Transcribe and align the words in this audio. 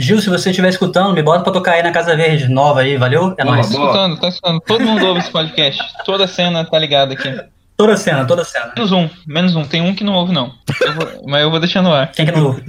Gil, 0.00 0.20
se 0.20 0.28
você 0.28 0.50
estiver 0.50 0.68
escutando, 0.68 1.14
me 1.14 1.22
bota 1.22 1.42
pra 1.42 1.52
tocar 1.52 1.72
aí 1.72 1.82
na 1.82 1.90
Casa 1.90 2.14
Verde, 2.14 2.48
nova 2.48 2.80
aí, 2.80 2.96
valeu? 2.98 3.34
É 3.38 3.44
Boa, 3.44 3.56
nóis. 3.56 3.70
boa. 3.72 3.84
escutando, 3.86 4.20
tá 4.20 4.28
escutando. 4.28 4.60
Todo 4.60 4.84
mundo 4.84 5.06
ouve 5.06 5.20
esse 5.20 5.30
podcast. 5.30 5.82
Toda 6.04 6.26
cena 6.26 6.64
tá 6.64 6.78
ligada 6.78 7.14
aqui. 7.14 7.34
Toda 7.78 7.96
cena, 7.96 8.24
toda 8.26 8.44
cena. 8.44 8.72
Menos 8.76 8.92
um, 8.92 9.08
menos 9.26 9.56
um. 9.56 9.64
Tem 9.64 9.80
um 9.80 9.94
que 9.94 10.04
não 10.04 10.12
ouve, 10.14 10.32
não. 10.34 10.52
Eu 10.82 10.92
vou- 10.94 11.08
mas 11.26 11.42
eu 11.42 11.50
vou 11.50 11.60
deixar 11.60 11.80
no 11.82 11.92
ar. 11.92 12.10
Quem 12.12 12.26
que 12.26 12.32
não 12.32 12.44
ouve? 12.46 12.64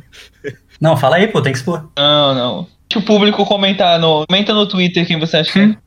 Não, 0.80 0.96
fala 0.96 1.18
aí, 1.18 1.28
pô, 1.28 1.42
tem 1.42 1.52
que 1.52 1.58
expor. 1.60 1.84
Não, 1.98 2.34
não. 2.36 2.68
Deixa 2.90 3.00
o 3.00 3.06
público 3.06 3.46
comentar. 3.46 4.00
No, 4.00 4.26
comenta 4.28 4.54
no 4.54 4.66
Twitter 4.68 5.06
quem 5.06 5.20
você 5.20 5.38
acha 5.38 5.52
que 5.52 5.60
é. 5.60 5.78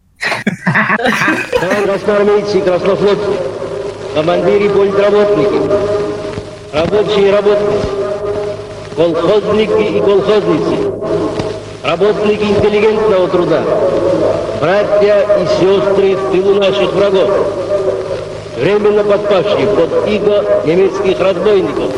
Товарищ 0.71 1.85
красноармейцы 1.85 2.59
и 2.59 2.61
краснофлотцы, 2.61 3.39
командиры 4.15 4.69
политработники, 4.69 5.59
рабочие 6.75 7.29
и 7.29 7.31
работницы, 7.31 7.89
колхозники 8.95 9.97
и 9.97 10.01
колхозницы, 10.01 10.84
Работники 11.86 12.44
интеллигентного 12.44 13.28
труда, 13.28 13.62
братья 14.60 15.26
и 15.40 15.46
сестры 15.46 16.16
в 16.16 16.32
тылу 16.32 16.56
наших 16.56 16.92
врагов, 16.94 17.30
временно 18.58 19.04
подпавшие 19.04 19.68
под 19.68 20.08
иго 20.08 20.44
немецких 20.66 21.20
разбойников. 21.20 21.92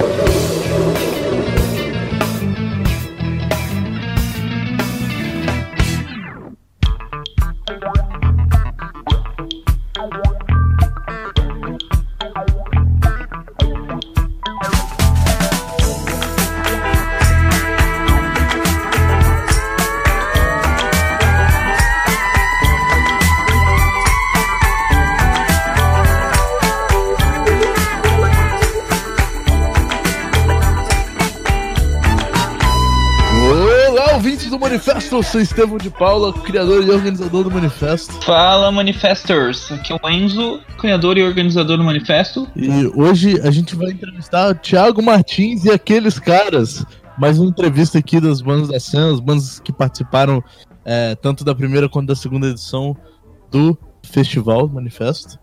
Eu 35.18 35.24
sou 35.24 35.42
Estevão 35.42 35.80
de 35.80 35.90
Paula, 35.90 36.32
criador 36.32 36.84
e 36.84 36.92
organizador 36.92 37.44
do 37.44 37.50
Manifesto. 37.50 38.24
Fala, 38.24 38.72
Manifestors. 38.72 39.72
Aqui 39.72 39.92
é 39.92 39.96
o 39.96 40.10
Enzo, 40.12 40.60
criador 40.78 41.18
e 41.18 41.24
organizador 41.24 41.76
do 41.76 41.84
Manifesto. 41.84 42.48
E 42.56 42.86
hoje 42.94 43.42
a 43.42 43.50
gente 43.50 43.76
vai 43.76 43.90
entrevistar 43.90 44.52
o 44.52 44.54
Thiago 44.54 45.02
Martins 45.02 45.66
e 45.66 45.72
aqueles 45.72 46.20
caras. 46.20 46.86
Mais 47.18 47.40
uma 47.40 47.50
entrevista 47.50 47.98
aqui 47.98 48.20
das 48.20 48.42
bandas 48.42 48.68
da 48.68 48.80
cena, 48.80 49.12
as 49.12 49.20
bandas 49.20 49.60
que 49.60 49.74
participaram 49.74 50.44
é, 50.86 51.16
tanto 51.16 51.44
da 51.44 51.56
primeira 51.56 51.90
quanto 51.90 52.10
da 52.10 52.16
segunda 52.16 52.50
edição 52.50 52.96
do 53.50 53.76
festival 54.04 54.70
Manifesto. 54.70 55.40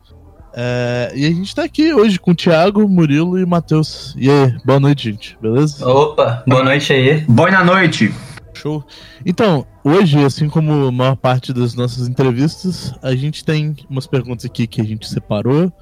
É, 0.54 1.10
e 1.16 1.26
a 1.26 1.30
gente 1.30 1.52
tá 1.52 1.64
aqui 1.64 1.92
hoje 1.92 2.20
com 2.20 2.30
o 2.30 2.34
Thiago, 2.34 2.88
Murilo 2.88 3.36
e 3.40 3.44
Matheus. 3.44 4.14
E 4.16 4.30
aí, 4.30 4.54
boa 4.64 4.78
noite, 4.78 5.10
gente, 5.10 5.36
beleza? 5.42 5.84
Opa, 5.84 6.44
boa 6.46 6.62
noite 6.62 6.92
aí. 6.92 7.22
Boa 7.22 7.64
noite. 7.64 8.14
Show. 8.58 8.84
Então, 9.24 9.66
hoje, 9.84 10.22
assim 10.24 10.48
como 10.48 10.86
a 10.88 10.92
maior 10.92 11.16
parte 11.16 11.52
das 11.52 11.74
nossas 11.74 12.08
entrevistas, 12.08 12.94
a 13.02 13.14
gente 13.14 13.44
tem 13.44 13.76
umas 13.88 14.06
perguntas 14.06 14.44
aqui 14.44 14.66
que 14.66 14.80
a 14.80 14.84
gente 14.84 15.08
separou. 15.08 15.72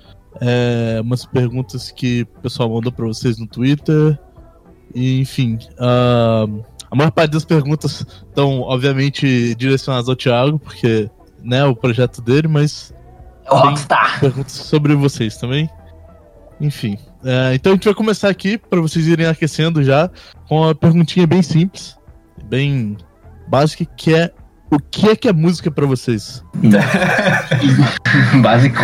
é, 0.41 0.99
umas 1.03 1.27
perguntas 1.27 1.91
que 1.91 2.23
o 2.23 2.41
pessoal 2.41 2.71
mandou 2.71 2.91
pra 2.91 3.07
vocês 3.07 3.39
no 3.39 3.47
Twitter. 3.47 4.19
E, 4.95 5.21
enfim, 5.21 5.59
ah, 5.79 6.47
a 6.91 6.97
maior 6.97 7.11
parte 7.11 7.33
das 7.33 7.45
perguntas 7.45 8.05
estão, 8.29 8.61
obviamente, 8.63 9.55
direcionadas 9.55 10.09
ao 10.09 10.17
Thiago, 10.17 10.59
porque 10.59 11.11
né, 11.43 11.59
é 11.59 11.65
o 11.65 11.75
projeto 11.77 12.21
dele, 12.23 12.49
mas 12.49 12.93
É 13.47 13.53
o 13.53 13.57
Rockstar. 13.59 14.21
perguntas 14.21 14.53
sobre 14.53 14.95
vocês 14.95 15.37
também. 15.37 15.69
Enfim, 16.61 16.97
é, 17.25 17.55
então 17.55 17.73
a 17.73 17.75
gente 17.75 17.85
vai 17.87 17.95
começar 17.95 18.29
aqui 18.29 18.57
para 18.57 18.81
vocês 18.81 19.07
irem 19.09 19.27
aquecendo 19.27 19.83
já 19.83 20.09
com 20.49 20.61
uma 20.63 20.75
perguntinha 20.75 21.27
bem 21.27 21.43
simples, 21.43 21.97
bem 22.53 22.99
básica, 23.49 23.87
que 23.97 24.15
é 24.15 24.31
o 24.71 24.79
que 24.79 25.09
é 25.09 25.17
que 25.17 25.29
é 25.29 25.33
música 25.33 25.71
para 25.71 25.87
vocês? 25.87 26.45
Básico. 28.43 28.83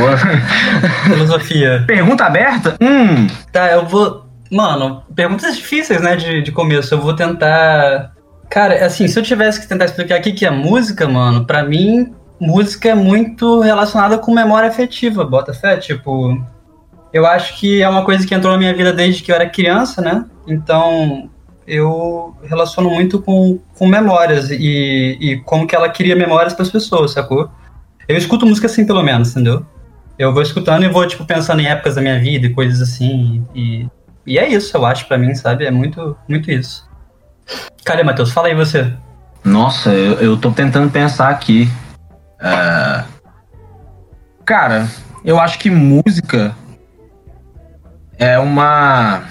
Filosofia. 1.05 1.85
Pergunta 1.87 2.25
aberta? 2.25 2.77
Hum. 2.81 3.27
Tá, 3.53 3.73
eu 3.73 3.87
vou. 3.87 4.27
Mano, 4.51 5.03
perguntas 5.15 5.57
difíceis, 5.57 6.01
né, 6.01 6.17
de, 6.17 6.43
de 6.43 6.53
começo. 6.53 6.95
Eu 6.95 7.01
vou 7.01 7.15
tentar. 7.15 8.13
Cara, 8.51 8.85
assim, 8.85 9.07
se 9.07 9.19
eu 9.19 9.23
tivesse 9.23 9.61
que 9.61 9.67
tentar 9.67 9.85
explicar 9.85 10.19
o 10.19 10.23
que 10.23 10.33
que 10.33 10.47
é 10.47 10.51
música, 10.51 11.07
mano, 11.07 11.45
pra 11.45 11.63
mim, 11.63 12.15
música 12.41 12.91
é 12.91 12.95
muito 12.95 13.61
relacionada 13.61 14.17
com 14.17 14.33
memória 14.33 14.69
afetiva, 14.69 15.25
bota 15.25 15.53
fé. 15.53 15.77
Tipo, 15.77 16.39
eu 17.13 17.27
acho 17.27 17.59
que 17.59 17.83
é 17.83 17.89
uma 17.89 18.05
coisa 18.05 18.27
que 18.27 18.35
entrou 18.35 18.53
na 18.53 18.59
minha 18.59 18.75
vida 18.75 18.93
desde 18.93 19.23
que 19.23 19.31
eu 19.31 19.37
era 19.37 19.49
criança, 19.49 20.01
né? 20.01 20.25
Então, 20.47 21.31
eu 21.69 22.37
relaciono 22.43 22.91
muito 22.91 23.21
com, 23.21 23.59
com 23.79 23.87
memórias 23.87 24.51
e, 24.51 25.19
e 25.21 25.41
como 25.45 25.67
que 25.67 25.77
ela 25.77 25.89
cria 25.89 26.17
memórias 26.17 26.55
pras 26.55 26.71
pessoas, 26.71 27.13
sacou? 27.13 27.51
Eu 28.09 28.17
escuto 28.17 28.47
música 28.47 28.67
assim, 28.67 28.87
pelo 28.87 29.03
menos, 29.03 29.31
entendeu? 29.31 29.65
Eu 30.19 30.33
vou 30.33 30.43
escutando 30.43 30.85
e 30.85 30.89
vou, 30.89 31.07
tipo, 31.07 31.25
pensando 31.25 31.61
em 31.61 31.67
épocas 31.67 31.95
da 31.95 32.01
minha 32.01 32.19
vida 32.19 32.47
e 32.47 32.55
coisas 32.55 32.81
assim. 32.81 33.47
E, 33.55 33.87
e 34.27 34.39
é 34.39 34.49
isso, 34.49 34.77
eu 34.77 34.85
acho, 34.85 35.07
pra 35.07 35.19
mim, 35.19 35.35
sabe? 35.35 35.67
É 35.67 35.71
muito, 35.71 36.17
muito 36.27 36.51
isso. 36.51 36.89
Cadê, 37.85 38.03
Matheus? 38.03 38.33
Fala 38.33 38.49
aí 38.49 38.55
você. 38.55 38.93
Nossa, 39.45 39.91
eu, 39.91 40.15
eu 40.15 40.37
tô 40.37 40.51
tentando 40.51 40.91
pensar 40.91 41.29
aqui. 41.29 41.69
É, 42.41 43.05
Cara, 44.49 44.89
eu 45.27 45.39
acho 45.39 45.59
que 45.59 45.69
música 45.69 46.57
é 48.17 48.39
uma 48.39 49.25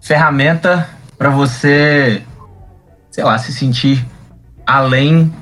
ferramenta 0.00 0.88
pra 1.22 1.30
você, 1.30 2.20
sei 3.08 3.22
lá, 3.22 3.38
se 3.38 3.52
sentir 3.52 4.04
além. 4.66 5.32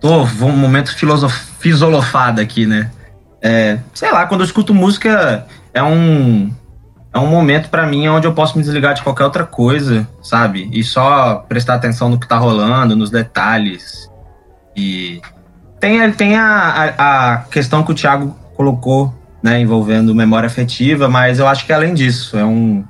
Tô, 0.00 0.24
vou 0.24 0.48
um 0.48 0.56
momento 0.56 0.94
fisolofado 1.58 2.40
aqui, 2.40 2.66
né? 2.66 2.88
É, 3.42 3.80
sei 3.92 4.12
lá, 4.12 4.26
quando 4.26 4.42
eu 4.42 4.44
escuto 4.44 4.72
música 4.72 5.44
é 5.74 5.82
um 5.82 6.54
é 7.12 7.18
um 7.18 7.26
momento 7.26 7.68
pra 7.68 7.84
mim 7.84 8.06
onde 8.06 8.28
eu 8.28 8.32
posso 8.32 8.56
me 8.56 8.62
desligar 8.62 8.94
de 8.94 9.02
qualquer 9.02 9.24
outra 9.24 9.44
coisa, 9.44 10.08
sabe? 10.22 10.70
E 10.72 10.84
só 10.84 11.44
prestar 11.48 11.74
atenção 11.74 12.08
no 12.08 12.20
que 12.20 12.28
tá 12.28 12.36
rolando, 12.36 12.94
nos 12.94 13.10
detalhes. 13.10 14.08
E 14.76 15.20
tem, 15.80 16.12
tem 16.12 16.36
a, 16.36 16.94
a, 16.96 17.32
a 17.32 17.38
questão 17.38 17.82
que 17.82 17.90
o 17.90 17.94
Thiago 17.94 18.36
colocou, 18.54 19.12
né, 19.42 19.58
envolvendo 19.58 20.14
memória 20.14 20.46
afetiva, 20.46 21.08
mas 21.08 21.40
eu 21.40 21.48
acho 21.48 21.66
que 21.66 21.72
além 21.72 21.92
disso, 21.92 22.38
é 22.38 22.44
um 22.44 22.84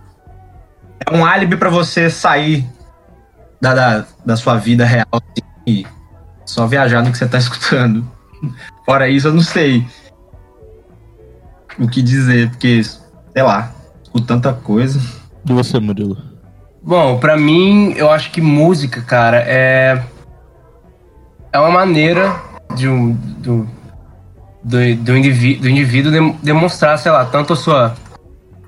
é 1.05 1.15
um 1.17 1.25
álibi 1.25 1.57
pra 1.57 1.69
você 1.69 2.09
sair 2.09 2.67
da, 3.61 3.75
da, 3.75 4.05
da 4.25 4.37
sua 4.37 4.57
vida 4.57 4.85
real 4.85 5.07
assim, 5.13 5.47
e 5.67 5.87
só 6.45 6.67
viajar 6.67 7.03
no 7.03 7.11
que 7.11 7.19
você 7.19 7.27
tá 7.27 7.39
escutando. 7.39 8.09
Fora 8.85 9.09
isso, 9.09 9.29
eu 9.29 9.35
não 9.35 9.43
sei 9.43 9.85
o 11.79 11.89
que 11.89 12.01
dizer, 12.01 12.51
porque, 12.51 12.83
sei 12.83 13.43
lá, 13.43 13.73
escuto 14.03 14.27
tanta 14.27 14.53
coisa. 14.53 15.01
E 15.49 15.53
você, 15.53 15.79
Murilo? 15.79 16.17
Bom, 16.83 17.19
pra 17.19 17.37
mim, 17.37 17.93
eu 17.97 18.11
acho 18.11 18.31
que 18.31 18.41
música, 18.41 19.03
cara, 19.03 19.39
é. 19.47 20.03
É 21.53 21.59
uma 21.59 21.71
maneira 21.71 22.41
de 22.77 22.89
um. 22.89 23.13
Do, 23.13 23.69
do, 24.63 24.97
do, 24.97 25.17
indivíduo, 25.17 25.63
do 25.63 25.69
indivíduo 25.69 26.13
dem- 26.13 26.39
demonstrar, 26.43 26.99
sei 26.99 27.11
lá, 27.11 27.25
tanto 27.25 27.53
a 27.53 27.57
sua 27.57 27.95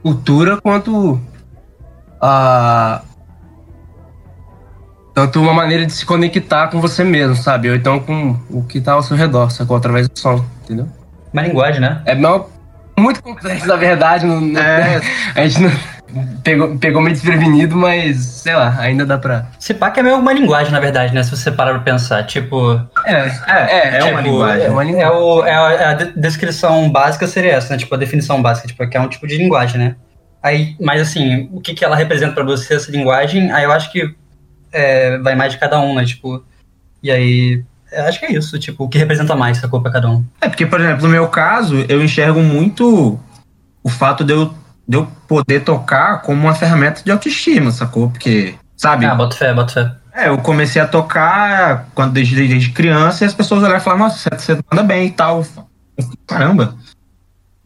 cultura 0.02 0.60
quanto 0.60 1.20
a. 2.20 3.02
Tanto 5.14 5.40
uma 5.40 5.52
maneira 5.52 5.84
de 5.84 5.92
se 5.92 6.06
conectar 6.06 6.68
com 6.68 6.80
você 6.80 7.02
mesmo, 7.02 7.34
sabe? 7.34 7.68
Ou 7.70 7.74
então 7.76 7.98
com 7.98 8.36
o 8.50 8.62
que 8.62 8.80
tá 8.80 8.92
ao 8.92 9.02
seu 9.02 9.16
redor, 9.16 9.50
sacou? 9.50 9.76
Através 9.76 10.08
do 10.08 10.16
som, 10.18 10.44
entendeu? 10.64 10.86
Uma 11.32 11.42
linguagem, 11.42 11.80
né? 11.80 12.00
É 12.04 12.14
mal- 12.14 12.48
muito 12.96 13.22
complexo, 13.22 13.66
na 13.66 13.74
verdade. 13.76 14.24
Não, 14.24 14.40
não- 14.40 14.60
É. 14.60 15.00
a 15.34 15.46
gente 15.48 15.60
não 15.62 15.70
pegou, 16.44 16.78
pegou 16.78 17.02
meio 17.02 17.14
desprevenido, 17.14 17.74
mas 17.76 18.16
sei 18.18 18.54
lá, 18.54 18.76
ainda 18.78 19.04
dá 19.04 19.18
pra. 19.18 19.46
Se 19.58 19.74
pá 19.74 19.90
que 19.90 19.98
é 19.98 20.02
meio 20.04 20.16
uma 20.18 20.32
linguagem, 20.32 20.72
na 20.72 20.78
verdade, 20.80 21.12
né? 21.12 21.22
Se 21.24 21.30
você 21.32 21.50
parar 21.50 21.72
pra 21.72 21.80
pensar. 21.80 22.22
Tipo, 22.24 22.80
É, 23.04 23.28
É, 23.48 23.98
é, 23.98 24.04
uma 24.04 24.22
tipo, 24.22 24.30
linguagem. 24.30 24.66
é 24.66 24.70
uma 24.70 24.82
é, 24.82 24.86
linguagem. 24.86 25.16
o, 25.16 25.44
é 25.44 25.54
a, 25.54 25.90
a 25.90 25.94
de- 25.94 26.12
descrição 26.20 26.88
básica 26.92 27.26
seria 27.26 27.54
essa, 27.54 27.72
né? 27.72 27.78
Tipo, 27.78 27.92
a 27.94 27.98
definição 27.98 28.40
básica, 28.40 28.68
tipo, 28.68 28.88
que 28.88 28.96
é 28.96 29.00
um 29.00 29.08
tipo 29.08 29.26
de 29.26 29.36
linguagem, 29.36 29.78
né? 29.80 29.96
Aí, 30.42 30.76
mas 30.80 31.00
assim, 31.00 31.48
o 31.52 31.60
que, 31.60 31.74
que 31.74 31.84
ela 31.84 31.96
representa 31.96 32.32
pra 32.32 32.44
você, 32.44 32.74
essa 32.74 32.90
linguagem, 32.90 33.50
aí 33.50 33.64
eu 33.64 33.72
acho 33.72 33.90
que 33.90 34.14
é, 34.72 35.18
vai 35.18 35.34
mais 35.34 35.52
de 35.52 35.58
cada 35.58 35.80
um, 35.80 35.94
né? 35.94 36.04
Tipo, 36.04 36.44
e 37.02 37.10
aí, 37.10 37.64
eu 37.90 38.04
acho 38.04 38.20
que 38.20 38.26
é 38.26 38.32
isso, 38.32 38.58
tipo, 38.58 38.84
o 38.84 38.88
que 38.88 38.98
representa 38.98 39.34
mais, 39.34 39.58
sacou, 39.58 39.80
pra 39.80 39.90
cada 39.90 40.10
um. 40.10 40.24
É, 40.40 40.48
porque, 40.48 40.66
por 40.66 40.80
exemplo, 40.80 41.02
no 41.02 41.08
meu 41.08 41.28
caso, 41.28 41.84
eu 41.88 42.02
enxergo 42.02 42.40
muito 42.40 43.18
o 43.82 43.88
fato 43.88 44.24
de 44.24 44.32
eu, 44.32 44.54
de 44.86 44.96
eu 44.96 45.08
poder 45.26 45.64
tocar 45.64 46.22
como 46.22 46.42
uma 46.42 46.54
ferramenta 46.54 47.02
de 47.02 47.10
autoestima, 47.10 47.70
sacou? 47.70 48.10
Porque, 48.10 48.54
sabe? 48.76 49.06
Ah, 49.06 49.14
bota 49.14 49.36
fé, 49.36 49.52
bota 49.52 49.72
fé. 49.72 49.92
É, 50.12 50.28
eu 50.28 50.38
comecei 50.38 50.82
a 50.82 50.86
tocar 50.86 51.88
quando 51.94 52.12
desde, 52.12 52.34
desde 52.34 52.70
criança 52.70 53.24
e 53.24 53.26
as 53.26 53.34
pessoas 53.34 53.62
olharam 53.62 53.78
e 53.78 53.80
falaram, 53.80 54.04
nossa, 54.04 54.30
você, 54.36 54.56
você 54.56 54.60
manda 54.70 54.82
bem 54.82 55.06
e 55.06 55.10
tal. 55.10 55.44
Caramba. 56.26 56.74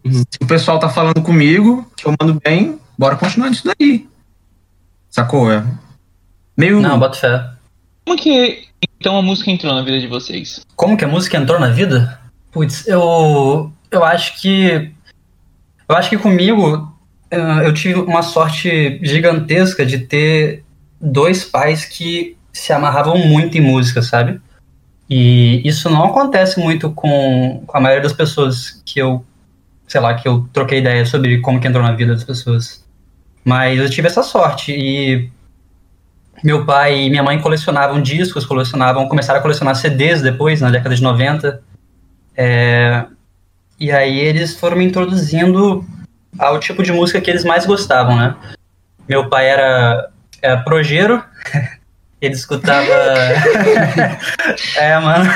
Uhum. 0.05 0.13
Se 0.13 0.39
o 0.41 0.47
pessoal 0.47 0.79
tá 0.79 0.89
falando 0.89 1.23
comigo, 1.23 1.87
que 1.97 2.07
eu 2.07 2.15
mando 2.21 2.41
bem, 2.43 2.79
bora 2.99 3.17
continuar 3.17 3.51
nisso 3.51 3.69
daí. 3.79 4.09
Sacou? 5.11 5.51
É 5.51 5.65
meio. 6.57 6.81
Não, 6.81 6.99
bota 6.99 7.19
fé. 7.19 7.51
Como 8.05 8.19
que 8.19 8.69
então 9.01 9.17
a 9.17 9.23
música 9.23 9.51
entrou 9.51 9.75
na 9.75 9.83
vida 9.83 10.01
de 10.01 10.07
vocês? 10.07 10.61
Como 10.77 10.97
que 10.97 11.05
a 11.05 11.09
música 11.09 11.37
entrou 11.37 11.59
na 11.59 11.69
vida? 11.69 12.21
Putz, 12.51 12.87
eu. 12.87 13.73
Eu 13.91 14.05
acho 14.05 14.41
que. 14.41 14.93
Eu 15.89 15.97
acho 15.97 16.09
que 16.09 16.17
comigo 16.17 16.93
eh, 17.31 17.67
eu 17.67 17.75
tive 17.75 18.01
uma 18.01 18.23
sorte 18.23 18.99
gigantesca 19.03 19.85
de 19.85 19.99
ter 19.99 20.65
dois 21.01 21.45
pais 21.45 21.85
que 21.85 22.37
se 22.53 22.73
amarravam 22.73 23.19
muito 23.19 23.59
em 23.59 23.61
música, 23.61 24.01
sabe? 24.01 24.41
E 25.09 25.67
isso 25.69 25.91
não 25.91 26.05
acontece 26.05 26.59
muito 26.59 26.91
com, 26.91 27.63
com 27.67 27.77
a 27.77 27.81
maioria 27.81 28.03
das 28.03 28.13
pessoas 28.15 28.83
que 28.85 28.99
eu, 28.99 29.25
sei 29.93 30.01
lá, 30.01 30.15
que 30.15 30.27
eu 30.27 30.49
troquei 30.55 30.79
ideia 30.79 31.05
sobre 31.05 31.39
como 31.43 31.61
que 31.61 31.69
entrou 31.69 31.85
na 31.85 31.93
vida 31.93 32.15
das 32.15 32.25
pessoas. 32.25 32.83
Mas 33.45 33.79
eu 33.79 33.91
tive 33.91 34.09
essa 34.09 34.23
sorte 34.23 34.73
e 34.73 35.31
meu 36.43 36.65
pai 36.65 36.99
e 36.99 37.11
minha 37.11 37.23
mãe 37.23 37.39
colecionavam 37.39 38.01
discos, 38.01 38.47
colecionavam, 38.47 39.07
começaram 39.07 39.39
a 39.39 39.43
colecionar 39.43 39.75
CDs 39.75 40.23
depois, 40.23 40.63
na 40.63 40.71
década 40.71 40.95
de 40.95 41.03
90. 41.03 41.63
É, 42.35 43.05
e 43.79 43.93
aí 43.93 44.19
eles 44.19 44.59
foram 44.59 44.79
me 44.79 44.85
introduzindo 44.87 45.85
ao 46.39 46.59
tipo 46.59 46.83
de 46.83 46.91
música 46.91 47.21
que 47.21 47.31
eles 47.31 47.45
mais 47.45 47.67
gostavam, 47.67 48.17
né? 48.17 48.35
Meu 49.07 49.29
pai 49.29 49.47
era, 49.47 50.09
era 50.41 50.63
projeiro, 50.63 51.23
ele 52.19 52.33
escutava. 52.33 52.89
é, 54.79 54.99
mano. 54.99 55.31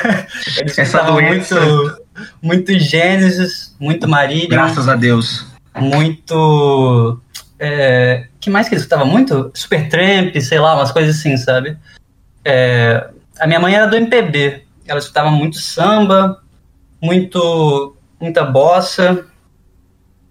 Ele 0.56 0.70
Essa 0.70 0.82
escutava 0.82 1.12
doença. 1.12 1.60
muito, 1.60 2.05
muito 2.42 2.78
Gênesis, 2.78 3.74
muito 3.78 4.08
Marília 4.08 4.48
Graças 4.48 4.88
a 4.88 4.96
Deus. 4.96 5.46
muito. 5.78 7.20
É, 7.58 8.26
que 8.40 8.50
mais 8.50 8.68
que 8.68 8.74
ele 8.74 8.80
escutava 8.80 9.04
muito? 9.04 9.50
Supertramp, 9.54 10.34
sei 10.40 10.58
lá, 10.58 10.74
umas 10.74 10.92
coisas 10.92 11.16
assim, 11.16 11.36
sabe? 11.36 11.76
É, 12.44 13.08
a 13.38 13.46
minha 13.46 13.60
mãe 13.60 13.74
era 13.74 13.86
do 13.86 13.96
MPB. 13.96 14.62
Ela 14.86 14.98
escutava 14.98 15.30
muito 15.30 15.58
samba, 15.58 16.40
muito. 17.02 17.96
muita 18.20 18.44
bossa. 18.44 19.24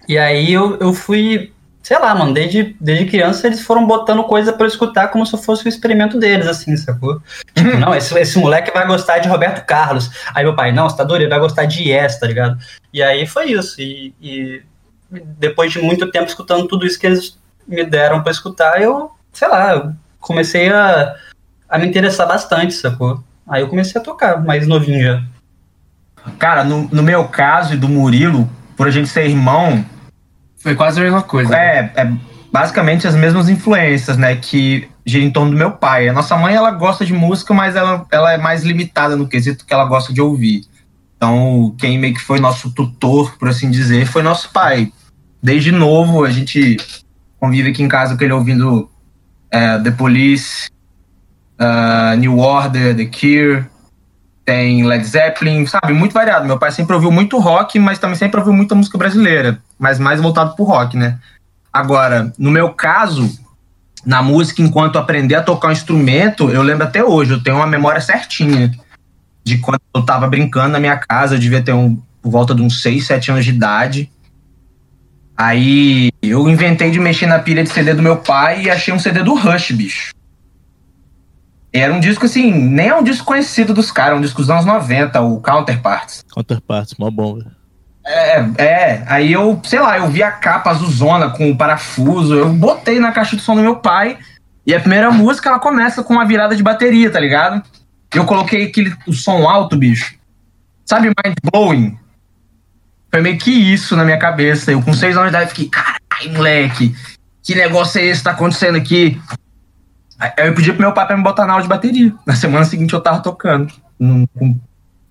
E 0.07 0.17
aí 0.17 0.53
eu, 0.53 0.77
eu 0.79 0.93
fui. 0.93 1.51
Sei 1.85 1.99
lá, 1.99 2.15
mano, 2.15 2.33
desde, 2.33 2.75
desde 2.81 3.05
criança 3.05 3.45
eles 3.45 3.61
foram 3.61 3.85
botando 3.85 4.23
coisa 4.23 4.51
pra 4.51 4.63
eu 4.65 4.67
escutar 4.67 5.09
como 5.09 5.23
se 5.23 5.37
fosse 5.37 5.63
o 5.63 5.69
experimento 5.69 6.17
deles, 6.17 6.47
assim, 6.47 6.75
sacou? 6.75 7.21
Tipo, 7.53 7.69
não, 7.77 7.93
esse, 7.93 8.17
esse 8.17 8.39
moleque 8.39 8.73
vai 8.73 8.87
gostar 8.87 9.19
de 9.19 9.29
Roberto 9.29 9.63
Carlos. 9.67 10.09
Aí 10.33 10.43
meu 10.43 10.55
pai, 10.55 10.71
não, 10.71 10.89
você 10.89 10.97
tá 10.97 11.03
doido, 11.03 11.21
ele 11.21 11.29
vai 11.29 11.39
gostar 11.39 11.65
de 11.65 11.87
Yes, 11.87 12.19
tá 12.19 12.25
ligado? 12.25 12.57
E 12.91 13.03
aí 13.03 13.27
foi 13.27 13.51
isso. 13.51 13.79
E, 13.79 14.15
e 14.19 14.63
depois 15.11 15.71
de 15.71 15.79
muito 15.79 16.09
tempo 16.09 16.25
escutando 16.25 16.67
tudo 16.67 16.87
isso 16.87 16.99
que 16.99 17.05
eles 17.05 17.37
me 17.67 17.85
deram 17.85 18.23
pra 18.23 18.31
escutar, 18.31 18.81
eu, 18.81 19.11
sei 19.31 19.47
lá, 19.47 19.75
eu 19.75 19.93
comecei 20.19 20.69
a, 20.69 21.15
a 21.69 21.77
me 21.77 21.85
interessar 21.85 22.27
bastante, 22.27 22.73
sacou? 22.73 23.23
Aí 23.47 23.61
eu 23.61 23.67
comecei 23.67 24.01
a 24.01 24.03
tocar, 24.03 24.43
mais 24.43 24.65
novinho 24.65 25.03
já. 25.03 25.23
Cara, 26.39 26.63
no, 26.63 26.89
no 26.91 27.03
meu 27.03 27.27
caso 27.27 27.75
e 27.75 27.77
do 27.77 27.87
Murilo, 27.87 28.49
por 28.75 28.87
a 28.87 28.91
gente 28.91 29.07
ser 29.07 29.27
irmão, 29.27 29.85
Foi 30.65 30.73
quase 30.73 30.99
a 30.99 31.03
mesma 31.03 31.21
coisa. 31.21 31.55
é, 31.55 31.91
é 31.95 32.11
basicamente 32.51 33.07
as 33.07 33.13
mesmas 33.13 33.47
influências, 33.49 34.17
né? 34.17 34.35
Que 34.35 34.89
giram 35.05 35.27
em 35.27 35.29
torno 35.29 35.51
do 35.51 35.57
meu 35.57 35.73
pai. 35.73 36.09
A 36.09 36.13
nossa 36.13 36.35
mãe, 36.35 36.55
ela 36.55 36.71
gosta 36.71 37.05
de 37.05 37.13
música, 37.13 37.53
mas 37.53 37.75
ela, 37.75 38.03
ela 38.11 38.33
é 38.33 38.37
mais 38.39 38.63
limitada 38.63 39.15
no 39.15 39.27
quesito 39.27 39.63
que 39.63 39.71
ela 39.71 39.85
gosta 39.85 40.11
de 40.11 40.19
ouvir. 40.19 40.63
Então, 41.15 41.75
quem 41.77 41.99
meio 41.99 42.15
que 42.15 42.19
foi 42.19 42.39
nosso 42.39 42.71
tutor, 42.71 43.37
por 43.37 43.47
assim 43.47 43.69
dizer, 43.69 44.07
foi 44.07 44.23
nosso 44.23 44.49
pai. 44.49 44.91
Desde 45.39 45.71
novo, 45.71 46.25
a 46.25 46.31
gente 46.31 46.77
convive 47.39 47.69
aqui 47.69 47.83
em 47.83 47.87
casa 47.87 48.17
com 48.17 48.23
ele 48.23 48.33
ouvindo 48.33 48.89
é, 49.51 49.77
The 49.77 49.91
Police, 49.91 50.67
ah, 51.59 52.15
New 52.17 52.39
Order, 52.39 52.95
The 52.95 53.05
Cure, 53.05 53.65
tem 54.43 54.83
Led 54.83 55.05
Zeppelin, 55.05 55.67
sabe? 55.67 55.93
Muito 55.93 56.13
variado. 56.13 56.47
Meu 56.47 56.57
pai 56.57 56.71
sempre 56.71 56.95
ouviu 56.95 57.11
muito 57.11 57.37
rock, 57.37 57.77
mas 57.77 57.99
também 57.99 58.15
sempre 58.15 58.39
ouviu 58.39 58.53
muita 58.53 58.73
música 58.73 58.97
brasileira, 58.97 59.61
mas 59.77 59.99
mais 59.99 60.21
voltado 60.21 60.55
pro 60.55 60.65
rock, 60.65 60.97
né? 60.97 61.19
Agora, 61.71 62.33
no 62.37 62.49
meu 62.49 62.69
caso, 62.73 63.29
na 64.05 64.21
música, 64.21 64.61
enquanto 64.61 64.97
aprender 64.97 65.35
a 65.35 65.43
tocar 65.43 65.69
um 65.69 65.71
instrumento, 65.71 66.49
eu 66.49 66.61
lembro 66.61 66.85
até 66.85 67.03
hoje, 67.03 67.31
eu 67.31 67.43
tenho 67.43 67.57
uma 67.57 67.67
memória 67.67 67.99
certinha 67.99 68.71
de 69.43 69.57
quando 69.57 69.81
eu 69.93 70.03
tava 70.03 70.27
brincando 70.27 70.69
na 70.69 70.79
minha 70.79 70.97
casa, 70.97 71.35
eu 71.35 71.39
devia 71.39 71.61
ter 71.61 71.73
um, 71.73 71.95
por 72.21 72.31
volta 72.31 72.55
de 72.55 72.61
uns 72.61 72.81
6, 72.81 73.05
7 73.05 73.31
anos 73.31 73.45
de 73.45 73.51
idade. 73.51 74.11
Aí 75.37 76.11
eu 76.21 76.49
inventei 76.49 76.89
de 76.91 76.99
mexer 76.99 77.27
na 77.27 77.39
pilha 77.39 77.63
de 77.63 77.69
CD 77.69 77.93
do 77.93 78.01
meu 78.01 78.17
pai 78.17 78.63
e 78.63 78.69
achei 78.69 78.93
um 78.93 78.99
CD 78.99 79.21
do 79.21 79.35
Rush, 79.35 79.71
bicho. 79.71 80.13
Era 81.73 81.93
um 81.93 81.99
disco 81.99 82.25
assim, 82.25 82.51
nem 82.51 82.87
é 82.87 82.95
um 82.95 83.03
disco 83.03 83.25
conhecido 83.25 83.73
dos 83.73 83.91
caras, 83.91 84.13
é 84.13 84.17
um 84.17 84.21
disco 84.21 84.39
dos 84.41 84.49
anos 84.49 84.65
90, 84.65 85.19
o 85.21 85.41
Counterparts. 85.41 86.23
Counterparts, 86.33 86.95
mó 86.97 87.11
bom, 87.11 87.35
velho. 87.35 87.51
É, 88.07 88.45
é, 88.57 89.03
aí 89.07 89.33
eu, 89.33 89.59
sei 89.63 89.79
lá, 89.79 89.97
eu 89.97 90.07
vi 90.07 90.21
a 90.21 90.31
capa 90.31 90.69
azulzona 90.69 91.31
com 91.31 91.49
o 91.49 91.57
parafuso, 91.57 92.35
eu 92.35 92.49
botei 92.49 92.99
na 92.99 93.11
caixa 93.11 93.35
de 93.35 93.41
som 93.41 93.55
do 93.55 93.61
meu 93.61 93.77
pai, 93.77 94.19
e 94.65 94.75
a 94.75 94.79
primeira 94.79 95.09
música 95.09 95.49
ela 95.49 95.59
começa 95.59 96.03
com 96.03 96.13
uma 96.13 96.25
virada 96.25 96.55
de 96.55 96.61
bateria, 96.61 97.09
tá 97.09 97.19
ligado? 97.19 97.63
Eu 98.13 98.25
coloquei 98.25 98.65
aquele 98.65 98.95
o 99.07 99.13
som 99.13 99.49
alto, 99.49 99.75
bicho. 99.75 100.15
Sabe, 100.85 101.07
mind 101.07 101.35
blowing? 101.51 101.97
Foi 103.11 103.21
meio 103.21 103.39
que 103.39 103.51
isso 103.51 103.95
na 103.95 104.05
minha 104.05 104.19
cabeça. 104.19 104.71
Eu 104.71 104.81
com 104.81 104.93
seis 104.93 105.17
anos 105.17 105.31
de 105.31 105.37
idade 105.37 105.49
fiquei, 105.49 105.69
caralho, 105.69 106.33
moleque, 106.33 106.95
que 107.43 107.55
negócio 107.55 107.99
é 107.99 108.05
esse 108.05 108.19
que 108.19 108.25
tá 108.25 108.31
acontecendo 108.31 108.75
aqui? 108.75 109.19
Aí 110.19 110.31
eu 110.47 110.53
pedi 110.53 110.71
pro 110.71 110.81
meu 110.81 110.93
pai 110.93 111.07
pra 111.07 111.17
me 111.17 111.23
botar 111.23 111.45
na 111.45 111.53
aula 111.53 111.63
de 111.63 111.69
bateria. 111.69 112.13
Na 112.25 112.35
semana 112.35 112.65
seguinte 112.65 112.93
eu 112.93 113.01
tava 113.01 113.19
tocando 113.19 113.73
com 113.97 114.59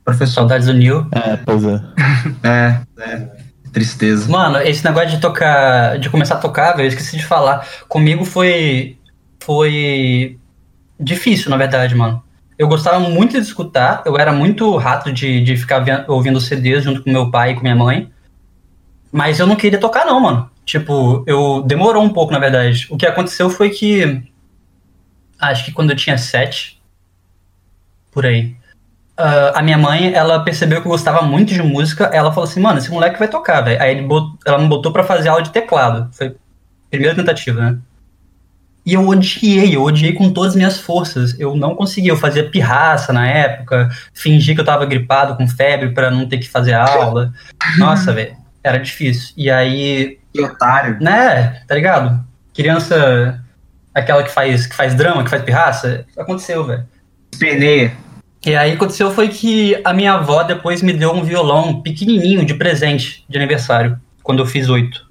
professor. 0.04 0.34
Saudades 0.34 0.66
do 0.66 0.74
Neil. 0.74 1.06
É, 1.12 1.36
pois 1.36 1.64
é. 1.64 1.80
É, 2.42 2.80
é. 3.00 3.28
Tristeza. 3.72 4.30
Mano, 4.30 4.58
esse 4.60 4.84
negócio 4.84 5.10
de 5.10 5.18
tocar, 5.18 5.98
de 5.98 6.08
começar 6.08 6.36
a 6.36 6.38
tocar, 6.38 6.72
velho, 6.72 6.84
eu 6.84 6.88
esqueci 6.88 7.16
de 7.16 7.24
falar. 7.26 7.66
Comigo 7.88 8.24
foi 8.24 8.98
foi 9.42 10.38
difícil, 10.98 11.50
na 11.50 11.56
verdade, 11.56 11.94
mano. 11.94 12.22
Eu 12.56 12.68
gostava 12.68 13.00
muito 13.00 13.32
de 13.32 13.46
escutar, 13.46 14.02
eu 14.06 14.16
era 14.16 14.32
muito 14.32 14.76
rato 14.76 15.12
de, 15.12 15.42
de 15.42 15.56
ficar 15.56 15.80
vendo- 15.80 16.04
ouvindo 16.08 16.40
CDs 16.40 16.84
junto 16.84 17.02
com 17.02 17.10
meu 17.10 17.30
pai 17.30 17.50
e 17.50 17.54
com 17.56 17.62
minha 17.62 17.74
mãe. 17.74 18.10
Mas 19.10 19.40
eu 19.40 19.46
não 19.46 19.56
queria 19.56 19.78
tocar, 19.80 20.04
não, 20.06 20.20
mano. 20.20 20.48
Tipo, 20.64 21.24
eu 21.26 21.62
demorou 21.66 22.02
um 22.02 22.08
pouco, 22.10 22.32
na 22.32 22.38
verdade. 22.38 22.86
O 22.90 22.96
que 22.96 23.06
aconteceu 23.06 23.50
foi 23.50 23.70
que 23.70 24.22
acho 25.38 25.64
que 25.64 25.72
quando 25.72 25.90
eu 25.90 25.96
tinha 25.96 26.16
sete, 26.16 26.80
por 28.12 28.24
aí. 28.24 28.54
Ah, 29.16 29.52
a 29.56 29.62
minha 29.62 29.78
mãe, 29.78 30.12
ela 30.12 30.40
percebeu 30.44 30.80
que 30.80 30.86
eu 30.86 30.90
gostava 30.92 31.22
muito 31.22 31.52
de 31.52 31.62
música. 31.62 32.04
Ela 32.12 32.32
falou 32.32 32.48
assim, 32.48 32.60
mano, 32.60 32.78
esse 32.78 32.90
moleque 32.90 33.18
vai 33.18 33.28
tocar, 33.28 33.60
velho. 33.60 33.80
Aí 33.80 34.06
ela 34.44 34.58
me 34.58 34.68
botou 34.68 34.92
pra 34.92 35.04
fazer 35.04 35.28
aula 35.28 35.42
de 35.42 35.50
teclado. 35.50 36.08
Foi 36.12 36.28
a 36.28 36.32
primeira 36.90 37.14
tentativa, 37.14 37.60
né? 37.60 37.78
E 38.86 38.92
eu 38.92 39.08
odiei, 39.08 39.74
eu 39.74 39.82
odiei 39.82 40.12
com 40.12 40.30
todas 40.30 40.50
as 40.50 40.56
minhas 40.56 40.78
forças. 40.78 41.38
Eu 41.40 41.56
não 41.56 41.74
conseguia, 41.74 42.12
eu 42.12 42.16
fazia 42.18 42.50
pirraça 42.50 43.12
na 43.14 43.26
época, 43.26 43.88
fingi 44.12 44.54
que 44.54 44.60
eu 44.60 44.64
tava 44.64 44.84
gripado 44.84 45.36
com 45.36 45.48
febre 45.48 45.90
pra 45.94 46.10
não 46.10 46.28
ter 46.28 46.36
que 46.36 46.48
fazer 46.48 46.74
aula. 46.74 47.32
Nossa, 47.78 48.12
velho, 48.12 48.36
era 48.62 48.78
difícil. 48.78 49.32
E 49.38 49.50
aí, 49.50 50.18
Que 50.34 50.42
otário. 50.42 50.98
né, 51.00 51.62
tá 51.66 51.74
ligado? 51.74 52.22
Criança, 52.52 53.42
aquela 53.94 54.22
que 54.22 54.30
faz, 54.30 54.66
que 54.66 54.76
faz 54.76 54.94
drama, 54.94 55.24
que 55.24 55.30
faz 55.30 55.42
pirraça, 55.42 56.04
aconteceu, 56.18 56.64
velho. 56.66 56.84
Peneia. 57.38 57.92
E 58.46 58.54
aí 58.54 58.72
aconteceu 58.72 59.10
foi 59.10 59.28
que 59.28 59.80
a 59.84 59.92
minha 59.94 60.14
avó 60.14 60.42
depois 60.42 60.82
me 60.82 60.92
deu 60.92 61.12
um 61.12 61.22
violão 61.24 61.80
pequenininho 61.80 62.44
de 62.44 62.54
presente 62.54 63.24
de 63.28 63.38
aniversário, 63.38 63.98
quando 64.22 64.40
eu 64.40 64.46
fiz 64.46 64.68
oito. 64.68 65.08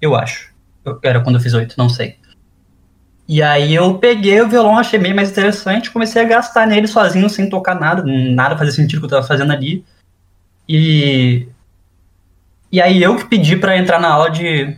Eu 0.00 0.14
acho. 0.14 0.52
Eu- 0.84 0.98
Era 1.02 1.20
quando 1.20 1.36
eu 1.36 1.42
fiz 1.42 1.52
oito, 1.54 1.74
não 1.76 1.88
sei. 1.88 2.16
E 3.28 3.42
aí 3.42 3.74
eu 3.74 3.98
peguei 3.98 4.40
o 4.40 4.48
violão, 4.48 4.78
achei 4.78 4.98
meio 4.98 5.14
mais 5.14 5.30
interessante, 5.30 5.90
comecei 5.90 6.20
a 6.22 6.24
gastar 6.26 6.66
nele 6.66 6.86
sozinho, 6.86 7.28
sem 7.30 7.48
tocar 7.48 7.78
nada, 7.78 8.02
nada 8.04 8.56
fazia 8.58 8.72
sentido 8.72 8.98
o 8.98 9.00
que 9.00 9.06
eu 9.06 9.10
tava 9.10 9.26
fazendo 9.26 9.52
ali. 9.52 9.84
E. 10.68 11.46
E 12.70 12.80
aí 12.80 13.02
eu 13.02 13.16
que 13.16 13.26
pedi 13.26 13.56
pra 13.56 13.76
entrar 13.76 14.00
na 14.00 14.08
aula 14.08 14.30
de. 14.30 14.76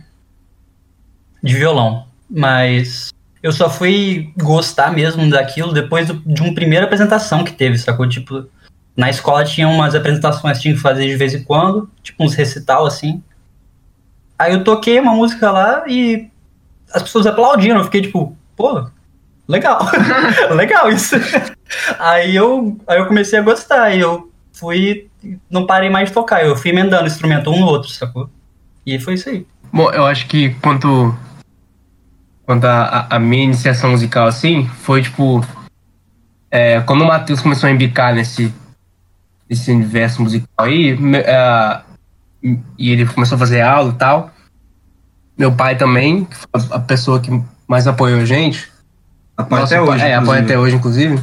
de 1.41 1.53
violão. 1.55 2.07
Mas 2.29 3.09
eu 3.45 3.51
só 3.51 3.69
fui 3.69 4.33
gostar 4.35 4.91
mesmo 4.91 5.29
daquilo 5.29 5.71
depois 5.71 6.07
do- 6.07 6.19
de 6.25 6.41
uma 6.41 6.55
primeira 6.55 6.85
apresentação 6.85 7.43
que 7.43 7.51
teve, 7.51 7.77
sacou? 7.77 8.09
Tipo, 8.09 8.45
na 8.97 9.07
escola 9.07 9.45
tinha 9.45 9.67
umas 9.67 9.93
apresentações 9.93 10.57
que 10.57 10.63
tinha 10.63 10.73
que 10.73 10.79
fazer 10.81 11.05
de 11.05 11.15
vez 11.15 11.35
em 11.35 11.43
quando, 11.43 11.87
tipo 12.01 12.23
uns 12.25 12.33
recital 12.33 12.87
assim. 12.87 13.21
Aí 14.39 14.51
eu 14.51 14.63
toquei 14.63 14.99
uma 14.99 15.13
música 15.13 15.51
lá 15.51 15.83
e 15.87 16.27
as 16.91 17.03
pessoas 17.03 17.27
aplaudiram. 17.27 17.77
Eu 17.77 17.83
fiquei 17.83 18.01
tipo, 18.01 18.35
pô, 18.55 18.87
legal. 19.47 19.79
legal 20.55 20.89
isso. 20.91 21.15
Aí 21.99 22.35
eu, 22.35 22.75
aí 22.87 22.97
eu 22.97 23.05
comecei 23.05 23.37
a 23.37 23.43
gostar, 23.43 23.91
e 23.95 23.99
eu 23.99 24.31
fui, 24.53 25.07
não 25.51 25.67
parei 25.67 25.91
mais 25.91 26.09
de 26.09 26.15
tocar, 26.15 26.43
eu 26.43 26.55
fui 26.55 26.71
emendando 26.71 27.05
instrumento 27.05 27.51
um 27.51 27.59
no 27.59 27.67
outro, 27.67 27.89
sacou? 27.91 28.27
E 28.83 28.99
foi 28.99 29.13
isso 29.13 29.29
aí. 29.29 29.45
Bom, 29.71 29.91
eu 29.91 30.03
acho 30.07 30.25
que 30.25 30.49
quanto, 30.61 31.15
quanto 32.45 32.65
a 32.65 33.19
minha 33.19 33.43
iniciação 33.43 33.91
musical, 33.91 34.27
assim, 34.27 34.67
foi 34.81 35.01
tipo. 35.01 35.45
é, 36.51 36.79
quando 36.81 37.01
o 37.01 37.07
Matheus 37.07 37.41
começou 37.41 37.67
a 37.67 37.71
embicar 37.71 38.13
nesse, 38.13 38.53
nesse 39.49 39.71
universo 39.71 40.21
musical 40.21 40.65
aí, 40.65 40.97
é, 41.15 41.81
e 42.77 42.91
ele 42.91 43.05
começou 43.05 43.35
a 43.35 43.39
fazer 43.39 43.61
aula 43.61 43.91
e 43.91 43.95
tal, 43.95 44.31
meu 45.37 45.51
pai 45.51 45.75
também, 45.75 46.25
que 46.25 46.35
foi 46.35 46.49
a 46.71 46.79
pessoa 46.79 47.19
que 47.19 47.29
mais 47.67 47.87
apoiou 47.87 48.21
a 48.21 48.25
gente, 48.25 48.71
Apoia 49.37 49.63
até 49.63 49.81
hoje. 49.81 50.05
É, 50.05 50.15
apoia 50.15 50.41
até 50.41 50.57
hoje, 50.57 50.75
inclusive. 50.75 51.21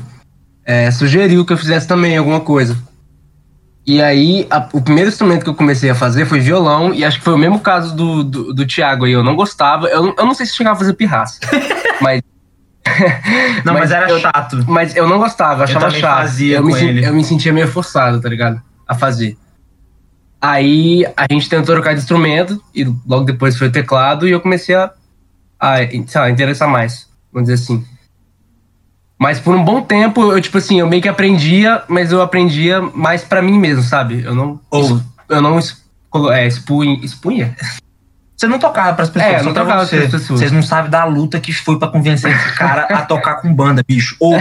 é, 0.65 0.91
sugeriu 0.91 1.45
que 1.47 1.53
eu 1.53 1.57
fizesse 1.57 1.89
também 1.89 2.17
alguma 2.17 2.41
coisa. 2.41 2.77
E 3.85 4.01
aí, 4.01 4.47
a- 4.51 4.69
o 4.73 4.81
primeiro 4.81 5.09
instrumento 5.11 5.43
que 5.43 5.51
eu 5.51 5.55
comecei 5.55 5.91
a 5.91 5.95
fazer 5.95 6.25
foi 6.25 6.39
violão, 6.39 6.95
e 6.95 7.05
acho 7.05 7.19
que 7.19 7.25
foi 7.25 7.35
o 7.35 7.39
mesmo 7.39 7.59
caso 7.59 7.95
do, 7.97 8.23
do, 8.23 8.55
do 8.55 8.67
Thiago 8.67 9.05
aí. 9.05 9.13
Eu 9.13 9.25
não 9.25 9.35
gostava, 9.35 9.89
eu, 9.89 10.03
não- 10.05 10.15
eu 10.17 10.25
não 10.27 10.35
sei 10.35 10.47
se 10.47 10.55
chegava 10.55 10.77
a 10.77 10.79
fazer 10.79 10.95
pirraça, 10.95 11.41
mas, 12.01 12.23
Não, 13.65 13.73
mas, 13.75 13.83
Mas 13.83 13.91
era 13.93 14.11
eu- 14.11 14.19
chato. 14.21 14.65
mas 14.69 14.97
eu 14.97 15.09
não 15.09 15.19
gostava, 15.19 15.61
eu 15.61 15.65
achava 15.65 15.87
também 15.87 16.01
chato. 16.01 16.17
fazia 16.19 16.57
eu, 16.57 16.65
me, 16.65 16.75
ele. 16.75 17.07
eu 17.07 17.15
me 17.15 17.25
sentia 17.25 17.53
meio 17.53 17.69
forçado, 17.69 18.21
tá 18.21 18.29
ligado? 18.29 18.61
A 18.87 18.95
fazer. 18.95 19.37
Aí 20.41 21.07
a 21.17 21.27
gente 21.31 21.49
tentou 21.49 21.75
trocar 21.75 21.95
de 21.95 22.01
instrumento, 22.01 22.61
e 22.75 22.85
logo 23.07 23.25
depois 23.25 23.57
foi 23.57 23.69
o 23.69 23.73
teclado, 23.73 24.27
e 24.27 24.33
eu 24.33 24.41
comecei 24.41 24.75
a, 24.75 24.91
a 25.61 25.77
sei 25.79 26.21
lá, 26.21 26.29
interessar 26.31 26.69
mais, 26.69 27.07
vamos 27.33 27.49
dizer 27.49 27.63
assim. 27.63 27.85
Mas 29.23 29.39
por 29.39 29.55
um 29.55 29.63
bom 29.65 29.81
tempo, 29.81 30.33
eu, 30.33 30.41
tipo 30.41 30.59
assim, 30.59 30.81
eu 30.81 30.89
meio 30.89 31.01
que 31.01 31.09
aprendia, 31.09 31.81
mas 31.87 32.11
eu 32.11 32.21
aprendia 32.21 32.81
mais 32.93 33.23
pra 33.23 33.41
mim 33.41 33.57
mesmo, 33.57 33.81
sabe? 33.81 34.21
Eu 34.25 34.35
não. 34.35 34.59
Ou- 34.69 35.01
eu 35.29 35.41
não 35.41 35.61
é, 36.33 36.45
expunha. 36.45 36.99
expunha? 37.05 37.57
Você 38.37 38.49
não 38.49 38.59
tocava 38.59 38.95
pras 38.95 39.09
pessoas, 39.09 39.35
É, 39.35 39.43
não 39.45 39.55
tocava 39.55 39.87
você. 39.87 39.99
pras 39.99 40.11
pessoas. 40.11 40.41
Vocês 40.41 40.51
não 40.51 40.61
sabem 40.61 40.91
da 40.91 41.05
luta 41.05 41.39
que 41.39 41.53
foi 41.53 41.79
pra 41.79 41.87
convencer 41.87 42.35
esse 42.35 42.53
cara 42.57 42.83
a 42.91 43.03
tocar 43.03 43.37
com 43.37 43.55
banda, 43.55 43.85
bicho. 43.87 44.17
Ou 44.19 44.35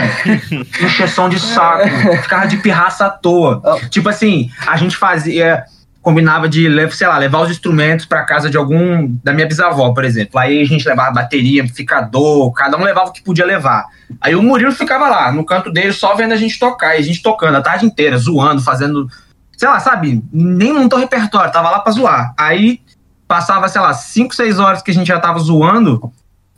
encheção 0.83 1.29
de 1.29 1.39
saco, 1.39 1.87
ficava 2.23 2.47
de 2.47 2.57
pirraça 2.57 3.05
à 3.05 3.09
toa. 3.11 3.61
Tipo 3.91 4.09
assim, 4.09 4.49
a 4.65 4.75
gente 4.77 4.97
fazia, 4.97 5.63
combinava 6.01 6.49
de, 6.49 6.67
sei 6.91 7.07
lá, 7.07 7.17
levar 7.17 7.41
os 7.41 7.51
instrumentos 7.51 8.05
pra 8.05 8.23
casa 8.23 8.49
de 8.49 8.57
algum, 8.57 9.07
da 9.23 9.33
minha 9.33 9.47
bisavó, 9.47 9.93
por 9.93 10.03
exemplo. 10.03 10.39
Aí 10.39 10.61
a 10.61 10.65
gente 10.65 10.87
levava 10.87 11.11
bateria, 11.11 11.61
amplificador, 11.61 12.51
cada 12.53 12.75
um 12.77 12.83
levava 12.83 13.09
o 13.09 13.13
que 13.13 13.21
podia 13.21 13.45
levar. 13.45 13.85
Aí 14.19 14.35
o 14.35 14.41
Murilo 14.41 14.71
ficava 14.71 15.07
lá, 15.07 15.31
no 15.31 15.45
canto 15.45 15.71
dele, 15.71 15.93
só 15.93 16.15
vendo 16.15 16.33
a 16.33 16.37
gente 16.37 16.59
tocar, 16.59 16.95
e 16.95 16.99
a 16.99 17.03
gente 17.03 17.21
tocando 17.21 17.55
a 17.55 17.61
tarde 17.61 17.85
inteira, 17.85 18.17
zoando, 18.17 18.61
fazendo, 18.61 19.07
sei 19.55 19.67
lá, 19.67 19.79
sabe, 19.79 20.23
nem 20.33 20.73
montou 20.73 20.97
repertório, 20.97 21.51
tava 21.51 21.69
lá 21.69 21.79
pra 21.79 21.93
zoar. 21.93 22.33
Aí 22.37 22.81
passava, 23.27 23.69
sei 23.69 23.79
lá, 23.79 23.93
5, 23.93 24.35
6 24.35 24.59
horas 24.59 24.81
que 24.81 24.91
a 24.91 24.93
gente 24.93 25.07
já 25.07 25.19
tava 25.19 25.39
zoando, 25.39 26.11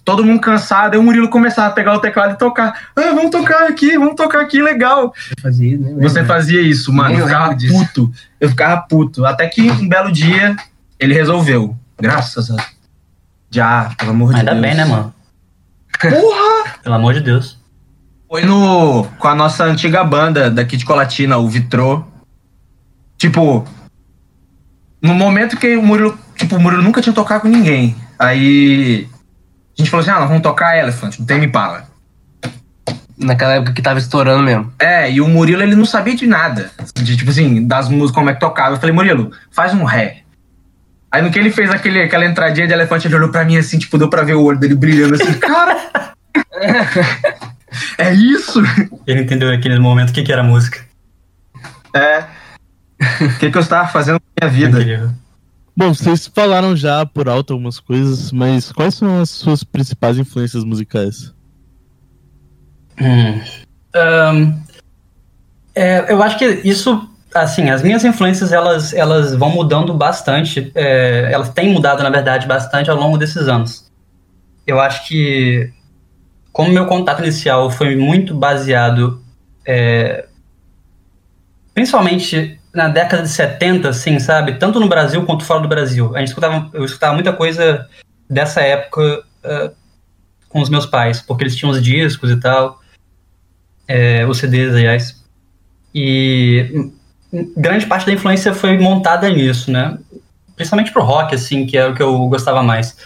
todo 0.04 0.24
mundo 0.24 0.42
cansado, 0.42 0.94
aí 0.94 1.00
o 1.00 1.04
Murilo 1.04 1.30
começava 1.30 1.68
a 1.68 1.72
pegar 1.72 1.94
o 1.94 2.00
teclado 2.00 2.34
e 2.34 2.38
tocar. 2.38 2.90
Ah, 2.96 3.14
vamos 3.14 3.32
tocar 3.32 3.68
aqui, 3.68 3.98
vamos 3.98 4.16
tocar 4.16 4.42
aqui, 4.42 4.62
legal. 4.62 5.14
Fazia 5.42 5.78
né? 5.78 5.96
Você 6.02 6.24
fazia 6.26 6.62
isso, 6.62 6.92
mano. 6.92 7.18
Eu 7.18 7.26
ficava 7.26 7.56
disso. 7.56 7.74
puto. 7.74 8.12
Eu 8.40 8.50
ficava 8.50 8.82
puto. 8.82 9.26
Até 9.26 9.48
que 9.48 9.70
um 9.72 9.88
belo 9.88 10.12
dia 10.12 10.56
ele 11.00 11.14
resolveu. 11.14 11.78
Graças 12.00 12.52
a. 12.52 12.58
Já, 13.50 13.94
pelo 13.98 14.12
amor 14.12 14.34
de 14.34 14.40
Ainda 14.40 14.52
Deus. 14.52 14.62
bem, 14.62 14.76
né, 14.76 14.86
mano? 14.86 15.14
Porra! 16.00 16.76
Pelo 16.82 16.96
amor 16.96 17.14
de 17.14 17.22
Deus. 17.22 17.58
Foi 18.28 18.44
no. 18.44 19.06
com 19.20 19.28
a 19.28 19.36
nossa 19.36 19.64
antiga 19.64 20.04
banda 20.04 20.50
daqui 20.50 20.76
de 20.76 20.86
Colatina, 20.86 21.38
o 21.38 21.48
Vitrô. 21.48 22.04
Tipo. 23.18 23.66
No 25.02 25.14
momento 25.14 25.56
que 25.56 25.78
o 25.78 25.84
Murilo. 25.84 26.18
Tipo, 26.36 26.56
o 26.56 26.60
Murilo 26.60 26.82
nunca 26.82 27.02
tinha 27.02 27.14
tocado 27.14 27.42
com 27.42 27.48
ninguém. 27.48 27.96
Aí. 28.18 29.08
A 29.78 29.82
gente 29.82 29.90
falou 29.90 30.02
assim: 30.02 30.12
ah, 30.12 30.20
nós 30.20 30.28
vamos 30.28 30.44
tocar 30.44 30.78
Elephant, 30.78 31.18
do 31.18 31.26
Tame 31.26 31.46
Impala. 31.46 31.88
Naquela 33.18 33.54
época 33.54 33.74
que 33.74 33.82
tava 33.82 34.00
estourando 34.00 34.44
mesmo. 34.44 34.74
É, 34.80 35.12
e 35.12 35.22
o 35.22 35.28
Murilo 35.28 35.62
ele 35.62 35.76
não 35.76 35.86
sabia 35.86 36.16
de 36.16 36.26
nada. 36.26 36.72
De 36.96 37.16
tipo 37.16 37.32
assim, 37.32 37.66
das 37.66 37.88
músicas, 37.88 38.16
como 38.16 38.30
é 38.30 38.34
que 38.34 38.40
tocava. 38.40 38.76
Eu 38.76 38.80
falei, 38.80 38.94
Murilo, 38.94 39.32
faz 39.52 39.74
um 39.74 39.84
ré. 39.84 40.24
Aí 41.12 41.22
no 41.22 41.30
que 41.30 41.38
ele 41.38 41.52
fez 41.52 41.70
aquele, 41.70 42.02
aquela 42.02 42.26
entradinha 42.26 42.66
de 42.66 42.74
elefante, 42.74 43.08
ele 43.08 43.16
olhou 43.16 43.30
pra 43.30 43.46
mim 43.46 43.56
assim, 43.56 43.78
tipo, 43.78 44.00
deu 44.00 44.10
pra 44.10 44.24
ver 44.24 44.34
o 44.34 44.42
olho 44.42 44.58
dele 44.58 44.74
brilhando 44.74 45.14
assim, 45.14 45.34
cara. 45.34 45.78
é 48.00 48.14
isso? 48.14 48.62
Ele 49.06 49.22
entendeu 49.22 49.50
naquele 49.50 49.78
momento 49.80 50.10
o 50.10 50.14
que, 50.14 50.24
que 50.24 50.34
era 50.34 50.42
música. 50.42 50.80
É. 51.96 52.24
O 53.22 53.38
que, 53.38 53.52
que 53.52 53.58
eu 53.58 53.62
estava 53.62 53.88
fazendo 53.88 54.20
com 54.20 54.26
a 54.42 54.48
minha 54.48 54.52
vida? 54.52 54.80
Incrível. 54.82 55.12
Bom, 55.76 55.92
vocês 55.92 56.28
falaram 56.28 56.76
já 56.76 57.04
por 57.04 57.28
alto 57.28 57.54
algumas 57.54 57.80
coisas, 57.80 58.32
mas 58.32 58.72
quais 58.72 58.94
são 58.94 59.20
as 59.20 59.32
suas 59.32 59.64
principais 59.64 60.20
influências 60.20 60.64
musicais? 60.64 61.34
Hum. 63.02 63.42
Ahn, 63.96 64.54
é, 65.74 66.12
eu 66.12 66.22
acho 66.22 66.38
que 66.38 66.46
isso, 66.64 67.10
assim, 67.34 67.72
as 67.72 67.82
minhas 67.82 68.06
influências 68.06 68.52
elas, 68.52 68.94
elas 68.94 69.34
vão 69.34 69.50
mudando 69.50 69.94
bastante. 69.96 70.72
é, 70.76 71.30
elas 71.32 71.50
têm 71.50 71.74
mudado, 71.74 72.04
na 72.04 72.10
verdade, 72.12 72.48
bastante 72.48 72.92
ao 72.92 72.98
longo 72.98 73.18
desses 73.18 73.48
anos. 73.48 73.92
Eu 74.68 74.80
acho 74.80 75.08
que, 75.08 75.74
como 76.52 76.72
meu 76.72 76.86
contato 76.86 77.24
inicial 77.24 77.72
foi 77.72 77.96
muito 77.96 78.36
baseado, 78.36 79.22
é, 79.66 80.28
principalmente 81.74 82.60
na 82.74 82.88
década 82.88 83.24
de 83.24 83.30
70, 83.30 83.90
assim, 83.90 84.20
sabe? 84.20 84.56
Tanto 84.56 84.80
no 84.80 84.88
Brasil 84.88 85.24
quanto 85.26 85.46
fora 85.46 85.62
do 85.62 85.68
Brasil. 85.68 86.16
A 86.16 86.20
gente 86.20 86.30
escutava, 86.30 86.70
eu 86.74 86.84
escutava 86.84 87.14
muita 87.14 87.32
coisa 87.32 87.88
dessa 88.30 88.62
época 88.62 89.24
é, 89.44 89.72
com 90.50 90.62
os 90.62 90.70
meus 90.70 90.86
pais, 90.86 91.22
porque 91.22 91.44
eles 91.44 91.56
tinham 91.56 91.72
os 91.72 91.82
discos 91.82 92.32
e 92.32 92.40
tal 92.40 92.84
é, 93.88 94.26
os 94.26 94.38
CDs, 94.38 94.74
aliás. 94.74 95.24
E 95.94 96.92
grande 97.56 97.86
parte 97.86 98.06
da 98.06 98.14
influência 98.14 98.54
foi 98.54 98.78
montada 98.78 99.30
nisso, 99.30 99.72
né? 99.72 99.98
Principalmente 100.56 100.92
pro 100.92 101.04
rock, 101.04 101.36
assim, 101.36 101.66
que 101.66 101.78
era 101.78 101.92
o 101.92 101.96
que 101.96 102.02
eu 102.02 102.28
gostava 102.28 102.64
mais. 102.64 102.98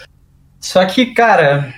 Só 0.60 0.84
que, 0.84 1.06
cara, 1.06 1.72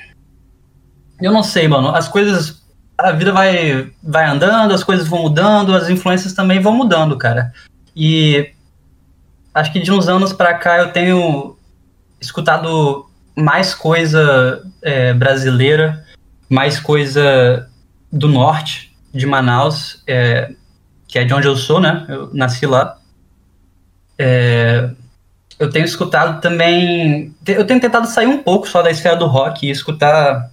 eu 1.21 1.33
não 1.33 1.43
sei, 1.43 1.69
mano. 1.69 1.89
As 1.89 2.09
coisas. 2.09 2.61
A 2.97 3.13
vida 3.13 3.33
vai, 3.33 3.91
vai 4.03 4.27
andando, 4.27 4.75
as 4.75 4.85
coisas 4.85 5.09
vão 5.09 5.23
mudando, 5.23 5.75
as 5.75 5.89
influências 5.89 6.35
também 6.35 6.61
vão 6.61 6.75
mudando, 6.75 7.17
cara. 7.17 7.51
E 7.95 8.53
acho 9.55 9.73
que 9.73 9.81
de 9.81 9.93
uns 9.93 10.09
anos 10.09 10.33
pra 10.33 10.55
cá 10.55 10.79
eu 10.79 10.93
tenho 10.93 11.57
escutado 12.21 13.09
mais 13.37 13.75
coisa 13.75 14.63
é, 14.83 15.13
brasileira, 15.15 16.05
mais 16.49 16.79
coisa 16.79 17.69
do 18.13 18.29
norte, 18.29 18.95
de 19.13 19.27
Manaus, 19.27 20.03
é, 20.07 20.53
que 21.09 21.19
é 21.19 21.25
de 21.25 21.35
onde 21.35 21.47
eu 21.47 21.57
sou, 21.57 21.81
né? 21.81 22.07
Eu 22.09 22.31
nasci 22.33 22.67
lá. 22.67 22.99
É, 24.19 24.91
eu 25.59 25.71
tenho 25.71 25.85
escutado 25.85 26.41
também. 26.41 27.35
Eu 27.47 27.67
tenho 27.67 27.81
tentado 27.81 28.07
sair 28.07 28.27
um 28.27 28.43
pouco 28.43 28.69
só 28.69 28.83
da 28.83 28.91
esfera 28.91 29.17
do 29.17 29.27
rock 29.27 29.67
e 29.67 29.71
escutar 29.71 30.51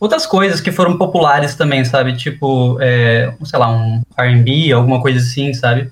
outras 0.00 0.26
coisas 0.26 0.60
que 0.60 0.72
foram 0.72 0.96
populares 0.96 1.54
também, 1.54 1.84
sabe? 1.84 2.16
Tipo, 2.16 2.78
é, 2.80 3.32
sei 3.44 3.58
lá, 3.58 3.70
um 3.70 4.02
RB, 4.18 4.72
alguma 4.72 5.00
coisa 5.00 5.18
assim, 5.18 5.52
sabe? 5.54 5.90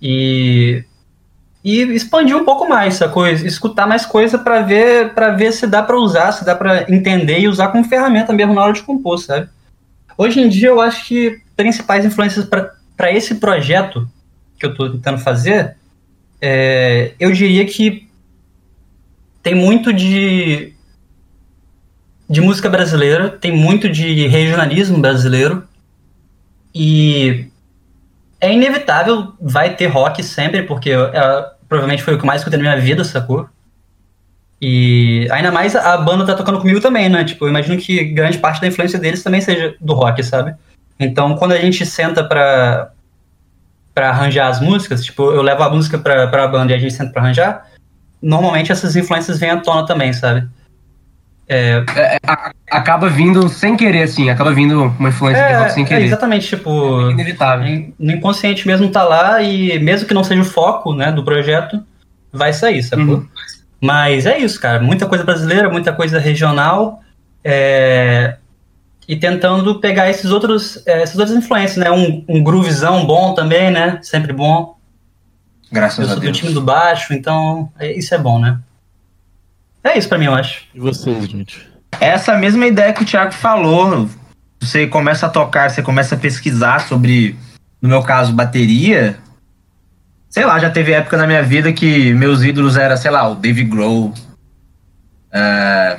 E. 0.00 0.84
E 1.64 1.80
expandir 1.94 2.36
um 2.36 2.44
pouco 2.44 2.68
mais 2.68 2.96
essa 2.96 3.08
coisa, 3.08 3.46
escutar 3.46 3.86
mais 3.86 4.04
coisa 4.04 4.36
para 4.36 4.62
ver 4.62 5.14
para 5.14 5.30
ver 5.30 5.52
se 5.52 5.64
dá 5.64 5.80
para 5.80 5.96
usar, 5.96 6.32
se 6.32 6.44
dá 6.44 6.56
para 6.56 6.92
entender 6.92 7.38
e 7.38 7.46
usar 7.46 7.68
como 7.68 7.84
ferramenta 7.84 8.32
mesmo 8.32 8.52
na 8.52 8.64
hora 8.64 8.72
de 8.72 8.82
compor, 8.82 9.16
sabe? 9.20 9.48
Hoje 10.18 10.40
em 10.40 10.48
dia, 10.48 10.70
eu 10.70 10.80
acho 10.80 11.06
que 11.06 11.40
principais 11.56 12.04
influências 12.04 12.44
para 12.44 13.12
esse 13.12 13.36
projeto 13.36 14.08
que 14.58 14.66
eu 14.66 14.70
estou 14.70 14.90
tentando 14.90 15.18
fazer, 15.18 15.76
é, 16.40 17.12
eu 17.20 17.30
diria 17.30 17.64
que 17.64 18.08
tem 19.42 19.54
muito 19.54 19.92
de, 19.92 20.71
de 22.28 22.40
música 22.40 22.68
brasileira, 22.68 23.28
tem 23.28 23.52
muito 23.52 23.88
de 23.88 24.26
regionalismo 24.26 24.98
brasileiro, 24.98 25.66
e 26.74 27.46
é 28.40 28.52
inevitável, 28.52 29.34
vai 29.40 29.76
ter 29.76 29.86
rock 29.86 30.22
sempre, 30.22 30.62
porque 30.62 30.90
é, 30.90 31.46
provavelmente 31.68 32.02
foi 32.02 32.14
o 32.14 32.18
que 32.18 32.26
mais 32.26 32.40
escutei 32.40 32.58
na 32.58 32.70
minha 32.70 32.80
vida, 32.80 33.04
sacou? 33.04 33.48
E 34.60 35.28
ainda 35.30 35.50
mais 35.50 35.74
a 35.74 35.96
banda 35.96 36.24
tá 36.24 36.34
tocando 36.34 36.60
comigo 36.60 36.80
também, 36.80 37.08
né? 37.08 37.24
Tipo, 37.24 37.44
eu 37.44 37.50
imagino 37.50 37.80
que 37.80 38.04
grande 38.04 38.38
parte 38.38 38.60
da 38.60 38.66
influência 38.66 38.98
deles 38.98 39.22
também 39.22 39.40
seja 39.40 39.74
do 39.80 39.92
rock, 39.92 40.22
sabe? 40.22 40.54
Então, 40.98 41.36
quando 41.36 41.52
a 41.52 41.58
gente 41.58 41.84
senta 41.84 42.22
pra, 42.22 42.92
pra 43.92 44.10
arranjar 44.10 44.48
as 44.48 44.60
músicas, 44.60 45.04
tipo, 45.04 45.32
eu 45.32 45.42
levo 45.42 45.62
a 45.62 45.70
música 45.70 45.98
pra, 45.98 46.28
pra 46.28 46.46
banda 46.46 46.72
e 46.72 46.74
a 46.76 46.78
gente 46.78 46.94
senta 46.94 47.12
pra 47.12 47.22
arranjar, 47.22 47.66
normalmente 48.22 48.70
essas 48.70 48.94
influências 48.94 49.38
vêm 49.38 49.50
à 49.50 49.56
tona 49.60 49.84
também, 49.84 50.12
sabe? 50.12 50.48
É, 51.52 51.84
É, 51.96 52.18
a- 52.26 52.50
acaba 52.70 53.08
vindo 53.08 53.48
sem 53.48 53.76
querer, 53.76 54.04
assim, 54.04 54.30
acaba 54.30 54.52
vindo 54.52 54.84
uma 54.98 55.08
influência 55.10 55.46
de 55.46 55.52
rock 55.54 55.72
sem 55.72 55.82
é, 55.82 55.86
é 55.86 55.88
querer. 55.88 56.04
exatamente, 56.06 56.48
tipo, 56.48 57.10
Inevitável. 57.10 57.92
no 57.98 58.12
inconsciente 58.12 58.66
mesmo 58.66 58.88
tá 58.90 59.02
lá 59.02 59.42
e 59.42 59.78
mesmo 59.78 60.08
que 60.08 60.14
não 60.14 60.24
seja 60.24 60.40
o 60.40 60.44
foco, 60.44 60.94
né, 60.94 61.12
do 61.12 61.22
projeto, 61.24 61.82
vai 62.32 62.52
sair, 62.52 62.82
sacou? 62.82 63.04
Uhum. 63.16 63.28
Mas 63.80 64.24
é 64.26 64.38
isso, 64.38 64.58
cara, 64.60 64.80
muita 64.80 65.06
coisa 65.06 65.24
brasileira, 65.24 65.68
muita 65.68 65.92
coisa 65.92 66.18
regional, 66.18 67.00
é, 67.44 68.36
e 69.06 69.16
tentando 69.16 69.80
pegar 69.80 70.08
esses 70.08 70.30
outros, 70.30 70.82
é, 70.86 71.02
essas 71.02 71.18
outras 71.18 71.36
influências, 71.36 71.76
né, 71.84 71.90
um, 71.90 72.24
um 72.28 72.42
groovizão 72.42 73.04
bom 73.04 73.34
também, 73.34 73.70
né, 73.70 73.98
sempre 74.02 74.32
bom. 74.32 74.76
Eu 75.70 75.74
Graças 75.74 76.04
a 76.06 76.08
sou 76.12 76.14
do 76.16 76.20
Deus. 76.22 76.36
time 76.38 76.52
do 76.54 76.60
baixo, 76.60 77.12
então 77.12 77.70
é- 77.78 77.92
isso 77.92 78.14
é 78.14 78.18
bom, 78.18 78.38
né? 78.38 78.58
É 79.84 79.98
isso 79.98 80.08
pra 80.08 80.18
mim, 80.18 80.26
eu 80.26 80.34
acho. 80.34 80.62
E 80.74 80.80
vocês, 80.80 81.26
gente? 81.26 81.66
Essa 82.00 82.36
mesma 82.36 82.66
ideia 82.66 82.92
que 82.92 83.02
o 83.02 83.06
Thiago 83.06 83.32
falou. 83.32 84.08
Você 84.60 84.86
começa 84.86 85.26
a 85.26 85.28
tocar, 85.28 85.70
você 85.70 85.82
começa 85.82 86.14
a 86.14 86.18
pesquisar 86.18 86.80
sobre, 86.80 87.36
no 87.80 87.88
meu 87.88 88.02
caso, 88.02 88.32
bateria. 88.32 89.18
Sei 90.30 90.44
lá, 90.44 90.58
já 90.58 90.70
teve 90.70 90.92
época 90.92 91.16
na 91.16 91.26
minha 91.26 91.42
vida 91.42 91.72
que 91.72 92.14
meus 92.14 92.42
ídolos 92.42 92.76
eram, 92.76 92.96
sei 92.96 93.10
lá, 93.10 93.28
o 93.28 93.34
Dave 93.34 93.64
Grohl, 93.64 94.14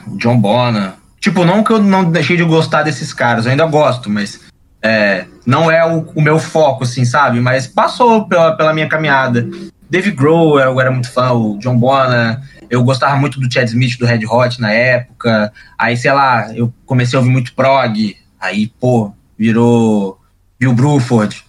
o 0.07 0.17
John 0.17 0.39
Bonham. 0.39 0.93
Tipo, 1.19 1.45
não 1.45 1.63
que 1.63 1.71
eu 1.71 1.79
não 1.79 2.09
deixei 2.09 2.37
de 2.37 2.43
gostar 2.43 2.83
desses 2.83 3.13
caras, 3.13 3.45
eu 3.45 3.51
ainda 3.51 3.65
gosto, 3.65 4.09
mas 4.09 4.41
é, 4.81 5.25
não 5.45 5.69
é 5.69 5.85
o, 5.85 6.09
o 6.15 6.21
meu 6.21 6.39
foco, 6.39 6.83
assim, 6.83 7.05
sabe? 7.05 7.39
Mas 7.39 7.67
passou 7.67 8.27
pela, 8.27 8.55
pela 8.55 8.73
minha 8.73 8.89
caminhada. 8.89 9.47
Dave 9.89 10.11
Grohl, 10.11 10.59
eu 10.59 10.81
era 10.81 10.89
muito 10.91 11.09
fã, 11.09 11.31
o 11.31 11.57
John 11.59 11.77
Bonham, 11.77 12.41
eu 12.73 12.83
gostava 12.83 13.15
muito 13.15 13.39
do 13.39 13.53
Chad 13.53 13.67
Smith, 13.67 13.99
do 13.99 14.05
Red 14.07 14.25
Hot 14.25 14.59
na 14.59 14.71
época. 14.71 15.53
Aí, 15.77 15.95
sei 15.95 16.11
lá, 16.11 16.51
eu 16.55 16.73
comecei 16.87 17.15
a 17.15 17.19
ouvir 17.19 17.31
muito 17.31 17.53
prog. 17.53 18.17
Aí, 18.39 18.65
pô, 18.79 19.13
virou 19.37 20.19
Bill 20.59 20.73
Bruford, 20.73 21.45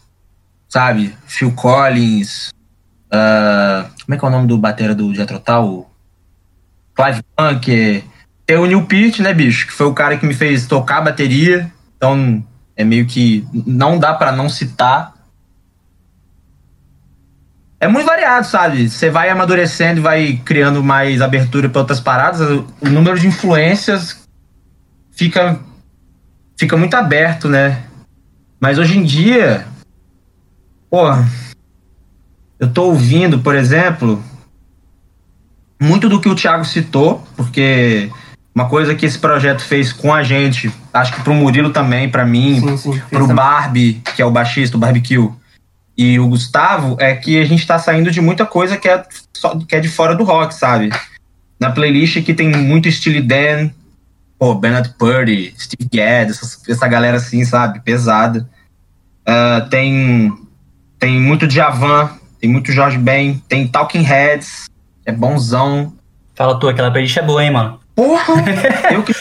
sabe? 0.69 1.17
Phil 1.27 1.51
Collins. 1.53 2.53
ah, 3.11 3.87
como 4.05 4.15
é 4.15 4.19
que 4.19 4.25
é 4.25 4.29
o 4.29 4.31
nome 4.31 4.47
do 4.47 4.59
batera 4.59 4.95
do 4.95 5.15
Jethro 5.15 5.41
Tull? 5.41 5.91
Clive 6.95 7.23
Bunker. 7.39 8.05
Tem 8.45 8.59
o 8.59 8.67
Neil 8.67 8.85
Peart, 8.85 9.21
né, 9.21 9.33
bicho? 9.33 9.67
Que 9.69 9.73
foi 9.73 9.87
o 9.87 9.95
cara 9.95 10.19
que 10.19 10.27
me 10.27 10.35
fez 10.35 10.67
tocar 10.67 11.01
bateria. 11.01 11.73
Então, 11.97 12.45
é 12.77 12.85
meio 12.85 13.07
que 13.07 13.47
não 13.67 13.99
dá 13.99 14.13
pra 14.13 14.31
não 14.31 14.51
citar. 14.51 15.14
É 17.85 17.89
muito 17.89 18.07
variado, 18.07 18.47
sabe? 18.47 18.89
Você 18.89 19.11
vai 19.11 19.29
amadurecendo 19.29 20.01
e 20.01 20.03
vai 20.03 20.41
criando 20.43 20.83
mais 20.83 21.21
abertura 21.21 21.69
para 21.69 21.83
outras 21.83 22.01
paradas. 22.01 22.41
O 22.81 22.89
número 22.89 23.19
de 23.19 23.27
influências 23.27 24.27
fica 25.13 25.61
fica 26.57 26.79
muito 26.79 26.95
aberto, 26.95 27.47
né? 27.47 27.83
Mas 28.59 28.79
hoje 28.79 28.97
em 28.97 29.03
dia, 29.03 29.67
pô, 30.89 31.11
eu 32.59 32.73
tô 32.73 32.85
ouvindo, 32.85 33.41
por 33.41 33.55
exemplo, 33.55 34.25
muito 35.79 36.09
do 36.09 36.23
que 36.23 36.29
o 36.31 36.35
Thiago 36.35 36.65
citou, 36.65 37.23
porque 37.37 38.11
uma 38.55 38.67
coisa 38.67 38.95
que 38.95 39.05
esse 39.05 39.19
projeto 39.19 39.61
fez 39.61 39.93
com 39.93 40.15
a 40.15 40.23
gente, 40.23 40.73
acho 40.91 41.13
que 41.13 41.21
pro 41.21 41.35
Murilo 41.35 41.69
também, 41.69 42.09
pra 42.09 42.25
mim, 42.25 42.61
Sim, 42.61 42.77
sim. 42.79 43.03
pro 43.11 43.27
Barbie, 43.27 44.01
que 44.17 44.23
é 44.23 44.25
o 44.25 44.31
baixista, 44.31 44.79
o 44.79 44.81
Barbecue, 44.81 45.31
e 45.97 46.19
o 46.19 46.29
Gustavo, 46.29 46.97
é 46.99 47.15
que 47.15 47.41
a 47.41 47.45
gente 47.45 47.67
tá 47.67 47.79
saindo 47.79 48.11
de 48.11 48.21
muita 48.21 48.45
coisa 48.45 48.77
que 48.77 48.89
é, 48.89 49.05
só, 49.33 49.57
que 49.57 49.77
é 49.77 49.81
de 49.81 49.89
fora 49.89 50.15
do 50.15 50.25
rock, 50.25 50.55
sabe? 50.55 50.91
Na 51.59 51.71
playlist 51.71 52.17
aqui 52.17 52.35
tem 52.35 52.49
muito 52.49 52.91
Steely 52.91 53.21
Dan, 53.21 53.71
pô, 54.39 54.55
Bernard 54.55 54.95
Purdy, 54.99 55.55
Steve 55.59 55.89
Gadd, 55.93 56.31
essa, 56.31 56.61
essa 56.69 56.89
galera 56.89 57.17
assim, 57.17 57.45
sabe? 57.45 57.81
Pesada. 57.81 58.49
Ah, 59.27 59.67
tem, 59.71 60.33
tem 60.99 61.21
muito 61.21 61.47
Djavan, 61.47 62.11
tem 62.41 62.51
muito 62.51 62.73
Jorge 62.73 62.99
Ben, 62.99 63.43
tem 63.49 63.67
Talking 63.67 64.03
Heads, 64.03 64.69
é 65.07 65.13
bonzão. 65.13 65.95
Fala 66.35 66.59
tu, 66.59 66.69
aquela 66.69 66.91
playlist 66.91 67.17
é 67.17 67.23
boa, 67.23 67.43
hein, 67.43 67.53
mano? 67.53 67.81
Porra! 67.95 68.35
eu 68.93 69.03
que 69.03 69.13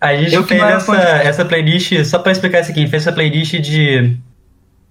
A 0.00 0.14
gente 0.14 0.34
Eu 0.34 0.44
fez 0.44 0.60
essa, 0.60 0.96
essa 0.96 1.44
playlist, 1.44 2.04
só 2.04 2.18
pra 2.18 2.32
explicar 2.32 2.60
isso 2.60 2.70
aqui, 2.70 2.80
a 2.80 2.82
gente 2.82 2.90
fez 2.90 3.04
essa 3.04 3.12
playlist 3.12 3.54
de. 3.60 4.16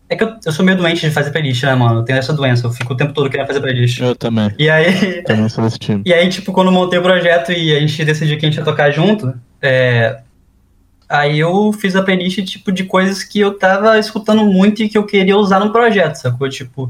É 0.09 0.15
que 0.15 0.23
eu, 0.23 0.35
eu 0.45 0.51
sou 0.51 0.63
meio 0.63 0.77
doente 0.77 1.01
de 1.01 1.11
fazer 1.11 1.31
playlist, 1.31 1.63
né, 1.63 1.75
mano? 1.75 1.99
Eu 1.99 2.03
tenho 2.03 2.17
essa 2.17 2.31
doença, 2.33 2.65
eu 2.65 2.71
fico 2.71 2.93
o 2.93 2.97
tempo 2.97 3.11
todo 3.13 3.29
querendo 3.29 3.47
fazer 3.47 3.59
playlist. 3.59 3.99
Eu 3.99 4.15
também. 4.15 4.53
E 4.57 4.69
aí, 4.69 5.21
Também 5.23 5.49
sou 5.49 5.63
desse 5.63 5.77
time. 5.77 6.01
e 6.05 6.13
aí, 6.13 6.29
tipo, 6.29 6.53
quando 6.53 6.71
montei 6.71 6.97
o 6.97 7.01
projeto 7.03 7.51
e 7.51 7.75
a 7.75 7.79
gente 7.79 8.05
decidiu 8.05 8.37
que 8.37 8.45
a 8.45 8.49
gente 8.49 8.57
ia 8.57 8.63
tocar 8.63 8.89
junto, 8.89 9.33
é, 9.61 10.21
aí 11.09 11.39
eu 11.39 11.73
fiz 11.73 11.95
a 11.95 12.03
playlist, 12.03 12.41
tipo, 12.45 12.71
de 12.71 12.85
coisas 12.85 13.21
que 13.21 13.39
eu 13.39 13.57
tava 13.57 13.99
escutando 13.99 14.45
muito 14.45 14.81
e 14.81 14.87
que 14.87 14.97
eu 14.97 15.05
queria 15.05 15.35
usar 15.35 15.59
no 15.59 15.71
projeto, 15.73 16.15
sacou? 16.15 16.47
Tipo, 16.47 16.89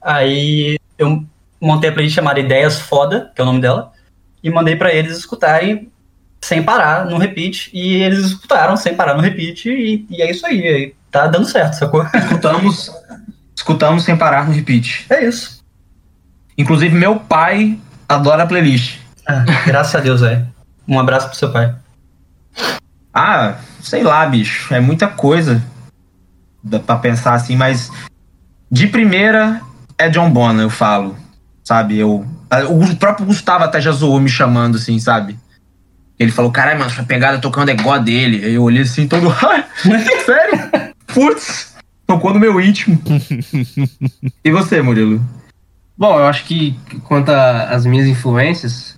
aí 0.00 0.78
eu 0.96 1.24
montei 1.60 1.90
a 1.90 1.92
playlist 1.92 2.14
chamada 2.14 2.38
Ideias 2.38 2.78
Foda, 2.78 3.32
que 3.34 3.40
é 3.40 3.44
o 3.44 3.46
nome 3.46 3.60
dela, 3.60 3.92
e 4.40 4.50
mandei 4.50 4.76
pra 4.76 4.94
eles 4.94 5.18
escutarem 5.18 5.90
sem 6.42 6.62
parar, 6.62 7.06
no 7.06 7.18
repeat, 7.18 7.70
e 7.72 7.94
eles 7.94 8.26
escutaram 8.26 8.76
sem 8.76 8.94
parar 8.94 9.14
no 9.14 9.22
repeat, 9.22 9.68
e, 9.68 10.06
e 10.10 10.22
é 10.22 10.30
isso 10.30 10.46
aí, 10.46 10.66
aí 10.66 10.94
tá 11.10 11.26
dando 11.26 11.46
certo, 11.46 11.74
sacou? 11.74 12.06
escutamos, 12.14 12.90
escutamos 13.54 14.04
sem 14.04 14.16
parar 14.16 14.46
no 14.46 14.52
repeat. 14.52 15.06
É 15.10 15.24
isso. 15.24 15.64
Inclusive, 16.56 16.94
meu 16.94 17.16
pai 17.16 17.78
adora 18.08 18.44
a 18.44 18.46
playlist. 18.46 18.98
Ah, 19.26 19.44
graças 19.66 19.94
a 19.94 20.00
Deus, 20.00 20.20
velho. 20.20 20.46
Um 20.86 20.98
abraço 20.98 21.28
pro 21.28 21.36
seu 21.36 21.52
pai. 21.52 21.74
Ah, 23.12 23.56
sei 23.80 24.02
lá, 24.02 24.24
bicho. 24.26 24.72
É 24.72 24.80
muita 24.80 25.08
coisa 25.08 25.62
dá 26.66 26.80
pra 26.80 26.96
pensar 26.96 27.34
assim, 27.34 27.56
mas 27.56 27.90
de 28.70 28.88
primeira 28.88 29.60
é 29.96 30.08
John 30.08 30.30
Bonham, 30.30 30.62
eu 30.62 30.70
falo. 30.70 31.16
Sabe? 31.62 31.98
Eu, 31.98 32.26
o 32.68 32.96
próprio 32.96 33.26
Gustavo 33.26 33.64
até 33.64 33.80
já 33.80 33.90
zoou 33.92 34.20
me 34.20 34.28
chamando, 34.28 34.76
assim, 34.76 34.98
sabe? 34.98 35.38
Ele 36.18 36.30
falou, 36.30 36.50
caralho, 36.50 36.78
mano, 36.78 36.90
sua 36.90 37.04
pegada 37.04 37.38
tocando 37.38 37.68
é 37.70 37.74
igual 37.74 37.96
a 37.96 37.98
dele. 37.98 38.44
Aí 38.44 38.54
eu 38.54 38.62
olhei 38.62 38.82
assim, 38.82 39.06
todo. 39.06 39.26
Sério? 40.24 40.94
Putz, 41.06 41.76
tocou 42.06 42.32
no 42.32 42.40
meu 42.40 42.60
íntimo. 42.60 42.98
e 44.44 44.50
você, 44.50 44.80
Murilo? 44.80 45.22
Bom, 45.96 46.18
eu 46.18 46.26
acho 46.26 46.44
que 46.44 46.78
quanto 47.04 47.30
às 47.30 47.84
minhas 47.86 48.06
influências, 48.06 48.96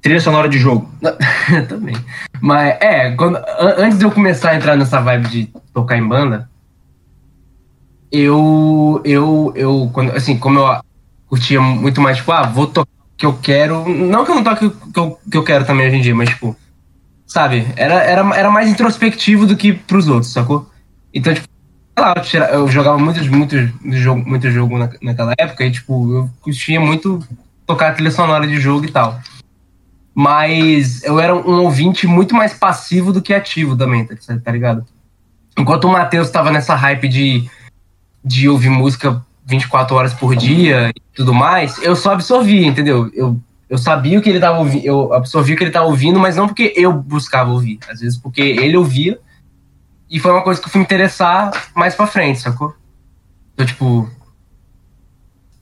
Trilha 0.00 0.20
sonora 0.20 0.50
de 0.50 0.58
jogo. 0.58 0.86
também. 1.66 1.96
Mas 2.38 2.76
é, 2.80 3.12
quando, 3.12 3.36
an- 3.36 3.74
antes 3.78 3.98
de 3.98 4.04
eu 4.04 4.10
começar 4.10 4.50
a 4.50 4.56
entrar 4.56 4.76
nessa 4.76 5.00
vibe 5.00 5.28
de 5.28 5.46
tocar 5.72 5.96
em 5.96 6.06
banda, 6.06 6.46
eu 8.12 9.00
eu 9.04 9.52
eu 9.56 9.90
quando 9.92 10.12
assim, 10.12 10.38
como 10.38 10.58
eu 10.58 10.80
curtia 11.26 11.60
muito 11.60 12.00
mais 12.00 12.18
tipo, 12.18 12.30
ah, 12.32 12.42
vou 12.42 12.66
tocar 12.66 12.90
que 13.24 13.26
eu 13.26 13.32
quero, 13.40 13.88
não 13.88 14.22
que 14.22 14.30
eu 14.30 14.34
não 14.34 14.44
toque 14.44 14.68
que 14.68 14.98
eu, 15.00 15.18
que 15.30 15.36
eu 15.38 15.42
quero 15.42 15.64
também 15.64 15.86
hoje 15.86 15.96
em 15.96 16.00
dia, 16.02 16.14
mas 16.14 16.28
tipo, 16.28 16.54
sabe, 17.26 17.66
era, 17.74 17.94
era, 17.94 18.36
era 18.36 18.50
mais 18.50 18.68
introspectivo 18.68 19.46
do 19.46 19.56
que 19.56 19.72
pros 19.72 20.08
outros, 20.08 20.30
sacou? 20.30 20.70
Então, 21.12 21.32
tipo, 21.32 21.48
sei 21.96 22.04
lá, 22.04 22.12
eu, 22.16 22.22
tira- 22.22 22.50
eu 22.50 22.68
jogava 22.68 22.98
muitos, 22.98 23.26
muitos, 23.28 23.70
muito 23.80 23.96
jogo, 23.96 24.28
muito 24.28 24.50
jogo 24.50 24.76
na, 24.78 24.90
naquela 25.00 25.32
época 25.38 25.64
e, 25.64 25.70
tipo, 25.70 26.12
eu 26.12 26.30
curtia 26.42 26.78
muito 26.78 27.26
tocar 27.66 27.94
trilha 27.94 28.10
sonora 28.10 28.46
de 28.46 28.60
jogo 28.60 28.84
e 28.84 28.90
tal. 28.90 29.18
Mas 30.14 31.02
eu 31.02 31.18
era 31.18 31.34
um 31.34 31.62
ouvinte 31.62 32.06
muito 32.06 32.34
mais 32.34 32.52
passivo 32.52 33.10
do 33.10 33.22
que 33.22 33.32
ativo 33.32 33.74
também, 33.74 34.04
tá, 34.04 34.14
tá 34.44 34.52
ligado? 34.52 34.84
Enquanto 35.58 35.84
o 35.84 35.92
Matheus 35.92 36.30
tava 36.30 36.50
nessa 36.50 36.74
hype 36.74 37.08
de, 37.08 37.48
de 38.22 38.48
ouvir 38.50 38.68
música 38.68 39.24
24 39.44 39.94
horas 39.96 40.14
por 40.14 40.34
dia 40.36 40.90
e 40.90 41.00
tudo 41.14 41.34
mais, 41.34 41.78
eu 41.82 41.94
só 41.94 42.12
absorvia, 42.12 42.66
entendeu? 42.66 43.10
Eu, 43.14 43.38
eu 43.68 43.76
sabia 43.78 44.18
o 44.18 44.22
que 44.22 44.30
ele 44.30 44.40
tava 44.40 44.58
ouvindo, 44.58 44.84
eu 44.84 45.12
absorvia 45.12 45.54
o 45.54 45.58
que 45.58 45.64
ele 45.64 45.70
tava 45.70 45.86
ouvindo, 45.86 46.18
mas 46.18 46.36
não 46.36 46.46
porque 46.46 46.72
eu 46.76 46.92
buscava 46.92 47.50
ouvir, 47.50 47.78
às 47.88 48.00
vezes 48.00 48.16
porque 48.18 48.40
ele 48.40 48.76
ouvia 48.76 49.18
e 50.10 50.18
foi 50.18 50.30
uma 50.30 50.42
coisa 50.42 50.60
que 50.60 50.66
eu 50.66 50.70
fui 50.72 50.78
me 50.78 50.84
interessar 50.84 51.50
mais 51.74 51.94
pra 51.94 52.06
frente, 52.06 52.40
sacou? 52.40 52.74
Então, 53.54 53.66
tipo. 53.66 54.08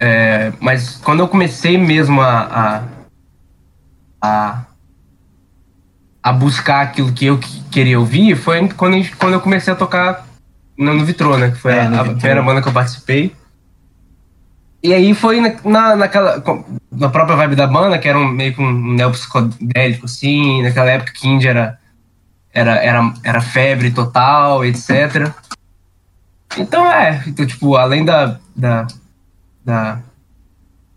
é, 0.01 0.53
mas 0.61 0.97
quando 0.97 1.21
eu 1.21 1.29
comecei 1.29 1.77
mesmo 1.79 2.21
a, 2.21 2.41
a, 2.41 2.83
a, 4.21 4.63
a 6.23 6.33
buscar 6.33 6.83
aquilo 6.83 7.13
que 7.13 7.27
eu 7.27 7.39
que- 7.39 7.63
queria 7.71 7.99
ouvir, 7.99 8.37
foi 8.37 8.69
quando, 8.71 8.95
gente- 8.95 9.17
quando 9.17 9.35
eu 9.35 9.41
comecei 9.41 9.73
a 9.73 9.77
tocar 9.77 10.27
no, 10.77 10.95
no 10.95 11.05
Vitrô, 11.05 11.37
né? 11.37 11.51
Que 11.51 11.57
foi 11.59 11.73
É, 11.73 11.81
a, 11.87 12.01
a 12.01 12.05
primeira 12.05 12.43
banda 12.43 12.63
que 12.63 12.69
eu 12.69 12.73
participei. 12.73 13.35
E 14.83 14.93
aí 14.93 15.15
foi 15.15 15.41
na, 15.41 15.55
na, 15.65 15.97
naquela. 15.97 16.43
Na 16.91 17.09
própria 17.09 17.37
vibe 17.37 17.57
da 17.57 17.67
banda, 17.67 17.99
que 17.99 18.09
era 18.09 18.19
um, 18.19 18.29
meio 18.29 18.55
que 18.55 18.61
um 18.61 18.95
neopsicodélico, 18.95 20.07
assim, 20.07 20.63
naquela 20.63 20.91
época 20.91 21.13
que 21.13 21.29
indie 21.29 21.49
era 21.49 21.79
era, 22.53 22.75
era, 22.77 23.15
era 23.25 23.41
febre 23.41 23.91
total, 23.91 24.65
etc. 24.65 25.33
Então 26.59 26.87
é, 26.91 27.23
então, 27.27 27.47
tipo, 27.47 27.77
além 27.77 28.05
da, 28.05 28.39
da, 28.55 28.87
da, 29.65 29.99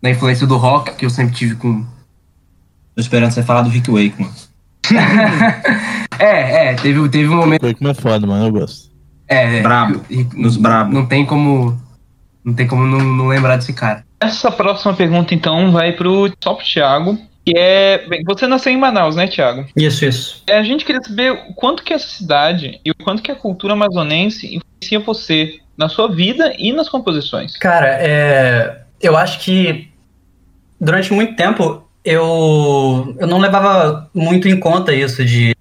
da 0.02 0.10
influência 0.10 0.46
do 0.46 0.56
rock 0.56 0.94
que 0.94 1.06
eu 1.06 1.10
sempre 1.10 1.34
tive 1.34 1.54
com. 1.54 1.82
Tô 2.94 3.00
esperando 3.00 3.30
você 3.30 3.42
falar 3.42 3.62
do 3.62 3.70
Rick 3.70 3.90
Wakeman. 3.90 4.30
É, 6.18 6.70
é, 6.70 6.74
teve, 6.74 7.06
teve 7.10 7.28
um 7.28 7.36
momento. 7.36 7.60
Foi 7.60 7.74
como 7.74 7.90
é 7.90 7.94
foda, 7.94 8.26
mano, 8.26 8.46
eu 8.46 8.52
gosto. 8.52 8.90
É, 9.28 9.58
é, 9.58 9.62
Brabo, 9.62 10.00
nos 10.34 10.56
brabo. 10.56 10.90
Não 10.90 11.04
tem 11.04 11.26
como. 11.26 11.78
Não 12.46 12.54
tem 12.54 12.68
como 12.68 12.86
não, 12.86 13.00
não 13.00 13.26
lembrar 13.26 13.56
desse 13.56 13.72
cara. 13.72 14.04
Essa 14.20 14.52
próxima 14.52 14.94
pergunta, 14.94 15.34
então, 15.34 15.72
vai 15.72 15.92
pro 15.92 16.30
top 16.36 16.64
Thiago. 16.64 17.18
Que 17.44 17.52
é. 17.56 18.06
Bem, 18.08 18.22
você 18.24 18.46
nasceu 18.46 18.72
em 18.72 18.78
Manaus, 18.78 19.16
né, 19.16 19.26
Thiago? 19.26 19.66
Isso, 19.76 20.04
isso. 20.04 20.44
A 20.48 20.62
gente 20.62 20.84
queria 20.84 21.02
saber 21.02 21.32
o 21.32 21.54
quanto 21.54 21.82
que 21.82 21.92
essa 21.92 22.06
cidade 22.06 22.80
e 22.84 22.92
o 22.92 22.94
quanto 22.94 23.20
que 23.20 23.32
a 23.32 23.36
cultura 23.36 23.72
amazonense 23.72 24.46
influencia 24.46 25.00
você 25.00 25.58
na 25.76 25.88
sua 25.88 26.08
vida 26.08 26.54
e 26.56 26.72
nas 26.72 26.88
composições. 26.88 27.56
Cara, 27.56 27.88
é, 28.00 28.82
eu 29.02 29.16
acho 29.16 29.40
que 29.40 29.88
durante 30.80 31.12
muito 31.12 31.34
tempo 31.34 31.84
eu, 32.04 33.14
eu 33.18 33.26
não 33.26 33.38
levava 33.38 34.08
muito 34.14 34.48
em 34.48 34.58
conta 34.58 34.94
isso 34.94 35.24
de 35.24 35.54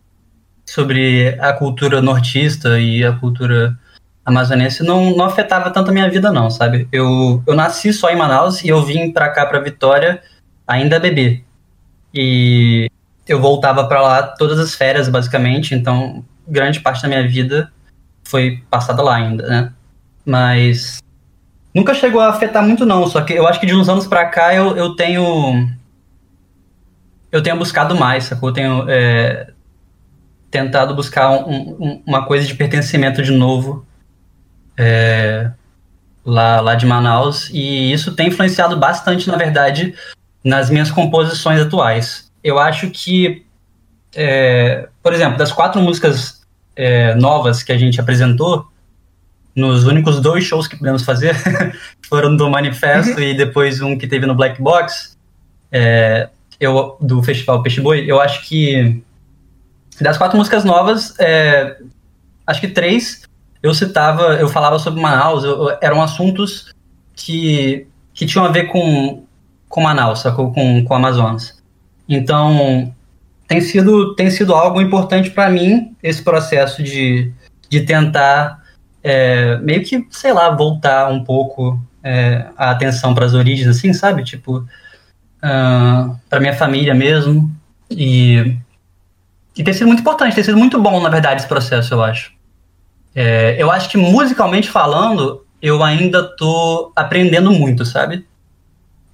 sobre 0.65 1.35
a 1.39 1.53
cultura 1.53 2.01
nortista 2.01 2.79
e 2.79 3.03
a 3.03 3.13
cultura 3.13 3.77
amazonense 4.25 4.83
não, 4.83 5.15
não 5.15 5.25
afetava 5.25 5.69
tanto 5.69 5.91
a 5.91 5.93
minha 5.93 6.09
vida 6.09 6.31
não, 6.31 6.49
sabe? 6.49 6.87
Eu, 6.91 7.43
eu 7.45 7.55
nasci 7.55 7.93
só 7.93 8.09
em 8.09 8.15
Manaus 8.15 8.63
e 8.63 8.67
eu 8.69 8.83
vim 8.83 9.11
pra 9.11 9.29
cá, 9.29 9.45
pra 9.45 9.59
Vitória, 9.59 10.21
ainda 10.67 10.99
bebê. 10.99 11.43
E 12.13 12.89
eu 13.27 13.39
voltava 13.39 13.87
pra 13.87 14.01
lá 14.01 14.23
todas 14.23 14.57
as 14.59 14.73
férias, 14.73 15.07
basicamente, 15.07 15.75
então 15.75 16.23
grande 16.47 16.79
parte 16.79 17.01
da 17.01 17.07
minha 17.07 17.27
vida 17.27 17.71
foi 18.23 18.63
passada 18.69 19.01
lá 19.03 19.15
ainda, 19.15 19.47
né? 19.47 19.71
Mas 20.25 20.99
Nunca 21.73 21.93
chegou 21.93 22.21
a 22.21 22.29
afetar 22.29 22.63
muito, 22.63 22.85
não. 22.85 23.05
Só 23.05 23.19
que 23.19 23.33
eu 23.33 23.45
acho 23.45 23.59
que 23.59 23.65
de 23.65 23.75
uns 23.75 23.89
anos 23.89 24.07
pra 24.07 24.25
cá 24.27 24.55
eu, 24.55 24.77
eu 24.77 24.95
tenho. 24.95 25.67
Eu 27.29 27.43
tenho 27.43 27.57
buscado 27.57 27.93
mais, 27.95 28.23
sacou? 28.23 28.47
Eu 28.47 28.53
tenho 28.53 28.85
é, 28.89 29.49
tentado 30.49 30.95
buscar 30.95 31.31
um- 31.31 31.75
um- 31.77 32.03
uma 32.07 32.25
coisa 32.25 32.47
de 32.47 32.55
pertencimento 32.55 33.21
de 33.21 33.31
novo 33.31 33.85
é, 34.77 35.51
lá, 36.25 36.61
lá 36.61 36.75
de 36.75 36.85
Manaus. 36.85 37.49
E 37.51 37.91
isso 37.91 38.13
tem 38.13 38.27
influenciado 38.27 38.77
bastante, 38.77 39.27
na 39.27 39.37
verdade, 39.37 39.93
nas 40.43 40.69
minhas 40.69 40.91
composições 40.91 41.61
atuais. 41.61 42.31
Eu 42.43 42.59
acho 42.59 42.89
que, 42.89 43.45
é, 44.13 44.87
por 45.01 45.13
exemplo, 45.13 45.37
das 45.37 45.51
quatro 45.51 45.81
músicas 45.81 46.41
é, 46.75 47.15
novas 47.15 47.63
que 47.63 47.71
a 47.71 47.77
gente 47.77 47.99
apresentou, 47.99 48.67
nos 49.55 49.85
únicos 49.85 50.19
dois 50.19 50.43
shows 50.43 50.67
que 50.67 50.75
pudemos 50.75 51.03
fazer 51.03 51.33
foram 52.09 52.35
do 52.35 52.49
Manifesto 52.49 53.21
e 53.21 53.33
depois 53.33 53.79
um 53.81 53.97
que 53.97 54.05
teve 54.05 54.25
no 54.25 54.35
Black 54.35 54.61
Box, 54.61 55.17
é, 55.71 56.29
eu, 56.59 56.97
do 56.99 57.23
Festival 57.23 57.63
Peixe 57.63 57.79
Boi. 57.79 58.03
Eu 58.05 58.19
acho 58.19 58.45
que 58.47 59.01
das 59.99 60.17
quatro 60.17 60.37
músicas 60.37 60.65
novas, 60.65 61.17
é, 61.19 61.77
acho 62.45 62.59
que 62.59 62.67
três 62.67 63.21
eu 63.65 63.73
citava, 63.73 64.35
eu 64.35 64.47
falava 64.47 64.77
sobre 64.79 65.01
Manaus, 65.01 65.43
eu- 65.43 65.75
eram 65.81 66.01
assuntos 66.01 66.73
que, 67.15 67.87
que 68.13 68.25
tinham 68.25 68.45
a 68.45 68.49
ver 68.49 68.65
com, 68.65 69.23
com 69.67 69.81
Manaus? 69.81 70.23
Com, 70.23 70.83
com 70.85 70.93
Amazonas. 70.93 71.61
Então, 72.07 72.93
tem 73.47 73.59
sido, 73.61 74.15
tem 74.15 74.29
sido 74.29 74.53
algo 74.53 74.79
importante 74.79 75.31
para 75.31 75.49
mim 75.49 75.95
esse 76.03 76.21
processo 76.21 76.83
de, 76.83 77.31
de 77.69 77.81
tentar 77.81 78.63
é, 79.03 79.57
meio 79.57 79.83
que, 79.83 80.05
sei 80.11 80.31
lá, 80.33 80.49
voltar 80.51 81.09
um 81.11 81.23
pouco 81.23 81.79
é, 82.03 82.45
a 82.55 82.71
atenção 82.71 83.15
para 83.15 83.25
as 83.25 83.33
origens, 83.33 83.67
assim, 83.67 83.93
sabe? 83.93 84.23
Tipo, 84.23 84.65
para 86.29 86.39
minha 86.39 86.53
família 86.53 86.93
mesmo. 86.93 87.51
E, 87.89 88.57
e 89.55 89.63
tem 89.63 89.73
sido 89.73 89.87
muito 89.87 90.01
importante, 90.01 90.35
tem 90.35 90.43
sido 90.43 90.57
muito 90.57 90.81
bom, 90.81 91.01
na 91.01 91.09
verdade, 91.09 91.41
esse 91.41 91.47
processo, 91.47 91.93
eu 91.93 92.03
acho. 92.03 92.34
É, 93.15 93.55
eu 93.57 93.71
acho 93.71 93.89
que 93.89 93.97
musicalmente 93.97 94.69
falando, 94.69 95.45
eu 95.61 95.81
ainda 95.81 96.23
tô 96.23 96.91
aprendendo 96.95 97.51
muito, 97.51 97.85
sabe? 97.85 98.27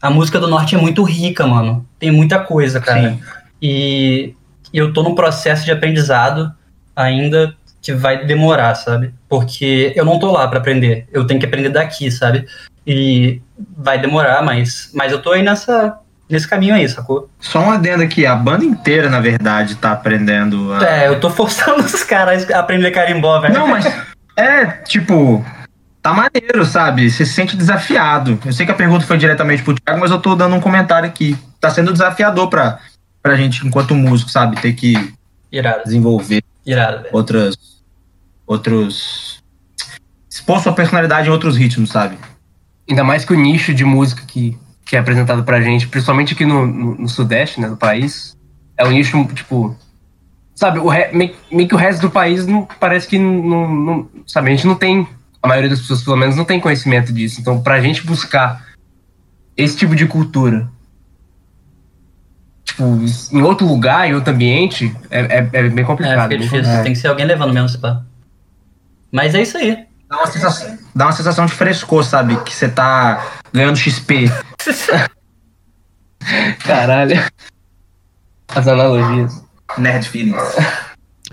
A 0.01 0.09
música 0.09 0.39
do 0.39 0.47
norte 0.47 0.75
é 0.75 0.77
muito 0.77 1.03
rica, 1.03 1.45
mano. 1.45 1.87
Tem 1.99 2.09
muita 2.09 2.39
coisa, 2.39 2.81
cara. 2.81 3.11
Sim. 3.11 3.21
E 3.61 4.33
eu 4.73 4.91
tô 4.91 5.03
num 5.03 5.13
processo 5.13 5.63
de 5.63 5.71
aprendizado 5.71 6.51
ainda 6.95 7.55
que 7.81 7.93
vai 7.93 8.25
demorar, 8.25 8.73
sabe? 8.75 9.13
Porque 9.29 9.93
eu 9.95 10.03
não 10.03 10.17
tô 10.19 10.31
lá 10.31 10.47
pra 10.47 10.59
aprender. 10.59 11.07
Eu 11.11 11.25
tenho 11.25 11.39
que 11.39 11.45
aprender 11.45 11.69
daqui, 11.69 12.09
sabe? 12.11 12.47
E 12.85 13.41
vai 13.77 13.99
demorar, 14.01 14.43
mas, 14.43 14.89
mas 14.93 15.11
eu 15.11 15.21
tô 15.21 15.31
aí 15.31 15.43
nessa, 15.43 15.99
nesse 16.31 16.47
caminho 16.47 16.73
aí, 16.75 16.87
sacou? 16.87 17.29
Só 17.39 17.59
um 17.59 17.71
adendo 17.71 18.03
aqui, 18.03 18.25
a 18.25 18.35
banda 18.35 18.65
inteira, 18.65 19.09
na 19.09 19.19
verdade, 19.19 19.75
tá 19.75 19.91
aprendendo 19.91 20.73
a... 20.73 20.83
É, 20.83 21.07
eu 21.07 21.19
tô 21.19 21.29
forçando 21.29 21.83
os 21.83 22.03
caras 22.03 22.49
a 22.49 22.59
aprender 22.59 22.91
carimbó, 22.91 23.39
velho. 23.39 23.53
Não, 23.53 23.67
mas 23.67 23.85
é, 24.35 24.65
tipo, 24.65 25.45
tá 26.01 26.13
maneiro, 26.13 26.65
sabe? 26.65 27.09
Você 27.09 27.25
se 27.25 27.33
sente 27.33 27.55
desafiado. 27.55 28.39
Eu 28.45 28.53
sei 28.53 28.65
que 28.65 28.71
a 28.71 28.75
pergunta 28.75 29.05
foi 29.05 29.17
diretamente 29.17 29.63
pro 29.63 29.75
Thiago, 29.75 29.99
mas 29.99 30.11
eu 30.11 30.19
tô 30.19 30.35
dando 30.35 30.55
um 30.55 30.61
comentário 30.61 31.07
aqui. 31.07 31.37
Tá 31.59 31.69
sendo 31.69 31.91
desafiador 31.91 32.49
pra, 32.49 32.79
pra 33.21 33.35
gente, 33.35 33.65
enquanto 33.65 33.93
músico, 33.93 34.31
sabe? 34.31 34.59
Ter 34.59 34.73
que 34.73 35.13
Irado, 35.51 35.83
desenvolver 35.83 36.43
irado, 36.65 37.03
velho. 37.03 37.15
outras. 37.15 37.55
outros. 38.47 39.43
expor 40.29 40.61
sua 40.61 40.73
personalidade 40.73 41.27
em 41.27 41.31
outros 41.31 41.57
ritmos, 41.57 41.89
sabe? 41.89 42.17
Ainda 42.89 43.03
mais 43.03 43.25
que 43.25 43.33
o 43.33 43.39
nicho 43.39 43.73
de 43.73 43.83
música 43.83 44.23
que, 44.25 44.57
que 44.85 44.95
é 44.95 44.99
apresentado 44.99 45.43
pra 45.43 45.61
gente, 45.61 45.87
principalmente 45.87 46.33
aqui 46.33 46.45
no, 46.45 46.65
no, 46.65 46.95
no 46.95 47.09
Sudeste, 47.09 47.61
né, 47.61 47.69
do 47.69 47.77
país, 47.77 48.37
é 48.77 48.85
um 48.85 48.91
nicho, 48.91 49.23
tipo. 49.33 49.75
Sabe, 50.55 50.79
o 50.79 50.87
re, 50.89 51.09
meio, 51.13 51.35
meio 51.51 51.67
que 51.67 51.73
o 51.75 51.77
resto 51.77 52.01
do 52.01 52.09
país 52.11 52.45
não, 52.45 52.67
parece 52.79 53.07
que 53.07 53.17
não, 53.17 53.67
não. 53.73 54.09
Sabe, 54.27 54.49
a 54.49 54.55
gente 54.55 54.67
não 54.67 54.75
tem. 54.75 55.07
A 55.41 55.47
maioria 55.47 55.69
das 55.69 55.79
pessoas, 55.79 56.03
pelo 56.03 56.17
menos, 56.17 56.35
não 56.35 56.45
tem 56.45 56.59
conhecimento 56.59 57.11
disso. 57.11 57.41
Então, 57.41 57.61
pra 57.61 57.81
gente 57.81 58.05
buscar 58.05 58.63
esse 59.57 59.75
tipo 59.75 59.95
de 59.95 60.05
cultura, 60.05 60.69
tipo, 62.63 62.83
em 63.31 63.41
outro 63.41 63.65
lugar, 63.65 64.07
em 64.07 64.13
outro 64.13 64.33
ambiente, 64.33 64.95
é, 65.09 65.21
é, 65.21 65.49
é 65.51 65.69
bem 65.69 65.83
É, 65.83 65.87
complicado. 65.87 66.15
fica 66.15 66.27
bem 66.27 66.37
difícil. 66.39 66.59
complicado. 66.59 66.83
Tem 66.83 66.93
que 66.93 66.99
ser 66.99 67.07
alguém 67.07 67.25
levando 67.25 67.53
mesmo, 67.53 67.69
se 67.69 67.77
pá. 67.77 68.03
Mas 69.11 69.33
é 69.35 69.41
isso 69.41 69.57
aí. 69.57 69.85
Dá 70.09 70.17
uma 70.17 70.27
sensação, 70.27 70.77
dá 70.93 71.05
uma 71.05 71.11
sensação 71.11 71.45
de 71.45 71.53
frescor, 71.53 72.03
sabe? 72.03 72.35
Que 72.43 72.53
você 72.53 72.67
tá 72.69 73.25
ganhando 73.53 73.77
XP. 73.77 74.31
Caralho. 76.63 77.15
As 78.49 78.67
analogias. 78.67 79.43
Nerd 79.77 80.07
feelings. 80.07 80.41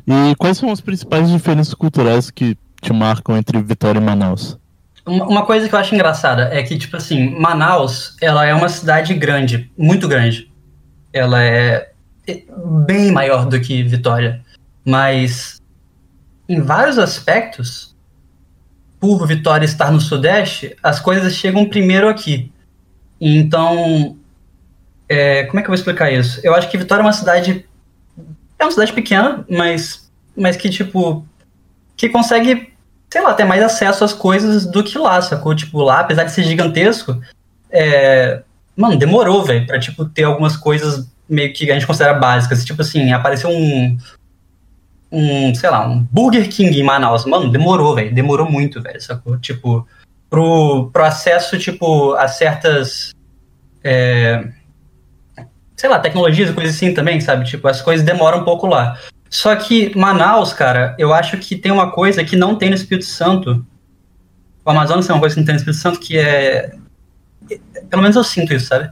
E 0.06 0.34
quais 0.36 0.56
são 0.58 0.70
as 0.70 0.80
principais 0.80 1.28
diferenças 1.28 1.74
culturais 1.74 2.30
que 2.30 2.56
te 2.80 2.92
marcam 2.92 3.36
entre 3.36 3.60
Vitória 3.62 3.98
e 3.98 4.02
Manaus? 4.02 4.56
Uma 5.04 5.26
uma 5.26 5.46
coisa 5.46 5.68
que 5.68 5.74
eu 5.74 5.78
acho 5.78 5.94
engraçada 5.94 6.48
é 6.52 6.62
que, 6.62 6.78
tipo 6.78 6.96
assim, 6.96 7.38
Manaus, 7.38 8.16
ela 8.20 8.44
é 8.46 8.54
uma 8.54 8.68
cidade 8.68 9.14
grande, 9.14 9.70
muito 9.76 10.06
grande. 10.06 10.50
Ela 11.12 11.42
é 11.42 11.90
bem 12.86 13.10
maior 13.10 13.46
do 13.46 13.60
que 13.60 13.82
Vitória. 13.82 14.44
Mas, 14.84 15.60
em 16.48 16.60
vários 16.60 16.98
aspectos, 16.98 17.96
por 19.00 19.26
Vitória 19.26 19.64
estar 19.64 19.90
no 19.90 20.00
Sudeste, 20.00 20.76
as 20.82 21.00
coisas 21.00 21.34
chegam 21.34 21.68
primeiro 21.68 22.08
aqui. 22.08 22.52
Então, 23.20 24.16
é, 25.08 25.44
como 25.44 25.58
é 25.58 25.62
que 25.62 25.66
eu 25.66 25.72
vou 25.72 25.78
explicar 25.78 26.10
isso? 26.10 26.40
Eu 26.44 26.54
acho 26.54 26.70
que 26.70 26.78
Vitória 26.78 27.02
é 27.02 27.06
uma 27.06 27.12
cidade. 27.12 27.66
É 28.58 28.64
uma 28.64 28.70
cidade 28.70 28.92
pequena, 28.92 29.44
mas, 29.48 30.10
mas 30.36 30.56
que, 30.56 30.68
tipo, 30.68 31.26
que 31.96 32.08
consegue 32.08 32.72
sei 33.10 33.22
lá, 33.22 33.34
ter 33.34 33.44
mais 33.44 33.62
acesso 33.62 34.04
às 34.04 34.12
coisas 34.12 34.66
do 34.66 34.84
que 34.84 34.98
lá, 34.98 35.20
sacou? 35.20 35.54
Tipo, 35.54 35.80
lá, 35.80 36.00
apesar 36.00 36.24
de 36.24 36.32
ser 36.32 36.42
gigantesco, 36.42 37.20
é... 37.70 38.42
mano, 38.76 38.96
demorou, 38.96 39.42
velho, 39.44 39.66
pra, 39.66 39.80
tipo, 39.80 40.04
ter 40.04 40.24
algumas 40.24 40.56
coisas 40.56 41.08
meio 41.28 41.52
que 41.52 41.70
a 41.70 41.74
gente 41.74 41.86
considera 41.86 42.14
básicas. 42.14 42.64
Tipo 42.64 42.82
assim, 42.82 43.12
apareceu 43.12 43.50
um, 43.50 43.96
um, 45.10 45.54
sei 45.54 45.70
lá, 45.70 45.86
um 45.86 46.00
Burger 46.10 46.48
King 46.48 46.78
em 46.78 46.82
Manaus. 46.82 47.24
Mano, 47.24 47.50
demorou, 47.50 47.94
velho, 47.94 48.14
demorou 48.14 48.50
muito, 48.50 48.82
velho, 48.82 49.00
sacou? 49.00 49.38
Tipo, 49.38 49.86
pro, 50.30 50.90
pro 50.92 51.04
acesso, 51.04 51.58
tipo, 51.58 52.12
a 52.14 52.28
certas, 52.28 53.12
é... 53.82 54.48
sei 55.76 55.88
lá, 55.88 55.98
tecnologias 55.98 56.50
e 56.50 56.52
coisas 56.52 56.74
assim 56.74 56.92
também, 56.92 57.20
sabe? 57.20 57.44
Tipo, 57.44 57.68
as 57.68 57.80
coisas 57.80 58.04
demoram 58.04 58.40
um 58.40 58.44
pouco 58.44 58.66
lá. 58.66 58.98
Só 59.30 59.54
que 59.56 59.96
Manaus, 59.96 60.52
cara, 60.52 60.94
eu 60.98 61.12
acho 61.12 61.36
que 61.38 61.56
tem 61.56 61.70
uma 61.70 61.90
coisa 61.90 62.24
que 62.24 62.36
não 62.36 62.56
tem 62.56 62.70
no 62.70 62.74
Espírito 62.74 63.06
Santo. 63.06 63.64
O 64.64 64.70
Amazonas 64.70 65.06
tem 65.06 65.14
uma 65.14 65.20
coisa 65.20 65.34
que 65.34 65.40
não 65.40 65.46
tem 65.46 65.54
no 65.54 65.58
Espírito 65.58 65.80
Santo 65.80 66.00
que 66.00 66.18
é. 66.18 66.74
Pelo 67.88 68.02
menos 68.02 68.16
eu 68.16 68.24
sinto 68.24 68.52
isso, 68.54 68.66
sabe? 68.66 68.90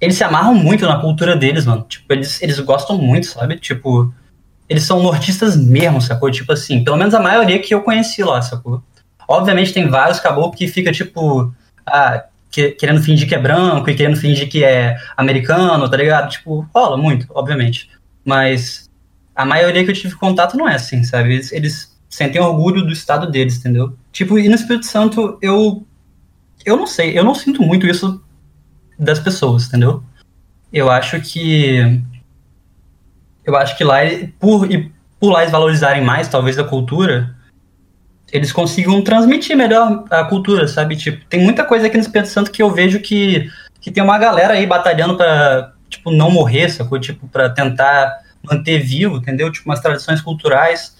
Eles 0.00 0.16
se 0.16 0.24
amarram 0.24 0.54
muito 0.54 0.84
na 0.84 1.00
cultura 1.00 1.36
deles, 1.36 1.64
mano. 1.64 1.86
Tipo, 1.88 2.12
eles, 2.12 2.42
eles 2.42 2.58
gostam 2.58 2.98
muito, 2.98 3.26
sabe? 3.26 3.56
Tipo, 3.56 4.12
eles 4.68 4.82
são 4.82 5.02
nortistas 5.02 5.56
mesmo, 5.56 6.00
sacou? 6.00 6.30
Tipo 6.30 6.52
assim, 6.52 6.82
pelo 6.82 6.96
menos 6.96 7.14
a 7.14 7.20
maioria 7.20 7.60
que 7.60 7.72
eu 7.72 7.82
conheci 7.82 8.22
lá, 8.22 8.42
sacou? 8.42 8.82
Obviamente 9.28 9.72
tem 9.72 9.88
vários 9.88 10.20
caboclos 10.20 10.56
que 10.58 10.68
fica, 10.68 10.92
tipo, 10.92 11.52
ah, 11.86 12.24
que- 12.50 12.72
querendo 12.72 13.02
fingir 13.02 13.28
que 13.28 13.34
é 13.34 13.38
branco 13.38 13.88
e 13.88 13.94
querendo 13.94 14.16
fingir 14.16 14.48
que 14.48 14.62
é 14.64 14.96
americano, 15.16 15.88
tá 15.88 15.96
ligado? 15.96 16.30
Tipo, 16.30 16.66
rola 16.74 16.96
muito, 16.96 17.26
obviamente. 17.30 17.88
Mas 18.24 18.90
a 19.34 19.44
maioria 19.44 19.84
que 19.84 19.90
eu 19.90 19.94
tive 19.94 20.14
contato 20.16 20.56
não 20.56 20.68
é 20.68 20.74
assim, 20.74 21.02
sabe? 21.02 21.32
Eles, 21.34 21.52
eles 21.52 21.98
sentem 22.08 22.40
orgulho 22.40 22.82
do 22.82 22.92
estado 22.92 23.30
deles, 23.30 23.56
entendeu? 23.58 23.96
Tipo, 24.12 24.38
e 24.38 24.48
no 24.48 24.54
Espírito 24.54 24.86
Santo 24.86 25.38
eu. 25.40 25.86
Eu 26.64 26.76
não 26.76 26.86
sei, 26.86 27.18
eu 27.18 27.24
não 27.24 27.34
sinto 27.34 27.60
muito 27.62 27.86
isso 27.86 28.22
das 28.98 29.18
pessoas, 29.18 29.66
entendeu? 29.66 30.02
Eu 30.72 30.90
acho 30.90 31.20
que. 31.20 32.00
Eu 33.44 33.56
acho 33.56 33.76
que 33.76 33.82
lá, 33.82 33.96
por, 34.38 34.70
e 34.70 34.92
por 35.18 35.30
lá 35.32 35.40
eles 35.40 35.50
valorizarem 35.52 36.04
mais, 36.04 36.28
talvez, 36.28 36.58
a 36.58 36.64
cultura, 36.64 37.34
eles 38.32 38.50
consigam 38.50 39.02
transmitir 39.02 39.54
melhor 39.54 40.04
a 40.10 40.24
cultura, 40.24 40.66
sabe? 40.66 40.96
Tipo, 40.96 41.22
tem 41.26 41.38
muita 41.38 41.64
coisa 41.64 41.86
aqui 41.86 41.96
no 41.96 42.02
Espírito 42.02 42.30
Santo 42.30 42.50
que 42.50 42.62
eu 42.62 42.70
vejo 42.70 42.98
que, 42.98 43.50
que 43.78 43.90
tem 43.90 44.02
uma 44.02 44.18
galera 44.18 44.54
aí 44.54 44.66
batalhando 44.66 45.18
pra, 45.18 45.72
tipo, 45.88 46.10
não 46.10 46.30
morrer, 46.30 46.70
sacou? 46.70 46.98
Tipo, 46.98 47.28
pra 47.28 47.50
tentar 47.50 48.20
manter 48.42 48.78
vivo, 48.78 49.18
entendeu? 49.18 49.52
Tipo, 49.52 49.68
umas 49.68 49.80
tradições 49.80 50.22
culturais. 50.22 50.96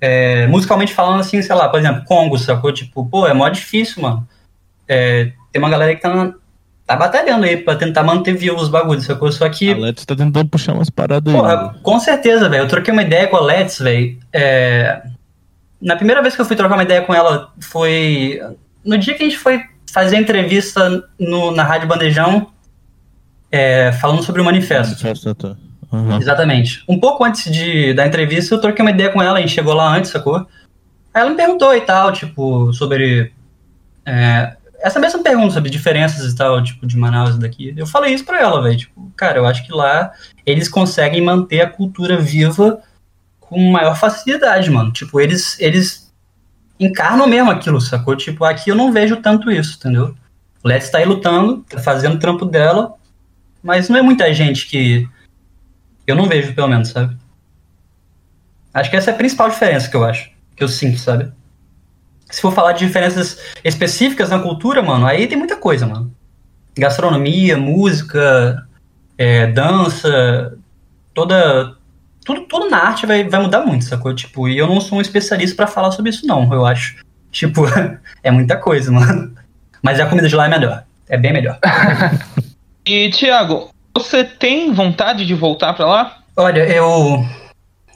É, 0.00 0.48
musicalmente 0.48 0.92
falando, 0.92 1.20
assim, 1.20 1.40
sei 1.40 1.54
lá, 1.54 1.68
por 1.68 1.78
exemplo, 1.78 2.04
Congo, 2.04 2.36
sacou? 2.36 2.72
Tipo, 2.72 3.06
pô, 3.06 3.26
é 3.26 3.32
mó 3.32 3.48
difícil, 3.48 4.02
mano. 4.02 4.26
É, 4.88 5.30
tem 5.52 5.62
uma 5.62 5.70
galera 5.70 5.94
que 5.94 6.02
tá, 6.02 6.34
tá 6.84 6.96
batalhando 6.96 7.44
aí 7.46 7.56
pra 7.56 7.76
tentar 7.76 8.02
manter 8.02 8.34
vivo 8.34 8.56
os 8.56 8.68
bagulhos, 8.68 9.04
sacou? 9.04 9.30
Só 9.30 9.48
que. 9.48 9.72
A 9.72 9.76
Let's 9.76 10.04
tá 10.04 10.16
tentando 10.16 10.48
puxar 10.48 10.74
umas 10.74 10.90
paradas 10.90 11.32
Porra, 11.32 11.70
aí. 11.70 11.80
com 11.82 12.00
certeza, 12.00 12.48
velho. 12.48 12.64
Eu 12.64 12.68
troquei 12.68 12.92
uma 12.92 13.02
ideia 13.02 13.28
com 13.28 13.36
a 13.36 13.40
Let's, 13.40 13.78
velho. 13.78 14.18
É... 14.32 15.02
Na 15.80 15.96
primeira 15.96 16.22
vez 16.22 16.34
que 16.34 16.40
eu 16.40 16.44
fui 16.44 16.56
trocar 16.56 16.74
uma 16.74 16.82
ideia 16.82 17.02
com 17.02 17.14
ela 17.14 17.52
foi 17.60 18.40
no 18.84 18.98
dia 18.98 19.14
que 19.14 19.22
a 19.22 19.26
gente 19.26 19.38
foi 19.38 19.62
fazer 19.90 20.16
a 20.16 20.20
entrevista 20.20 21.04
no, 21.18 21.50
na 21.52 21.62
Rádio 21.62 21.88
Bandejão, 21.88 22.48
é, 23.50 23.92
falando 23.92 24.22
sobre 24.22 24.40
o 24.40 24.44
manifesto. 24.44 25.34
Tá. 25.36 25.56
Uhum. 25.92 26.18
Exatamente. 26.18 26.82
Um 26.88 26.98
pouco 26.98 27.24
antes 27.24 27.50
de, 27.50 27.94
da 27.94 28.06
entrevista, 28.06 28.54
eu 28.54 28.60
troquei 28.60 28.84
uma 28.84 28.90
ideia 28.90 29.10
com 29.10 29.22
ela, 29.22 29.38
a 29.38 29.40
gente 29.40 29.52
chegou 29.52 29.72
lá 29.72 29.96
antes, 29.96 30.10
sacou? 30.10 30.38
Aí 31.14 31.22
ela 31.22 31.30
me 31.30 31.36
perguntou 31.36 31.74
e 31.74 31.80
tal, 31.80 32.12
tipo, 32.12 32.72
sobre. 32.72 33.32
é, 34.04 34.56
essa 34.80 34.98
mesma 34.98 35.22
pergunta 35.22 35.54
sobre 35.54 35.70
diferenças 35.70 36.30
e 36.30 36.36
tal, 36.36 36.62
tipo, 36.62 36.84
de 36.86 36.98
Manaus 36.98 37.36
e 37.36 37.38
daqui. 37.38 37.72
Eu 37.76 37.86
falei 37.86 38.12
isso 38.12 38.24
pra 38.24 38.40
ela, 38.40 38.60
velho. 38.60 38.76
Tipo, 38.76 39.12
cara, 39.16 39.38
eu 39.38 39.46
acho 39.46 39.64
que 39.64 39.72
lá 39.72 40.12
eles 40.44 40.68
conseguem 40.68 41.22
manter 41.22 41.60
a 41.60 41.70
cultura 41.70 42.18
viva 42.18 42.82
com 43.54 43.70
maior 43.70 43.96
facilidade, 43.96 44.70
mano. 44.70 44.92
Tipo, 44.92 45.20
eles, 45.20 45.58
eles 45.60 46.12
encarnam 46.78 47.26
mesmo 47.26 47.50
aquilo, 47.50 47.80
sacou? 47.80 48.16
Tipo, 48.16 48.44
aqui 48.44 48.70
eu 48.70 48.74
não 48.74 48.92
vejo 48.92 49.16
tanto 49.16 49.50
isso, 49.50 49.76
entendeu? 49.78 50.14
Let's 50.64 50.90
tá 50.90 50.98
aí 50.98 51.04
lutando, 51.04 51.64
tá 51.68 51.78
fazendo 51.78 52.16
o 52.16 52.18
trampo 52.18 52.44
dela, 52.44 52.94
mas 53.62 53.88
não 53.88 53.98
é 53.98 54.02
muita 54.02 54.32
gente 54.32 54.66
que. 54.66 55.08
Eu 56.06 56.16
não 56.16 56.26
vejo, 56.26 56.54
pelo 56.54 56.68
menos, 56.68 56.88
sabe? 56.88 57.16
Acho 58.72 58.90
que 58.90 58.96
essa 58.96 59.10
é 59.10 59.14
a 59.14 59.16
principal 59.16 59.48
diferença 59.48 59.88
que 59.88 59.96
eu 59.96 60.04
acho. 60.04 60.30
Que 60.56 60.64
eu 60.64 60.68
sinto, 60.68 60.98
sabe? 60.98 61.32
Se 62.30 62.40
for 62.40 62.52
falar 62.52 62.72
de 62.72 62.86
diferenças 62.86 63.38
específicas 63.62 64.30
na 64.30 64.38
cultura, 64.38 64.82
mano, 64.82 65.06
aí 65.06 65.26
tem 65.26 65.38
muita 65.38 65.56
coisa, 65.56 65.86
mano. 65.86 66.14
Gastronomia, 66.76 67.56
música, 67.56 68.66
é, 69.16 69.46
dança, 69.46 70.58
toda. 71.12 71.76
Tudo, 72.24 72.42
tudo 72.42 72.70
na 72.70 72.78
arte 72.78 73.06
vai, 73.06 73.24
vai 73.28 73.40
mudar 73.40 73.60
muito, 73.66 73.84
sacou? 73.84 74.14
Tipo, 74.14 74.48
e 74.48 74.56
eu 74.56 74.66
não 74.66 74.80
sou 74.80 74.98
um 74.98 75.00
especialista 75.00 75.54
pra 75.54 75.66
falar 75.66 75.90
sobre 75.90 76.10
isso, 76.10 76.26
não, 76.26 76.52
eu 76.52 76.64
acho. 76.64 76.96
Tipo, 77.30 77.64
é 78.22 78.30
muita 78.30 78.56
coisa, 78.56 78.90
mano. 78.90 79.36
Mas 79.82 80.00
a 80.00 80.06
comida 80.06 80.28
de 80.28 80.34
lá 80.34 80.46
é 80.46 80.48
melhor. 80.48 80.84
É 81.08 81.16
bem 81.16 81.32
melhor. 81.32 81.58
E, 82.86 83.08
Thiago, 83.08 83.70
você 83.96 84.22
tem 84.22 84.70
vontade 84.70 85.24
de 85.24 85.34
voltar 85.34 85.72
pra 85.72 85.86
lá? 85.86 86.18
Olha, 86.36 86.68
eu. 86.68 87.24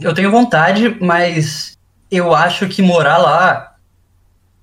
Eu 0.00 0.14
tenho 0.14 0.30
vontade, 0.30 0.96
mas 0.98 1.76
eu 2.10 2.34
acho 2.34 2.66
que 2.68 2.80
morar 2.80 3.18
lá, 3.18 3.74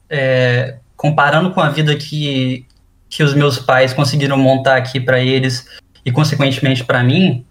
é, 0.10 0.78
comparando 0.98 1.52
com 1.52 1.62
a 1.62 1.70
vida 1.70 1.96
que, 1.96 2.66
que 3.08 3.22
os 3.22 3.36
meus 3.36 3.60
pais 3.60 3.94
conseguiram 3.94 4.36
montar 4.36 4.78
aqui 4.78 5.00
pra 5.00 5.20
eles 5.20 5.68
e, 6.04 6.12
consequentemente, 6.12 6.84
pra 6.84 7.04
mim, 7.04 7.46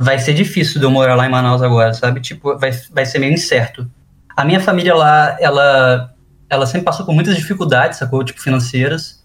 vai 0.00 0.18
ser 0.18 0.32
difícil 0.32 0.80
de 0.80 0.86
eu 0.86 0.90
morar 0.90 1.14
lá 1.14 1.26
em 1.26 1.30
Manaus 1.30 1.60
agora, 1.60 1.92
sabe? 1.92 2.22
Tipo, 2.22 2.56
vai, 2.56 2.70
vai 2.90 3.04
ser 3.04 3.18
meio 3.18 3.34
incerto. 3.34 3.88
A 4.34 4.46
minha 4.46 4.58
família 4.58 4.94
lá, 4.94 5.36
ela, 5.38 6.14
ela 6.48 6.64
sempre 6.64 6.86
passou 6.86 7.04
por 7.04 7.14
muitas 7.14 7.36
dificuldades, 7.36 7.98
sacou? 7.98 8.24
Tipo, 8.24 8.40
financeiras. 8.40 9.22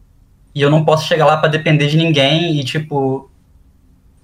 E 0.53 0.61
eu 0.61 0.69
não 0.69 0.83
posso 0.83 1.07
chegar 1.07 1.25
lá 1.25 1.37
pra 1.37 1.47
depender 1.47 1.87
de 1.87 1.95
ninguém 1.95 2.59
e, 2.59 2.63
tipo. 2.65 3.31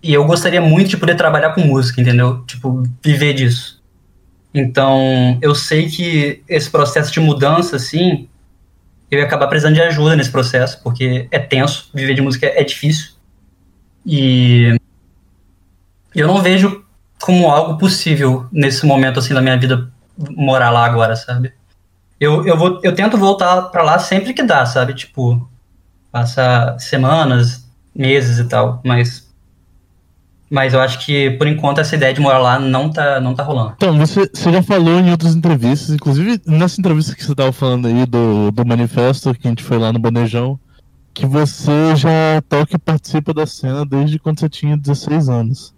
E 0.03 0.13
eu 0.13 0.25
gostaria 0.25 0.59
muito 0.59 0.89
de 0.89 0.97
poder 0.97 1.15
trabalhar 1.15 1.51
com 1.51 1.61
música, 1.61 2.01
entendeu? 2.01 2.43
Tipo, 2.43 2.83
viver 3.01 3.33
disso. 3.33 3.81
Então, 4.53 5.37
eu 5.41 5.55
sei 5.55 5.87
que 5.87 6.43
esse 6.49 6.69
processo 6.69 7.13
de 7.13 7.21
mudança, 7.21 7.77
assim, 7.77 8.27
eu 9.09 9.19
ia 9.19 9.25
acabar 9.25 9.47
precisando 9.47 9.75
de 9.75 9.81
ajuda 9.81 10.17
nesse 10.17 10.31
processo, 10.31 10.81
porque 10.83 11.29
é 11.31 11.39
tenso, 11.39 11.89
viver 11.93 12.13
de 12.13 12.21
música 12.21 12.47
é 12.47 12.63
difícil. 12.63 13.11
E 14.05 14.75
eu 16.19 16.27
não 16.27 16.41
vejo 16.41 16.83
como 17.21 17.49
algo 17.49 17.77
possível 17.77 18.47
nesse 18.51 18.85
momento, 18.85 19.19
assim, 19.19 19.33
da 19.33 19.41
minha 19.41 19.57
vida, 19.57 19.89
morar 20.35 20.71
lá 20.71 20.85
agora, 20.85 21.15
sabe? 21.15 21.53
Eu, 22.19 22.45
eu, 22.45 22.57
vou, 22.57 22.79
eu 22.83 22.93
tento 22.93 23.17
voltar 23.17 23.63
pra 23.63 23.83
lá 23.83 23.97
sempre 23.99 24.33
que 24.33 24.43
dá, 24.43 24.65
sabe? 24.65 24.93
Tipo, 24.93 25.49
passar 26.11 26.79
semanas, 26.79 27.67
meses 27.95 28.39
e 28.39 28.45
tal, 28.45 28.81
mas 28.83 29.29
mas 30.49 30.73
eu 30.73 30.81
acho 30.81 30.99
que 31.05 31.31
por 31.31 31.47
enquanto 31.47 31.79
essa 31.79 31.95
ideia 31.95 32.13
de 32.13 32.19
morar 32.19 32.39
lá 32.39 32.59
não 32.59 32.89
tá 32.89 33.21
não 33.21 33.33
tá 33.33 33.41
rolando. 33.41 33.73
Então, 33.77 33.97
você, 33.97 34.29
você 34.31 34.51
já 34.51 34.61
falou 34.61 34.99
em 34.99 35.09
outras 35.09 35.33
entrevistas, 35.33 35.91
inclusive 35.95 36.41
nessa 36.45 36.79
entrevista 36.79 37.15
que 37.15 37.23
você 37.23 37.33
tava 37.33 37.53
falando 37.53 37.87
aí 37.87 38.05
do, 38.05 38.51
do 38.51 38.65
manifesto 38.65 39.33
que 39.33 39.47
a 39.47 39.49
gente 39.49 39.63
foi 39.63 39.79
lá 39.79 39.93
no 39.93 39.99
Bandejão, 39.99 40.59
que 41.13 41.25
você 41.25 41.95
já 41.95 42.41
toca 42.49 42.75
e 42.75 42.79
participa 42.79 43.33
da 43.33 43.45
cena 43.45 43.85
desde 43.85 44.19
quando 44.19 44.41
você 44.41 44.49
tinha 44.49 44.75
16 44.75 45.29
anos. 45.29 45.73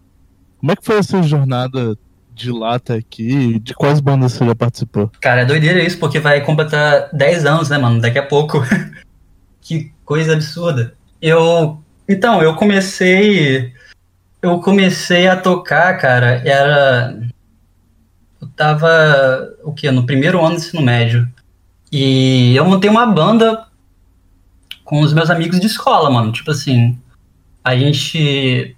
Como 0.63 0.71
é 0.71 0.77
que 0.77 0.85
foi 0.85 0.97
essa 0.97 1.21
jornada 1.21 1.97
de 2.33 2.49
lá 2.49 2.75
até 2.75 2.93
aqui? 2.93 3.59
De 3.59 3.73
quais 3.73 3.99
bandas 3.99 4.31
você 4.31 4.45
já 4.45 4.55
participou? 4.55 5.11
Cara, 5.19 5.41
é 5.41 5.45
doideira 5.45 5.83
isso, 5.83 5.99
porque 5.99 6.21
vai 6.21 6.39
completar 6.39 7.09
10 7.11 7.45
anos, 7.45 7.69
né, 7.69 7.77
mano? 7.77 7.99
Daqui 7.99 8.17
a 8.17 8.25
pouco. 8.25 8.63
que 9.59 9.91
coisa 10.05 10.31
absurda. 10.31 10.93
Eu. 11.21 11.83
Então, 12.07 12.41
eu 12.41 12.55
comecei. 12.55 13.73
Eu 14.41 14.61
comecei 14.61 15.27
a 15.27 15.35
tocar, 15.35 15.97
cara, 15.97 16.41
era. 16.47 17.13
Eu 18.41 18.47
tava. 18.55 19.53
O 19.65 19.73
quê? 19.73 19.91
No 19.91 20.05
primeiro 20.05 20.39
ano 20.39 20.55
do 20.55 20.61
ensino 20.61 20.81
médio. 20.81 21.27
E 21.91 22.55
eu 22.55 22.63
montei 22.63 22.89
uma 22.89 23.05
banda 23.05 23.67
com 24.85 25.01
os 25.01 25.11
meus 25.11 25.29
amigos 25.29 25.59
de 25.59 25.67
escola, 25.67 26.09
mano. 26.09 26.31
Tipo 26.31 26.51
assim. 26.51 26.97
A 27.61 27.75
gente 27.75 28.77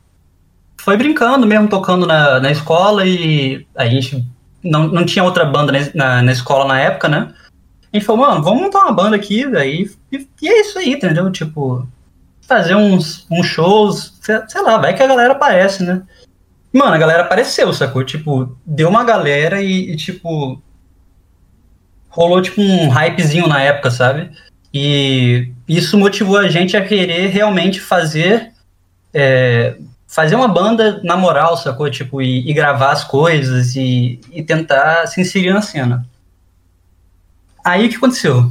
foi 0.86 0.96
brincando 0.98 1.48
mesmo, 1.48 1.68
tocando 1.68 2.06
na, 2.06 2.40
na 2.40 2.52
escola 2.52 3.08
e 3.08 3.66
a 3.76 3.88
gente 3.88 4.24
não, 4.64 4.88
não 4.88 5.04
tinha 5.04 5.24
outra 5.24 5.44
banda 5.44 5.74
na, 5.96 6.22
na, 6.22 6.32
escola 6.32 6.68
na 6.68 6.80
época, 6.80 7.08
né? 7.08 7.34
A 7.92 7.98
gente 7.98 8.06
falou, 8.06 8.28
mano, 8.28 8.44
vamos 8.44 8.62
montar 8.62 8.82
uma 8.82 8.92
banda 8.92 9.16
aqui, 9.16 9.48
velho. 9.48 9.90
E, 10.12 10.28
e 10.44 10.48
é 10.48 10.62
isso 10.62 10.78
aí, 10.78 10.94
entendeu? 10.94 11.32
Tipo, 11.32 11.88
fazer 12.42 12.76
uns, 12.76 13.26
uns 13.32 13.48
shows, 13.48 14.14
sei 14.22 14.62
lá, 14.62 14.78
vai 14.78 14.96
que 14.96 15.02
a 15.02 15.08
galera 15.08 15.34
aparece, 15.34 15.84
né? 15.84 16.04
Mano, 16.72 16.94
a 16.94 17.00
galera 17.00 17.24
apareceu, 17.24 17.74
sacou? 17.74 18.04
Tipo, 18.04 18.56
deu 18.64 18.88
uma 18.88 19.04
galera 19.04 19.64
e, 19.64 19.92
e, 19.92 19.96
tipo. 19.96 20.62
Rolou 22.10 22.44
tipo 22.44 22.62
um 22.62 22.90
hypezinho 22.90 23.48
na 23.48 23.60
época, 23.60 23.90
sabe? 23.90 24.30
E 24.72 25.52
isso 25.68 25.98
motivou 25.98 26.38
a 26.38 26.48
gente 26.48 26.78
a 26.78 26.86
querer 26.86 27.30
realmente 27.30 27.80
fazer. 27.82 28.52
É, 29.12 29.78
fazer 30.16 30.36
uma 30.36 30.48
banda 30.48 31.02
na 31.04 31.18
moral, 31.18 31.58
sacou? 31.58 31.92
Tipo, 31.92 32.22
e, 32.22 32.50
e 32.50 32.54
gravar 32.54 32.94
as 32.94 33.04
coisas 33.04 33.76
e, 33.76 34.18
e 34.32 34.42
tentar 34.42 35.06
se 35.08 35.20
inserir 35.20 35.52
na 35.52 35.62
cena. 35.62 36.08
Aí 37.62 37.86
o 37.86 37.90
que 37.90 37.98
aconteceu? 37.98 38.50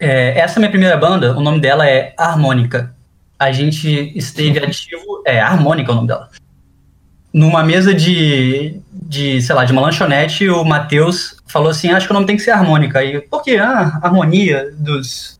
É, 0.00 0.38
essa 0.38 0.58
minha 0.58 0.70
primeira 0.70 0.96
banda, 0.96 1.36
o 1.36 1.42
nome 1.42 1.60
dela 1.60 1.86
é 1.86 2.14
Harmônica. 2.16 2.94
A 3.38 3.52
gente 3.52 4.16
esteve 4.16 4.58
ativo. 4.60 5.22
É, 5.26 5.38
Harmônica 5.38 5.90
é 5.90 5.92
o 5.92 5.96
nome 5.96 6.08
dela. 6.08 6.30
Numa 7.30 7.62
mesa 7.62 7.92
de, 7.92 8.80
de 8.90 9.42
sei 9.42 9.54
lá, 9.54 9.66
de 9.66 9.72
uma 9.72 9.82
lanchonete, 9.82 10.48
o 10.48 10.64
Matheus 10.64 11.36
falou 11.46 11.68
assim: 11.68 11.90
acho 11.90 12.06
que 12.06 12.12
o 12.12 12.14
nome 12.14 12.26
tem 12.26 12.36
que 12.36 12.42
ser 12.42 12.52
Harmônica. 12.52 12.98
Aí, 12.98 13.20
por 13.20 13.42
quê? 13.42 13.58
Ah, 13.58 14.00
harmonia 14.02 14.72
dos, 14.74 15.38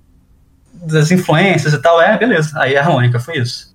das 0.74 1.10
influências 1.10 1.72
e 1.72 1.78
tal. 1.80 2.02
É, 2.02 2.18
beleza. 2.18 2.52
Aí 2.60 2.76
Harmônica, 2.76 3.18
foi 3.18 3.38
isso. 3.38 3.71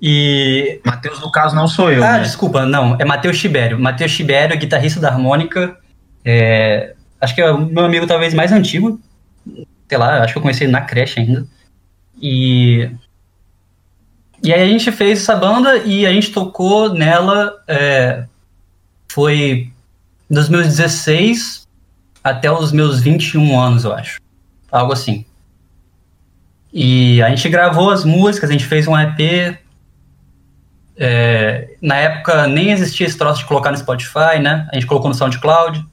E. 0.00 0.80
Matheus, 0.84 1.20
no 1.20 1.30
caso, 1.30 1.54
não 1.54 1.66
sou 1.66 1.90
eu. 1.90 2.04
Ah, 2.04 2.18
né? 2.18 2.22
desculpa, 2.22 2.66
não. 2.66 2.96
É 2.98 3.04
Matheus 3.04 3.38
Tibério. 3.38 3.78
Matheus 3.78 4.14
Tibério, 4.14 4.58
guitarrista 4.58 5.00
da 5.00 5.08
Harmônica. 5.08 5.76
É, 6.24 6.94
acho 7.20 7.34
que 7.34 7.40
é 7.40 7.50
o 7.50 7.58
meu 7.58 7.84
amigo 7.84 8.06
talvez 8.06 8.34
mais 8.34 8.52
antigo. 8.52 9.00
Sei 9.88 9.96
lá, 9.96 10.22
acho 10.22 10.32
que 10.32 10.38
eu 10.38 10.42
conheci 10.42 10.64
ele 10.64 10.72
na 10.72 10.82
creche 10.82 11.20
ainda. 11.20 11.46
E. 12.20 12.90
E 14.42 14.52
aí 14.52 14.62
a 14.62 14.66
gente 14.66 14.92
fez 14.92 15.22
essa 15.22 15.34
banda 15.34 15.78
e 15.78 16.06
a 16.06 16.12
gente 16.12 16.30
tocou 16.30 16.92
nela. 16.92 17.54
É, 17.66 18.24
foi 19.10 19.72
dos 20.28 20.48
meus 20.48 20.66
16 20.66 21.66
até 22.22 22.50
os 22.50 22.72
meus 22.72 23.00
21 23.00 23.58
anos, 23.58 23.84
eu 23.84 23.94
acho. 23.94 24.20
Algo 24.70 24.92
assim. 24.92 25.24
E 26.72 27.22
a 27.22 27.30
gente 27.30 27.48
gravou 27.48 27.90
as 27.90 28.04
músicas, 28.04 28.50
a 28.50 28.52
gente 28.52 28.66
fez 28.66 28.86
um 28.86 28.98
EP. 28.98 29.58
É, 30.98 31.76
na 31.82 31.96
época 31.96 32.46
nem 32.46 32.70
existia 32.70 33.06
esse 33.06 33.18
troço 33.18 33.40
de 33.40 33.46
colocar 33.46 33.70
no 33.70 33.76
Spotify, 33.76 34.38
né? 34.40 34.66
A 34.72 34.74
gente 34.74 34.86
colocou 34.86 35.08
no 35.08 35.14
SoundCloud. 35.14 35.84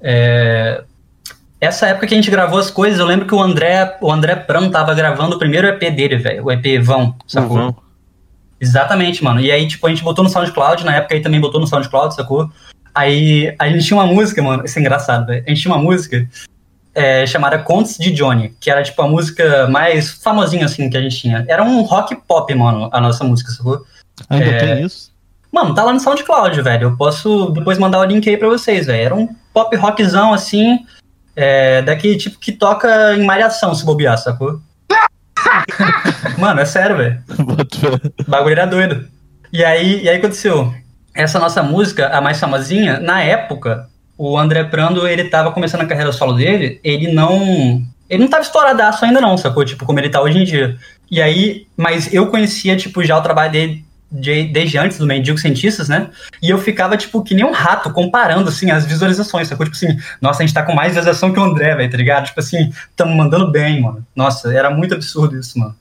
É, 0.00 0.84
essa 1.60 1.86
época 1.86 2.08
que 2.08 2.14
a 2.14 2.16
gente 2.16 2.30
gravou 2.30 2.58
as 2.58 2.70
coisas, 2.70 2.98
eu 2.98 3.06
lembro 3.06 3.26
que 3.26 3.34
o 3.34 3.40
André, 3.40 3.96
o 4.00 4.12
André 4.12 4.34
Pran 4.36 4.68
tava 4.68 4.92
gravando 4.94 5.36
o 5.36 5.38
primeiro 5.38 5.66
EP 5.68 5.80
dele, 5.94 6.16
velho. 6.16 6.44
O 6.44 6.50
EP 6.50 6.82
Vão, 6.82 7.14
sacou? 7.26 7.56
Vão. 7.56 7.76
Exatamente, 8.60 9.24
mano. 9.24 9.40
E 9.40 9.50
aí, 9.50 9.66
tipo, 9.66 9.86
a 9.86 9.90
gente 9.90 10.04
botou 10.04 10.22
no 10.22 10.30
SoundCloud, 10.30 10.84
na 10.84 10.96
época 10.96 11.14
aí 11.14 11.20
também 11.20 11.40
botou 11.40 11.60
no 11.60 11.66
SoundCloud, 11.66 12.14
sacou? 12.14 12.50
Aí 12.94 13.54
a 13.58 13.68
gente 13.68 13.86
tinha 13.86 13.96
uma 13.96 14.06
música, 14.06 14.42
mano. 14.42 14.64
Isso 14.64 14.78
é 14.78 14.82
engraçado, 14.82 15.26
velho. 15.26 15.42
A 15.46 15.48
gente 15.50 15.62
tinha 15.62 15.74
uma 15.74 15.82
música 15.82 16.28
é, 16.94 17.26
chamada 17.26 17.58
Contos 17.58 17.96
de 17.96 18.10
Johnny, 18.10 18.54
que 18.60 18.70
era, 18.70 18.82
tipo, 18.82 19.00
a 19.00 19.08
música 19.08 19.66
mais 19.68 20.10
famosinha, 20.12 20.66
assim, 20.66 20.90
que 20.90 20.96
a 20.96 21.00
gente 21.00 21.16
tinha. 21.16 21.44
Era 21.48 21.62
um 21.62 21.82
rock 21.82 22.14
pop, 22.26 22.54
mano, 22.54 22.90
a 22.92 23.00
nossa 23.00 23.24
música, 23.24 23.50
sacou? 23.50 23.84
Ainda 24.28 24.44
É. 24.46 24.58
tem 24.74 24.84
isso? 24.84 25.10
Mano, 25.50 25.74
tá 25.74 25.82
lá 25.84 25.92
no 25.92 26.00
SoundCloud, 26.00 26.60
velho. 26.62 26.88
Eu 26.88 26.96
posso 26.96 27.50
depois 27.50 27.78
mandar 27.78 27.98
o 28.00 28.04
link 28.04 28.28
aí 28.28 28.36
pra 28.36 28.48
vocês, 28.48 28.86
velho. 28.86 29.04
Era 29.04 29.14
um 29.14 29.28
pop 29.52 29.74
rockzão, 29.76 30.32
assim, 30.32 30.78
é, 31.36 31.82
daquele 31.82 32.16
tipo 32.16 32.38
que 32.38 32.52
toca 32.52 33.14
em 33.16 33.24
malhação, 33.24 33.74
se 33.74 33.84
bobear, 33.84 34.16
sacou? 34.16 34.60
Mano, 36.38 36.60
é 36.60 36.64
sério, 36.64 36.96
velho. 36.96 37.22
O 38.26 38.30
bagulho 38.30 38.52
era 38.52 38.66
doido. 38.66 39.06
E 39.52 39.62
aí, 39.64 40.02
e 40.02 40.08
aí 40.08 40.16
aconteceu. 40.16 40.72
Essa 41.14 41.38
nossa 41.38 41.62
música, 41.62 42.08
a 42.08 42.20
mais 42.20 42.40
famosinha, 42.40 42.98
na 43.00 43.22
época, 43.22 43.86
o 44.16 44.38
André 44.38 44.64
Prando, 44.64 45.06
ele 45.06 45.24
tava 45.24 45.52
começando 45.52 45.82
a 45.82 45.86
carreira 45.86 46.12
solo 46.12 46.32
dele, 46.34 46.80
ele 46.82 47.12
não. 47.12 47.82
Ele 48.08 48.22
não 48.22 48.28
tava 48.30 48.42
estouradaço 48.42 49.04
ainda, 49.04 49.20
não, 49.20 49.36
sacou? 49.36 49.64
Tipo, 49.64 49.84
como 49.84 49.98
ele 49.98 50.08
tá 50.08 50.20
hoje 50.22 50.38
em 50.38 50.44
dia. 50.44 50.76
E 51.10 51.20
aí, 51.20 51.66
mas 51.76 52.12
eu 52.12 52.26
conhecia, 52.28 52.76
tipo, 52.76 53.02
já 53.04 53.16
o 53.18 53.22
trabalho 53.22 53.52
dele 53.52 53.84
de- 54.12 54.44
desde 54.48 54.76
antes 54.76 54.98
do 54.98 55.06
Mendigo 55.06 55.38
Cientistas, 55.38 55.88
né? 55.88 56.10
E 56.42 56.50
eu 56.50 56.58
ficava, 56.58 56.96
tipo, 56.96 57.22
que 57.22 57.34
nem 57.34 57.44
um 57.44 57.52
rato, 57.52 57.90
comparando, 57.90 58.48
assim, 58.50 58.70
as 58.70 58.84
visualizações, 58.84 59.48
sacou? 59.48 59.64
Tipo 59.64 59.76
assim, 59.76 59.98
nossa, 60.20 60.42
a 60.42 60.46
gente 60.46 60.54
tá 60.54 60.62
com 60.62 60.74
mais 60.74 60.88
visualização 60.94 61.32
que 61.32 61.40
o 61.40 61.42
André, 61.42 61.74
velho, 61.74 61.90
tá 61.90 61.96
ligado? 61.96 62.26
Tipo 62.26 62.40
assim, 62.40 62.70
tamo 62.94 63.16
mandando 63.16 63.50
bem, 63.50 63.80
mano. 63.80 64.06
Nossa, 64.14 64.52
era 64.54 64.70
muito 64.70 64.94
absurdo 64.94 65.36
isso, 65.38 65.58
mano. 65.58 65.74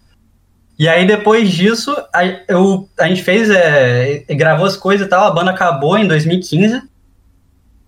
E 0.80 0.88
aí, 0.88 1.06
depois 1.06 1.52
disso, 1.52 1.96
a, 2.14 2.26
eu, 2.48 2.90
a 3.00 3.08
gente 3.08 3.22
fez, 3.22 3.50
é, 3.50 4.24
gravou 4.32 4.66
as 4.66 4.76
coisas 4.78 5.06
e 5.06 5.10
tal, 5.10 5.28
a 5.28 5.32
banda 5.32 5.52
acabou 5.52 5.98
em 5.98 6.08
2015. 6.08 6.82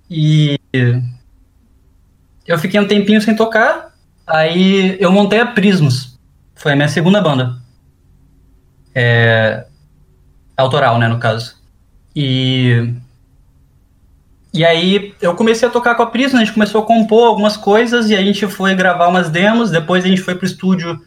E 0.10 0.60
eu 2.46 2.60
fiquei 2.60 2.80
um 2.80 2.88
tempinho 2.88 3.22
sem 3.22 3.36
tocar. 3.36 3.94
Aí 4.28 4.98
eu 5.00 5.12
montei 5.12 5.40
a 5.40 5.46
Prismos. 5.46 6.20
Foi 6.56 6.74
a 6.74 6.76
minha 6.76 6.88
segunda 6.88 7.20
banda. 7.22 7.56
É, 8.94 9.66
autoral, 10.58 10.98
né, 10.98 11.08
no 11.08 11.20
caso. 11.20 11.56
E 12.16 12.94
e 14.54 14.64
aí 14.64 15.16
eu 15.20 15.34
comecei 15.34 15.68
a 15.68 15.72
tocar 15.72 15.96
com 15.96 16.04
a 16.04 16.06
Prisma, 16.06 16.40
a 16.40 16.44
gente 16.44 16.54
começou 16.54 16.84
a 16.84 16.86
compor 16.86 17.26
algumas 17.26 17.58
coisas 17.58 18.12
e 18.12 18.16
a 18.16 18.22
gente 18.22 18.46
foi 18.48 18.76
gravar 18.76 19.08
umas 19.08 19.30
demos, 19.30 19.72
depois 19.72 20.06
a 20.06 20.08
gente 20.08 20.22
foi 20.22 20.36
pro 20.36 20.46
estúdio 20.46 21.02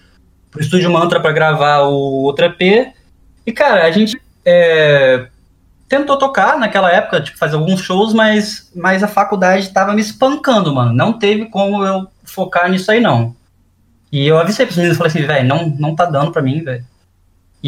pro 0.51 0.61
estúdio 0.61 0.91
Mantra 0.91 1.21
para 1.21 1.33
gravar 1.33 1.83
o 1.83 2.23
outro 2.25 2.47
EP. 2.47 2.93
E 3.47 3.53
cara, 3.53 3.85
a 3.85 3.91
gente 3.93 4.21
é, 4.45 5.29
tentou 5.89 6.19
tocar 6.19 6.59
naquela 6.59 6.91
época, 6.91 7.21
tipo, 7.21 7.39
fazer 7.39 7.55
alguns 7.55 7.81
shows, 7.81 8.13
mas, 8.13 8.71
mas 8.75 9.03
a 9.03 9.09
faculdade 9.09 9.71
tava 9.71 9.95
me 9.95 10.01
espancando, 10.01 10.75
mano. 10.75 10.93
Não 10.93 11.13
teve 11.13 11.47
como 11.47 11.85
eu 11.85 12.09
focar 12.25 12.69
nisso 12.69 12.91
aí, 12.91 13.01
não. 13.01 13.35
E 14.11 14.27
eu 14.27 14.39
avisei 14.39 14.67
pros 14.67 14.77
meninos, 14.77 14.99
falei 14.99 15.11
assim, 15.11 15.27
velho, 15.27 15.47
não, 15.47 15.69
não 15.79 15.95
tá 15.95 16.05
dando 16.05 16.33
pra 16.33 16.43
mim, 16.43 16.65
velho. 16.65 16.85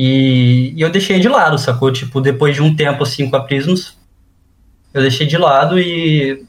E, 0.00 0.74
e 0.76 0.80
eu 0.80 0.90
deixei 0.90 1.18
de 1.18 1.28
lado, 1.28 1.58
sacou? 1.58 1.90
Tipo, 1.90 2.20
depois 2.20 2.54
de 2.54 2.62
um 2.62 2.72
tempo 2.72 3.02
assim 3.02 3.28
com 3.28 3.34
a 3.34 3.40
Prisms, 3.40 3.98
eu 4.94 5.02
deixei 5.02 5.26
de 5.26 5.36
lado 5.36 5.76
e. 5.76 6.46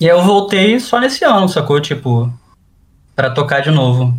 E 0.00 0.10
aí 0.10 0.10
eu 0.10 0.20
voltei 0.20 0.80
só 0.80 0.98
nesse 0.98 1.24
ano, 1.24 1.48
sacou? 1.48 1.80
Tipo, 1.80 2.28
pra 3.14 3.30
tocar 3.30 3.60
de 3.60 3.70
novo. 3.70 4.18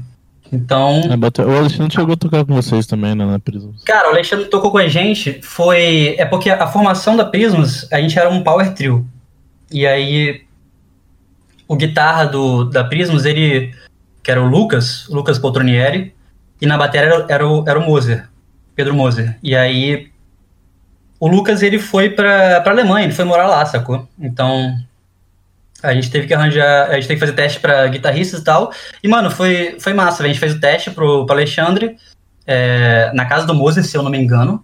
Então. 0.49 1.01
É, 1.12 1.43
O 1.43 1.58
Alexandre 1.58 1.93
chegou 1.93 2.13
a 2.13 2.17
tocar 2.17 2.45
com 2.45 2.56
vocês 2.56 2.88
também, 2.88 3.13
né, 3.13 3.25
na 3.25 3.38
prisão. 3.38 3.73
Cara, 3.86 4.08
o 4.08 4.12
Alexandre 4.12 4.45
tocou 4.45 4.71
com 4.71 4.77
a 4.77 4.88
gente, 4.88 5.41
foi. 5.43 6.15
É 6.17 6.23
porque 6.23 6.49
a 6.49 6.67
formação 6.67 7.17
da 7.17 7.25
Prismas, 7.25 7.86
a 7.91 7.99
gente 7.99 8.17
era 8.17 8.30
um 8.30 8.43
power 8.43 8.73
trio. 8.73 9.06
E 9.69 9.86
aí. 9.86 10.41
O 11.67 11.75
guitarra 11.75 12.23
do, 12.23 12.63
da 12.63 12.86
Prismas, 12.86 13.25
ele. 13.25 13.75
Que 14.23 14.32
era 14.32 14.41
o 14.41 14.47
Lucas, 14.47 15.06
Lucas 15.10 15.38
Poltronieri. 15.38 16.15
E 16.62 16.65
na 16.65 16.78
bateria 16.78 17.08
era, 17.08 17.26
era, 17.30 17.48
o, 17.48 17.63
era 17.67 17.80
o 17.80 17.86
Moser, 17.86 18.28
Pedro 18.76 18.93
Moser. 18.93 19.38
E 19.41 19.56
aí. 19.56 20.12
O 21.20 21.28
Lucas, 21.28 21.63
ele 21.63 21.80
foi 21.80 22.12
pra, 22.12 22.62
pra 22.62 22.72
Alemanha, 22.72 23.06
ele 23.06 23.13
foi 23.13 23.26
morar 23.26 23.48
lá, 23.48 23.65
sacou? 23.65 24.08
Então. 24.20 24.78
A 25.82 25.93
gente 25.93 26.10
teve 26.10 26.28
que 26.28 26.34
arranjar. 26.34 26.89
A 26.89 26.96
gente 26.96 27.08
teve 27.08 27.20
que 27.20 27.26
fazer 27.26 27.34
teste 27.34 27.60
pra 27.60 27.88
guitarristas 27.88 28.41
e 28.41 28.43
tal. 28.43 28.72
E, 29.04 29.08
mano, 29.08 29.30
foi, 29.30 29.78
foi 29.80 29.93
massa. 29.93 30.24
A 30.24 30.28
gente 30.28 30.39
fez 30.39 30.54
o 30.54 30.60
teste 30.60 30.89
pro, 30.91 31.26
pro 31.26 31.36
Alexandre 31.36 31.98
é, 32.46 33.12
na 33.13 33.26
casa 33.26 33.46
do 33.46 33.54
Moser, 33.54 33.84
se 33.84 33.96
eu 33.96 34.02
não 34.02 34.10
me 34.10 34.17
engano. 34.17 34.63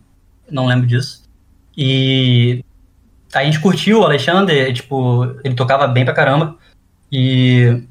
Não 0.49 0.65
lembro 0.65 0.87
disso. 0.87 1.23
E 1.77 2.63
a 3.33 3.43
gente 3.43 3.59
curtiu 3.59 4.01
o 4.01 4.05
Alexandre, 4.05 4.71
tipo, 4.73 5.25
ele 5.43 5.55
tocava 5.55 5.87
bem 5.87 6.05
pra 6.05 6.13
caramba. 6.13 6.55
E. 7.11 7.83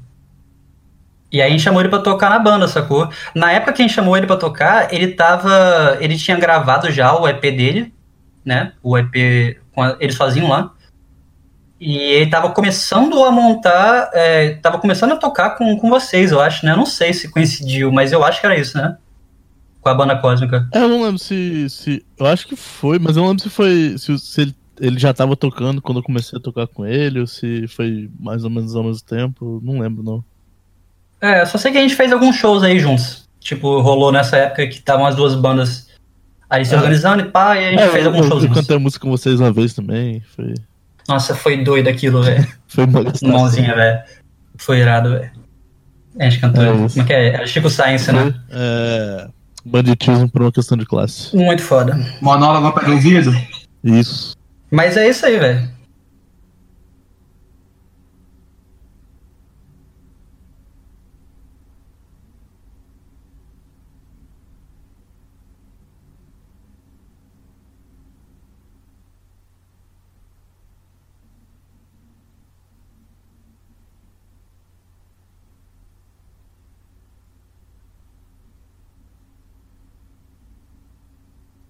E 1.33 1.41
aí 1.41 1.59
chamou 1.59 1.81
ele 1.81 1.89
pra 1.89 1.97
tocar 1.99 2.29
na 2.29 2.37
banda, 2.37 2.67
sacou? 2.67 3.09
Na 3.33 3.51
época 3.51 3.73
que 3.73 3.81
a 3.81 3.85
gente 3.87 3.95
chamou 3.95 4.15
ele 4.15 4.27
pra 4.27 4.37
tocar, 4.37 4.93
ele 4.93 5.07
tava. 5.13 5.97
Ele 5.99 6.15
tinha 6.15 6.37
gravado 6.37 6.91
já 6.91 7.11
o 7.19 7.27
EP 7.27 7.41
dele, 7.41 7.91
né? 8.45 8.73
O 8.83 8.95
EP 8.95 9.57
a- 9.75 9.97
eles 9.99 10.15
sozinhos 10.15 10.47
lá. 10.47 10.71
E 11.79 11.97
ele 11.97 12.29
tava 12.29 12.51
começando 12.51 13.21
a 13.23 13.31
montar. 13.31 14.11
É, 14.13 14.53
tava 14.61 14.77
começando 14.77 15.13
a 15.13 15.17
tocar 15.17 15.57
com, 15.57 15.75
com 15.77 15.89
vocês, 15.89 16.31
eu 16.31 16.39
acho, 16.39 16.65
né? 16.65 16.71
Eu 16.73 16.77
não 16.77 16.85
sei 16.85 17.11
se 17.13 17.29
coincidiu, 17.29 17.91
mas 17.91 18.11
eu 18.11 18.23
acho 18.23 18.39
que 18.39 18.45
era 18.45 18.57
isso, 18.57 18.77
né? 18.77 18.95
Com 19.81 19.89
a 19.89 19.93
banda 19.95 20.15
cósmica. 20.15 20.69
É, 20.71 20.77
eu 20.83 20.87
não 20.87 21.01
lembro 21.03 21.17
se, 21.19 21.67
se. 21.69 22.05
Eu 22.17 22.27
acho 22.27 22.47
que 22.47 22.55
foi, 22.55 22.99
mas 22.99 23.17
eu 23.17 23.23
não 23.23 23.29
lembro 23.29 23.43
se 23.43 23.49
foi. 23.49 23.95
Se, 23.97 24.17
se 24.19 24.41
ele, 24.41 24.55
ele 24.79 24.99
já 24.99 25.13
tava 25.13 25.35
tocando 25.35 25.81
quando 25.81 25.97
eu 25.97 26.03
comecei 26.03 26.37
a 26.37 26.41
tocar 26.41 26.67
com 26.67 26.85
ele, 26.85 27.19
ou 27.19 27.27
se 27.27 27.67
foi 27.67 28.09
mais 28.19 28.43
ou 28.45 28.49
menos 28.49 28.75
ao 28.75 28.83
mesmo 28.83 29.03
tempo. 29.03 29.59
Não 29.63 29.79
lembro, 29.79 30.03
não. 30.03 30.23
É, 31.23 31.45
só 31.45 31.57
sei 31.57 31.71
que 31.71 31.77
a 31.77 31.81
gente 31.81 31.95
fez 31.95 32.11
alguns 32.11 32.35
shows 32.35 32.63
aí 32.63 32.77
juntos. 32.79 33.23
Tipo, 33.39 33.79
rolou 33.81 34.11
nessa 34.11 34.35
época 34.37 34.67
que 34.67 34.75
estavam 34.75 35.05
as 35.05 35.15
duas 35.15 35.35
bandas 35.35 35.87
aí 36.49 36.65
se 36.65 36.73
É. 36.73 36.77
organizando 36.77 37.23
e 37.23 37.25
pá, 37.29 37.57
e 37.57 37.65
a 37.65 37.69
gente 37.71 37.81
É, 37.83 37.87
fez 37.89 38.05
alguns 38.05 38.23
eu, 38.23 38.27
shows 38.29 38.43
eu 38.43 38.47
juntos. 38.49 38.61
cantei 38.61 38.75
a 38.75 38.79
música 38.79 39.01
com 39.05 39.09
vocês 39.11 39.39
uma 39.39 39.51
vez 39.51 39.73
também. 39.73 40.21
Foi, 40.35 40.53
Nossa, 41.07 41.33
foi 41.35 41.63
doido 41.63 41.87
aquilo, 41.87 42.21
velho. 42.23 42.45
foi 42.67 42.83
uma. 42.85 43.03
Mãozinha, 43.23 43.73
velho. 43.73 43.99
Foi 44.57 44.79
irado, 44.79 45.11
velho. 45.11 45.31
A 46.19 46.23
gente 46.25 46.39
cantou. 46.41 46.63
É 46.63 46.67
como 46.71 46.87
é 47.01 47.03
que 47.05 47.13
é? 47.13 47.27
Era 47.29 47.47
Chico 47.47 47.69
Science, 47.69 48.11
né? 48.11 48.21
Foi, 48.21 48.33
é, 48.51 49.27
banditismo 49.65 50.29
por 50.29 50.41
uma 50.41 50.51
questão 50.51 50.77
de 50.77 50.85
classe. 50.85 51.35
Muito 51.35 51.61
foda. 51.63 51.97
Monólogo 52.21 52.71
para 52.73 52.91
ouvido? 52.91 53.33
Isso. 53.83 54.35
Mas 54.69 54.95
é 54.97 55.09
isso 55.09 55.25
aí, 55.25 55.39
velho. 55.39 55.69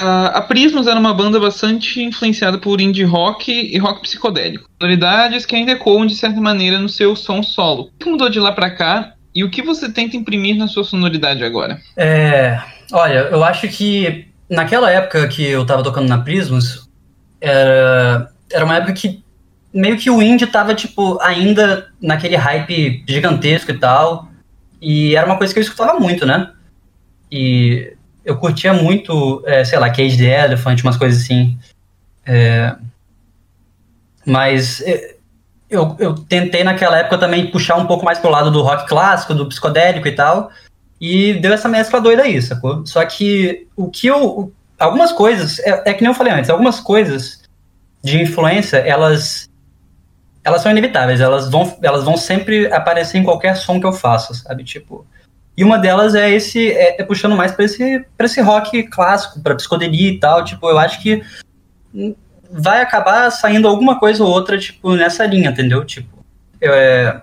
A, 0.04 0.40
a 0.40 0.42
Prismas 0.42 0.86
era 0.86 1.00
uma 1.00 1.14
banda 1.14 1.40
bastante 1.40 2.04
influenciada 2.04 2.58
por 2.58 2.82
indie 2.82 3.06
rock 3.06 3.50
e 3.50 3.78
rock 3.78 4.02
psicodélico. 4.02 4.70
Sonoridades 4.82 5.46
que 5.46 5.56
ainda 5.56 5.72
ecoam 5.72 6.06
de 6.06 6.14
certa 6.14 6.42
maneira 6.42 6.78
no 6.78 6.90
seu 6.90 7.16
som 7.16 7.42
solo. 7.42 7.84
O 7.84 8.04
que 8.04 8.10
mudou 8.10 8.30
de 8.30 8.38
lá 8.38 8.52
pra 8.52 8.70
cá 8.70 9.14
e 9.34 9.46
o 9.46 9.50
que 9.50 9.62
você 9.62 9.90
tenta 9.90 10.18
imprimir 10.18 10.58
na 10.58 10.68
sua 10.68 10.84
sonoridade 10.84 11.42
agora? 11.46 11.80
É, 11.96 12.60
olha, 12.92 13.30
eu 13.32 13.42
acho 13.46 13.66
que 13.70 14.28
naquela 14.50 14.92
época 14.92 15.26
que 15.30 15.42
eu 15.42 15.66
tava 15.66 15.82
tocando 15.82 16.10
na 16.10 16.18
Prismas, 16.18 16.90
era, 17.40 18.30
era 18.52 18.66
uma 18.66 18.76
época 18.76 18.92
que 18.92 19.24
meio 19.74 19.98
que 19.98 20.10
o 20.10 20.22
indie 20.22 20.48
tava, 20.48 20.76
tipo, 20.76 21.18
ainda 21.22 21.88
naquele 22.02 22.36
hype 22.36 23.06
gigantesco 23.08 23.72
e 23.72 23.78
tal. 23.78 24.28
E 24.82 25.16
era 25.16 25.26
uma 25.26 25.38
coisa 25.38 25.54
que 25.54 25.60
eu 25.60 25.64
escutava 25.64 25.98
muito, 25.98 26.26
né? 26.26 26.52
E 27.32 27.96
eu 28.26 28.38
curtia 28.38 28.74
muito, 28.74 29.44
é, 29.46 29.64
sei 29.64 29.78
lá, 29.80 29.90
Cage 29.90 30.18
the 30.18 30.46
Elephant, 30.46 30.82
umas 30.82 30.98
coisas 30.98 31.24
assim. 31.24 31.58
É, 32.26 32.76
Mas 34.26 34.82
eh, 34.82 35.16
eu, 35.70 35.96
eu 36.00 36.16
tentei 36.16 36.64
naquela 36.64 36.98
época 36.98 37.18
também 37.18 37.52
puxar 37.52 37.76
um 37.76 37.86
pouco 37.86 38.06
mais 38.06 38.20
pro 38.20 38.30
lado 38.30 38.52
do 38.52 38.62
rock 38.62 38.88
clássico, 38.88 39.34
do 39.34 39.48
psicodélico 39.48 40.08
e 40.08 40.16
tal. 40.16 40.52
E 41.02 41.34
deu 41.34 41.52
essa 41.52 41.68
mescla 41.68 42.00
doida 42.00 42.24
aí, 42.24 42.42
sacou? 42.42 42.86
Só 42.86 43.04
que 43.06 43.68
o 43.76 43.90
que 43.90 44.08
eu. 44.08 44.52
Algumas 44.80 45.12
coisas, 45.12 45.60
é, 45.60 45.90
é 45.90 45.94
que 45.94 46.02
nem 46.02 46.12
eu 46.12 46.16
falei 46.16 46.34
antes, 46.34 46.50
algumas 46.50 46.80
coisas 46.80 47.42
de 48.04 48.22
influência, 48.22 48.78
elas. 48.78 49.50
Elas 50.46 50.62
são 50.62 50.72
inevitáveis, 50.72 51.22
elas 51.22 51.50
vão, 51.50 51.78
elas 51.82 52.04
vão 52.04 52.18
sempre 52.18 52.72
aparecer 52.72 53.18
em 53.18 53.24
qualquer 53.24 53.56
som 53.56 53.80
que 53.80 53.86
eu 53.86 53.94
faço, 53.94 54.34
sabe? 54.34 54.64
Tipo. 54.64 55.06
E 55.56 55.64
uma 55.64 55.78
delas 55.78 56.16
é 56.16 56.32
esse. 56.32 56.72
É, 56.72 57.02
é 57.02 57.04
puxando 57.04 57.36
mais 57.36 57.52
pra 57.52 57.66
esse, 57.66 58.06
pra 58.18 58.26
esse 58.26 58.42
rock 58.42 58.84
clássico, 58.84 59.42
pra 59.42 59.56
psicodelia 59.56 60.12
e 60.12 60.20
tal. 60.20 60.44
Tipo, 60.44 60.70
eu 60.70 60.80
acho 60.80 61.02
que 61.02 61.22
vai 62.52 62.82
acabar 62.82 63.30
saindo 63.32 63.68
alguma 63.68 64.00
coisa 64.00 64.24
ou 64.24 64.30
outra, 64.30 64.58
tipo, 64.58 64.96
nessa 64.96 65.26
linha, 65.26 65.50
entendeu? 65.50 65.84
Tipo, 65.86 66.24
é, 66.62 67.22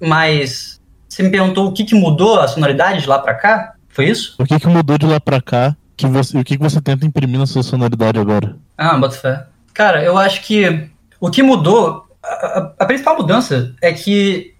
mas 0.00 0.80
você 1.08 1.22
me 1.22 1.30
perguntou 1.30 1.66
o 1.66 1.72
que, 1.72 1.84
que 1.84 1.94
mudou 1.94 2.40
a 2.40 2.48
sonoridade 2.48 3.02
de 3.02 3.08
lá 3.08 3.18
pra 3.18 3.34
cá? 3.34 3.74
Foi 3.88 4.06
isso? 4.06 4.34
O 4.38 4.44
que, 4.44 4.60
que 4.60 4.66
mudou 4.66 4.98
de 4.98 5.06
lá 5.06 5.18
pra 5.18 5.40
cá? 5.40 5.76
Que 5.96 6.06
você, 6.06 6.38
o 6.38 6.44
que, 6.44 6.56
que 6.56 6.62
você 6.62 6.80
tenta 6.80 7.06
imprimir 7.06 7.38
na 7.38 7.46
sua 7.46 7.62
sonoridade 7.62 8.18
agora? 8.18 8.56
Ah, 8.76 8.98
bota 8.98 9.16
fé. 9.16 9.46
Cara, 9.72 10.02
eu 10.02 10.18
acho 10.18 10.42
que 10.42 10.90
o 11.18 11.30
que 11.30 11.42
mudou, 11.42 12.06
a, 12.22 12.72
a 12.78 12.84
principal 12.84 13.16
mudança 13.16 13.74
é 13.80 13.92
que 13.92 14.54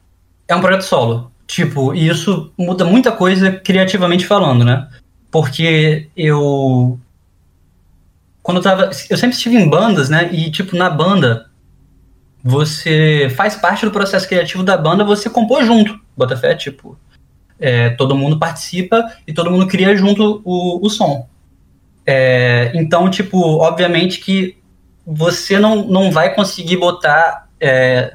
é 0.48 0.56
um 0.56 0.60
projeto 0.60 0.82
solo. 0.82 1.30
Tipo, 1.46 1.94
e 1.94 2.08
isso 2.08 2.52
muda 2.58 2.84
muita 2.84 3.12
coisa 3.12 3.52
criativamente 3.52 4.26
falando, 4.26 4.64
né? 4.64 4.88
Porque 5.30 6.08
eu 6.16 6.98
quando 8.46 8.58
eu 8.58 8.62
tava. 8.62 8.90
Eu 9.10 9.16
sempre 9.16 9.34
estive 9.34 9.56
em 9.56 9.68
bandas, 9.68 10.08
né? 10.08 10.32
E, 10.32 10.48
tipo, 10.52 10.76
na 10.76 10.88
banda, 10.88 11.50
você 12.44 13.28
faz 13.36 13.56
parte 13.56 13.84
do 13.84 13.90
processo 13.90 14.28
criativo 14.28 14.62
da 14.62 14.76
banda, 14.76 15.02
você 15.02 15.28
compôs 15.28 15.66
junto, 15.66 15.98
Botafé, 16.16 16.54
tipo. 16.54 16.96
É, 17.58 17.90
todo 17.90 18.14
mundo 18.14 18.38
participa 18.38 19.04
e 19.26 19.32
todo 19.32 19.50
mundo 19.50 19.66
cria 19.66 19.96
junto 19.96 20.42
o, 20.44 20.86
o 20.86 20.88
som. 20.88 21.28
É, 22.06 22.70
então, 22.76 23.10
tipo, 23.10 23.36
obviamente 23.40 24.20
que 24.20 24.56
você 25.04 25.58
não, 25.58 25.84
não 25.84 26.12
vai 26.12 26.32
conseguir 26.32 26.76
botar 26.76 27.48
é, 27.60 28.14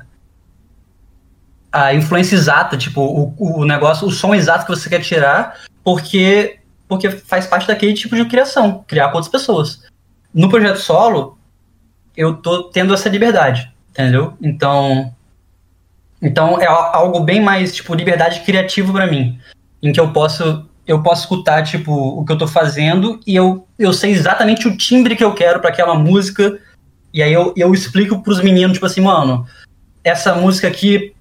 a 1.72 1.93
influência 1.93 2.36
exata, 2.36 2.78
tipo, 2.78 3.01
o, 3.01 3.61
o 3.61 3.65
negócio, 3.65 4.07
o 4.07 4.11
som 4.11 4.36
exato 4.36 4.65
que 4.65 4.72
você 4.72 4.89
quer 4.89 5.01
tirar, 5.01 5.59
porque, 5.84 6.59
porque 6.88 7.09
faz 7.09 7.45
parte 7.45 7.67
daquele 7.67 7.93
tipo 7.93 8.15
de 8.15 8.26
criação, 8.26 8.84
criar 8.88 9.09
com 9.09 9.17
outras 9.17 9.32
pessoas 9.32 9.82
no 10.34 10.49
projeto 10.49 10.78
solo, 10.78 11.38
eu 12.15 12.36
tô 12.36 12.63
tendo 12.63 12.93
essa 12.93 13.09
liberdade, 13.09 13.72
entendeu? 13.89 14.34
Então, 14.41 15.13
então 16.22 16.59
é 16.59 16.67
algo 16.67 17.19
bem 17.22 17.41
mais 17.41 17.74
tipo 17.74 17.93
liberdade 17.93 18.41
criativa 18.41 18.91
para 18.91 19.07
mim, 19.07 19.39
em 19.82 19.91
que 19.91 19.99
eu 19.99 20.11
posso 20.11 20.65
eu 20.88 21.01
posso 21.01 21.22
escutar 21.22 21.63
tipo 21.63 21.93
o 21.93 22.26
que 22.26 22.34
eu 22.34 22.38
tô 22.38 22.47
fazendo 22.47 23.19
e 23.26 23.36
eu, 23.36 23.65
eu 23.78 23.93
sei 23.93 24.11
exatamente 24.11 24.67
o 24.67 24.76
timbre 24.76 25.15
que 25.15 25.24
eu 25.24 25.34
quero 25.34 25.59
para 25.59 25.69
aquela 25.69 25.93
música 25.93 26.59
e 27.13 27.22
aí 27.22 27.32
eu, 27.32 27.53
eu 27.55 27.74
explico 27.74 28.22
pros 28.22 28.41
meninos 28.41 28.74
tipo 28.74 28.86
assim, 28.86 28.99
mano, 28.99 29.45
essa 30.03 30.34
música 30.34 30.67
aqui, 30.67 31.13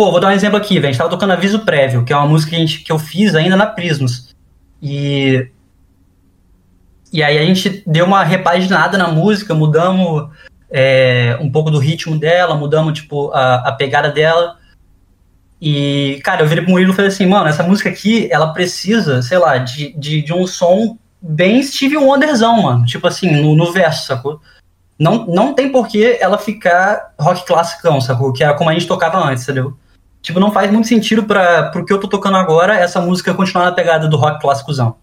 pô, 0.00 0.10
vou 0.10 0.18
dar 0.18 0.28
um 0.28 0.32
exemplo 0.32 0.56
aqui, 0.56 0.76
velho, 0.76 0.86
a 0.86 0.92
gente 0.92 0.96
tava 0.96 1.10
tocando 1.10 1.34
Aviso 1.34 1.58
Prévio, 1.58 2.06
que 2.06 2.10
é 2.10 2.16
uma 2.16 2.26
música 2.26 2.52
que, 2.52 2.56
gente, 2.56 2.78
que 2.80 2.90
eu 2.90 2.98
fiz 2.98 3.34
ainda 3.34 3.54
na 3.54 3.66
Prismos. 3.66 4.34
E 4.80 5.46
e 7.12 7.22
aí 7.22 7.36
a 7.36 7.44
gente 7.44 7.82
deu 7.86 8.06
uma 8.06 8.24
repaginada 8.24 8.96
na 8.96 9.08
música, 9.08 9.54
mudamos 9.54 10.30
é, 10.70 11.36
um 11.38 11.52
pouco 11.52 11.70
do 11.70 11.78
ritmo 11.78 12.18
dela, 12.18 12.54
mudamos, 12.54 12.98
tipo, 12.98 13.30
a, 13.32 13.56
a 13.56 13.72
pegada 13.72 14.10
dela. 14.10 14.56
E, 15.60 16.18
cara, 16.24 16.40
eu 16.40 16.46
virei 16.46 16.64
pro 16.64 16.72
Murilo 16.72 16.92
e 16.92 16.96
falei 16.96 17.10
assim, 17.10 17.26
mano, 17.26 17.50
essa 17.50 17.62
música 17.62 17.90
aqui, 17.90 18.26
ela 18.32 18.54
precisa, 18.54 19.20
sei 19.20 19.36
lá, 19.36 19.58
de, 19.58 19.92
de, 19.98 20.22
de 20.22 20.32
um 20.32 20.46
som 20.46 20.96
bem 21.20 21.62
Steve 21.62 21.98
Wonderzão, 21.98 22.62
mano. 22.62 22.86
Tipo 22.86 23.06
assim, 23.06 23.30
no, 23.42 23.54
no 23.54 23.70
verso, 23.70 24.06
sacou? 24.06 24.40
Não, 24.98 25.26
não 25.26 25.52
tem 25.52 25.70
por 25.70 25.88
que 25.88 26.16
ela 26.18 26.38
ficar 26.38 27.12
rock 27.20 27.44
classicão, 27.44 28.00
sacou? 28.00 28.32
Que 28.32 28.42
é 28.42 28.50
como 28.54 28.70
a 28.70 28.72
gente 28.72 28.86
tocava 28.86 29.22
antes, 29.22 29.44
entendeu? 29.44 29.76
Tipo, 30.22 30.38
não 30.38 30.52
faz 30.52 30.70
muito 30.70 30.86
sentido 30.86 31.24
para 31.24 31.70
pro 31.70 31.84
que 31.84 31.92
eu 31.92 31.98
tô 31.98 32.06
tocando 32.06 32.36
agora 32.36 32.74
essa 32.74 33.00
música 33.00 33.34
continuar 33.34 33.66
na 33.66 33.72
pegada 33.72 34.06
do 34.06 34.16
rock 34.16 34.40
clássicozão. 34.40 34.96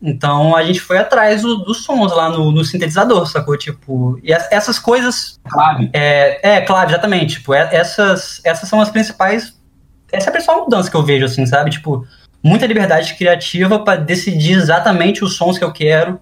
Então 0.00 0.54
a 0.54 0.62
gente 0.62 0.80
foi 0.80 0.98
atrás 0.98 1.42
do, 1.42 1.56
dos 1.56 1.82
sons 1.82 2.14
lá 2.14 2.28
no, 2.28 2.52
no, 2.52 2.64
sintetizador, 2.64 3.26
sacou? 3.26 3.56
Tipo, 3.56 4.18
e 4.22 4.32
essas 4.32 4.78
coisas. 4.78 5.40
Clave. 5.48 5.90
É, 5.92 6.56
é 6.56 6.60
claro, 6.60 6.90
exatamente. 6.90 7.36
Tipo, 7.36 7.54
é, 7.54 7.68
essas, 7.72 8.40
essas 8.44 8.68
são 8.68 8.80
as 8.80 8.90
principais. 8.90 9.58
Essa 10.12 10.26
é 10.26 10.28
a 10.28 10.32
principal 10.32 10.62
mudança 10.62 10.90
que 10.90 10.96
eu 10.96 11.02
vejo, 11.02 11.24
assim, 11.24 11.46
sabe? 11.46 11.70
Tipo, 11.70 12.06
muita 12.42 12.66
liberdade 12.66 13.14
criativa 13.14 13.78
para 13.78 13.98
decidir 13.98 14.52
exatamente 14.52 15.24
os 15.24 15.34
sons 15.34 15.58
que 15.58 15.64
eu 15.64 15.72
quero. 15.72 16.20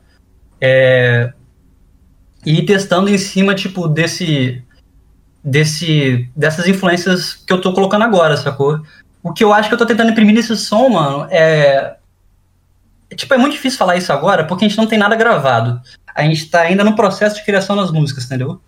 É, 0.61 1.33
e 2.47 2.61
ir 2.61 2.65
testando 2.65 3.11
em 3.11 3.19
cima, 3.19 3.55
tipo, 3.55 3.89
desse. 3.89 4.63
Desse 5.45 6.31
dessas 6.35 6.67
influências 6.67 7.35
que 7.35 7.53
eu 7.53 7.61
tô 7.61 7.73
colocando 7.73 8.03
agora, 8.03 8.37
sacou? 8.37 8.81
O 9.23 9.33
que 9.33 9.45
eu 9.45 9.53
acho 9.53 9.69
que 9.69 9.75
eu 9.75 9.79
tô 9.79 9.87
tentando 9.87 10.11
imprimir 10.11 10.35
nesse 10.35 10.57
som, 10.57 10.89
mano, 10.89 11.27
é 11.31 11.97
Tipo, 13.15 13.35
é 13.35 13.39
muito 13.39 13.53
difícil 13.53 13.79
falar 13.79 13.97
isso 13.97 14.13
agora 14.13 14.45
porque 14.45 14.65
a 14.65 14.69
gente 14.69 14.79
não 14.79 14.87
tem 14.87 14.99
nada 14.99 15.17
gravado. 15.17 15.81
A 16.15 16.23
gente 16.23 16.49
tá 16.49 16.63
ainda 16.63 16.85
no 16.85 16.97
processo 16.97 17.37
de 17.37 17.45
criação 17.45 17.77
das 17.77 17.91
músicas, 17.91 18.25
entendeu? 18.25 18.61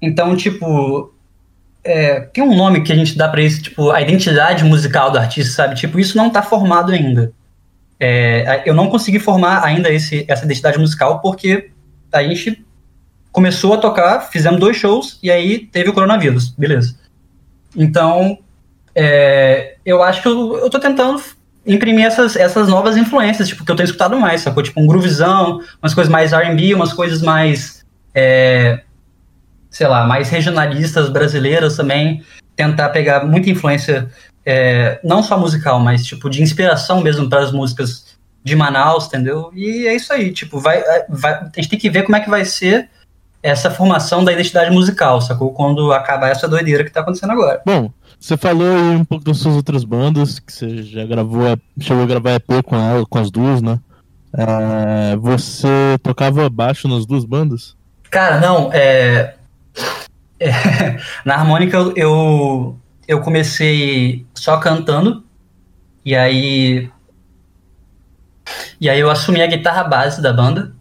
Então, 0.00 0.36
tipo. 0.36 1.12
É, 1.84 2.20
tem 2.20 2.44
um 2.44 2.56
nome 2.56 2.82
que 2.82 2.92
a 2.92 2.96
gente 2.96 3.16
dá 3.16 3.28
pra 3.28 3.40
isso, 3.40 3.62
tipo, 3.62 3.90
a 3.90 4.02
identidade 4.02 4.64
musical 4.64 5.10
do 5.10 5.18
artista, 5.18 5.52
sabe? 5.52 5.74
Tipo, 5.74 5.98
isso 5.98 6.16
não 6.16 6.28
tá 6.28 6.42
formado 6.42 6.92
ainda. 6.92 7.32
É, 8.00 8.62
eu 8.66 8.74
não 8.74 8.88
consegui 8.88 9.18
formar 9.18 9.64
ainda 9.64 9.88
esse, 9.88 10.24
essa 10.28 10.44
identidade 10.44 10.78
musical 10.78 11.20
porque 11.20 11.70
a 12.12 12.22
gente 12.22 12.64
começou 13.38 13.72
a 13.72 13.78
tocar, 13.78 14.22
fizemos 14.32 14.58
dois 14.58 14.76
shows 14.76 15.16
e 15.22 15.30
aí 15.30 15.60
teve 15.60 15.90
o 15.90 15.92
coronavírus, 15.92 16.48
beleza. 16.58 16.96
Então, 17.76 18.36
é, 18.92 19.76
eu 19.86 20.02
acho 20.02 20.22
que 20.22 20.26
eu, 20.26 20.58
eu 20.58 20.68
tô 20.68 20.80
tentando 20.80 21.22
imprimir 21.64 22.04
essas, 22.04 22.34
essas 22.34 22.66
novas 22.66 22.96
influências, 22.96 23.46
tipo, 23.46 23.64
que 23.64 23.70
eu 23.70 23.76
tenho 23.76 23.84
escutado 23.84 24.18
mais, 24.18 24.40
sacou? 24.40 24.60
Tipo, 24.60 24.80
um 24.80 24.88
groovizão, 24.88 25.60
umas 25.80 25.94
coisas 25.94 26.10
mais 26.10 26.32
R&B, 26.32 26.74
umas 26.74 26.92
coisas 26.92 27.22
mais, 27.22 27.86
é, 28.12 28.80
sei 29.70 29.86
lá, 29.86 30.04
mais 30.04 30.30
regionalistas 30.30 31.08
brasileiras 31.08 31.76
também, 31.76 32.24
tentar 32.56 32.88
pegar 32.88 33.24
muita 33.24 33.48
influência, 33.50 34.08
é, 34.44 34.98
não 35.04 35.22
só 35.22 35.38
musical, 35.38 35.78
mas, 35.78 36.04
tipo, 36.04 36.28
de 36.28 36.42
inspiração 36.42 37.00
mesmo 37.02 37.30
para 37.30 37.44
as 37.44 37.52
músicas 37.52 38.18
de 38.42 38.56
Manaus, 38.56 39.06
entendeu? 39.06 39.52
E 39.54 39.86
é 39.86 39.94
isso 39.94 40.12
aí, 40.12 40.32
tipo, 40.32 40.58
vai, 40.58 40.82
vai, 41.08 41.34
a 41.34 41.52
gente 41.54 41.68
tem 41.68 41.78
que 41.78 41.88
ver 41.88 42.02
como 42.02 42.16
é 42.16 42.20
que 42.20 42.28
vai 42.28 42.44
ser 42.44 42.90
essa 43.42 43.70
formação 43.70 44.24
da 44.24 44.32
identidade 44.32 44.70
musical, 44.70 45.20
sacou? 45.20 45.52
Quando 45.52 45.92
acabar 45.92 46.30
essa 46.30 46.48
doideira 46.48 46.84
que 46.84 46.90
tá 46.90 47.00
acontecendo 47.00 47.32
agora. 47.32 47.62
Bom, 47.64 47.90
você 48.18 48.36
falou 48.36 48.66
aí 48.66 48.96
um 48.96 49.04
pouco 49.04 49.24
das 49.24 49.38
suas 49.38 49.54
outras 49.56 49.84
bandas, 49.84 50.38
que 50.38 50.52
você 50.52 50.82
já 50.82 51.04
gravou, 51.04 51.56
chegou 51.80 52.02
a 52.02 52.06
gravar 52.06 52.34
EP 52.34 52.64
com 52.64 52.76
ela, 52.76 53.06
com 53.06 53.18
as 53.18 53.30
duas, 53.30 53.62
né? 53.62 53.78
É, 54.32 55.16
você 55.16 55.68
tocava 56.02 56.48
baixo 56.50 56.88
nas 56.88 57.06
duas 57.06 57.24
bandas? 57.24 57.76
Cara, 58.10 58.40
não, 58.40 58.70
é... 58.72 59.34
é... 60.40 60.50
na 61.24 61.34
harmônica 61.34 61.76
eu, 61.76 61.92
eu, 61.96 62.78
eu 63.06 63.20
comecei 63.20 64.26
só 64.34 64.58
cantando, 64.58 65.24
e 66.04 66.14
aí 66.14 66.90
e 68.80 68.88
aí 68.88 69.00
eu 69.00 69.10
assumi 69.10 69.42
a 69.42 69.46
guitarra 69.46 69.84
base 69.84 70.22
da 70.22 70.32
banda. 70.32 70.72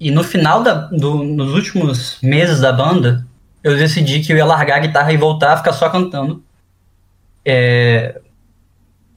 E 0.00 0.10
no 0.10 0.22
final 0.22 0.62
da, 0.62 0.74
do, 0.74 1.24
nos 1.24 1.54
últimos 1.54 2.18
meses 2.22 2.60
da 2.60 2.72
banda, 2.72 3.26
eu 3.62 3.76
decidi 3.76 4.20
que 4.20 4.32
eu 4.32 4.36
ia 4.36 4.44
largar 4.44 4.76
a 4.76 4.80
guitarra 4.80 5.12
e 5.12 5.16
voltar 5.16 5.54
a 5.54 5.56
ficar 5.56 5.72
só 5.72 5.88
cantando. 5.88 6.42
É, 7.44 8.20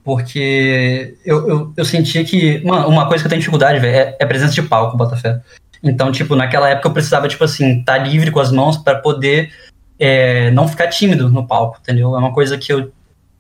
porque 0.04 1.18
eu, 1.24 1.48
eu, 1.48 1.74
eu 1.78 1.86
sentia 1.86 2.24
que. 2.24 2.64
Mano, 2.66 2.88
uma 2.88 3.08
coisa 3.08 3.24
que 3.24 3.28
eu 3.28 3.30
tenho 3.30 3.40
dificuldade, 3.40 3.80
velho, 3.80 3.96
é, 3.96 4.18
é 4.20 4.26
presença 4.26 4.54
de 4.54 4.64
palco, 4.64 4.98
Botafé. 4.98 5.42
Então, 5.84 6.12
tipo, 6.12 6.36
naquela 6.36 6.70
época 6.70 6.88
eu 6.88 6.94
precisava, 6.94 7.28
tipo 7.28 7.44
assim, 7.44 7.80
estar 7.80 7.98
tá 7.98 8.04
livre 8.04 8.32
com 8.32 8.40
as 8.40 8.52
mãos 8.52 8.78
para 8.78 9.00
poder 9.00 9.52
é, 10.00 10.50
não 10.52 10.68
ficar 10.68 10.88
tímido 10.88 11.30
no 11.30 11.48
palco, 11.48 11.78
entendeu? 11.82 12.16
É 12.16 12.20
uma 12.20 12.34
coisa 12.34 12.58
que 12.58 12.72
eu, 12.74 12.92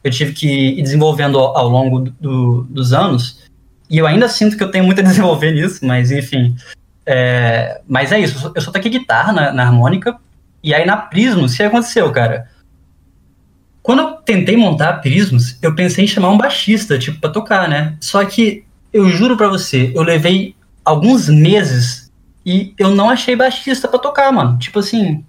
eu 0.03 0.11
tive 0.11 0.33
que 0.33 0.47
ir 0.47 0.81
desenvolvendo 0.81 1.39
ao, 1.39 1.57
ao 1.57 1.69
longo 1.69 1.99
do, 2.19 2.63
dos 2.63 2.93
anos. 2.93 3.41
E 3.89 3.97
eu 3.97 4.07
ainda 4.07 4.27
sinto 4.27 4.55
que 4.55 4.63
eu 4.63 4.71
tenho 4.71 4.85
muito 4.85 4.99
a 4.99 5.03
desenvolver 5.03 5.51
nisso, 5.51 5.85
mas 5.85 6.11
enfim. 6.11 6.55
É, 7.05 7.81
mas 7.87 8.11
é 8.11 8.19
isso, 8.19 8.51
eu 8.53 8.61
só 8.61 8.71
toquei 8.71 8.91
guitarra 8.91 9.33
na, 9.33 9.51
na 9.51 9.63
harmônica 9.63 10.17
e 10.63 10.73
aí 10.73 10.85
na 10.85 10.97
Prismos, 10.97 11.53
o 11.53 11.57
que 11.57 11.63
aconteceu, 11.63 12.11
cara? 12.11 12.49
Quando 13.81 13.99
eu 14.03 14.11
tentei 14.17 14.55
montar 14.55 14.89
a 14.89 14.93
Prismos, 14.93 15.57
eu 15.61 15.73
pensei 15.73 16.05
em 16.05 16.07
chamar 16.07 16.29
um 16.29 16.37
baixista, 16.37 16.99
tipo, 16.99 17.19
pra 17.19 17.31
tocar, 17.31 17.67
né? 17.67 17.97
Só 17.99 18.23
que, 18.23 18.63
eu 18.93 19.09
juro 19.09 19.37
pra 19.37 19.47
você, 19.47 19.91
eu 19.95 20.03
levei 20.03 20.55
alguns 20.83 21.29
meses 21.29 22.11
e 22.45 22.73
eu 22.77 22.91
não 22.91 23.09
achei 23.09 23.35
baixista 23.35 23.87
pra 23.87 23.99
tocar, 23.99 24.31
mano. 24.31 24.57
Tipo 24.57 24.79
assim, 24.79 25.23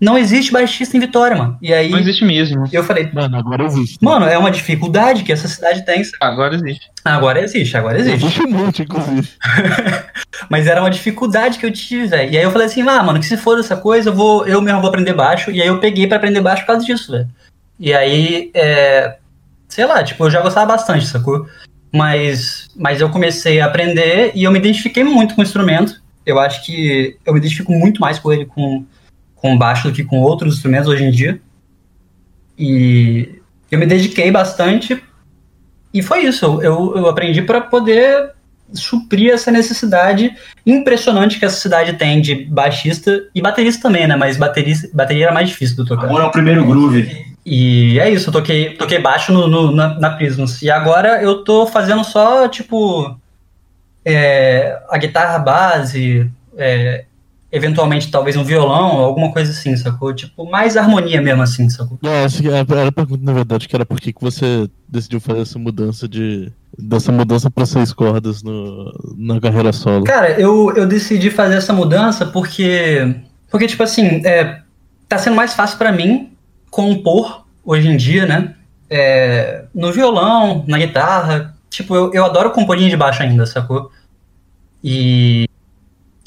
não 0.00 0.18
existe 0.18 0.52
baixista 0.52 0.96
em 0.96 1.00
Vitória, 1.00 1.36
mano. 1.36 1.56
E 1.62 1.72
aí 1.72 1.90
Não 1.90 1.98
existe 1.98 2.24
mesmo. 2.24 2.64
eu 2.70 2.84
falei, 2.84 3.10
Mano, 3.12 3.36
agora 3.38 3.64
existe. 3.64 3.98
mano, 4.02 4.26
é 4.26 4.36
uma 4.36 4.50
dificuldade 4.50 5.22
que 5.22 5.32
essa 5.32 5.48
cidade 5.48 5.84
tem. 5.86 6.02
Agora 6.20 6.54
existe. 6.54 6.90
Agora 7.04 7.40
existe, 7.40 7.76
agora 7.76 7.98
existe. 7.98 8.24
Existe 8.26 8.42
muito, 8.46 8.82
inclusive. 8.82 9.28
Mas 10.50 10.66
era 10.66 10.80
uma 10.82 10.90
dificuldade 10.90 11.58
que 11.58 11.64
eu 11.64 11.72
tive, 11.72 12.06
velho. 12.08 12.32
E 12.32 12.36
aí 12.36 12.44
eu 12.44 12.50
falei 12.50 12.66
assim, 12.66 12.82
ah, 12.82 13.02
mano, 13.02 13.18
que 13.20 13.26
se 13.26 13.36
for 13.36 13.58
essa 13.58 13.76
coisa, 13.76 14.10
eu 14.10 14.14
vou, 14.14 14.46
eu 14.46 14.60
mesmo 14.60 14.80
vou 14.80 14.88
aprender 14.90 15.14
baixo. 15.14 15.50
E 15.50 15.62
aí 15.62 15.68
eu 15.68 15.80
peguei 15.80 16.06
pra 16.06 16.18
aprender 16.18 16.40
baixo 16.42 16.62
por 16.62 16.68
causa 16.68 16.84
disso, 16.84 17.12
velho. 17.12 17.28
E 17.78 17.94
aí, 17.94 18.50
é, 18.54 19.16
sei 19.68 19.86
lá, 19.86 20.02
tipo, 20.02 20.24
eu 20.24 20.30
já 20.30 20.40
gostava 20.42 20.66
bastante, 20.66 21.06
sacou? 21.06 21.46
Mas, 21.92 22.68
mas 22.76 23.00
eu 23.00 23.08
comecei 23.08 23.60
a 23.60 23.66
aprender 23.66 24.32
e 24.34 24.44
eu 24.44 24.50
me 24.52 24.58
identifiquei 24.58 25.04
muito 25.04 25.34
com 25.34 25.40
o 25.40 25.44
instrumento. 25.44 26.02
Eu 26.26 26.38
acho 26.38 26.64
que 26.66 27.16
eu 27.24 27.32
me 27.32 27.38
identifico 27.38 27.72
muito 27.72 28.00
mais 28.00 28.18
com 28.18 28.32
ele 28.32 28.44
com, 28.44 28.84
com 29.46 29.56
baixo 29.56 29.88
do 29.88 29.94
que 29.94 30.02
com 30.02 30.20
outros 30.20 30.54
instrumentos 30.56 30.88
hoje 30.88 31.04
em 31.04 31.10
dia. 31.10 31.40
E 32.58 33.40
eu 33.70 33.78
me 33.78 33.86
dediquei 33.86 34.30
bastante 34.30 35.02
e 35.92 36.02
foi 36.02 36.24
isso. 36.24 36.60
Eu, 36.62 36.94
eu 36.96 37.08
aprendi 37.08 37.42
para 37.42 37.60
poder 37.60 38.32
suprir 38.72 39.32
essa 39.32 39.50
necessidade 39.50 40.34
impressionante 40.64 41.38
que 41.38 41.44
essa 41.44 41.60
cidade 41.60 41.92
tem 41.92 42.20
de 42.20 42.34
baixista 42.46 43.24
e 43.34 43.40
baterista 43.40 43.82
também, 43.82 44.06
né? 44.08 44.16
Mas 44.16 44.36
baterista, 44.36 44.88
bateria 44.92 45.26
era 45.26 45.34
mais 45.34 45.48
difícil 45.48 45.76
de 45.76 45.88
tocar. 45.88 46.06
Amor 46.06 46.20
é 46.22 46.24
o 46.24 46.30
primeiro 46.30 46.64
groove. 46.66 47.26
E 47.44 48.00
é 48.00 48.10
isso, 48.10 48.28
eu 48.28 48.32
toquei, 48.32 48.74
toquei 48.74 48.98
baixo 48.98 49.32
no, 49.32 49.46
no- 49.46 49.70
na, 49.70 49.94
na 50.00 50.10
Prismus. 50.10 50.60
E 50.62 50.68
agora 50.70 51.22
eu 51.22 51.44
tô 51.44 51.64
fazendo 51.64 52.02
só, 52.02 52.48
tipo, 52.48 53.16
é, 54.04 54.80
a 54.90 54.98
guitarra 54.98 55.38
base, 55.38 56.28
é, 56.58 57.04
eventualmente 57.56 58.10
talvez 58.10 58.36
um 58.36 58.44
violão, 58.44 58.98
alguma 58.98 59.32
coisa 59.32 59.50
assim, 59.50 59.74
sacou? 59.76 60.12
Tipo, 60.14 60.48
mais 60.48 60.76
harmonia 60.76 61.22
mesmo 61.22 61.42
assim, 61.42 61.70
sacou? 61.70 61.98
É, 62.04 62.24
essa 62.24 62.42
que 62.42 62.48
era 62.48 62.88
a 62.88 62.92
pergunta, 62.92 63.24
na 63.24 63.32
verdade, 63.32 63.66
que 63.66 63.74
era 63.74 63.86
por 63.86 63.98
que 63.98 64.14
você 64.20 64.68
decidiu 64.86 65.20
fazer 65.20 65.40
essa 65.40 65.58
mudança 65.58 66.06
de. 66.06 66.52
dessa 66.78 67.10
mudança 67.10 67.50
pra 67.50 67.64
seis 67.64 67.92
cordas 67.92 68.42
no, 68.42 68.92
na 69.16 69.40
carreira 69.40 69.72
solo. 69.72 70.04
Cara, 70.04 70.38
eu, 70.38 70.70
eu 70.76 70.86
decidi 70.86 71.30
fazer 71.30 71.54
essa 71.54 71.72
mudança 71.72 72.26
porque, 72.26 73.16
porque 73.50 73.66
tipo 73.66 73.82
assim, 73.82 74.20
é, 74.26 74.60
tá 75.08 75.16
sendo 75.16 75.36
mais 75.36 75.54
fácil 75.54 75.78
pra 75.78 75.92
mim 75.92 76.32
compor 76.70 77.46
hoje 77.64 77.88
em 77.88 77.96
dia, 77.96 78.26
né? 78.26 78.54
É, 78.90 79.64
no 79.74 79.90
violão, 79.92 80.62
na 80.68 80.76
guitarra. 80.78 81.56
Tipo, 81.70 81.94
eu, 81.94 82.12
eu 82.12 82.24
adoro 82.24 82.50
compor 82.50 82.76
linha 82.76 82.90
de 82.90 82.96
baixo 82.96 83.22
ainda, 83.22 83.46
sacou? 83.46 83.90
E, 84.84 85.48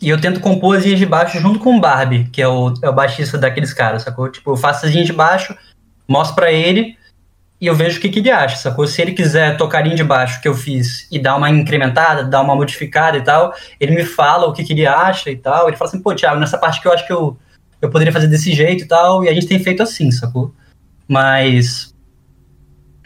e 0.02 0.10
eu 0.10 0.20
tento 0.20 0.39
compor 0.39 0.78
as 0.78 0.84
linhas 0.84 1.00
de 1.00 1.06
baixo 1.06 1.39
junto 1.39 1.60
com 1.60 1.76
o 1.76 1.80
Barbie, 1.80 2.30
que 2.32 2.41
é 2.41 2.47
o, 2.47 2.74
é 2.82 2.89
o 2.89 2.93
baixista 2.93 3.38
daqueles 3.38 3.74
caras, 3.74 4.04
sacou? 4.04 4.30
Tipo, 4.30 4.52
eu 4.52 4.58
faço 4.58 4.86
as 4.86 4.91
linhas 4.91 5.08
de 5.08 5.14
baixo, 5.14 5.56
mostro 6.08 6.36
pra 6.36 6.52
ele 6.52 6.97
e 7.62 7.68
eu 7.68 7.76
vejo 7.76 7.97
o 7.97 8.02
que, 8.02 8.08
que 8.08 8.20
ele 8.20 8.32
acha, 8.32 8.56
sacou? 8.56 8.88
Se 8.88 9.02
ele 9.02 9.12
quiser 9.12 9.58
tocar 9.58 9.82
linha 9.82 9.95
de 9.95 10.04
baixo 10.04 10.41
que 10.41 10.47
eu 10.47 10.54
fiz 10.54 11.08
e 11.12 11.20
dar 11.20 11.36
uma 11.36 11.50
incrementada, 11.50 12.24
dar 12.24 12.41
uma 12.41 12.56
modificada 12.56 13.18
e 13.18 13.22
tal, 13.22 13.54
ele 13.80 13.95
me 13.95 14.06
fala 14.06 14.47
o 14.47 14.54
que, 14.54 14.64
que 14.64 14.72
ele 14.72 14.88
acha 14.88 15.30
e 15.30 15.36
tal. 15.36 15.68
Ele 15.68 15.76
fala 15.76 15.89
assim, 15.89 16.02
pô, 16.02 16.16
Thiago, 16.16 16.39
nessa 16.39 16.58
parte 16.58 16.82
que 16.82 16.88
eu 16.88 16.93
acho 16.93 17.06
que 17.06 17.12
eu, 17.12 17.38
eu 17.82 17.89
poderia 17.89 18.14
fazer 18.14 18.28
desse 18.28 18.54
jeito 18.54 18.86
e 18.86 18.88
tal, 18.88 19.26
e 19.26 19.30
a 19.30 19.34
gente 19.34 19.47
tem 19.47 19.60
feito 19.60 19.84
assim, 19.84 20.10
sacou? 20.10 20.54
Mas. 21.06 21.93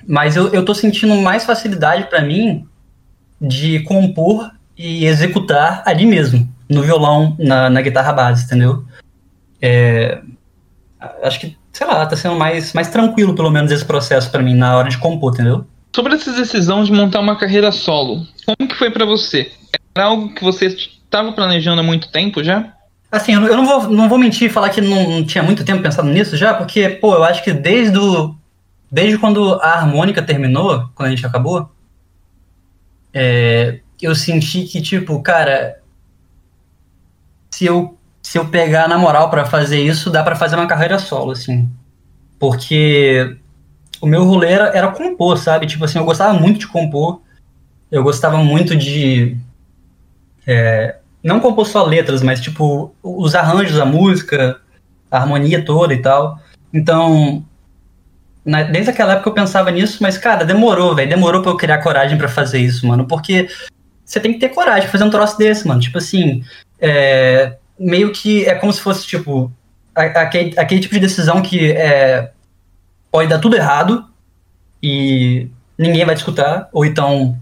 Mas 0.08 0.36
eu, 0.36 0.50
eu 0.50 0.64
tô 0.64 0.76
sentindo 0.76 1.16
mais 1.16 1.46
facilidade 1.46 2.08
pra 2.08 2.22
mim 2.22 2.68
de 3.42 3.80
compor 3.84 4.52
e 4.78 5.06
executar 5.06 5.82
ali 5.86 6.06
mesmo, 6.06 6.48
no 6.74 6.82
violão, 6.84 7.36
na, 7.40 7.70
na 7.70 7.82
guitarra 7.82 8.12
base, 8.14 8.46
entendeu? 8.46 8.84
É, 9.62 10.22
acho 11.24 11.40
que, 11.40 11.58
sei 11.72 11.88
lá, 11.88 12.06
tá 12.06 12.16
sendo 12.16 12.36
mais, 12.36 12.74
mais 12.74 12.90
tranquilo, 12.90 13.34
pelo 13.36 13.50
menos, 13.52 13.72
esse 13.72 13.86
processo 13.86 14.30
pra 14.30 14.42
mim, 14.42 14.54
na 14.56 14.76
hora 14.78 14.90
de 14.90 14.98
compor, 14.98 15.34
entendeu? 15.34 15.66
Sobre 15.96 16.16
essa 16.16 16.32
decisão 16.34 16.84
de 16.84 16.92
montar 16.92 17.20
uma 17.20 17.38
carreira 17.38 17.72
solo, 17.72 18.26
como 18.46 18.68
que 18.70 18.76
foi 18.76 18.90
pra 18.90 19.06
você? 19.06 19.52
Era 19.96 20.08
algo 20.08 20.34
que 20.34 20.44
você 20.44 20.66
estava 20.66 21.32
planejando 21.34 21.82
há 21.82 21.84
muito 21.84 22.12
tempo 22.12 22.44
já? 22.44 22.74
Assim, 23.12 23.34
eu 23.36 23.40
não- 23.42 23.48
eu 23.48 23.58
não 23.58 23.66
vou, 23.66 23.90
não 23.90 24.10
vou 24.10 24.18
mentir 24.18 24.50
e 24.50 24.54
falar 24.54 24.70
que 24.72 24.82
não, 24.82 25.08
não 25.10 25.24
tinha 25.24 25.44
muito 25.44 25.64
tempo 25.64 25.84
pensado 25.84 26.08
nisso 26.10 26.36
já, 26.36 26.54
porque, 26.56 26.90
pô, 26.90 27.14
eu 27.14 27.24
acho 27.24 27.44
que 27.44 27.54
desde, 27.54 27.96
o, 27.98 28.36
desde 28.92 29.20
quando 29.20 29.54
a 29.62 29.68
harmônica 29.76 30.22
terminou, 30.24 30.90
quando 30.96 31.08
a 31.08 31.12
gente 31.12 31.26
acabou, 31.26 31.70
é, 33.14 33.80
eu 34.02 34.16
senti 34.16 34.64
que, 34.64 34.82
tipo, 34.82 35.22
cara, 35.22 35.78
se 37.54 37.66
eu, 37.66 37.96
se 38.24 38.40
eu 38.40 38.48
pegar 38.48 38.88
na 38.88 38.98
moral 38.98 39.30
pra 39.30 39.46
fazer 39.46 39.80
isso, 39.80 40.10
dá 40.10 40.24
pra 40.24 40.36
fazer 40.36 40.56
uma 40.56 40.66
carreira 40.66 40.98
solo, 40.98 41.34
assim. 41.34 41.70
Porque 42.40 43.38
o 44.02 44.08
meu 44.08 44.24
rolê 44.24 44.52
era, 44.52 44.66
era 44.76 44.88
compor, 44.88 45.38
sabe? 45.38 45.68
Tipo 45.68 45.86
assim, 45.86 46.00
eu 46.00 46.04
gostava 46.06 46.34
muito 46.34 46.62
de 46.62 46.68
compor, 46.68 47.22
eu 47.92 48.02
gostava 48.02 48.38
muito 48.40 48.76
de 48.76 49.38
não 51.24 51.40
compor 51.40 51.68
só 51.68 51.86
letras, 51.86 52.24
mas 52.24 52.42
tipo 52.42 52.94
os 53.04 53.36
arranjos, 53.36 53.80
a 53.80 53.86
música, 53.86 54.60
a 55.12 55.18
harmonia 55.20 55.64
toda 55.64 55.94
e 55.94 56.02
tal. 56.02 56.40
Então, 56.74 57.46
na- 58.44 58.64
desde 58.64 58.90
aquela 58.90 59.14
época 59.14 59.30
eu 59.30 59.34
pensava 59.34 59.70
nisso, 59.70 60.00
mas 60.02 60.18
cara, 60.18 60.44
demorou, 60.44 60.96
velho, 60.96 61.10
demorou 61.10 61.44
pra 61.44 61.52
eu 61.52 61.58
criar 61.58 61.84
coragem 61.84 62.18
pra 62.18 62.28
fazer 62.28 62.58
isso, 62.60 62.88
mano, 62.88 63.06
porque 63.06 63.48
você 64.04 64.20
tem 64.20 64.34
que 64.34 64.40
ter 64.40 64.50
coragem 64.50 64.82
pra 64.84 64.92
fazer 64.92 65.04
um 65.04 65.12
troço 65.12 65.38
desse, 65.38 65.68
mano. 65.68 65.80
Tipo 65.80 66.00
assim, 66.00 66.44
é, 66.80 67.58
meio 67.78 68.12
que 68.12 68.46
é 68.46 68.56
como 68.56 68.72
se 68.72 68.82
fosse 68.82 69.06
tipo 69.06 69.52
aquele, 69.96 70.58
aquele 70.58 70.82
tipo 70.82 70.94
de 70.94 71.02
decisão 71.02 71.42
que 71.42 71.72
é, 71.72 72.32
pode 73.12 73.30
dar 73.30 73.40
tudo 73.40 73.56
errado 73.56 74.06
e 74.82 75.48
ninguém 75.78 76.06
vai 76.06 76.16
te 76.16 76.20
escutar, 76.20 76.70
ou 76.72 76.86
então 76.86 77.38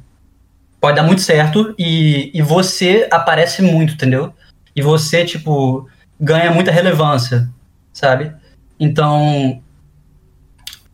pode 0.80 0.96
dar 0.96 1.04
muito 1.04 1.22
certo 1.22 1.74
e, 1.78 2.32
e 2.34 2.42
você 2.42 3.08
aparece 3.12 3.62
muito, 3.62 3.94
entendeu? 3.94 4.34
E 4.76 4.82
você, 4.82 5.24
tipo, 5.24 5.88
ganha 6.20 6.52
muita 6.52 6.72
relevância, 6.72 7.48
sabe? 7.94 8.34
Então, 8.80 9.62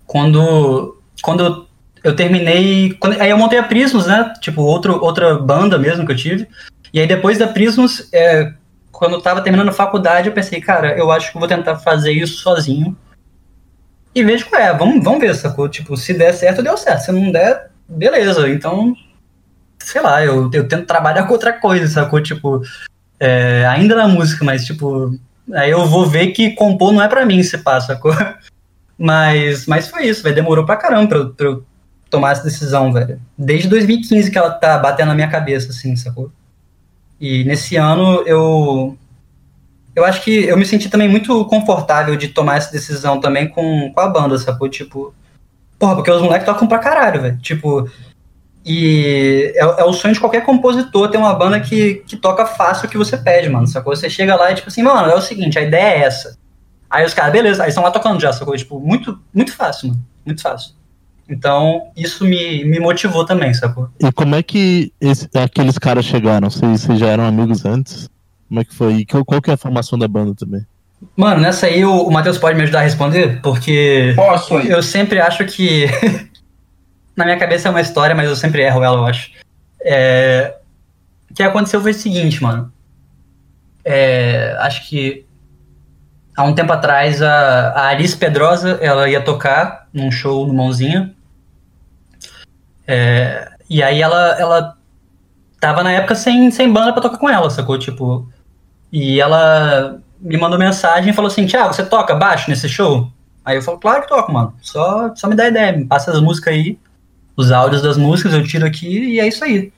quando, 0.05 1.01
quando 1.21 1.67
eu, 2.03 2.15
terminei. 2.15 2.93
Quando, 2.93 3.19
aí 3.21 3.29
eu 3.29 3.37
montei 3.37 3.59
a 3.59 3.63
Prismus, 3.63 4.07
né? 4.07 4.33
Tipo, 4.41 4.61
outro, 4.61 5.01
outra 5.03 5.37
banda 5.37 5.77
mesmo 5.77 6.05
que 6.05 6.11
eu 6.11 6.17
tive. 6.17 6.47
E 6.93 6.99
aí 6.99 7.07
depois 7.07 7.37
da 7.37 7.47
Prismus, 7.47 8.07
é, 8.13 8.53
quando 8.91 9.13
eu 9.13 9.21
tava 9.21 9.41
terminando 9.41 9.69
a 9.69 9.73
faculdade, 9.73 10.27
eu 10.29 10.33
pensei, 10.33 10.59
cara, 10.61 10.97
eu 10.97 11.11
acho 11.11 11.31
que 11.31 11.37
eu 11.37 11.39
vou 11.39 11.47
tentar 11.47 11.75
fazer 11.77 12.11
isso 12.11 12.37
sozinho. 12.41 12.97
E 14.15 14.23
vejo 14.23 14.47
qual 14.49 14.61
é, 14.61 14.73
vamos, 14.73 15.03
vamos 15.03 15.19
ver, 15.19 15.35
sacou? 15.35 15.69
Tipo, 15.69 15.95
se 15.95 16.13
der 16.13 16.33
certo, 16.33 16.63
deu 16.63 16.75
certo. 16.77 17.01
Se 17.05 17.11
não 17.11 17.31
der, 17.31 17.69
beleza. 17.87 18.49
Então, 18.49 18.95
sei 19.79 20.01
lá, 20.01 20.23
eu, 20.25 20.49
eu 20.51 20.67
tento 20.67 20.85
trabalhar 20.87 21.23
com 21.27 21.33
outra 21.33 21.53
coisa, 21.53 21.87
sacou? 21.87 22.21
Tipo, 22.21 22.61
é, 23.19 23.65
ainda 23.67 23.95
na 23.95 24.07
música, 24.07 24.43
mas 24.43 24.65
tipo, 24.65 25.15
aí 25.53 25.69
eu 25.69 25.85
vou 25.85 26.05
ver 26.07 26.27
que 26.27 26.51
compor 26.51 26.91
não 26.93 27.01
é 27.03 27.07
pra 27.07 27.25
mim 27.25 27.43
se 27.43 27.57
passa, 27.59 27.87
sacou? 27.93 28.13
Mas, 28.99 29.67
mas 29.67 29.87
foi 29.87 30.07
isso, 30.07 30.23
velho. 30.23 30.33
Demorou 30.33 30.65
pra 30.65 30.75
caramba 30.75 31.07
pra, 31.07 31.17
eu- 31.19 31.29
pra 31.31 31.45
eu 31.45 31.63
tomar 32.09 32.31
essa 32.31 32.43
decisão, 32.43 32.91
velho. 32.91 33.21
Desde 33.37 33.67
2015 33.67 34.31
que 34.31 34.37
ela 34.39 34.49
tá 34.49 34.75
batendo 34.79 35.09
na 35.09 35.13
minha 35.13 35.27
cabeça, 35.29 35.69
assim, 35.69 35.95
sacou? 35.95 36.31
E 37.19 37.43
nesse 37.43 37.75
ano 37.75 38.21
eu. 38.25 38.97
Eu 39.95 40.05
acho 40.05 40.21
que 40.23 40.45
eu 40.45 40.55
me 40.55 40.65
senti 40.65 40.89
também 40.89 41.09
muito 41.09 41.43
confortável 41.45 42.15
de 42.15 42.27
tomar 42.27 42.57
essa 42.57 42.71
decisão 42.71 43.19
também 43.19 43.47
com, 43.47 43.91
com 43.91 43.99
a 43.99 44.07
banda, 44.07 44.37
sacou? 44.37 44.69
Tipo. 44.69 45.13
Porra, 45.79 45.95
porque 45.95 46.11
os 46.11 46.21
moleques 46.21 46.45
tocam 46.45 46.67
pra 46.67 46.79
caralho, 46.79 47.21
velho. 47.21 47.37
Tipo. 47.39 47.89
E 48.63 49.53
é, 49.55 49.61
é 49.61 49.83
o 49.85 49.93
sonho 49.93 50.13
de 50.13 50.19
qualquer 50.19 50.43
compositor 50.43 51.09
ter 51.09 51.17
uma 51.17 51.33
banda 51.33 51.59
que, 51.59 52.03
que 52.05 52.17
toca 52.17 52.45
fácil 52.45 52.87
o 52.87 52.89
que 52.89 52.97
você 52.97 53.17
pede, 53.17 53.49
mano. 53.49 53.65
Sacou? 53.65 53.95
Você 53.95 54.09
chega 54.09 54.35
lá 54.35 54.51
e 54.51 54.55
tipo 54.55 54.67
assim, 54.67 54.83
mano, 54.83 55.09
é 55.09 55.15
o 55.15 55.21
seguinte, 55.21 55.57
a 55.57 55.61
ideia 55.61 55.95
é 55.95 55.99
essa. 56.03 56.37
Aí 56.89 57.05
os 57.05 57.13
caras, 57.13 57.31
beleza, 57.31 57.63
aí 57.63 57.69
estão 57.69 57.83
lá 57.83 57.91
tocando 57.91 58.19
já, 58.19 58.31
sacou? 58.31 58.55
Tipo, 58.55 58.79
muito, 58.79 59.19
muito 59.33 59.53
fácil, 59.55 59.89
mano. 59.89 60.05
Muito 60.25 60.41
fácil. 60.41 60.76
Então, 61.29 61.89
isso 61.95 62.23
me, 62.25 62.63
me 62.65 62.79
motivou 62.79 63.25
também, 63.25 63.53
sacou? 63.53 63.89
E 63.99 64.11
como 64.11 64.35
é 64.35 64.41
que 64.43 64.93
esse- 65.01 65.29
aqueles 65.35 65.77
caras 65.77 66.05
chegaram? 66.05 66.49
Vocês, 66.49 66.81
vocês 66.81 66.97
já 66.99 67.07
eram 67.07 67.25
amigos 67.25 67.65
antes? 67.65 68.09
Como 68.47 68.61
é 68.61 68.63
que 68.63 68.73
foi? 68.73 68.93
E 68.97 69.05
qual, 69.05 69.25
qual 69.25 69.41
que 69.41 69.51
é 69.51 69.53
a 69.55 69.57
formação 69.57 69.99
da 69.99 70.07
banda 70.07 70.33
também? 70.33 70.65
Mano, 71.15 71.41
nessa 71.41 71.65
aí 71.67 71.83
o, 71.83 72.03
o 72.03 72.11
Matheus 72.11 72.37
pode 72.37 72.55
me 72.57 72.63
ajudar 72.63 72.79
a 72.79 72.83
responder, 72.83 73.41
porque 73.41 74.13
Posso 74.15 74.55
aí. 74.57 74.69
eu 74.69 74.81
sempre 74.81 75.19
acho 75.19 75.45
que. 75.45 75.85
Na 77.15 77.25
minha 77.25 77.37
cabeça 77.37 77.67
é 77.67 77.71
uma 77.71 77.81
história, 77.81 78.15
mas 78.15 78.29
eu 78.29 78.35
sempre 78.35 78.61
erro 78.63 78.83
ela, 78.83 78.97
eu 78.97 79.05
acho. 79.05 79.31
É, 79.81 80.55
O 81.29 81.33
que 81.33 81.43
aconteceu 81.43 81.81
foi 81.81 81.91
o 81.91 81.93
seguinte, 81.93 82.41
mano. 82.41 82.71
É, 83.83 84.55
Acho 84.59 84.87
que 84.87 85.25
há 86.35 86.43
um 86.43 86.53
tempo 86.53 86.71
atrás 86.73 87.21
a, 87.21 87.69
a 87.69 87.87
Alice 87.89 88.15
Pedrosa 88.15 88.77
ela 88.81 89.09
ia 89.09 89.21
tocar 89.21 89.87
num 89.93 90.11
show 90.11 90.45
no 90.47 90.53
Mãozinha. 90.53 91.13
É, 92.87 93.51
E 93.69 93.83
aí 93.83 94.01
ela, 94.01 94.39
ela 94.39 94.77
tava 95.59 95.83
na 95.83 95.91
época 95.91 96.15
sem, 96.15 96.49
sem 96.51 96.71
banda 96.71 96.93
pra 96.93 97.01
tocar 97.01 97.17
com 97.17 97.29
ela, 97.29 97.49
sacou? 97.49 97.77
Tipo. 97.77 98.27
E 98.91 99.19
ela 99.19 99.99
me 100.19 100.37
mandou 100.37 100.57
mensagem 100.57 101.11
e 101.11 101.13
falou 101.13 101.29
assim: 101.29 101.45
Thiago, 101.45 101.73
você 101.73 101.85
toca 101.85 102.15
baixo 102.15 102.49
nesse 102.49 102.69
show? 102.69 103.11
Aí 103.43 103.55
eu 103.57 103.61
falo, 103.61 103.79
claro 103.79 104.01
que 104.01 104.09
toco, 104.09 104.31
mano. 104.31 104.53
Só, 104.61 105.15
só 105.15 105.27
me 105.27 105.35
dá 105.35 105.47
ideia, 105.47 105.71
me 105.71 105.85
passa 105.85 106.11
as 106.11 106.19
músicas 106.19 106.53
aí, 106.53 106.77
os 107.35 107.49
áudios 107.49 107.81
das 107.81 107.95
músicas, 107.95 108.33
eu 108.33 108.43
tiro 108.43 108.65
aqui 108.65 109.13
e 109.13 109.19
é 109.21 109.27
isso 109.27 109.43
aí. 109.43 109.71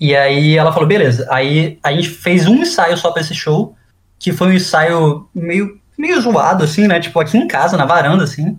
E 0.00 0.16
aí 0.16 0.56
ela 0.56 0.72
falou, 0.72 0.88
beleza. 0.88 1.26
Aí 1.30 1.78
a 1.82 1.92
gente 1.92 2.08
fez 2.08 2.46
um 2.48 2.56
ensaio 2.56 2.96
só 2.96 3.12
pra 3.12 3.20
esse 3.22 3.34
show, 3.34 3.76
que 4.18 4.32
foi 4.32 4.48
um 4.48 4.52
ensaio 4.52 5.28
meio, 5.34 5.80
meio 5.96 6.20
zoado, 6.20 6.64
assim, 6.64 6.88
né? 6.88 6.98
Tipo, 6.98 7.20
aqui 7.20 7.36
em 7.38 7.46
casa, 7.46 7.76
na 7.76 7.84
varanda, 7.84 8.24
assim. 8.24 8.58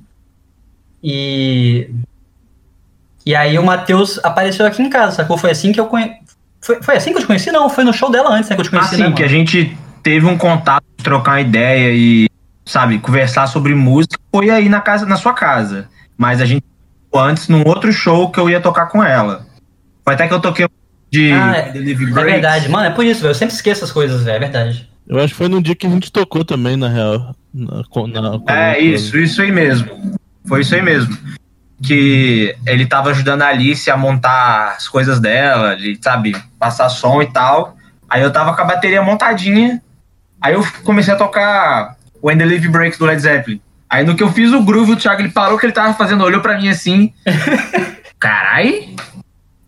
E. 1.03 1.89
E 3.29 3.35
aí 3.35 3.59
o 3.59 3.63
Matheus 3.63 4.19
apareceu 4.23 4.65
aqui 4.65 4.81
em 4.81 4.89
casa, 4.89 5.17
sacou? 5.17 5.37
Foi 5.37 5.51
assim 5.51 5.71
que 5.71 5.79
eu 5.79 5.85
conheci. 5.85 6.15
Foi, 6.61 6.81
foi 6.81 6.95
assim 6.97 7.11
que 7.11 7.17
eu 7.17 7.21
te 7.21 7.27
conheci? 7.27 7.51
Não, 7.51 7.69
foi 7.69 7.83
no 7.83 7.93
show 7.93 8.09
dela 8.09 8.31
antes, 8.33 8.49
né? 8.49 8.55
Que 8.55 8.61
eu 8.61 8.65
te 8.65 8.71
conheci, 8.71 8.95
Assim, 8.95 9.03
né, 9.03 9.11
que 9.11 9.21
a 9.23 9.27
gente 9.27 9.77
teve 10.01 10.25
um 10.25 10.35
contato, 10.35 10.83
trocar 11.03 11.33
uma 11.33 11.41
ideia 11.41 11.91
e, 11.93 12.27
sabe, 12.65 12.97
conversar 12.97 13.45
sobre 13.45 13.75
música, 13.75 14.17
foi 14.33 14.49
aí 14.49 14.67
na 14.67 14.81
casa, 14.81 15.05
na 15.05 15.15
sua 15.15 15.31
casa. 15.33 15.87
Mas 16.17 16.41
a 16.41 16.45
gente 16.45 16.63
antes 17.13 17.47
num 17.49 17.61
outro 17.67 17.93
show 17.93 18.31
que 18.31 18.39
eu 18.39 18.49
ia 18.49 18.59
tocar 18.59 18.87
com 18.87 19.03
ela. 19.03 19.45
Foi 20.03 20.15
até 20.15 20.27
que 20.27 20.33
eu 20.33 20.39
toquei 20.39 20.67
de 21.11 21.31
Ah, 21.31 21.55
é- 21.55 21.69
É 21.69 22.23
verdade, 22.23 22.67
mano, 22.67 22.87
é 22.87 22.89
por 22.89 23.05
isso, 23.05 23.21
velho. 23.21 23.29
Eu 23.29 23.35
sempre 23.35 23.53
esqueço 23.53 23.83
as 23.83 23.91
coisas, 23.91 24.23
velho, 24.23 24.37
é 24.37 24.39
verdade. 24.39 24.89
Eu 25.07 25.19
acho 25.19 25.27
que 25.27 25.35
foi 25.35 25.47
num 25.47 25.61
dia 25.61 25.75
que 25.75 25.85
a 25.85 25.89
gente 25.91 26.11
tocou 26.11 26.43
também, 26.43 26.75
na 26.75 26.87
real. 26.89 27.35
Na, 27.53 27.77
na- 27.77 27.83
com- 28.39 28.49
É, 28.51 28.79
isso, 28.79 29.15
isso 29.19 29.39
aí 29.39 29.51
mesmo. 29.51 30.17
Foi 30.47 30.61
isso 30.61 30.73
aí 30.73 30.81
mesmo. 30.81 31.15
Que 31.81 32.55
ele 32.65 32.85
tava 32.85 33.09
ajudando 33.11 33.41
a 33.43 33.47
Alice 33.47 33.89
a 33.89 33.95
montar 33.97 34.73
as 34.77 34.87
coisas 34.87 35.19
dela, 35.19 35.77
sabe, 36.01 36.35
passar 36.59 36.89
som 36.89 37.21
e 37.21 37.31
tal. 37.31 37.75
Aí 38.09 38.21
eu 38.21 38.31
tava 38.31 38.53
com 38.55 38.61
a 38.61 38.65
bateria 38.65 39.01
montadinha. 39.01 39.81
Aí 40.41 40.53
eu 40.53 40.65
comecei 40.83 41.13
a 41.13 41.17
tocar 41.17 41.95
When 42.21 42.37
the 42.37 42.45
Live 42.45 42.67
Breaks 42.69 42.97
do 42.99 43.05
Led 43.05 43.21
Zeppelin. 43.21 43.61
Aí 43.89 44.03
no 44.03 44.15
que 44.15 44.21
eu 44.23 44.31
fiz 44.31 44.51
o 44.51 44.61
groove, 44.61 44.91
o 44.91 44.95
Thiago 44.97 45.21
ele 45.21 45.29
parou 45.29 45.55
o 45.55 45.59
que 45.59 45.65
ele 45.65 45.73
tava 45.73 45.93
fazendo, 45.93 46.23
olhou 46.23 46.41
pra 46.41 46.57
mim 46.57 46.69
assim. 46.69 47.13
Carai, 48.19 48.95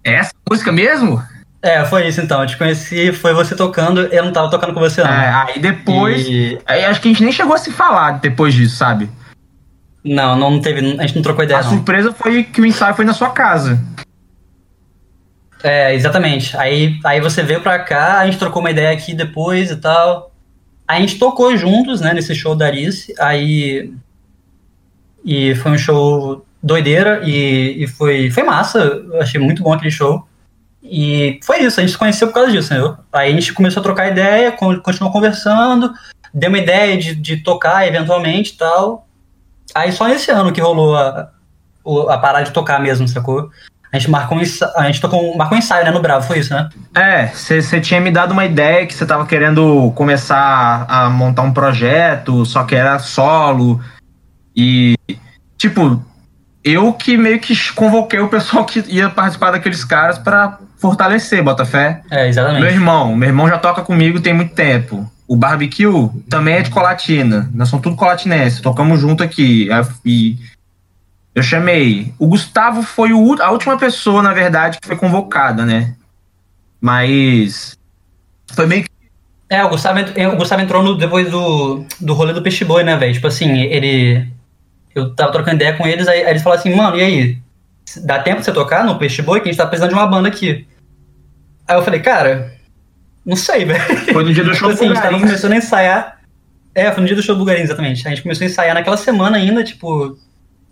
é 0.04 0.14
essa 0.16 0.32
música 0.50 0.72
mesmo? 0.72 1.22
É, 1.64 1.86
foi 1.86 2.08
isso 2.08 2.20
então. 2.22 2.42
Eu 2.42 2.48
te 2.48 2.58
conheci, 2.58 3.14
foi 3.14 3.34
você 3.34 3.56
tocando, 3.56 4.02
eu 4.08 4.26
não 4.26 4.34
tava 4.34 4.50
tocando 4.50 4.74
com 4.74 4.80
você, 4.80 5.04
não. 5.04 5.12
É, 5.12 5.30
aí 5.54 5.60
depois. 5.60 6.28
E- 6.28 6.60
Aí 6.66 6.84
acho 6.86 7.00
que 7.00 7.08
a 7.08 7.12
gente 7.12 7.24
nem 7.24 7.32
chegou 7.32 7.54
a 7.54 7.58
se 7.58 7.72
falar 7.72 8.14
depois 8.20 8.54
disso, 8.54 8.76
sabe? 8.76 9.10
Não, 10.04 10.36
não 10.36 10.60
teve. 10.60 10.80
A 11.00 11.02
gente 11.06 11.16
não 11.16 11.22
trocou 11.22 11.44
ideia, 11.44 11.60
a 11.60 11.64
não. 11.64 11.70
surpresa 11.70 12.12
foi 12.12 12.44
que 12.44 12.60
o 12.62 12.66
ensaio 12.66 12.96
foi 12.96 13.06
na 13.06 13.14
sua 13.14 13.30
casa. 13.30 13.80
É, 15.64 15.94
exatamente. 15.94 16.58
Aí, 16.58 17.00
aí 17.04 17.22
você 17.22 17.44
veio 17.44 17.62
pra 17.62 17.78
cá, 17.80 18.20
a 18.20 18.26
gente 18.26 18.40
trocou 18.40 18.62
uma 18.62 18.72
ideia 18.72 18.92
aqui 18.92 19.14
depois 19.14 19.70
e 19.70 19.76
tal. 19.76 20.32
Aí 20.88 20.98
a 20.98 21.02
gente 21.02 21.20
tocou 21.20 21.56
juntos, 21.56 22.02
né, 22.02 22.14
nesse 22.14 22.34
show 22.34 22.56
da 22.56 22.66
Arice. 22.66 23.14
Aí. 23.20 23.94
E 25.24 25.54
foi 25.56 25.72
um 25.72 25.78
show 25.78 26.44
doideira 26.64 27.22
e, 27.24 27.84
e 27.84 27.88
foi, 27.88 28.32
foi 28.32 28.42
massa. 28.44 28.80
Eu 28.80 29.22
achei 29.22 29.40
muito 29.40 29.62
bom 29.62 29.74
aquele 29.74 29.92
show. 29.92 30.28
E 30.84 31.40
foi 31.44 31.60
isso, 31.60 31.80
a 31.80 31.84
gente 31.84 31.92
se 31.92 31.98
conheceu 31.98 32.28
por 32.28 32.34
causa 32.34 32.52
disso, 32.52 32.74
entendeu? 32.74 32.98
Aí 33.14 33.32
a 33.32 33.34
gente 33.36 33.54
começou 33.54 33.82
a 33.82 33.84
trocar 33.84 34.10
ideia, 34.10 34.52
con- 34.52 34.80
continuou 34.80 35.14
conversando, 35.14 35.94
deu 36.34 36.50
uma 36.50 36.58
ideia 36.58 36.98
de, 36.98 37.14
de 37.14 37.38
tocar 37.38 37.88
eventualmente 37.88 38.54
e 38.54 38.58
tal. 38.58 39.08
Aí 39.74 39.92
só 39.92 40.08
nesse 40.08 40.32
ano 40.32 40.52
que 40.52 40.62
rolou 40.62 40.96
a, 40.96 41.30
a 42.10 42.18
parar 42.18 42.44
de 42.44 42.52
tocar 42.52 42.80
mesmo, 42.80 43.08
sacou? 43.08 43.50
A 43.92 43.98
gente 44.00 44.10
marcou 44.10 44.38
um 44.38 44.42
ensaio, 44.42 44.72
a 44.78 44.86
gente 44.86 45.02
tocou, 45.02 45.36
marcou 45.36 45.58
um 45.58 45.60
ensaio, 45.60 45.84
né, 45.84 45.92
no 45.92 46.02
Bravo, 46.02 46.26
foi 46.26 46.40
isso, 46.40 46.54
né? 46.54 46.70
É, 46.96 47.28
você 47.28 47.82
tinha 47.82 48.00
me 48.00 48.10
dado 48.10 48.32
uma 48.32 48.46
ideia 48.46 48.88
que 48.88 48.94
você 48.94 49.06
tava 49.06 49.26
querendo 49.26 49.92
começar 49.96 50.86
a 50.88 51.10
montar 51.10 51.42
um 51.42 51.52
projeto, 51.52 52.46
só 52.46 52.64
que 52.64 52.74
era 52.74 53.00
solo. 53.00 53.82
E, 54.56 54.96
tipo, 55.58 56.02
eu 56.64 56.94
que 56.94 57.18
meio 57.18 57.40
que 57.40 57.54
convoquei 57.74 58.20
o 58.20 58.30
pessoal 58.30 58.64
que 58.64 58.82
ia 58.88 59.10
participar 59.10 59.52
daqueles 59.52 59.84
caras 59.84 60.18
pra 60.18 60.58
fortalecer, 60.78 61.44
Botafé. 61.44 62.02
É, 62.10 62.30
exatamente. 62.30 62.62
Meu 62.62 62.72
irmão, 62.72 63.16
meu 63.16 63.28
irmão 63.28 63.50
já 63.50 63.58
toca 63.58 63.82
comigo 63.82 64.22
tem 64.22 64.34
muito 64.34 64.56
tempo. 64.56 65.10
O 65.32 65.36
Barbecue 65.38 66.10
também 66.30 66.56
é 66.56 66.62
de 66.62 66.70
Colatina. 66.70 67.50
Nós 67.54 67.70
somos 67.70 67.82
tudo 67.84 67.96
colatinense, 67.96 68.62
tocamos 68.62 69.00
junto 69.00 69.24
aqui. 69.24 69.72
Aí- 69.72 69.86
E 70.06 70.38
eu 71.34 71.42
chamei. 71.42 72.14
O 72.20 72.28
Gustavo 72.28 72.84
foi 72.84 73.14
o 73.14 73.42
a 73.42 73.50
última 73.50 73.78
pessoa, 73.78 74.22
na 74.22 74.34
verdade, 74.34 74.78
que 74.82 74.86
foi 74.88 74.98
convocada, 74.98 75.66
né? 75.66 75.96
Mas. 76.82 77.78
Foi 78.54 78.66
meio 78.66 78.84
que. 78.84 78.90
É, 79.50 79.64
o 79.64 79.70
Gustavo, 79.70 80.00
ent- 80.00 80.18
o 80.34 80.36
Gustavo 80.36 80.62
entrou 80.62 80.84
no- 80.84 80.98
depois 80.98 81.30
do, 81.32 81.86
do 82.00 82.14
rolê 82.14 82.34
do 82.34 82.42
Peixe 82.42 82.66
Boi, 82.66 82.84
né, 82.84 82.98
velho? 82.98 83.14
Tipo 83.14 83.28
assim, 83.28 83.58
ele. 83.62 84.28
Eu 84.94 85.16
tava 85.16 85.32
trocando 85.32 85.56
ideia 85.56 85.78
com 85.78 85.88
eles, 85.88 86.08
aí, 86.10 86.24
aí 86.24 86.32
eles 86.32 86.42
falaram 86.42 86.60
assim, 86.60 86.76
mano, 86.76 86.98
e 86.98 87.02
aí? 87.02 87.38
Dá 88.04 88.20
tempo 88.20 88.40
de 88.40 88.46
você 88.46 88.52
tocar 88.52 88.84
no 88.84 88.98
Peixe 88.98 89.22
Boi? 89.22 89.40
Que 89.40 89.48
a 89.48 89.52
gente 89.52 89.58
tá 89.58 89.66
precisando 89.66 89.92
de 89.92 89.96
uma 89.96 90.08
banda 90.08 90.28
aqui. 90.28 90.68
Aí 91.66 91.78
eu 91.78 91.84
falei, 91.84 92.02
cara, 92.02 92.54
não 93.26 93.36
sei, 93.36 93.66
velho. 93.66 93.82
Foi 94.14 94.24
no 94.24 94.34
dia 94.34 94.44
do 94.44 94.54
show 94.54 94.70
Tipo 94.70 94.84
assim, 94.84 94.86
a 94.86 94.88
do 94.90 94.96
gente 94.96 95.04
tava 95.04 95.14
Garim. 95.14 95.26
começando 95.26 95.52
a 95.54 95.58
ensaiar. 95.58 96.18
É, 96.74 96.92
foi 96.92 97.02
no 97.02 97.08
dia 97.08 97.16
do 97.16 97.22
show 97.24 97.36
do 97.36 97.50
exatamente. 97.50 98.08
A 98.08 98.10
gente 98.10 98.24
começou 98.24 98.46
a 98.46 98.50
ensaiar 98.50 98.74
naquela 98.74 98.98
semana 98.98 99.38
ainda, 99.38 99.64
tipo, 99.64 100.18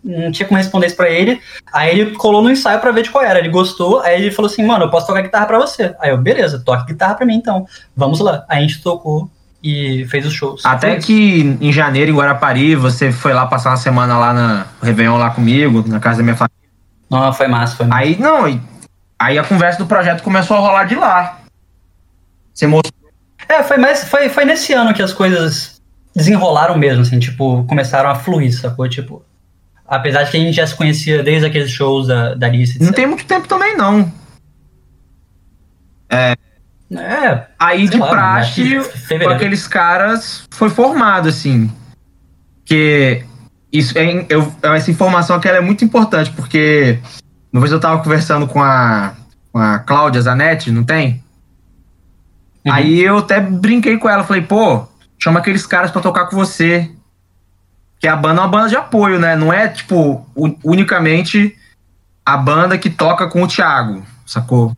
não 0.03 0.31
tinha 0.31 0.47
como 0.47 0.57
responder 0.57 0.87
isso 0.87 0.95
pra 0.95 1.09
ele. 1.09 1.41
Aí 1.73 1.99
ele 1.99 2.15
colou 2.15 2.41
no 2.41 2.49
ensaio 2.49 2.79
pra 2.79 2.91
ver 2.91 3.03
de 3.03 3.09
qual 3.11 3.23
era. 3.23 3.39
Ele 3.39 3.49
gostou, 3.49 3.99
aí 3.99 4.21
ele 4.21 4.31
falou 4.31 4.49
assim, 4.49 4.65
mano, 4.65 4.85
eu 4.85 4.89
posso 4.89 5.07
tocar 5.07 5.21
guitarra 5.21 5.45
pra 5.45 5.59
você. 5.59 5.95
Aí 5.99 6.09
eu, 6.09 6.17
beleza, 6.17 6.61
toca 6.65 6.85
guitarra 6.85 7.15
pra 7.15 7.25
mim 7.25 7.35
então. 7.35 7.65
Vamos 7.95 8.19
lá. 8.19 8.45
Aí 8.47 8.59
a 8.59 8.61
gente 8.61 8.81
tocou 8.81 9.29
e 9.61 10.05
fez 10.09 10.25
os 10.25 10.33
shows. 10.33 10.65
Até 10.65 10.95
que 10.95 11.57
em 11.59 11.71
janeiro, 11.71 12.11
em 12.11 12.15
Guarapari, 12.15 12.75
você 12.75 13.11
foi 13.11 13.33
lá 13.33 13.45
passar 13.45 13.71
uma 13.71 13.77
semana 13.77 14.17
lá 14.17 14.33
na 14.33 14.67
no 14.81 14.85
Réveillon 14.87 15.17
lá 15.17 15.31
comigo, 15.31 15.83
na 15.85 15.99
casa 15.99 16.19
da 16.19 16.23
minha 16.23 16.35
família. 16.35 16.55
Não, 17.09 17.33
foi 17.33 17.47
massa, 17.47 17.75
foi 17.75 17.85
massa. 17.85 18.01
Aí, 18.01 18.17
não, 18.17 18.61
aí 19.19 19.37
a 19.37 19.43
conversa 19.43 19.79
do 19.79 19.85
projeto 19.85 20.23
começou 20.23 20.55
a 20.55 20.59
rolar 20.61 20.85
de 20.85 20.95
lá. 20.95 21.39
Você 22.59 22.67
mostrou. 22.67 23.09
É, 23.47 23.63
foi, 23.63 23.77
mais, 23.77 24.03
foi, 24.03 24.27
foi 24.27 24.43
nesse 24.43 24.73
ano 24.73 24.93
que 24.93 25.01
as 25.01 25.13
coisas 25.13 25.81
desenrolaram 26.13 26.77
mesmo, 26.77 27.03
assim, 27.03 27.17
tipo, 27.17 27.63
começaram 27.63 28.09
a 28.09 28.15
fluir, 28.15 28.53
sacou? 28.53 28.89
Tipo, 28.89 29.25
apesar 29.87 30.23
de 30.23 30.31
que 30.31 30.37
a 30.37 30.39
gente 30.41 30.55
já 30.55 30.67
se 30.67 30.75
conhecia 30.75 31.23
desde 31.23 31.45
aqueles 31.45 31.71
shows 31.71 32.07
da, 32.07 32.35
da 32.35 32.47
Alice, 32.47 32.77
Não 32.77 32.87
etc. 32.87 32.95
tem 32.95 33.07
muito 33.07 33.23
tempo 33.23 33.47
também, 33.47 33.77
não. 33.77 34.11
É, 36.09 36.35
Aí 37.57 37.87
Sei 37.87 37.87
de 37.87 37.97
lá, 37.97 38.09
praxe, 38.09 38.77
com 39.07 39.29
aqueles 39.29 39.65
caras, 39.65 40.43
foi 40.51 40.69
formado, 40.69 41.29
assim. 41.29 41.71
Que 42.65 43.23
isso, 43.71 43.97
é, 43.97 44.25
eu, 44.27 44.53
essa 44.63 44.91
informação 44.91 45.37
aqui 45.37 45.47
ela 45.47 45.59
é 45.59 45.61
muito 45.61 45.85
importante, 45.85 46.29
porque 46.31 46.99
uma 47.53 47.61
vez 47.61 47.71
eu 47.71 47.79
tava 47.79 48.03
conversando 48.03 48.47
com 48.47 48.61
a, 48.61 49.13
com 49.49 49.59
a 49.59 49.79
Cláudia 49.79 50.21
Zanetti, 50.21 50.71
não 50.71 50.83
tem? 50.83 51.23
Uhum. 52.65 52.73
Aí 52.73 53.01
eu 53.01 53.19
até 53.19 53.39
brinquei 53.39 53.97
com 53.97 54.09
ela, 54.09 54.23
falei, 54.23 54.41
pô, 54.41 54.87
chama 55.17 55.39
aqueles 55.39 55.65
caras 55.65 55.91
pra 55.91 56.01
tocar 56.01 56.25
com 56.25 56.35
você. 56.35 56.91
Que 57.99 58.07
a 58.07 58.15
banda 58.15 58.41
é 58.41 58.43
uma 58.43 58.49
banda 58.49 58.69
de 58.69 58.75
apoio, 58.75 59.19
né? 59.19 59.35
Não 59.35 59.51
é, 59.51 59.67
tipo, 59.67 60.25
unicamente 60.63 61.57
a 62.25 62.37
banda 62.37 62.77
que 62.77 62.89
toca 62.89 63.27
com 63.27 63.43
o 63.43 63.47
Thiago, 63.47 64.05
sacou? 64.25 64.75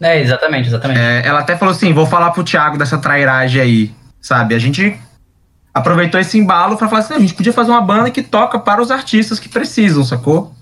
É, 0.00 0.20
exatamente, 0.20 0.68
exatamente. 0.68 1.00
É, 1.00 1.22
ela 1.24 1.40
até 1.40 1.56
falou 1.56 1.72
assim: 1.74 1.92
vou 1.92 2.06
falar 2.06 2.30
pro 2.32 2.44
Thiago 2.44 2.76
dessa 2.76 2.98
trairagem 2.98 3.60
aí, 3.60 3.94
sabe? 4.20 4.54
A 4.54 4.58
gente 4.58 4.98
aproveitou 5.72 6.20
esse 6.20 6.38
embalo 6.38 6.76
pra 6.76 6.88
falar 6.88 7.00
assim: 7.00 7.14
a 7.14 7.18
gente 7.18 7.34
podia 7.34 7.52
fazer 7.52 7.70
uma 7.70 7.80
banda 7.80 8.10
que 8.10 8.22
toca 8.22 8.58
para 8.58 8.82
os 8.82 8.90
artistas 8.90 9.40
que 9.40 9.48
precisam, 9.48 10.04
sacou? 10.04 10.52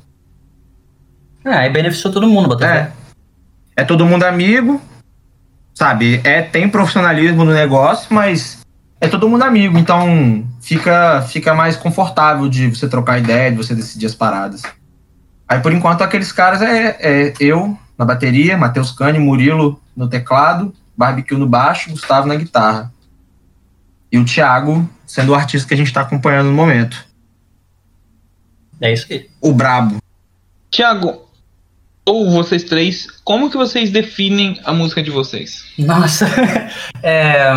É, 1.44 1.52
aí 1.52 1.70
beneficiou 1.70 2.12
todo 2.12 2.28
mundo, 2.28 2.48
Botafogo. 2.48 2.78
É. 2.78 2.92
É 3.76 3.84
todo 3.84 4.04
mundo 4.04 4.24
amigo, 4.24 4.80
sabe? 5.74 6.20
É, 6.24 6.42
tem 6.42 6.68
profissionalismo 6.68 7.44
no 7.44 7.52
negócio, 7.52 8.12
mas 8.12 8.60
é 9.00 9.08
todo 9.08 9.28
mundo 9.28 9.42
amigo, 9.42 9.78
então 9.78 10.46
fica, 10.60 11.22
fica 11.22 11.54
mais 11.54 11.76
confortável 11.76 12.48
de 12.48 12.68
você 12.68 12.88
trocar 12.88 13.18
ideia, 13.18 13.50
de 13.50 13.56
você 13.56 13.74
decidir 13.74 14.06
as 14.06 14.14
paradas. 14.14 14.62
Aí 15.48 15.58
por 15.60 15.72
enquanto 15.72 16.02
aqueles 16.02 16.30
caras 16.30 16.62
é, 16.62 16.96
é 17.00 17.34
eu 17.40 17.76
na 17.98 18.04
bateria, 18.04 18.56
Matheus 18.56 18.92
Cane, 18.92 19.18
Murilo 19.18 19.80
no 19.96 20.08
teclado, 20.08 20.72
Barbecue 20.96 21.36
no 21.36 21.46
baixo, 21.46 21.90
Gustavo 21.90 22.28
na 22.28 22.34
guitarra. 22.34 22.92
E 24.12 24.18
o 24.18 24.24
Thiago 24.24 24.88
sendo 25.06 25.32
o 25.32 25.34
artista 25.34 25.66
que 25.66 25.74
a 25.74 25.76
gente 25.76 25.92
tá 25.92 26.02
acompanhando 26.02 26.46
no 26.46 26.54
momento. 26.54 27.04
É 28.80 28.92
isso 28.92 29.06
aí. 29.10 29.28
O 29.40 29.52
Brabo. 29.52 29.98
Tiago, 30.70 31.28
ou 32.10 32.30
vocês 32.30 32.64
três, 32.64 33.06
como 33.24 33.50
que 33.50 33.56
vocês 33.56 33.90
definem 33.90 34.60
a 34.64 34.72
música 34.72 35.02
de 35.02 35.10
vocês? 35.10 35.64
Nossa. 35.78 36.26
É, 37.02 37.50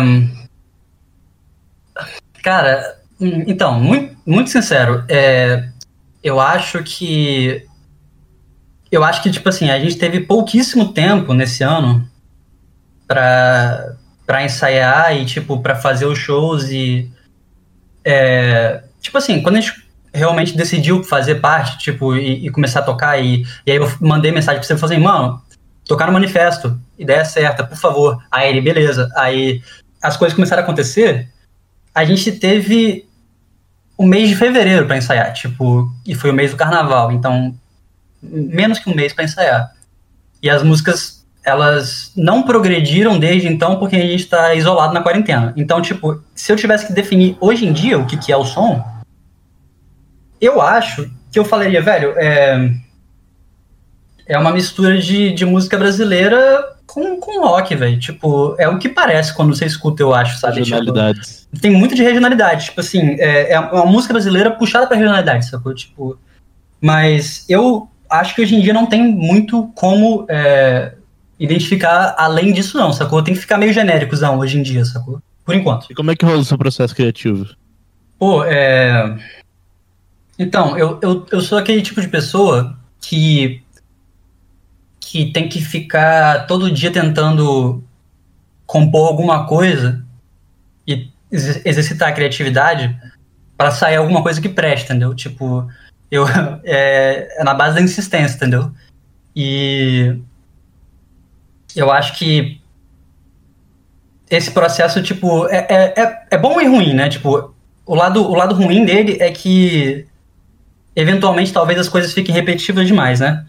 Cara, 2.44 2.98
hum, 3.18 3.42
então, 3.46 3.80
muito, 3.80 4.14
muito 4.26 4.50
sincero, 4.50 5.02
é, 5.08 5.66
eu 6.22 6.38
acho 6.38 6.82
que. 6.82 7.66
Eu 8.92 9.02
acho 9.02 9.22
que, 9.22 9.30
tipo 9.30 9.48
assim, 9.48 9.70
a 9.70 9.80
gente 9.80 9.96
teve 9.96 10.20
pouquíssimo 10.20 10.92
tempo 10.92 11.32
nesse 11.32 11.64
ano 11.64 12.06
pra, 13.08 13.94
para 14.26 14.44
ensaiar 14.44 15.16
e, 15.16 15.24
tipo, 15.24 15.58
para 15.60 15.74
fazer 15.74 16.04
os 16.04 16.18
shows 16.18 16.70
e. 16.70 17.10
É, 18.04 18.84
tipo 19.00 19.16
assim, 19.16 19.40
quando 19.40 19.56
a 19.56 19.60
gente 19.60 19.83
realmente 20.14 20.56
decidiu 20.56 21.02
fazer 21.02 21.36
parte, 21.36 21.78
tipo, 21.78 22.16
e, 22.16 22.46
e 22.46 22.50
começar 22.50 22.80
a 22.80 22.84
tocar, 22.84 23.18
e, 23.18 23.44
e, 23.66 23.72
aí 23.72 23.76
eu 23.76 23.92
mandei 24.00 24.30
mensagem 24.30 24.60
pra 24.60 24.66
você 24.66 24.74
e 24.74 24.78
falei 24.78 24.96
assim, 24.96 25.04
mano, 25.04 25.42
tocar 25.84 26.06
no 26.06 26.12
manifesto, 26.12 26.78
ideia 26.98 27.24
certa, 27.24 27.64
por 27.64 27.76
favor. 27.76 28.22
Aí 28.30 28.48
ele, 28.48 28.60
beleza. 28.60 29.10
Aí 29.16 29.60
as 30.00 30.16
coisas 30.16 30.34
começaram 30.34 30.62
a 30.62 30.64
acontecer, 30.64 31.28
a 31.94 32.04
gente 32.04 32.30
teve 32.32 33.06
o 33.96 34.06
mês 34.06 34.28
de 34.28 34.36
fevereiro 34.36 34.86
para 34.86 34.96
ensaiar, 34.96 35.32
tipo, 35.32 35.92
e 36.06 36.14
foi 36.14 36.30
o 36.30 36.34
mês 36.34 36.50
do 36.50 36.56
carnaval, 36.56 37.12
então 37.12 37.54
menos 38.22 38.78
que 38.78 38.88
um 38.88 38.94
mês 38.94 39.12
para 39.12 39.24
ensaiar. 39.24 39.72
E 40.42 40.48
as 40.48 40.62
músicas 40.62 41.24
elas 41.44 42.10
não 42.16 42.42
progrediram 42.42 43.18
desde 43.18 43.48
então 43.48 43.78
porque 43.78 43.96
a 43.96 44.00
gente 44.00 44.22
está 44.22 44.54
isolado 44.54 44.94
na 44.94 45.02
quarentena. 45.02 45.52
Então, 45.56 45.82
tipo, 45.82 46.22
se 46.34 46.50
eu 46.50 46.56
tivesse 46.56 46.86
que 46.86 46.92
definir 46.92 47.36
hoje 47.38 47.66
em 47.66 47.72
dia 47.72 47.98
o 47.98 48.06
que, 48.06 48.16
que 48.16 48.32
é 48.32 48.36
o 48.36 48.44
som, 48.44 48.82
eu 50.44 50.60
acho 50.60 51.10
que 51.30 51.38
eu 51.38 51.44
falaria, 51.44 51.82
velho, 51.82 52.14
é, 52.16 52.70
é 54.26 54.38
uma 54.38 54.52
mistura 54.52 54.98
de, 54.98 55.32
de 55.32 55.44
música 55.44 55.76
brasileira 55.76 56.74
com, 56.86 57.18
com 57.18 57.40
rock, 57.40 57.74
velho. 57.74 57.98
Tipo, 57.98 58.54
é 58.58 58.68
o 58.68 58.78
que 58.78 58.88
parece 58.88 59.34
quando 59.34 59.54
você 59.54 59.66
escuta, 59.66 60.02
eu 60.02 60.14
acho, 60.14 60.38
sabe? 60.38 60.58
Regionalidades. 60.58 61.48
Tipo, 61.50 61.60
tem 61.60 61.70
muito 61.70 61.94
de 61.94 62.02
regionalidade. 62.02 62.66
Tipo 62.66 62.80
assim, 62.80 63.16
é, 63.18 63.52
é 63.52 63.60
uma 63.60 63.86
música 63.86 64.12
brasileira 64.12 64.50
puxada 64.50 64.86
pra 64.86 64.96
regionalidade, 64.96 65.46
sacou? 65.46 65.74
Tipo. 65.74 66.18
Mas 66.80 67.44
eu 67.48 67.88
acho 68.10 68.34
que 68.34 68.42
hoje 68.42 68.54
em 68.54 68.60
dia 68.60 68.72
não 68.72 68.86
tem 68.86 69.02
muito 69.02 69.72
como 69.74 70.26
é, 70.28 70.92
identificar 71.38 72.14
além 72.18 72.52
disso, 72.52 72.76
não, 72.76 72.92
sacou? 72.92 73.22
Tem 73.22 73.34
que 73.34 73.40
ficar 73.40 73.58
meio 73.58 73.72
genéricozão 73.72 74.38
hoje 74.38 74.58
em 74.58 74.62
dia, 74.62 74.84
sacou? 74.84 75.20
Por 75.44 75.54
enquanto. 75.54 75.86
E 75.90 75.94
como 75.94 76.10
é 76.10 76.16
que 76.16 76.24
rola 76.24 76.38
o 76.38 76.44
seu 76.44 76.58
processo 76.58 76.94
criativo? 76.94 77.46
Pô, 78.18 78.44
é. 78.44 79.16
Então, 80.38 80.76
eu, 80.76 80.98
eu, 81.02 81.26
eu 81.30 81.40
sou 81.40 81.58
aquele 81.58 81.82
tipo 81.82 82.00
de 82.00 82.08
pessoa 82.08 82.76
que 83.00 83.62
que 85.00 85.30
tem 85.30 85.48
que 85.48 85.60
ficar 85.60 86.46
todo 86.46 86.72
dia 86.72 86.90
tentando 86.90 87.84
compor 88.66 89.06
alguma 89.06 89.46
coisa 89.46 90.04
e 90.84 91.08
exercitar 91.30 92.08
a 92.08 92.12
criatividade 92.12 92.98
para 93.56 93.70
sair 93.70 93.96
alguma 93.96 94.22
coisa 94.22 94.40
que 94.40 94.48
preste, 94.48 94.86
entendeu? 94.86 95.14
Tipo, 95.14 95.68
eu 96.10 96.26
é, 96.64 97.28
é, 97.38 97.44
na 97.44 97.54
base 97.54 97.76
da 97.76 97.82
insistência, 97.82 98.34
entendeu? 98.34 98.72
E 99.36 100.18
eu 101.76 101.92
acho 101.92 102.18
que 102.18 102.60
esse 104.28 104.50
processo, 104.50 105.00
tipo, 105.00 105.46
é, 105.48 105.66
é, 105.68 105.94
é, 105.96 106.26
é 106.32 106.38
bom 106.38 106.60
e 106.60 106.66
ruim, 106.66 106.92
né? 106.92 107.08
Tipo, 107.08 107.54
o 107.86 107.94
lado, 107.94 108.28
o 108.28 108.34
lado 108.34 108.54
ruim 108.54 108.84
dele 108.84 109.18
é 109.20 109.30
que 109.30 110.08
eventualmente 110.94 111.52
talvez 111.52 111.78
as 111.78 111.88
coisas 111.88 112.12
fiquem 112.12 112.34
repetitivas 112.34 112.86
demais, 112.86 113.20
né? 113.20 113.44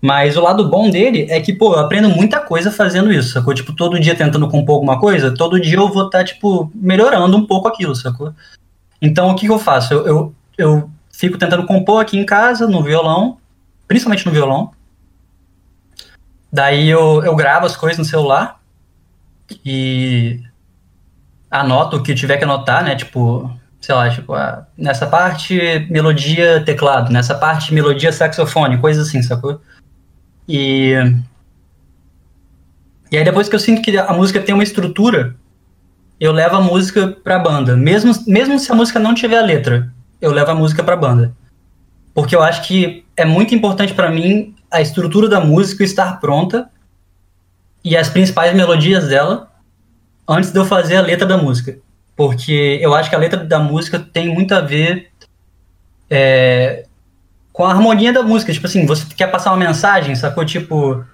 Mas 0.00 0.36
o 0.36 0.40
lado 0.40 0.68
bom 0.68 0.88
dele 0.88 1.26
é 1.28 1.40
que, 1.40 1.52
pô, 1.52 1.74
eu 1.74 1.80
aprendo 1.80 2.08
muita 2.08 2.38
coisa 2.38 2.70
fazendo 2.70 3.12
isso, 3.12 3.32
sacou? 3.32 3.52
Tipo, 3.52 3.72
todo 3.72 3.98
dia 3.98 4.14
tentando 4.14 4.48
compor 4.48 4.76
alguma 4.76 4.98
coisa, 5.00 5.34
todo 5.34 5.60
dia 5.60 5.76
eu 5.76 5.88
vou 5.88 6.06
estar, 6.06 6.18
tá, 6.18 6.24
tipo, 6.24 6.70
melhorando 6.74 7.36
um 7.36 7.44
pouco 7.44 7.66
aquilo, 7.66 7.94
sacou? 7.96 8.32
Então, 9.02 9.30
o 9.30 9.34
que, 9.34 9.46
que 9.46 9.52
eu 9.52 9.58
faço? 9.58 9.94
Eu, 9.94 10.06
eu, 10.06 10.34
eu 10.56 10.90
fico 11.12 11.36
tentando 11.36 11.66
compor 11.66 12.00
aqui 12.00 12.16
em 12.16 12.24
casa, 12.24 12.68
no 12.68 12.82
violão, 12.82 13.38
principalmente 13.88 14.24
no 14.24 14.32
violão. 14.32 14.70
Daí 16.52 16.88
eu, 16.88 17.22
eu 17.24 17.34
gravo 17.34 17.66
as 17.66 17.76
coisas 17.76 17.98
no 17.98 18.04
celular 18.04 18.60
e 19.64 20.40
anoto 21.50 21.96
o 21.96 22.02
que 22.02 22.14
tiver 22.14 22.36
que 22.36 22.44
anotar, 22.44 22.84
né? 22.84 22.94
Tipo, 22.94 23.50
sei 23.80 23.94
lá, 23.94 24.10
tipo, 24.10 24.34
ah, 24.34 24.66
nessa 24.76 25.06
parte 25.06 25.86
melodia 25.90 26.62
teclado, 26.64 27.12
nessa 27.12 27.34
parte 27.34 27.72
melodia 27.72 28.12
saxofone, 28.12 28.78
coisa 28.78 29.02
assim, 29.02 29.22
sacou? 29.22 29.60
E. 30.48 30.94
E 33.10 33.16
aí 33.16 33.24
depois 33.24 33.48
que 33.48 33.54
eu 33.54 33.60
sinto 33.60 33.80
que 33.80 33.96
a 33.96 34.12
música 34.12 34.40
tem 34.40 34.54
uma 34.54 34.62
estrutura, 34.62 35.34
eu 36.20 36.32
levo 36.32 36.56
a 36.56 36.60
música 36.60 37.08
pra 37.08 37.38
banda. 37.38 37.76
Mesmo, 37.76 38.12
mesmo 38.26 38.58
se 38.58 38.70
a 38.70 38.74
música 38.74 38.98
não 38.98 39.14
tiver 39.14 39.38
a 39.38 39.42
letra, 39.42 39.90
eu 40.20 40.32
levo 40.32 40.50
a 40.50 40.54
música 40.54 40.82
pra 40.82 40.96
banda. 40.96 41.32
Porque 42.12 42.34
eu 42.34 42.42
acho 42.42 42.66
que 42.66 43.06
é 43.16 43.24
muito 43.24 43.54
importante 43.54 43.94
para 43.94 44.10
mim 44.10 44.54
a 44.70 44.80
estrutura 44.80 45.28
da 45.28 45.40
música 45.40 45.84
estar 45.84 46.20
pronta 46.20 46.68
e 47.82 47.96
as 47.96 48.08
principais 48.08 48.54
melodias 48.54 49.08
dela 49.08 49.50
antes 50.28 50.50
de 50.50 50.58
eu 50.58 50.64
fazer 50.66 50.96
a 50.96 51.00
letra 51.00 51.26
da 51.26 51.38
música. 51.38 51.78
Porque 52.18 52.80
eu 52.82 52.96
acho 52.96 53.08
que 53.08 53.14
a 53.14 53.18
letra 53.18 53.44
da 53.44 53.60
música 53.60 53.96
tem 53.96 54.28
muito 54.28 54.52
a 54.52 54.60
ver 54.60 55.12
é, 56.10 56.84
com 57.52 57.64
a 57.64 57.70
harmonia 57.70 58.12
da 58.12 58.24
música. 58.24 58.52
Tipo 58.52 58.66
assim, 58.66 58.84
você 58.84 59.06
quer 59.14 59.28
passar 59.28 59.52
uma 59.52 59.64
mensagem, 59.64 60.16
sacou? 60.16 60.44
Tipo. 60.44 61.04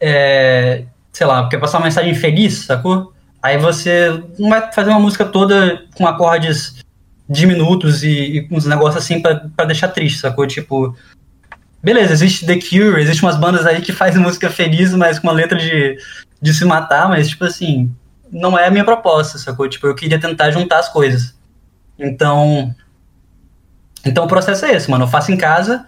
É, 0.00 0.84
sei 1.12 1.26
lá, 1.26 1.48
quer 1.48 1.58
passar 1.58 1.78
uma 1.78 1.86
mensagem 1.86 2.14
feliz, 2.14 2.58
sacou? 2.58 3.12
Aí 3.42 3.58
você 3.58 4.22
não 4.38 4.50
vai 4.50 4.72
fazer 4.72 4.90
uma 4.90 5.00
música 5.00 5.24
toda 5.24 5.82
com 5.96 6.06
acordes 6.06 6.76
diminutos 7.28 8.04
e, 8.04 8.08
e 8.08 8.48
uns 8.52 8.66
negócios 8.66 9.02
assim 9.02 9.20
para 9.20 9.66
deixar 9.66 9.88
triste, 9.88 10.20
sacou? 10.20 10.46
Tipo. 10.46 10.96
Beleza, 11.82 12.12
existe 12.12 12.46
The 12.46 12.60
Cure, 12.60 13.02
existe 13.02 13.24
umas 13.24 13.36
bandas 13.36 13.66
aí 13.66 13.80
que 13.80 13.92
fazem 13.92 14.22
música 14.22 14.48
feliz, 14.48 14.94
mas 14.94 15.18
com 15.18 15.26
uma 15.26 15.32
letra 15.32 15.58
de, 15.58 15.98
de 16.40 16.54
se 16.54 16.64
matar, 16.64 17.08
mas 17.08 17.30
tipo 17.30 17.44
assim, 17.44 17.92
não 18.30 18.58
é 18.58 18.66
a 18.66 18.70
minha 18.70 18.84
proposta, 18.84 19.38
sacou? 19.38 19.68
Tipo, 19.68 19.86
eu 19.86 19.94
queria 19.94 20.20
tentar 20.20 20.50
juntar 20.50 20.78
as 20.78 20.88
coisas. 20.88 21.36
Então, 21.98 22.74
então 24.04 24.24
o 24.24 24.28
processo 24.28 24.64
é 24.66 24.72
esse, 24.72 24.90
mano. 24.90 25.04
Eu 25.04 25.08
faço 25.08 25.32
em 25.32 25.36
casa, 25.36 25.86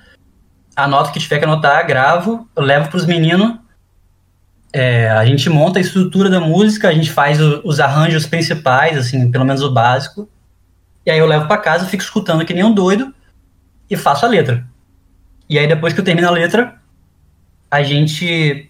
anoto 0.74 1.11
o 1.11 1.12
que 1.12 1.20
tiver 1.20 1.38
que 1.38 1.45
anotar, 1.45 1.86
gravo, 1.86 2.49
levo 2.57 2.91
pros 2.91 3.07
meninos. 3.07 3.59
É, 4.72 5.11
a 5.11 5.24
gente 5.24 5.51
monta 5.51 5.78
a 5.78 5.82
estrutura 5.82 6.30
da 6.30 6.41
música, 6.41 6.88
a 6.88 6.93
gente 6.93 7.11
faz 7.11 7.41
o, 7.41 7.61
os 7.64 7.80
arranjos 7.80 8.26
principais, 8.26 8.97
assim, 8.97 9.30
pelo 9.30 9.45
menos 9.45 9.62
o 9.62 9.72
básico. 9.72 10.28
E 11.05 11.11
aí 11.11 11.18
eu 11.18 11.26
levo 11.26 11.49
para 11.49 11.59
casa, 11.59 11.86
fico 11.86 12.03
escutando 12.03 12.45
que 12.45 12.55
nem 12.55 12.64
um 12.64 12.72
doido 12.72 13.12
e 13.88 13.97
faço 13.97 14.24
a 14.24 14.28
letra. 14.28 14.64
E 15.49 15.59
aí 15.59 15.66
depois 15.66 15.93
que 15.93 16.01
eu 16.01 16.05
termino 16.05 16.28
a 16.28 16.30
letra, 16.30 16.76
a 17.70 17.82
gente 17.82 18.70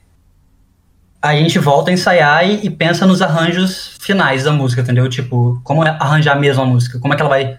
a 1.23 1.35
gente 1.35 1.59
volta 1.59 1.91
a 1.91 1.95
ensaiar 1.95 2.49
e, 2.49 2.67
e 2.67 2.71
pensa 2.71 3.07
nos 3.07 3.21
arranjos 3.21 3.97
finais 4.01 4.45
da 4.45 4.53
música, 4.53 4.81
entendeu? 4.81 5.09
Tipo, 5.09 5.61
como 5.63 5.83
arranjar 5.83 6.39
mesmo 6.39 6.63
a 6.63 6.67
música, 6.67 6.99
como 6.99 7.13
é 7.13 7.17
que 7.17 7.23
ela 7.23 7.29
vai 7.29 7.59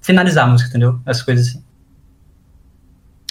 finalizar 0.00 0.44
a 0.46 0.50
música, 0.50 0.70
entendeu? 0.70 1.00
Essas 1.06 1.22
coisas 1.22 1.48
assim. 1.48 1.62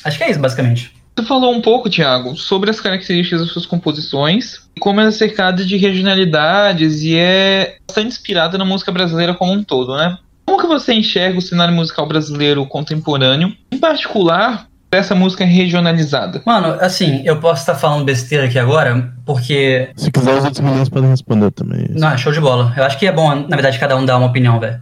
Acho 0.03 0.17
que 0.17 0.23
é 0.23 0.31
isso, 0.31 0.39
basicamente. 0.39 0.95
Você 1.17 1.25
falou 1.25 1.53
um 1.53 1.61
pouco, 1.61 1.89
Thiago, 1.89 2.35
sobre 2.37 2.69
as 2.69 2.79
características 2.79 3.41
das 3.41 3.49
suas 3.49 3.65
composições 3.65 4.61
e 4.75 4.79
como 4.79 4.99
ela 4.99 5.09
é 5.09 5.11
cercada 5.11 5.65
de 5.65 5.75
regionalidades 5.75 7.01
e 7.01 7.17
é 7.17 7.77
bastante 7.87 8.09
inspirada 8.09 8.57
na 8.57 8.63
música 8.63 8.91
brasileira 8.91 9.33
como 9.33 9.51
um 9.51 9.63
todo, 9.63 9.97
né? 9.97 10.17
Como 10.45 10.59
que 10.61 10.67
você 10.67 10.93
enxerga 10.93 11.39
o 11.39 11.41
cenário 11.41 11.73
musical 11.73 12.07
brasileiro 12.07 12.65
contemporâneo, 12.67 13.53
em 13.71 13.79
particular 13.79 14.67
essa 14.91 15.13
música 15.13 15.43
regionalizada? 15.43 16.41
Mano, 16.45 16.77
assim, 16.79 17.21
eu 17.25 17.39
posso 17.39 17.61
estar 17.61 17.75
falando 17.75 18.05
besteira 18.05 18.45
aqui 18.45 18.57
agora, 18.57 19.13
porque. 19.25 19.89
Se 19.95 20.11
quiser, 20.11 20.37
os 20.37 20.45
outros 20.45 20.61
meninos 20.61 20.89
podem 20.89 21.09
responder 21.09 21.51
também. 21.51 21.87
Não, 21.91 22.17
show 22.17 22.31
de 22.31 22.39
bola. 22.39 22.73
Eu 22.77 22.83
acho 22.83 22.97
que 22.97 23.05
é 23.05 23.11
bom, 23.11 23.35
na 23.35 23.55
verdade, 23.55 23.79
cada 23.79 23.97
um 23.97 24.05
dar 24.05 24.17
uma 24.17 24.27
opinião, 24.27 24.59
velho. 24.59 24.81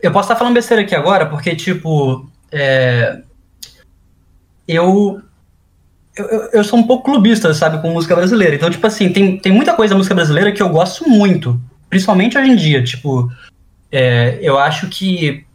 Eu 0.00 0.12
posso 0.12 0.26
estar 0.26 0.36
falando 0.36 0.54
besteira 0.54 0.82
aqui 0.82 0.94
agora 0.94 1.26
porque, 1.26 1.54
tipo, 1.54 2.28
é... 2.52 3.20
eu, 4.66 5.20
eu, 6.16 6.28
eu 6.52 6.64
sou 6.64 6.78
um 6.78 6.86
pouco 6.86 7.10
clubista, 7.10 7.54
sabe, 7.54 7.80
com 7.80 7.90
música 7.90 8.14
brasileira. 8.14 8.56
Então, 8.56 8.70
tipo 8.70 8.86
assim, 8.86 9.10
tem, 9.12 9.38
tem 9.38 9.52
muita 9.52 9.72
coisa 9.72 9.94
da 9.94 9.98
música 9.98 10.14
brasileira 10.14 10.52
que 10.52 10.62
eu 10.62 10.68
gosto 10.68 11.08
muito, 11.08 11.60
principalmente 11.88 12.36
hoje 12.36 12.50
em 12.50 12.56
dia. 12.56 12.82
Tipo, 12.82 13.30
é, 13.90 14.38
eu 14.42 14.58
acho 14.58 14.88
que, 14.88 15.46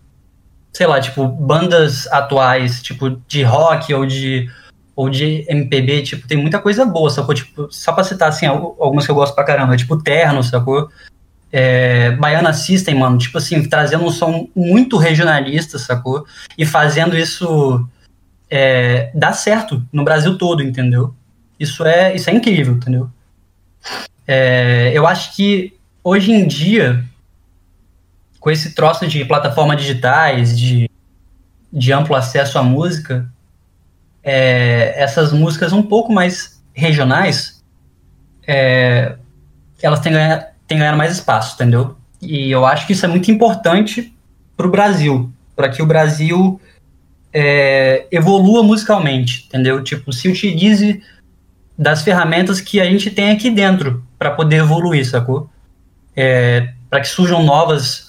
sei 0.73 0.87
lá, 0.87 0.99
tipo, 0.99 1.27
bandas 1.27 2.07
atuais, 2.07 2.81
tipo, 2.81 3.09
de 3.27 3.43
rock 3.43 3.93
ou 3.93 4.05
de, 4.05 4.49
ou 4.95 5.09
de 5.09 5.45
MPB, 5.49 6.03
tipo, 6.03 6.27
tem 6.27 6.37
muita 6.37 6.59
coisa 6.59 6.85
boa, 6.85 7.09
sacou? 7.09 7.35
Tipo, 7.35 7.67
só 7.71 7.91
pra 7.91 8.03
citar, 8.03 8.29
assim, 8.29 8.45
algumas 8.45 9.05
que 9.05 9.11
eu 9.11 9.15
gosto 9.15 9.35
pra 9.35 9.43
caramba, 9.43 9.77
tipo, 9.77 10.01
Terno, 10.01 10.43
sacou? 10.43 10.89
é, 11.51 12.11
Baiana 12.11 12.53
System, 12.53 12.95
mano, 12.95 13.17
tipo 13.17 13.37
assim, 13.37 13.67
trazendo 13.67 14.05
um 14.05 14.11
som 14.11 14.47
muito 14.55 14.97
regionalista, 14.97 15.79
sacou? 15.79 16.25
E 16.57 16.65
fazendo 16.65 17.17
isso 17.17 17.87
é, 18.49 19.11
dar 19.13 19.33
certo 19.33 19.83
no 19.91 20.03
Brasil 20.03 20.37
todo, 20.37 20.61
entendeu? 20.61 21.13
Isso 21.59 21.83
é, 21.83 22.15
isso 22.15 22.29
é 22.29 22.33
incrível, 22.33 22.75
entendeu? 22.75 23.09
É, 24.27 24.91
eu 24.93 25.07
acho 25.07 25.35
que 25.35 25.73
hoje 26.03 26.31
em 26.31 26.47
dia, 26.47 27.03
com 28.39 28.49
esse 28.49 28.73
troço 28.73 29.07
de 29.07 29.25
plataformas 29.25 29.81
digitais, 29.81 30.57
de, 30.57 30.89
de 31.71 31.93
amplo 31.93 32.15
acesso 32.15 32.57
à 32.57 32.63
música, 32.63 33.29
é, 34.23 34.93
essas 35.01 35.31
músicas 35.33 35.73
um 35.73 35.83
pouco 35.83 36.11
mais 36.11 36.61
regionais, 36.73 37.63
é, 38.47 39.15
elas 39.81 39.99
têm 39.99 40.13
ganhado 40.13 40.45
tem 40.69 40.77
ganhado 40.77 40.97
mais 40.97 41.13
espaço, 41.13 41.55
entendeu? 41.55 41.97
E 42.21 42.51
eu 42.51 42.63
acho 42.63 42.85
que 42.85 42.93
isso 42.93 43.03
é 43.03 43.09
muito 43.09 43.31
importante 43.31 44.15
para 44.55 44.67
o 44.67 44.69
Brasil, 44.69 45.33
para 45.55 45.67
que 45.67 45.81
o 45.81 45.85
Brasil 45.85 46.61
é, 47.33 48.05
evolua 48.11 48.61
musicalmente, 48.61 49.45
entendeu? 49.47 49.83
Tipo, 49.83 50.13
se 50.13 50.29
utilize 50.29 51.01
das 51.75 52.03
ferramentas 52.03 52.61
que 52.61 52.79
a 52.79 52.85
gente 52.85 53.09
tem 53.09 53.31
aqui 53.31 53.49
dentro 53.49 54.05
para 54.17 54.29
poder 54.29 54.57
evoluir, 54.57 55.09
sacou? 55.09 55.49
É, 56.15 56.71
para 56.87 57.01
que 57.01 57.07
surjam 57.07 57.41
novas 57.43 58.08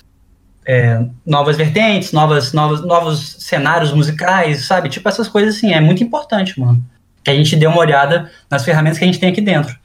é, 0.71 1.05
novas 1.27 1.57
vertentes, 1.57 2.13
novas, 2.13 2.53
novas, 2.53 2.81
novos 2.83 3.37
cenários 3.41 3.93
musicais, 3.93 4.67
sabe? 4.67 4.89
Tipo 4.89 5.09
essas 5.09 5.27
coisas 5.27 5.57
assim, 5.57 5.73
é 5.73 5.81
muito 5.81 6.05
importante, 6.05 6.61
mano. 6.61 6.81
Que 7.25 7.31
a 7.33 7.35
gente 7.35 7.57
dê 7.57 7.67
uma 7.67 7.81
olhada 7.81 8.31
nas 8.49 8.65
ferramentas 8.65 8.97
que 8.97 9.03
a 9.03 9.07
gente 9.09 9.19
tem 9.19 9.31
aqui 9.31 9.41
dentro. 9.41 9.77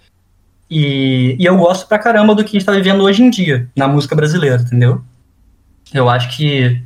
E, 0.69 1.35
e 1.39 1.43
eu 1.45 1.57
gosto 1.57 1.87
pra 1.87 1.97
caramba 1.97 2.35
do 2.35 2.43
que 2.43 2.55
a 2.55 2.59
gente 2.59 2.65
tá 2.65 2.71
vivendo 2.71 3.01
hoje 3.01 3.23
em 3.23 3.31
dia 3.31 3.67
na 3.75 3.87
música 3.87 4.15
brasileira, 4.15 4.61
entendeu? 4.61 5.01
Eu 5.91 6.07
acho 6.07 6.37
que 6.37 6.79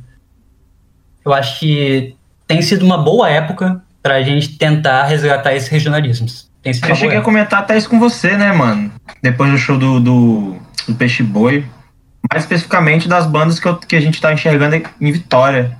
eu 1.22 1.34
acho 1.34 1.60
que 1.60 2.16
tem 2.46 2.62
sido 2.62 2.86
uma 2.86 2.96
boa 2.96 3.28
época 3.28 3.82
pra 4.02 4.22
gente 4.22 4.56
tentar 4.56 5.04
resgatar 5.04 5.54
esses 5.54 5.68
regionalismos. 5.68 6.50
Tem 6.62 6.72
sido 6.72 6.88
Eu 6.88 6.94
cheguei 6.94 7.18
a 7.18 7.22
comentar 7.22 7.60
até 7.60 7.76
isso 7.76 7.88
com 7.90 7.98
você, 7.98 8.34
né, 8.34 8.50
mano? 8.50 8.90
Depois 9.22 9.52
do 9.52 9.58
show 9.58 9.76
do, 9.76 10.00
do, 10.00 10.56
do 10.88 10.94
Peixe 10.94 11.22
Boi. 11.22 11.66
Mais 12.28 12.44
especificamente 12.44 13.08
das 13.08 13.26
bandas 13.26 13.58
que, 13.60 13.68
eu, 13.68 13.76
que 13.76 13.96
a 13.96 14.00
gente 14.00 14.20
tá 14.20 14.32
enxergando 14.32 14.76
em 15.00 15.12
Vitória. 15.12 15.78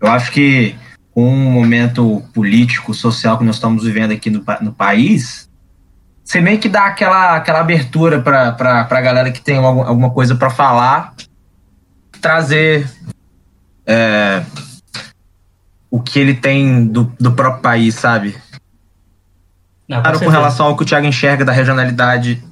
Eu 0.00 0.08
acho 0.08 0.30
que 0.32 0.76
com 1.12 1.26
o 1.26 1.50
momento 1.50 2.22
político, 2.34 2.92
social 2.92 3.38
que 3.38 3.44
nós 3.44 3.54
estamos 3.54 3.84
vivendo 3.84 4.12
aqui 4.12 4.28
no, 4.28 4.44
no 4.60 4.72
país, 4.72 5.48
você 6.22 6.40
meio 6.40 6.58
que 6.58 6.68
dá 6.68 6.86
aquela, 6.86 7.36
aquela 7.36 7.60
abertura 7.60 8.20
pra, 8.20 8.52
pra 8.52 9.00
galera 9.00 9.30
que 9.30 9.40
tem 9.40 9.56
alguma, 9.56 9.86
alguma 9.86 10.10
coisa 10.10 10.34
para 10.34 10.50
falar, 10.50 11.14
trazer 12.20 12.90
é, 13.86 14.42
o 15.88 16.00
que 16.00 16.18
ele 16.18 16.34
tem 16.34 16.84
do, 16.86 17.04
do 17.18 17.32
próprio 17.32 17.62
país, 17.62 17.94
sabe? 17.94 18.36
Não, 19.88 20.02
Claro, 20.02 20.18
com 20.18 20.28
relação 20.28 20.66
ao 20.66 20.76
que 20.76 20.82
o 20.82 20.86
Thiago 20.86 21.06
enxerga 21.06 21.44
da 21.44 21.52
regionalidade 21.52 22.42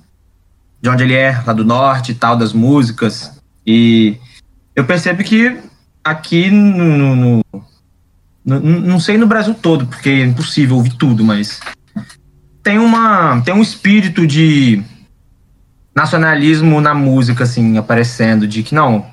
de 0.85 0.91
onde 0.91 1.03
ele 1.03 1.14
é, 1.14 1.43
lá 1.47 1.55
do 1.55 1.64
norte 1.64 2.12
e 2.12 2.14
tal, 2.14 2.37
das 2.37 2.53
músicas. 2.53 3.41
E 3.66 4.18
eu 4.76 4.85
percebo 4.85 5.24
que 5.24 5.59
aqui 6.05 6.51
no, 6.51 7.16
no, 7.16 7.41
no, 8.45 8.61
não 8.61 9.01
sei 9.01 9.16
no 9.16 9.26
Brasil 9.26 9.55
todo, 9.55 9.87
porque 9.87 10.11
é 10.11 10.24
impossível 10.26 10.76
ouvir 10.76 10.95
tudo, 10.97 11.24
mas 11.24 11.59
tem 12.62 12.78
uma 12.78 13.41
tem 13.41 13.55
um 13.55 13.62
espírito 13.62 14.26
de 14.26 14.85
nacionalismo 15.97 16.78
na 16.82 16.93
música 16.93 17.45
assim 17.45 17.78
aparecendo, 17.78 18.47
de 18.47 18.62
que 18.62 18.74
não, 18.74 19.07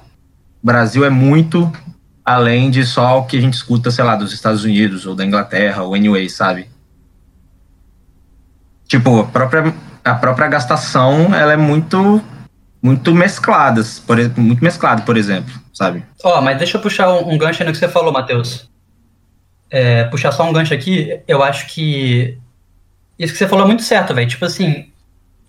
o 0.62 0.66
Brasil 0.66 1.06
é 1.06 1.10
muito 1.10 1.72
além 2.26 2.70
de 2.70 2.84
só 2.86 3.20
o 3.20 3.26
que 3.26 3.38
a 3.38 3.42
gente 3.42 3.54
escuta, 3.54 3.90
sei 3.92 4.04
lá, 4.04 4.18
dos 4.18 4.34
Estados 4.34 4.66
Unidos 4.66 5.06
ou 5.06 5.16
da 5.16 5.26
Inglaterra 5.26 5.84
ou 5.84 5.96
anyway, 5.96 6.30
sabe? 6.30 6.68
Tipo, 8.88 9.22
a 9.22 9.26
própria, 9.26 9.74
a 10.04 10.16
própria 10.16 10.48
gastação, 10.48 11.34
ela 11.34 11.54
é 11.54 11.58
muito 11.58 12.22
muito 12.84 13.14
mesclada, 13.14 13.84
por, 14.08 14.18
muito 14.40 14.64
mesclada, 14.64 15.04
por 15.04 15.16
exemplo, 15.16 15.54
sabe? 15.72 16.04
Ó, 16.24 16.42
mas 16.42 16.58
deixa 16.58 16.78
eu 16.78 16.82
puxar 16.82 17.10
um, 17.14 17.38
gancho 17.38 17.64
no 17.64 17.72
que 17.72 17.78
você 17.78 17.88
falou, 17.88 18.12
Matheus. 18.12 18.68
É, 19.70 20.06
puxar 20.06 20.32
só 20.32 20.50
um 20.50 20.52
gancho 20.52 20.74
aqui, 20.74 21.20
eu 21.28 21.44
acho 21.44 21.68
que 21.68 22.38
isso 23.20 23.34
que 23.34 23.38
você 23.38 23.48
falou 23.48 23.66
é 23.66 23.68
muito 23.68 23.84
certo, 23.84 24.16
velho. 24.16 24.28
Tipo 24.28 24.46
assim, 24.46 24.90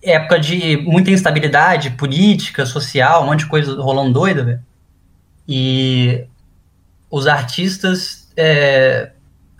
época 0.02 0.38
de 0.38 0.76
muita 0.78 1.10
instabilidade 1.10 1.90
política, 1.92 2.66
social, 2.66 3.22
um 3.22 3.26
monte 3.26 3.40
de 3.40 3.46
coisa 3.46 3.80
rolando 3.80 4.12
doida, 4.12 4.44
velho. 4.44 4.60
E 5.48 6.24
os 7.10 7.26
artistas. 7.26 8.28
é, 8.36 9.10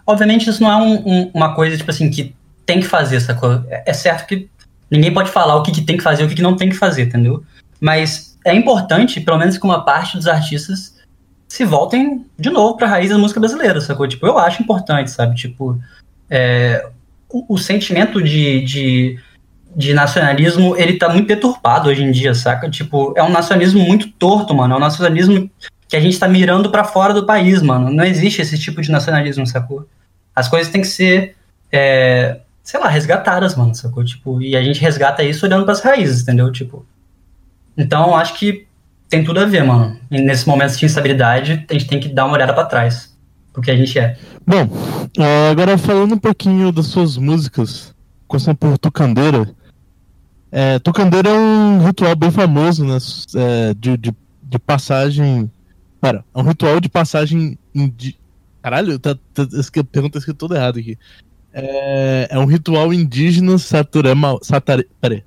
Obviamente, 0.06 0.50
isso 0.50 0.60
não 0.62 0.70
é 0.70 0.76
um- 0.76 1.08
um- 1.08 1.30
uma 1.32 1.54
coisa, 1.54 1.76
tipo 1.76 1.90
assim, 1.90 2.10
que 2.10 2.34
tem 2.66 2.80
que 2.80 2.86
fazer, 2.86 3.20
sacou? 3.20 3.64
É 3.70 3.84
é 3.86 3.92
certo 3.92 4.26
que 4.26 4.48
ninguém 4.92 5.12
pode 5.12 5.30
falar 5.30 5.56
o 5.56 5.62
que, 5.62 5.72
que 5.72 5.80
tem 5.80 5.96
que 5.96 6.02
fazer 6.02 6.22
o 6.22 6.28
que, 6.28 6.34
que 6.34 6.42
não 6.42 6.54
tem 6.54 6.68
que 6.68 6.76
fazer, 6.76 7.04
entendeu? 7.04 7.42
Mas 7.80 8.38
é 8.44 8.54
importante, 8.54 9.20
pelo 9.20 9.38
menos 9.38 9.56
que 9.56 9.64
uma 9.64 9.84
parte 9.84 10.16
dos 10.16 10.26
artistas 10.26 10.94
se 11.48 11.64
voltem 11.64 12.26
de 12.38 12.50
novo 12.50 12.76
pra 12.76 12.86
raiz 12.86 13.10
da 13.10 13.18
música 13.18 13.40
brasileira, 13.40 13.80
sacou? 13.80 14.06
Tipo, 14.06 14.26
eu 14.26 14.38
acho 14.38 14.62
importante, 14.62 15.10
sabe? 15.10 15.34
Tipo, 15.34 15.80
é, 16.28 16.86
o, 17.28 17.54
o 17.54 17.58
sentimento 17.58 18.22
de, 18.22 18.60
de, 18.62 19.18
de 19.74 19.94
nacionalismo, 19.94 20.76
ele 20.76 20.98
tá 20.98 21.08
muito 21.08 21.28
deturpado 21.28 21.88
hoje 21.88 22.02
em 22.02 22.10
dia, 22.10 22.34
saca? 22.34 22.70
Tipo, 22.70 23.14
é 23.16 23.22
um 23.22 23.30
nacionalismo 23.30 23.80
muito 23.80 24.08
torto, 24.12 24.54
mano. 24.54 24.74
É 24.74 24.76
um 24.76 24.80
nacionalismo 24.80 25.50
que 25.88 25.96
a 25.96 26.00
gente 26.00 26.18
tá 26.18 26.28
mirando 26.28 26.70
pra 26.70 26.84
fora 26.84 27.14
do 27.14 27.26
país, 27.26 27.62
mano. 27.62 27.90
Não 27.90 28.04
existe 28.04 28.42
esse 28.42 28.58
tipo 28.58 28.80
de 28.80 28.90
nacionalismo, 28.90 29.46
sacou? 29.46 29.88
As 30.34 30.48
coisas 30.48 30.72
têm 30.72 30.80
que 30.80 30.86
ser, 30.86 31.36
é, 31.70 32.40
sei 32.62 32.78
lá, 32.80 32.88
resgatadas, 32.88 33.56
mano, 33.56 33.74
sacou? 33.74 34.04
Tipo, 34.04 34.40
e 34.40 34.56
a 34.56 34.62
gente 34.62 34.80
resgata 34.80 35.22
isso 35.22 35.44
olhando 35.44 35.64
pras 35.64 35.80
raízes, 35.80 36.22
entendeu? 36.22 36.50
Tipo, 36.52 36.86
então 37.76 38.16
acho 38.16 38.38
que 38.38 38.66
tem 39.08 39.24
tudo 39.24 39.40
a 39.40 39.44
ver, 39.44 39.64
mano. 39.64 39.98
E 40.10 40.20
nesses 40.20 40.44
momentos 40.44 40.78
de 40.78 40.86
instabilidade, 40.86 41.66
a 41.68 41.72
gente 41.72 41.86
tem 41.86 42.00
que 42.00 42.08
dar 42.08 42.24
uma 42.24 42.34
olhada 42.34 42.54
pra 42.54 42.64
trás. 42.64 43.12
Porque 43.52 43.70
a 43.70 43.76
gente 43.76 43.98
é. 43.98 44.16
Bom, 44.46 44.68
é, 45.18 45.50
agora 45.50 45.76
falando 45.76 46.14
um 46.14 46.18
pouquinho 46.18 46.72
das 46.72 46.86
suas 46.86 47.18
músicas, 47.18 47.94
começando 48.26 48.56
por 48.56 48.78
Tucandeira. 48.78 49.54
É, 50.50 50.78
Tucandeira 50.78 51.28
é 51.28 51.32
um 51.34 51.84
ritual 51.84 52.16
bem 52.16 52.30
famoso, 52.30 52.84
né? 52.84 52.96
é, 53.36 53.74
de, 53.74 53.96
de, 53.98 54.16
de 54.42 54.58
passagem. 54.58 55.50
Pera, 56.00 56.24
é 56.34 56.38
um 56.38 56.42
ritual 56.42 56.80
de 56.80 56.88
passagem. 56.88 57.58
Indi... 57.74 58.18
Caralho, 58.62 58.98
tá, 58.98 59.14
tá, 59.34 59.46
essa 59.58 59.70
pergunta 59.84 60.14
tá 60.14 60.18
escrito 60.20 60.38
toda 60.38 60.56
errada 60.56 60.78
aqui. 60.78 60.96
É, 61.52 62.28
é 62.30 62.38
um 62.38 62.46
ritual 62.46 62.92
indígena 62.92 63.58
saturema. 63.58 64.38
Satare... 64.42 64.88
Pera 65.00 65.14
aí. 65.14 65.24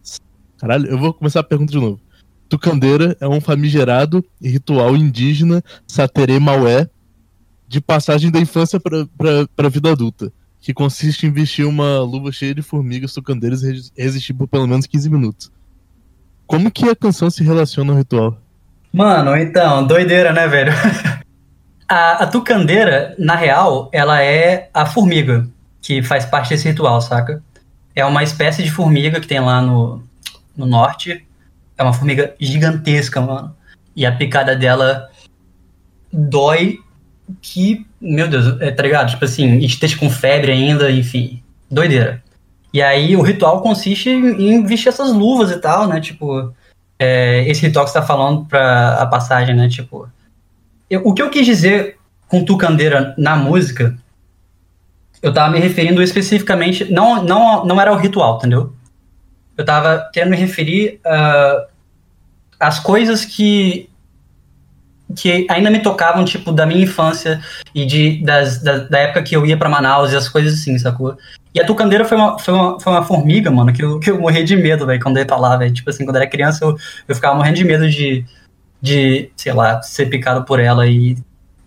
Caralho, 0.57 0.87
eu 0.87 0.97
vou 0.97 1.13
começar 1.13 1.41
a 1.41 1.43
pergunta 1.43 1.71
de 1.71 1.79
novo. 1.79 1.99
Tucandeira 2.47 3.15
é 3.19 3.27
um 3.27 3.41
famigerado 3.41 4.23
ritual 4.41 4.95
indígena 4.95 5.63
saterê 5.87 6.39
maué 6.39 6.87
de 7.67 7.81
passagem 7.81 8.31
da 8.31 8.39
infância 8.39 8.79
para 8.79 9.47
a 9.57 9.69
vida 9.69 9.91
adulta, 9.91 10.31
que 10.61 10.73
consiste 10.73 11.25
em 11.25 11.31
vestir 11.31 11.65
uma 11.65 11.99
luva 11.99 12.31
cheia 12.31 12.53
de 12.53 12.61
formigas 12.61 13.13
tucandeiras 13.13 13.63
e 13.63 13.71
res- 13.71 13.91
resistir 13.97 14.33
por 14.33 14.47
pelo 14.47 14.67
menos 14.67 14.85
15 14.85 15.09
minutos. 15.09 15.51
Como 16.45 16.69
que 16.69 16.87
a 16.87 16.95
canção 16.95 17.29
se 17.29 17.43
relaciona 17.43 17.91
ao 17.91 17.97
ritual? 17.97 18.37
Mano, 18.93 19.35
então, 19.35 19.85
doideira, 19.85 20.31
né, 20.31 20.47
velho? 20.47 20.71
a, 21.89 22.23
a 22.23 22.27
tucandeira, 22.27 23.15
na 23.17 23.35
real, 23.35 23.89
ela 23.91 24.21
é 24.21 24.69
a 24.73 24.85
formiga 24.85 25.47
que 25.85 26.01
faz 26.01 26.25
parte 26.25 26.49
desse 26.49 26.67
ritual, 26.67 26.99
saca? 26.99 27.43
É 27.95 28.03
uma 28.03 28.23
espécie 28.23 28.63
de 28.63 28.71
formiga 28.71 29.19
que 29.21 29.27
tem 29.27 29.39
lá 29.39 29.61
no, 29.61 30.01
no 30.57 30.65
norte. 30.65 31.23
É 31.77 31.83
uma 31.83 31.93
formiga 31.93 32.33
gigantesca, 32.39 33.21
mano. 33.21 33.55
E 33.95 34.03
a 34.03 34.11
picada 34.11 34.55
dela 34.55 35.07
dói 36.11 36.79
que, 37.39 37.85
meu 38.01 38.27
Deus, 38.27 38.59
é, 38.61 38.71
tá 38.71 38.81
ligado? 38.81 39.11
Tipo 39.11 39.25
assim, 39.25 39.57
e 39.59 39.67
te 39.67 39.79
deixa 39.79 39.95
com 39.97 40.09
febre 40.09 40.51
ainda, 40.51 40.89
enfim. 40.91 41.43
Doideira. 41.69 42.23
E 42.73 42.81
aí 42.81 43.15
o 43.15 43.21
ritual 43.21 43.61
consiste 43.61 44.09
em 44.09 44.55
em 44.55 44.65
vestir 44.65 44.89
essas 44.89 45.13
luvas 45.13 45.51
e 45.51 45.57
tal, 45.59 45.87
né? 45.87 46.01
Tipo, 46.01 46.51
é, 46.97 47.47
esse 47.47 47.61
ritual 47.61 47.85
que 47.85 47.91
você 47.91 47.99
tá 47.99 48.05
falando 48.05 48.45
pra 48.45 48.95
a 48.95 49.05
passagem, 49.05 49.55
né? 49.55 49.69
Tipo, 49.69 50.09
eu- 50.89 51.01
o 51.05 51.13
que 51.13 51.21
eu 51.21 51.29
quis 51.29 51.45
dizer 51.45 51.97
com 52.27 52.43
tucandeira 52.43 53.13
na 53.19 53.35
música, 53.35 53.95
eu 55.21 55.33
tava 55.33 55.51
me 55.51 55.59
referindo 55.59 56.01
especificamente, 56.01 56.91
não, 56.91 57.23
não, 57.23 57.65
não 57.65 57.81
era 57.81 57.91
o 57.91 57.95
ritual, 57.95 58.37
entendeu? 58.37 58.73
Eu 59.57 59.65
tava 59.65 60.09
querendo 60.13 60.31
me 60.31 60.37
referir 60.37 60.99
ah, 61.05 61.67
às 62.59 62.79
coisas 62.79 63.25
que 63.25 63.89
que 65.15 65.47
ainda 65.49 65.69
me 65.69 65.79
tocavam, 65.79 66.25
tipo, 66.25 66.51
da 66.51 66.65
minha 66.65 66.83
infância 66.83 67.39
e 67.73 67.85
de, 67.85 68.21
das, 68.23 68.61
da, 68.61 68.79
da 68.79 68.99
época 68.99 69.23
que 69.23 69.35
eu 69.35 69.45
ia 69.45 69.55
pra 69.55 69.69
Manaus 69.69 70.11
e 70.11 70.15
as 70.15 70.27
coisas 70.27 70.55
assim, 70.55 70.77
sacou? 70.77 71.17
E 71.53 71.59
a 71.59 71.65
tucandeira 71.65 72.03
foi 72.03 72.17
uma, 72.17 72.37
foi 72.37 72.53
uma, 72.53 72.79
foi 72.79 72.91
uma 72.91 73.03
formiga, 73.03 73.49
mano, 73.49 73.71
que 73.71 73.83
eu, 73.83 73.99
que 73.99 74.11
eu 74.11 74.19
morri 74.19 74.43
de 74.43 74.57
medo, 74.57 74.85
velho, 74.85 75.01
quando 75.01 75.17
eu 75.17 75.21
ia 75.21 75.27
pra 75.27 75.37
lá, 75.37 75.55
velho. 75.55 75.73
Tipo 75.73 75.89
assim, 75.89 76.03
quando 76.03 76.17
eu 76.17 76.21
era 76.21 76.29
criança, 76.29 76.65
eu, 76.65 76.75
eu 77.07 77.15
ficava 77.15 77.35
morrendo 77.35 77.55
de 77.55 77.63
medo 77.63 77.89
de, 77.89 78.25
de, 78.81 79.29
sei 79.37 79.53
lá, 79.53 79.81
ser 79.81 80.07
picado 80.07 80.43
por 80.43 80.59
ela 80.59 80.85
e 80.85 81.17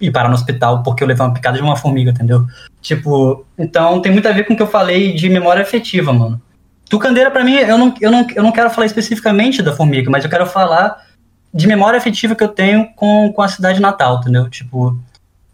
ir 0.01 0.11
parar 0.11 0.29
no 0.29 0.35
hospital 0.35 0.83
porque 0.83 1.03
eu 1.03 1.09
levei 1.09 1.25
uma 1.25 1.35
picada 1.35 1.57
de 1.57 1.63
uma 1.63 1.77
formiga, 1.77 2.11
entendeu? 2.11 2.47
Tipo, 2.81 3.45
então 3.59 4.01
tem 4.01 4.13
muito 4.13 4.29
a 4.29 4.33
ver 4.33 4.45
com 4.45 4.55
o 4.55 4.57
que 4.57 4.63
eu 4.63 4.67
falei 4.69 5.15
de 5.15 5.29
memória 5.29 5.63
afetiva, 5.63 6.13
mano. 6.13 6.41
Tucandeira, 6.89 7.31
pra 7.31 7.45
mim, 7.45 7.55
eu 7.55 7.77
não, 7.77 7.95
eu, 8.01 8.11
não, 8.11 8.27
eu 8.35 8.43
não 8.43 8.53
quero 8.53 8.71
falar 8.71 8.87
especificamente 8.87 9.63
da 9.63 9.75
formiga, 9.75 10.11
mas 10.11 10.25
eu 10.25 10.31
quero 10.31 10.47
falar 10.47 11.07
de 11.53 11.67
memória 11.67 11.99
afetiva 11.99 12.35
que 12.35 12.45
eu 12.45 12.49
tenho 12.49 12.93
com, 12.95 13.33
com 13.33 13.43
a 13.43 13.49
cidade 13.49 13.81
natal, 13.81 14.21
entendeu? 14.21 14.49
Tipo, 14.49 14.99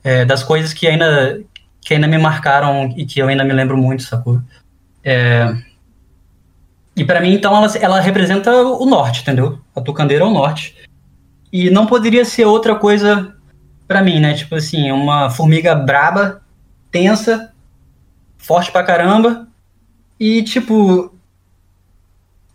é, 0.02 0.24
das 0.24 0.42
coisas 0.42 0.72
que 0.72 0.86
ainda, 0.86 1.40
que 1.80 1.94
ainda 1.94 2.06
me 2.06 2.18
marcaram 2.18 2.92
e 2.96 3.04
que 3.04 3.20
eu 3.20 3.28
ainda 3.28 3.44
me 3.44 3.52
lembro 3.52 3.76
muito, 3.76 4.02
sacou? 4.02 4.40
É, 5.02 5.54
E 6.96 7.04
para 7.04 7.20
mim, 7.20 7.34
então, 7.34 7.56
ela, 7.56 7.76
ela 7.78 8.00
representa 8.00 8.52
o 8.52 8.86
norte, 8.86 9.22
entendeu? 9.22 9.58
A 9.74 9.80
tucandeira 9.80 10.24
é 10.24 10.26
o 10.26 10.30
norte. 10.30 10.76
E 11.52 11.70
não 11.70 11.86
poderia 11.86 12.24
ser 12.24 12.44
outra 12.44 12.76
coisa 12.76 13.33
para 13.86 14.02
mim, 14.02 14.20
né? 14.20 14.34
Tipo 14.34 14.54
assim, 14.54 14.90
uma 14.90 15.30
formiga 15.30 15.74
braba, 15.74 16.42
tensa, 16.90 17.52
forte 18.38 18.70
pra 18.70 18.84
caramba. 18.84 19.48
E, 20.18 20.42
tipo. 20.42 21.12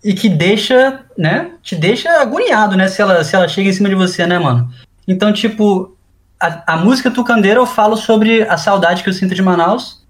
E 0.04 0.14
que 0.14 0.30
deixa, 0.30 1.06
né? 1.18 1.52
Te 1.62 1.76
deixa 1.76 2.22
agoniado, 2.22 2.78
né? 2.78 2.88
Se 2.88 3.02
ela, 3.02 3.24
se 3.24 3.36
ela 3.36 3.48
chega 3.48 3.70
em 3.70 3.74
cima 3.74 3.90
de 3.90 3.96
você, 3.96 4.26
né, 4.26 4.40
mano? 4.40 4.72
Então, 5.08 5.34
tipo, 5.34 5.98
a, 6.40 6.74
a 6.74 6.78
música 6.78 7.12
Tucandeira 7.12 7.60
eu 7.60 7.66
falo 7.66 7.98
sobre 7.98 8.44
a 8.44 8.58
saudade 8.58 9.04
que 9.04 9.10
eu 9.10 9.14
sinto 9.14 9.36
de 9.36 9.42
Manaus, 9.42 10.06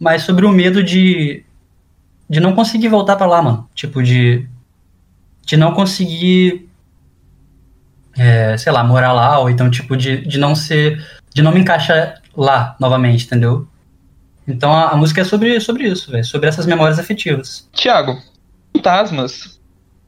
mas 0.00 0.22
sobre 0.22 0.46
o 0.46 0.52
medo 0.52 0.82
de, 0.82 1.44
de 2.28 2.40
não 2.40 2.54
conseguir 2.54 2.88
voltar 2.88 3.16
para 3.16 3.26
lá, 3.26 3.42
mano. 3.42 3.68
Tipo, 3.74 4.02
de, 4.02 4.48
de 5.44 5.56
não 5.56 5.74
conseguir, 5.74 6.65
é, 8.16 8.56
sei 8.56 8.72
lá, 8.72 8.82
morar 8.82 9.12
lá, 9.12 9.38
ou 9.38 9.50
então, 9.50 9.70
tipo, 9.70 9.96
de, 9.96 10.18
de 10.26 10.38
não 10.38 10.54
ser, 10.54 11.04
de 11.34 11.42
não 11.42 11.52
me 11.52 11.60
encaixar 11.60 12.20
lá 12.36 12.76
novamente, 12.80 13.26
entendeu? 13.26 13.66
Então 14.46 14.72
a, 14.72 14.90
a 14.90 14.96
música 14.96 15.20
é 15.20 15.24
sobre, 15.24 15.58
sobre 15.60 15.88
isso, 15.88 16.10
velho, 16.10 16.24
sobre 16.24 16.48
essas 16.48 16.66
memórias 16.66 16.98
afetivas. 16.98 17.68
Tiago, 17.72 18.16
Fantasmas. 18.76 19.58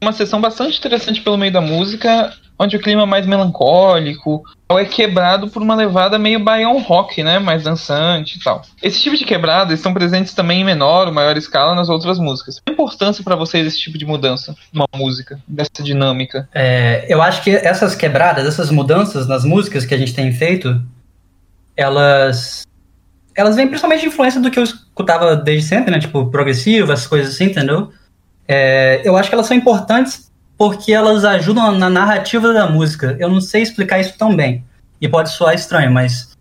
Uma 0.01 0.13
sessão 0.13 0.39
bastante 0.39 0.77
interessante 0.77 1.21
pelo 1.21 1.37
meio 1.37 1.51
da 1.51 1.59
música, 1.59 2.33
onde 2.59 2.75
o 2.75 2.79
clima 2.79 3.03
é 3.03 3.05
mais 3.05 3.25
melancólico 3.25 4.43
é 4.71 4.85
quebrado 4.85 5.47
por 5.49 5.63
uma 5.63 5.73
levada 5.73 6.19
meio 6.19 6.39
baião 6.39 6.79
rock, 6.79 7.23
né? 7.23 7.39
Mais 7.39 7.63
dançante 7.63 8.37
e 8.37 8.43
tal. 8.43 8.61
Esse 8.83 9.01
tipo 9.01 9.17
de 9.17 9.25
quebrada 9.25 9.73
estão 9.73 9.93
presentes 9.93 10.33
também 10.33 10.61
em 10.61 10.65
menor 10.65 11.07
ou 11.07 11.13
maior 11.13 11.35
escala 11.37 11.73
nas 11.73 11.89
outras 11.89 12.19
músicas. 12.19 12.59
Qual 12.59 12.65
a 12.67 12.73
importância 12.73 13.23
para 13.23 13.35
vocês 13.35 13.65
esse 13.65 13.79
tipo 13.79 13.97
de 13.97 14.05
mudança 14.05 14.55
numa 14.71 14.85
música, 14.93 15.39
dessa 15.47 15.81
dinâmica? 15.81 16.47
É, 16.53 17.05
eu 17.09 17.21
acho 17.21 17.41
que 17.41 17.49
essas 17.49 17.95
quebradas, 17.95 18.45
essas 18.45 18.69
mudanças 18.69 19.27
nas 19.27 19.43
músicas 19.43 19.85
que 19.85 19.95
a 19.95 19.97
gente 19.97 20.13
tem 20.13 20.31
feito, 20.31 20.79
elas 21.75 22.63
elas 23.35 23.55
vêm 23.55 23.67
principalmente 23.67 24.01
de 24.01 24.07
influência 24.07 24.41
do 24.41 24.51
que 24.51 24.59
eu 24.59 24.63
escutava 24.63 25.35
desde 25.35 25.67
sempre, 25.67 25.91
né? 25.91 25.99
Tipo, 25.99 26.29
progressivo, 26.29 26.91
essas 26.91 27.07
coisas 27.07 27.33
assim, 27.33 27.45
entendeu? 27.45 27.91
É, 28.47 29.01
eu 29.03 29.15
acho 29.15 29.29
que 29.29 29.35
elas 29.35 29.47
são 29.47 29.55
importantes 29.55 30.28
porque 30.59 30.91
elas 30.91 31.23
ajudam 31.23 31.71
na 31.71 31.89
narrativa 31.89 32.51
da 32.51 32.69
música. 32.69 33.15
Eu 33.17 33.29
não 33.29 33.39
sei 33.39 33.61
explicar 33.61 33.97
isso 33.97 34.17
tão 34.17 34.35
bem. 34.35 34.65
E 34.99 35.07
pode 35.07 35.29
soar 35.29 35.55
estranho, 35.55 35.89
mas. 35.89 36.37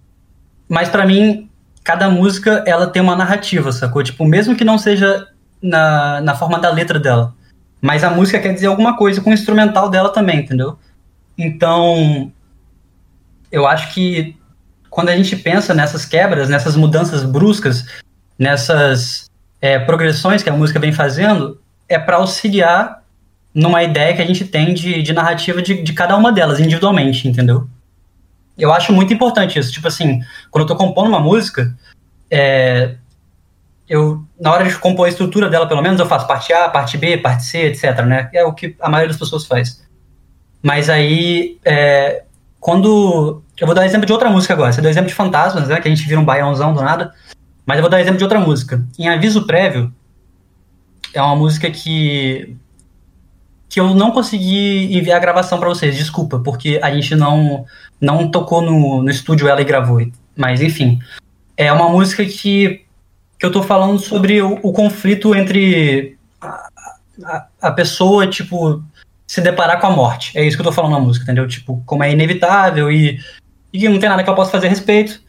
Mas 0.68 0.88
para 0.88 1.06
mim, 1.06 1.48
cada 1.84 2.10
música 2.10 2.64
ela 2.66 2.88
tem 2.88 3.00
uma 3.00 3.14
narrativa, 3.14 3.70
sacou? 3.70 4.02
Tipo, 4.02 4.24
mesmo 4.24 4.56
que 4.56 4.64
não 4.64 4.76
seja 4.76 5.28
na, 5.62 6.20
na 6.20 6.34
forma 6.34 6.58
da 6.58 6.68
letra 6.68 6.98
dela. 6.98 7.32
Mas 7.80 8.02
a 8.02 8.10
música 8.10 8.40
quer 8.40 8.52
dizer 8.52 8.66
alguma 8.66 8.96
coisa 8.96 9.20
com 9.20 9.30
o 9.30 9.32
instrumental 9.32 9.88
dela 9.88 10.12
também, 10.12 10.40
entendeu? 10.40 10.76
Então. 11.38 12.32
Eu 13.52 13.66
acho 13.68 13.94
que 13.94 14.36
quando 14.90 15.10
a 15.10 15.16
gente 15.16 15.36
pensa 15.36 15.72
nessas 15.72 16.04
quebras, 16.04 16.48
nessas 16.48 16.74
mudanças 16.74 17.22
bruscas, 17.22 17.86
nessas 18.36 19.30
é, 19.60 19.78
progressões 19.78 20.42
que 20.42 20.50
a 20.50 20.52
música 20.52 20.80
vem 20.80 20.92
fazendo, 20.92 21.58
é 21.88 21.98
para 21.98 22.16
auxiliar 22.16 22.97
numa 23.58 23.82
ideia 23.82 24.14
que 24.14 24.22
a 24.22 24.24
gente 24.24 24.44
tem 24.44 24.72
de, 24.72 25.02
de 25.02 25.12
narrativa 25.12 25.60
de, 25.60 25.82
de 25.82 25.92
cada 25.92 26.16
uma 26.16 26.30
delas, 26.30 26.60
individualmente, 26.60 27.26
entendeu? 27.26 27.68
Eu 28.56 28.72
acho 28.72 28.92
muito 28.92 29.12
importante 29.12 29.58
isso. 29.58 29.72
Tipo 29.72 29.88
assim, 29.88 30.20
quando 30.48 30.62
eu 30.62 30.68
tô 30.68 30.76
compondo 30.76 31.08
uma 31.08 31.18
música, 31.18 31.76
é, 32.30 32.94
eu, 33.88 34.24
na 34.40 34.52
hora 34.52 34.64
de 34.64 34.76
compor 34.76 35.06
a 35.06 35.08
estrutura 35.08 35.50
dela, 35.50 35.66
pelo 35.66 35.82
menos, 35.82 35.98
eu 35.98 36.06
faço 36.06 36.24
parte 36.28 36.52
A, 36.52 36.68
parte 36.68 36.96
B, 36.96 37.18
parte 37.18 37.42
C, 37.44 37.66
etc, 37.66 38.04
né? 38.04 38.30
É 38.32 38.44
o 38.44 38.52
que 38.52 38.76
a 38.80 38.88
maioria 38.88 39.08
das 39.08 39.18
pessoas 39.18 39.44
faz. 39.44 39.84
Mas 40.62 40.88
aí, 40.88 41.58
é, 41.64 42.22
quando... 42.60 43.42
Eu 43.58 43.66
vou 43.66 43.74
dar 43.74 43.84
exemplo 43.84 44.06
de 44.06 44.12
outra 44.12 44.30
música 44.30 44.54
agora. 44.54 44.72
Você 44.72 44.80
deu 44.80 44.90
exemplo 44.90 45.08
de 45.08 45.16
Fantasmas, 45.16 45.66
né? 45.66 45.80
Que 45.80 45.88
a 45.88 45.90
gente 45.90 46.06
vira 46.06 46.20
um 46.20 46.24
baiãozão 46.24 46.72
do 46.72 46.80
nada. 46.80 47.12
Mas 47.66 47.78
eu 47.78 47.82
vou 47.82 47.90
dar 47.90 48.00
exemplo 48.00 48.18
de 48.18 48.24
outra 48.24 48.38
música. 48.38 48.86
Em 48.96 49.08
Aviso 49.08 49.48
Prévio, 49.48 49.92
é 51.12 51.20
uma 51.20 51.34
música 51.34 51.68
que 51.68 52.56
que 53.68 53.78
eu 53.78 53.94
não 53.94 54.10
consegui 54.10 54.96
enviar 54.96 55.18
a 55.18 55.20
gravação 55.20 55.58
para 55.58 55.68
vocês, 55.68 55.96
desculpa, 55.96 56.38
porque 56.38 56.80
a 56.82 56.90
gente 56.90 57.14
não 57.14 57.66
não 58.00 58.30
tocou 58.30 58.62
no, 58.62 59.02
no 59.02 59.10
estúdio 59.10 59.48
ela 59.48 59.60
e 59.60 59.64
gravou. 59.64 60.00
Mas 60.36 60.60
enfim, 60.60 60.98
é 61.56 61.72
uma 61.72 61.88
música 61.88 62.24
que, 62.24 62.84
que 63.38 63.44
eu 63.44 63.52
tô 63.52 63.62
falando 63.62 63.98
sobre 63.98 64.40
o, 64.40 64.58
o 64.62 64.72
conflito 64.72 65.34
entre 65.34 66.16
a, 66.40 66.68
a, 67.24 67.46
a, 67.60 67.72
pessoa, 67.72 68.26
tipo, 68.26 68.82
se 69.26 69.40
deparar 69.40 69.80
com 69.80 69.88
a 69.88 69.90
morte. 69.90 70.38
É 70.38 70.44
isso 70.44 70.56
que 70.56 70.60
eu 70.60 70.66
tô 70.66 70.72
falando 70.72 70.92
na 70.92 71.00
música, 71.00 71.24
entendeu? 71.24 71.46
Tipo, 71.48 71.82
como 71.84 72.04
é 72.04 72.12
inevitável 72.12 72.90
e, 72.90 73.18
e 73.72 73.88
não 73.88 73.98
tem 73.98 74.08
nada 74.08 74.22
que 74.22 74.30
eu 74.30 74.34
possa 74.34 74.52
fazer 74.52 74.68
a 74.68 74.70
respeito. 74.70 75.20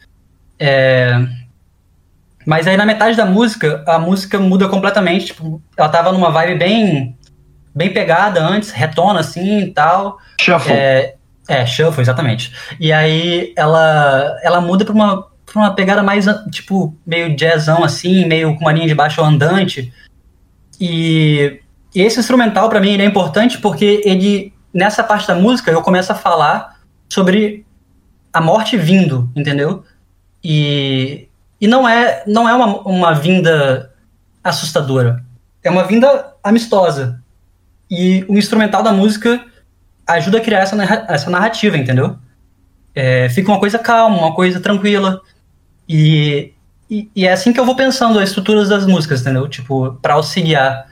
É... 0.58 1.26
Mas 2.46 2.66
aí 2.66 2.76
na 2.76 2.86
metade 2.86 3.16
da 3.16 3.26
música, 3.26 3.84
a 3.86 3.98
música 3.98 4.38
muda 4.38 4.68
completamente. 4.68 5.26
Tipo, 5.26 5.60
ela 5.76 5.88
tava 5.88 6.12
numa 6.12 6.30
vibe 6.30 6.58
bem 6.58 7.18
bem 7.74 7.92
pegada 7.92 8.40
antes, 8.42 8.70
retona 8.70 9.20
assim 9.20 9.60
e 9.60 9.72
tal. 9.72 10.18
Shuffle. 10.40 10.72
É, 10.72 11.14
é, 11.48 11.66
shuffle, 11.66 12.02
exatamente. 12.02 12.52
E 12.78 12.92
aí 12.92 13.52
ela, 13.56 14.38
ela 14.42 14.60
muda 14.60 14.84
pra 14.84 14.94
uma, 14.94 15.22
pra 15.46 15.62
uma 15.62 15.74
pegada 15.74 16.02
mais, 16.02 16.26
tipo, 16.50 16.94
meio 17.06 17.34
jazzão 17.36 17.82
assim, 17.82 18.24
meio 18.24 18.54
com 18.54 18.60
uma 18.60 18.72
linha 18.72 18.88
de 18.88 18.94
baixo 18.94 19.22
andante. 19.22 19.92
E, 20.80 21.60
e 21.94 22.02
esse 22.02 22.20
instrumental 22.20 22.68
para 22.68 22.80
mim 22.80 22.92
ele 22.92 23.02
é 23.02 23.06
importante 23.06 23.58
porque 23.58 24.00
ele, 24.04 24.54
nessa 24.72 25.02
parte 25.02 25.26
da 25.26 25.34
música, 25.34 25.70
eu 25.70 25.82
começo 25.82 26.12
a 26.12 26.14
falar 26.14 26.80
sobre 27.08 27.66
a 28.32 28.40
morte 28.40 28.76
vindo, 28.76 29.30
entendeu? 29.34 29.84
E, 30.42 31.28
e 31.60 31.66
não 31.66 31.88
é, 31.88 32.22
não 32.26 32.48
é 32.48 32.54
uma, 32.54 32.80
uma 32.82 33.12
vinda 33.12 33.92
assustadora. 34.42 35.22
É 35.62 35.70
uma 35.70 35.84
vinda 35.84 36.34
amistosa. 36.42 37.19
E 37.90 38.24
o 38.28 38.38
instrumental 38.38 38.82
da 38.82 38.92
música 38.92 39.44
ajuda 40.06 40.38
a 40.38 40.40
criar 40.40 40.60
essa, 40.60 40.76
essa 41.08 41.30
narrativa, 41.30 41.76
entendeu? 41.76 42.16
É, 42.94 43.28
fica 43.28 43.50
uma 43.50 43.60
coisa 43.60 43.78
calma, 43.78 44.16
uma 44.16 44.34
coisa 44.34 44.60
tranquila. 44.60 45.20
E, 45.88 46.52
e, 46.88 47.08
e, 47.14 47.26
é 47.26 47.32
assim 47.32 47.52
que 47.52 47.58
eu 47.58 47.64
vou 47.64 47.74
pensando 47.74 48.18
as 48.18 48.28
estruturas 48.28 48.68
das 48.68 48.86
músicas, 48.86 49.20
entendeu? 49.20 49.48
Tipo, 49.48 49.98
para 50.00 50.14
auxiliar 50.14 50.86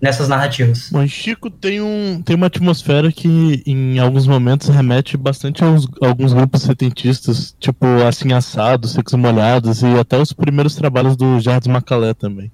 nessas 0.00 0.28
narrativas. 0.28 0.90
Mas 0.90 1.10
Chico 1.10 1.50
tem, 1.50 1.80
um, 1.80 2.22
tem 2.22 2.34
uma 2.34 2.46
atmosfera 2.46 3.12
que 3.12 3.62
em 3.66 3.98
alguns 3.98 4.26
momentos 4.26 4.68
remete 4.68 5.16
bastante 5.16 5.62
a, 5.62 5.66
alguns 6.06 6.32
grupos 6.32 6.62
setentistas, 6.62 7.54
tipo 7.60 7.84
Assim 8.08 8.32
Assado, 8.32 8.88
Secos 8.88 9.12
Molhados 9.14 9.82
e 9.82 9.98
até 9.98 10.16
os 10.16 10.32
primeiros 10.32 10.74
trabalhos 10.74 11.16
do 11.16 11.38
Jardim 11.38 11.70
Macalé 11.70 12.14
também. 12.14 12.50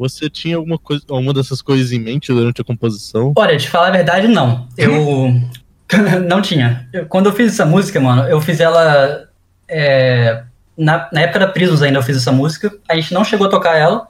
Você 0.00 0.30
tinha 0.30 0.56
alguma 0.56 0.78
coisa, 0.78 1.04
alguma 1.10 1.34
dessas 1.34 1.60
coisas 1.60 1.92
em 1.92 1.98
mente 1.98 2.32
durante 2.32 2.62
a 2.62 2.64
composição? 2.64 3.34
Olha, 3.36 3.58
te 3.58 3.68
falar 3.68 3.88
a 3.88 3.90
verdade, 3.90 4.28
não. 4.28 4.66
Eu 4.74 5.34
não 6.26 6.40
tinha. 6.40 6.88
Eu, 6.90 7.04
quando 7.04 7.26
eu 7.26 7.34
fiz 7.34 7.52
essa 7.52 7.66
música, 7.66 8.00
mano, 8.00 8.22
eu 8.22 8.40
fiz 8.40 8.60
ela 8.60 9.28
é, 9.68 10.42
na, 10.74 11.06
na 11.12 11.20
época 11.20 11.40
da 11.40 11.48
Prisons 11.48 11.82
ainda 11.82 11.98
eu 11.98 12.02
fiz 12.02 12.16
essa 12.16 12.32
música. 12.32 12.72
A 12.88 12.94
gente 12.94 13.12
não 13.12 13.22
chegou 13.22 13.46
a 13.46 13.50
tocar 13.50 13.76
ela, 13.76 14.08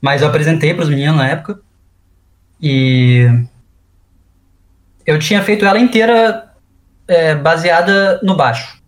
mas 0.00 0.22
eu 0.22 0.28
apresentei 0.28 0.72
para 0.72 0.84
os 0.84 0.88
meninos 0.88 1.16
na 1.16 1.26
época. 1.26 1.58
E 2.62 3.28
eu 5.04 5.18
tinha 5.18 5.42
feito 5.42 5.64
ela 5.64 5.80
inteira 5.80 6.52
é, 7.08 7.34
baseada 7.34 8.20
no 8.22 8.36
baixo, 8.36 8.80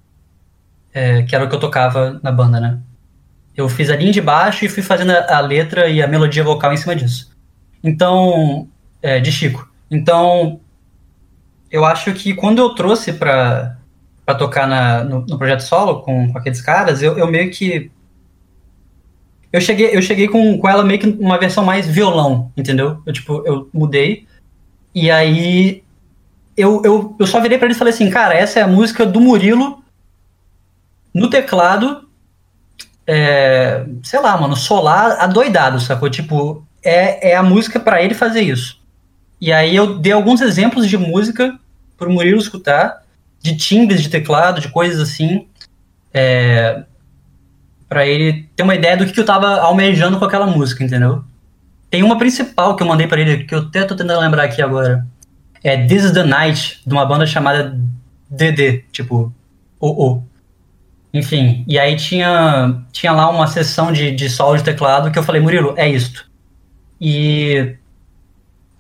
é, 0.95 1.24
que 1.24 1.34
era 1.34 1.45
o 1.45 1.49
que 1.49 1.55
eu 1.57 1.61
tocava 1.61 2.20
na 2.22 2.30
banda, 2.30 2.61
né? 2.61 2.78
Eu 3.59 3.68
fiz 3.68 3.90
a 3.90 3.96
linha 3.96 4.12
de 4.12 4.20
baixo 4.20 4.64
e 4.64 4.68
fui 4.68 4.84
fazendo 4.84 5.11
a, 5.11 5.38
a 5.38 5.40
letra 5.40 5.88
e 5.88 6.00
a 6.00 6.06
melodia 6.06 6.44
vocal 6.44 6.72
em 6.72 6.76
cima 6.76 6.94
disso. 6.94 7.36
Então, 7.82 8.68
é, 9.02 9.18
de 9.18 9.32
Chico. 9.32 9.68
Então, 9.90 10.61
eu 11.68 11.84
acho 11.84 12.14
que 12.14 12.34
quando 12.34 12.61
eu 12.61 12.72
trouxe 12.76 13.14
pra, 13.14 13.76
pra 14.24 14.36
tocar 14.36 14.68
na, 14.68 15.02
no, 15.02 15.26
no 15.26 15.36
projeto 15.36 15.62
solo 15.62 16.02
com, 16.02 16.30
com 16.32 16.38
aqueles 16.38 16.61
caras, 16.61 17.02
eu, 17.02 17.18
eu 17.18 17.26
meio 17.26 17.50
que. 17.50 17.90
Eu 19.52 19.61
cheguei, 19.61 19.90
eu 19.92 20.02
cheguei 20.02 20.28
com, 20.28 20.56
com 20.56 20.68
ela 20.68 20.84
meio 20.84 21.00
que 21.00 21.09
uma 21.09 21.36
versão 21.36 21.64
mais 21.64 21.84
violão, 21.84 22.52
entendeu? 22.56 23.02
Eu, 23.04 23.12
tipo, 23.12 23.42
eu 23.44 23.68
mudei. 23.74 24.24
E 24.94 25.11
aí. 25.11 25.82
Eu, 26.56 26.80
eu, 26.84 27.16
eu 27.18 27.26
só 27.26 27.40
virei 27.40 27.59
pra 27.59 27.66
eles 27.66 27.76
e 27.76 27.78
falei 27.78 27.92
assim, 27.92 28.09
cara, 28.09 28.34
essa 28.34 28.61
é 28.61 28.62
a 28.62 28.68
música 28.68 29.04
do 29.04 29.20
Murilo 29.20 29.82
no 31.12 31.28
teclado 31.28 32.07
é, 33.11 33.86
sei 34.02 34.20
lá, 34.20 34.36
mano, 34.36 34.54
solar 34.54 35.12
adoidado, 35.18 35.80
sacou? 35.80 36.11
Tipo, 36.11 36.62
é, 36.84 37.30
é 37.30 37.36
a 37.36 37.42
música 37.42 37.80
para 37.80 38.02
ele 38.02 38.12
fazer 38.12 38.42
isso. 38.42 38.78
E 39.40 39.50
aí 39.50 39.74
eu 39.74 39.98
dei 39.98 40.12
alguns 40.12 40.42
exemplos 40.42 40.86
de 40.86 40.98
música 40.98 41.59
pro 41.96 42.12
Murilo 42.12 42.38
escutar, 42.38 43.02
de 43.40 43.56
timbres 43.56 44.02
de 44.02 44.11
teclado, 44.11 44.61
de 44.61 44.68
coisas 44.68 45.00
assim, 45.00 45.48
é, 46.12 46.82
para 47.88 48.06
ele 48.06 48.46
ter 48.54 48.62
uma 48.62 48.74
ideia 48.74 48.96
do 48.96 49.06
que, 49.06 49.12
que 49.12 49.20
eu 49.20 49.24
tava 49.24 49.59
almejando 49.59 50.18
com 50.18 50.24
aquela 50.26 50.46
música, 50.46 50.84
entendeu? 50.84 51.24
Tem 51.88 52.02
uma 52.02 52.18
principal 52.18 52.76
que 52.76 52.82
eu 52.82 52.86
mandei 52.86 53.06
pra 53.06 53.20
ele, 53.20 53.44
que 53.44 53.54
eu 53.54 53.61
até 53.61 53.84
tô 53.84 53.96
tentando 53.96 54.20
lembrar 54.20 54.44
aqui 54.44 54.61
agora. 54.61 55.06
É 55.64 55.82
This 55.86 56.04
is 56.04 56.12
the 56.12 56.24
Night, 56.24 56.82
de 56.86 56.92
uma 56.92 57.06
banda 57.06 57.26
chamada 57.26 57.74
DD, 58.28 58.84
tipo, 58.92 59.32
o 59.80 60.06
o. 60.06 60.22
Enfim, 61.12 61.64
e 61.66 61.78
aí 61.78 61.96
tinha, 61.96 62.82
tinha 62.92 63.12
lá 63.12 63.30
uma 63.30 63.46
sessão 63.46 63.90
de, 63.92 64.11
de 64.11 64.28
solo 64.28 64.56
de 64.56 64.64
teclado 64.64 65.11
que 65.11 65.18
eu 65.18 65.22
falei, 65.22 65.40
Murilo, 65.40 65.74
é 65.76 65.88
isto. 65.88 66.26
E, 67.00 67.74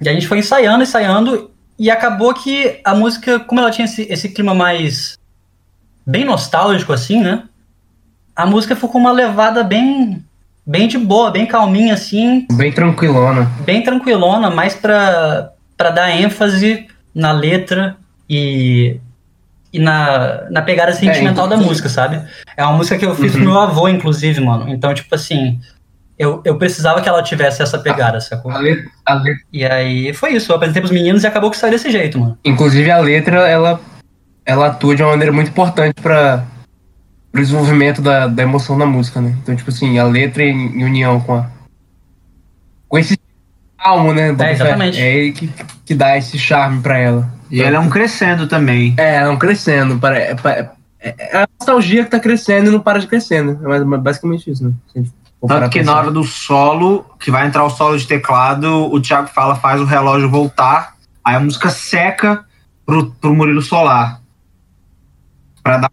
e 0.00 0.08
a 0.08 0.12
gente 0.12 0.26
foi 0.28 0.38
ensaiando, 0.38 0.82
ensaiando, 0.82 1.50
e 1.78 1.90
acabou 1.90 2.34
que 2.34 2.80
a 2.84 2.94
música, 2.94 3.40
como 3.40 3.60
ela 3.60 3.70
tinha 3.70 3.86
esse, 3.86 4.02
esse 4.10 4.28
clima 4.28 4.54
mais 4.54 5.16
bem 6.06 6.24
nostálgico, 6.24 6.92
assim, 6.92 7.20
né? 7.22 7.44
A 8.36 8.44
música 8.44 8.74
ficou 8.74 8.90
com 8.90 8.98
uma 8.98 9.12
levada 9.12 9.64
bem, 9.64 10.22
bem 10.66 10.86
de 10.86 10.98
boa, 10.98 11.30
bem 11.30 11.46
calminha, 11.46 11.94
assim, 11.94 12.46
Bem 12.52 12.72
tranquilona. 12.72 13.50
bem 13.64 13.82
tranquilona, 13.82 14.50
mais 14.50 14.74
pra, 14.74 15.52
pra 15.76 15.90
dar 15.90 16.10
ênfase 16.10 16.86
na 17.14 17.32
letra 17.32 17.96
e, 18.28 19.00
e 19.72 19.78
na, 19.78 20.48
na 20.50 20.62
pegada 20.62 20.92
sentimental 20.92 21.46
da 21.48 21.56
música, 21.56 21.88
sabe? 21.88 22.22
É 22.56 22.64
uma 22.64 22.72
música 22.76 22.98
que 22.98 23.04
eu 23.04 23.14
fiz 23.14 23.32
pro 23.32 23.40
meu 23.40 23.58
avô, 23.58 23.88
inclusive, 23.88 24.40
mano. 24.40 24.68
Então, 24.68 24.92
tipo 24.94 25.14
assim, 25.14 25.60
eu, 26.18 26.40
eu 26.44 26.56
precisava 26.56 27.00
que 27.02 27.08
ela 27.08 27.22
tivesse 27.22 27.62
essa 27.62 27.78
pegada, 27.78 28.20
sacou? 28.20 28.50
A 28.50 28.58
letra, 28.58 28.90
a 29.04 29.14
letra- 29.14 29.42
E 29.52 29.64
aí 29.66 30.14
foi 30.14 30.32
isso, 30.34 30.50
eu 30.50 30.56
apresentei 30.56 30.80
pros 30.80 30.92
meninos 30.92 31.22
e 31.22 31.26
acabou 31.26 31.50
que 31.50 31.56
saiu 31.56 31.72
desse 31.72 31.90
jeito, 31.90 32.18
mano. 32.18 32.38
inclusive 32.44 32.90
a 32.90 32.98
letra, 32.98 33.46
ela, 33.46 33.78
ela 34.46 34.68
atua 34.68 34.96
de 34.96 35.02
uma 35.02 35.10
maneira 35.10 35.32
muito 35.32 35.48
importante 35.50 35.94
para 36.00 36.44
o 37.34 37.36
desenvolvimento 37.38 38.00
da, 38.00 38.26
da 38.26 38.42
emoção 38.42 38.78
da 38.78 38.86
música, 38.86 39.20
né? 39.20 39.36
Então, 39.42 39.54
tipo 39.54 39.68
assim, 39.70 39.98
a 39.98 40.04
letra 40.04 40.42
em, 40.42 40.78
em 40.80 40.84
união 40.84 41.20
com 41.20 41.34
a. 41.34 41.46
com 42.88 42.98
esse 42.98 43.17
calmo, 43.88 44.12
né? 44.12 44.34
É, 44.38 44.52
exatamente. 44.52 44.98
É 45.00 45.14
ele 45.16 45.32
que, 45.32 45.50
que 45.84 45.94
dá 45.94 46.16
esse 46.16 46.38
charme 46.38 46.80
pra 46.80 46.98
ela. 46.98 47.28
E 47.50 47.62
ela 47.62 47.76
é 47.76 47.80
um 47.80 47.88
crescendo 47.88 48.46
também. 48.46 48.94
É, 48.98 49.24
não 49.24 49.36
crescendo. 49.38 49.98
para- 49.98 50.18
É, 50.18 50.36
é, 51.00 51.14
é 51.18 51.42
a 51.42 51.48
nostalgia 51.58 52.04
que 52.04 52.10
tá 52.10 52.20
crescendo 52.20 52.68
e 52.68 52.70
não 52.72 52.80
para 52.80 52.98
de 52.98 53.06
crescer, 53.06 53.42
né? 53.44 53.56
É 53.62 53.84
mais- 53.84 54.02
basicamente 54.02 54.50
isso, 54.50 54.64
né? 54.64 54.72
Tanto 55.46 55.70
que 55.70 55.82
na 55.82 55.94
hora 55.96 56.10
do 56.10 56.24
solo, 56.24 57.06
que 57.20 57.30
vai 57.30 57.46
entrar 57.46 57.64
o 57.64 57.70
solo 57.70 57.96
de 57.96 58.06
teclado, 58.06 58.92
o 58.92 59.00
Thiago 59.00 59.28
fala, 59.28 59.54
faz 59.54 59.80
o 59.80 59.84
relógio 59.84 60.28
voltar, 60.28 60.96
aí 61.24 61.36
a 61.36 61.40
música 61.40 61.70
seca 61.70 62.44
pro, 62.84 63.12
pro 63.12 63.34
Murilo 63.34 63.62
Solar. 63.62 64.20
Pra 65.62 65.78
dar 65.78 65.90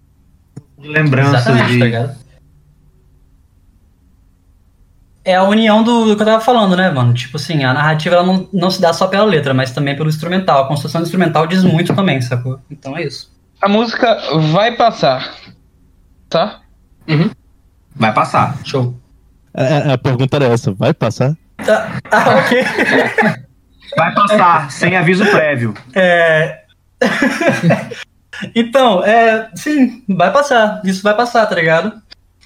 lembrança 0.80 1.52
de. 1.54 1.60
tá 1.80 1.86
ligado? 1.86 2.16
É 5.26 5.36
a 5.36 5.44
união 5.44 5.84
do, 5.84 6.06
do 6.06 6.16
que 6.16 6.22
eu 6.22 6.26
tava 6.26 6.40
falando, 6.40 6.78
né, 6.78 6.92
mano? 6.92 7.12
Tipo 7.12 7.38
assim, 7.38 7.64
a 7.64 7.74
narrativa 7.74 8.16
ela 8.16 8.24
não, 8.24 8.48
não 8.54 8.70
se 8.70 8.80
dá 8.80 8.94
só 8.94 9.08
pela 9.08 9.26
letra, 9.26 9.56
mas 9.56 9.72
também 9.72 9.96
pelo 9.96 10.08
instrumental. 10.08 10.64
A 10.64 10.68
construção 10.68 11.02
do 11.02 11.06
instrumental 11.06 11.48
diz 11.48 11.64
muito 11.64 11.96
também, 11.96 12.22
sacou? 12.22 12.60
Então 12.70 12.96
é 12.96 13.04
isso. 13.04 13.34
A 13.60 13.68
música 13.68 14.20
vai 14.52 14.76
passar. 14.76 15.34
Tá? 16.30 16.62
Vai 17.96 18.14
passar. 18.14 18.56
Show. 18.64 18.96
A, 19.52 19.94
a 19.94 19.98
pergunta 19.98 20.36
era 20.36 20.46
essa: 20.46 20.72
vai 20.74 20.94
passar? 20.94 21.36
Ah, 21.60 22.00
ah, 22.12 22.38
ok. 22.38 22.64
Vai 23.98 24.14
passar, 24.14 24.72
sem 24.72 24.96
aviso 24.96 25.26
prévio. 25.26 25.74
É... 25.94 26.64
então, 28.54 29.04
é, 29.04 29.50
sim, 29.56 30.04
vai 30.08 30.32
passar. 30.32 30.82
Isso 30.84 31.02
vai 31.02 31.16
passar, 31.16 31.46
tá 31.46 31.56
ligado? 31.56 31.94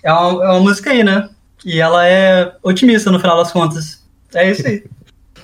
É 0.03 0.13
uma, 0.13 0.45
é 0.45 0.47
uma 0.49 0.59
música 0.59 0.91
aí, 0.91 1.03
né? 1.03 1.30
E 1.66 1.80
ela 1.80 2.07
é 2.07 2.55
otimista 2.64 3.12
no 3.12 3.20
final 3.20 3.38
das 3.38 3.51
contas. 3.51 4.07
É 4.34 4.51
isso 4.51 4.66
aí. 4.68 4.84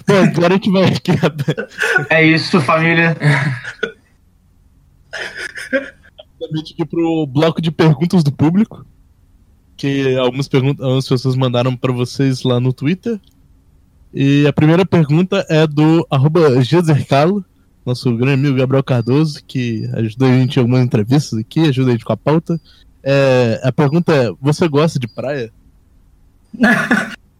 Bom, 0.07 0.15
agora 0.15 0.53
a 0.53 0.57
gente 0.57 0.71
vai 0.71 0.83
aqui. 0.85 1.11
É 2.09 2.23
isso, 2.23 2.61
família. 2.61 3.17
rapidamente 6.45 6.73
aqui 6.73 6.85
pro 6.85 7.25
bloco 7.27 7.61
de 7.61 7.71
perguntas 7.71 8.23
do 8.23 8.31
público. 8.31 8.85
Que 9.77 10.15
algumas, 10.17 10.47
perguntas, 10.47 10.83
algumas 10.83 11.07
pessoas 11.07 11.35
mandaram 11.35 11.75
pra 11.75 11.91
vocês 11.91 12.43
lá 12.43 12.59
no 12.59 12.71
Twitter. 12.71 13.19
E 14.13 14.47
a 14.47 14.53
primeira 14.53 14.85
pergunta 14.85 15.45
é 15.49 15.67
do 15.67 16.07
arroba 16.09 16.63
Gezercalo, 16.63 17.43
nosso 17.85 18.15
grande 18.15 18.35
amigo 18.35 18.57
Gabriel 18.57 18.83
Cardoso, 18.83 19.43
que 19.45 19.89
ajudou 19.93 20.29
a 20.29 20.31
gente 20.31 20.55
em 20.55 20.59
algumas 20.61 20.81
entrevistas 20.81 21.37
aqui, 21.37 21.59
ajuda 21.59 21.89
a 21.89 21.91
gente 21.91 22.05
com 22.05 22.13
a 22.13 22.17
pauta. 22.17 22.59
É, 23.03 23.59
a 23.63 23.71
pergunta 23.73 24.13
é: 24.13 24.31
você 24.41 24.67
gosta 24.69 24.97
de 24.97 25.07
praia? 25.07 25.51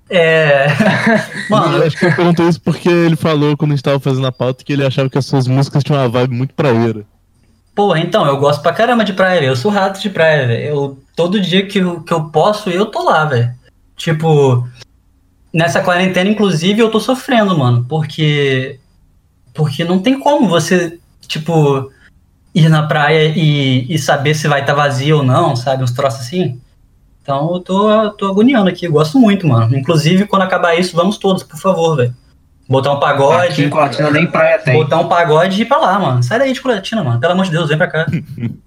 É. 0.10 0.68
Mano, 1.50 1.78
Eu 1.78 1.88
acho 1.88 1.98
que 1.98 2.06
ele 2.06 2.16
perguntou 2.16 2.48
isso 2.48 2.62
porque 2.62 2.90
ele 2.90 3.16
falou 3.16 3.58
quando 3.58 3.72
a 3.72 3.76
gente 3.76 3.84
tava 3.84 4.00
fazendo 4.00 4.28
a 4.28 4.32
pauta 4.32 4.64
que 4.64 4.74
ele 4.74 4.86
achava 4.86 5.10
que 5.10 5.18
as 5.18 5.26
suas 5.26 5.48
músicas 5.48 5.84
tinham 5.84 6.00
uma 6.00 6.10
vibe 6.10 6.36
muito 6.36 6.54
praieira. 6.54 7.04
Porra, 7.74 8.00
então, 8.00 8.26
eu 8.26 8.38
gosto 8.38 8.62
pra 8.62 8.72
caramba 8.72 9.04
de 9.04 9.12
praia, 9.12 9.42
velho. 9.42 9.52
Eu 9.52 9.56
sou 9.56 9.70
rato 9.70 10.00
de 10.00 10.10
praia, 10.10 10.48
velho. 10.48 10.64
Eu, 10.64 11.04
todo 11.16 11.42
dia 11.42 11.66
que 11.66 11.80
eu, 11.80 12.02
que 12.02 12.14
eu 12.14 12.30
posso, 12.30 12.70
eu 12.70 12.86
tô 12.86 13.04
lá, 13.04 13.26
velho. 13.26 13.54
Tipo, 13.98 14.66
nessa 15.52 15.82
quarentena, 15.82 16.30
inclusive, 16.30 16.80
eu 16.80 16.90
tô 16.90 17.00
sofrendo, 17.00 17.58
mano. 17.58 17.86
Porque. 17.90 18.80
Porque 19.54 19.84
não 19.84 20.00
tem 20.00 20.20
como 20.20 20.48
você, 20.48 21.00
tipo, 21.28 21.92
ir 22.54 22.70
na 22.70 22.84
praia 22.84 23.34
e, 23.36 23.94
e 23.94 24.00
saber 24.00 24.36
se 24.36 24.48
vai 24.48 24.62
estar 24.62 24.74
vazio 24.74 25.18
ou 25.18 25.24
não, 25.24 25.56
sabe? 25.56 25.84
Uns 25.84 25.92
troços 25.92 26.22
assim. 26.22 26.60
Então 27.26 27.56
eu 27.56 27.60
tô, 27.60 28.12
tô 28.12 28.28
agoniando 28.28 28.70
aqui, 28.70 28.86
eu 28.86 28.92
gosto 28.92 29.18
muito, 29.18 29.48
mano. 29.48 29.76
Inclusive, 29.76 30.28
quando 30.28 30.44
acabar 30.44 30.76
isso, 30.76 30.96
vamos 30.96 31.18
todos, 31.18 31.42
por 31.42 31.58
favor, 31.58 31.96
velho. 31.96 32.14
Botar 32.70 32.92
um 32.92 32.98
Aqui 32.98 33.02
pagode. 33.02 33.64
em 33.64 33.70
Colatina 33.70 34.12
nem 34.12 34.28
praia 34.28 34.60
tem. 34.60 34.76
Botar 34.76 35.00
um 35.00 35.08
pagode 35.08 35.58
e 35.58 35.64
ir 35.64 35.66
pra 35.66 35.78
lá, 35.78 35.98
mano. 35.98 36.22
Sai 36.22 36.38
daí 36.38 36.54
de 36.54 36.62
Colatina, 36.62 37.04
mano. 37.04 37.20
Pelo 37.20 37.34
amor 37.34 37.46
de 37.46 37.52
Deus, 37.52 37.68
vem 37.68 37.80
pra 37.80 37.88
cá. 37.88 38.06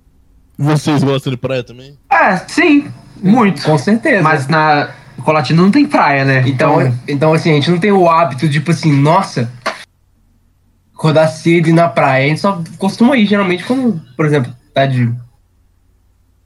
Vocês 0.59 1.05
gostam 1.05 1.31
de 1.31 1.37
praia 1.37 1.63
também? 1.63 1.97
É, 2.11 2.37
sim, 2.49 2.91
muito. 3.23 3.63
Com 3.63 3.79
certeza. 3.79 4.25
Mas 4.25 4.49
na 4.49 4.91
Colatina 5.25 5.63
não 5.63 5.71
tem 5.71 5.87
praia, 5.87 6.25
né? 6.25 6.43
Então, 6.45 6.93
então, 7.07 7.33
assim, 7.33 7.53
a 7.53 7.55
gente 7.55 7.71
não 7.71 7.79
tem 7.79 7.93
o 7.93 8.11
hábito, 8.11 8.49
tipo 8.51 8.73
assim, 8.73 8.93
nossa, 8.93 9.53
acordar 10.93 11.29
cedo 11.29 11.69
e 11.69 11.71
ir 11.71 11.75
na 11.75 11.89
praia. 11.89 12.25
A 12.25 12.29
gente 12.29 12.41
só 12.41 12.61
costuma 12.77 13.17
ir, 13.17 13.25
geralmente, 13.25 13.63
quando, 13.63 14.03
por 14.17 14.27
exemplo, 14.27 14.53
tá 14.75 14.85
de. 14.85 15.15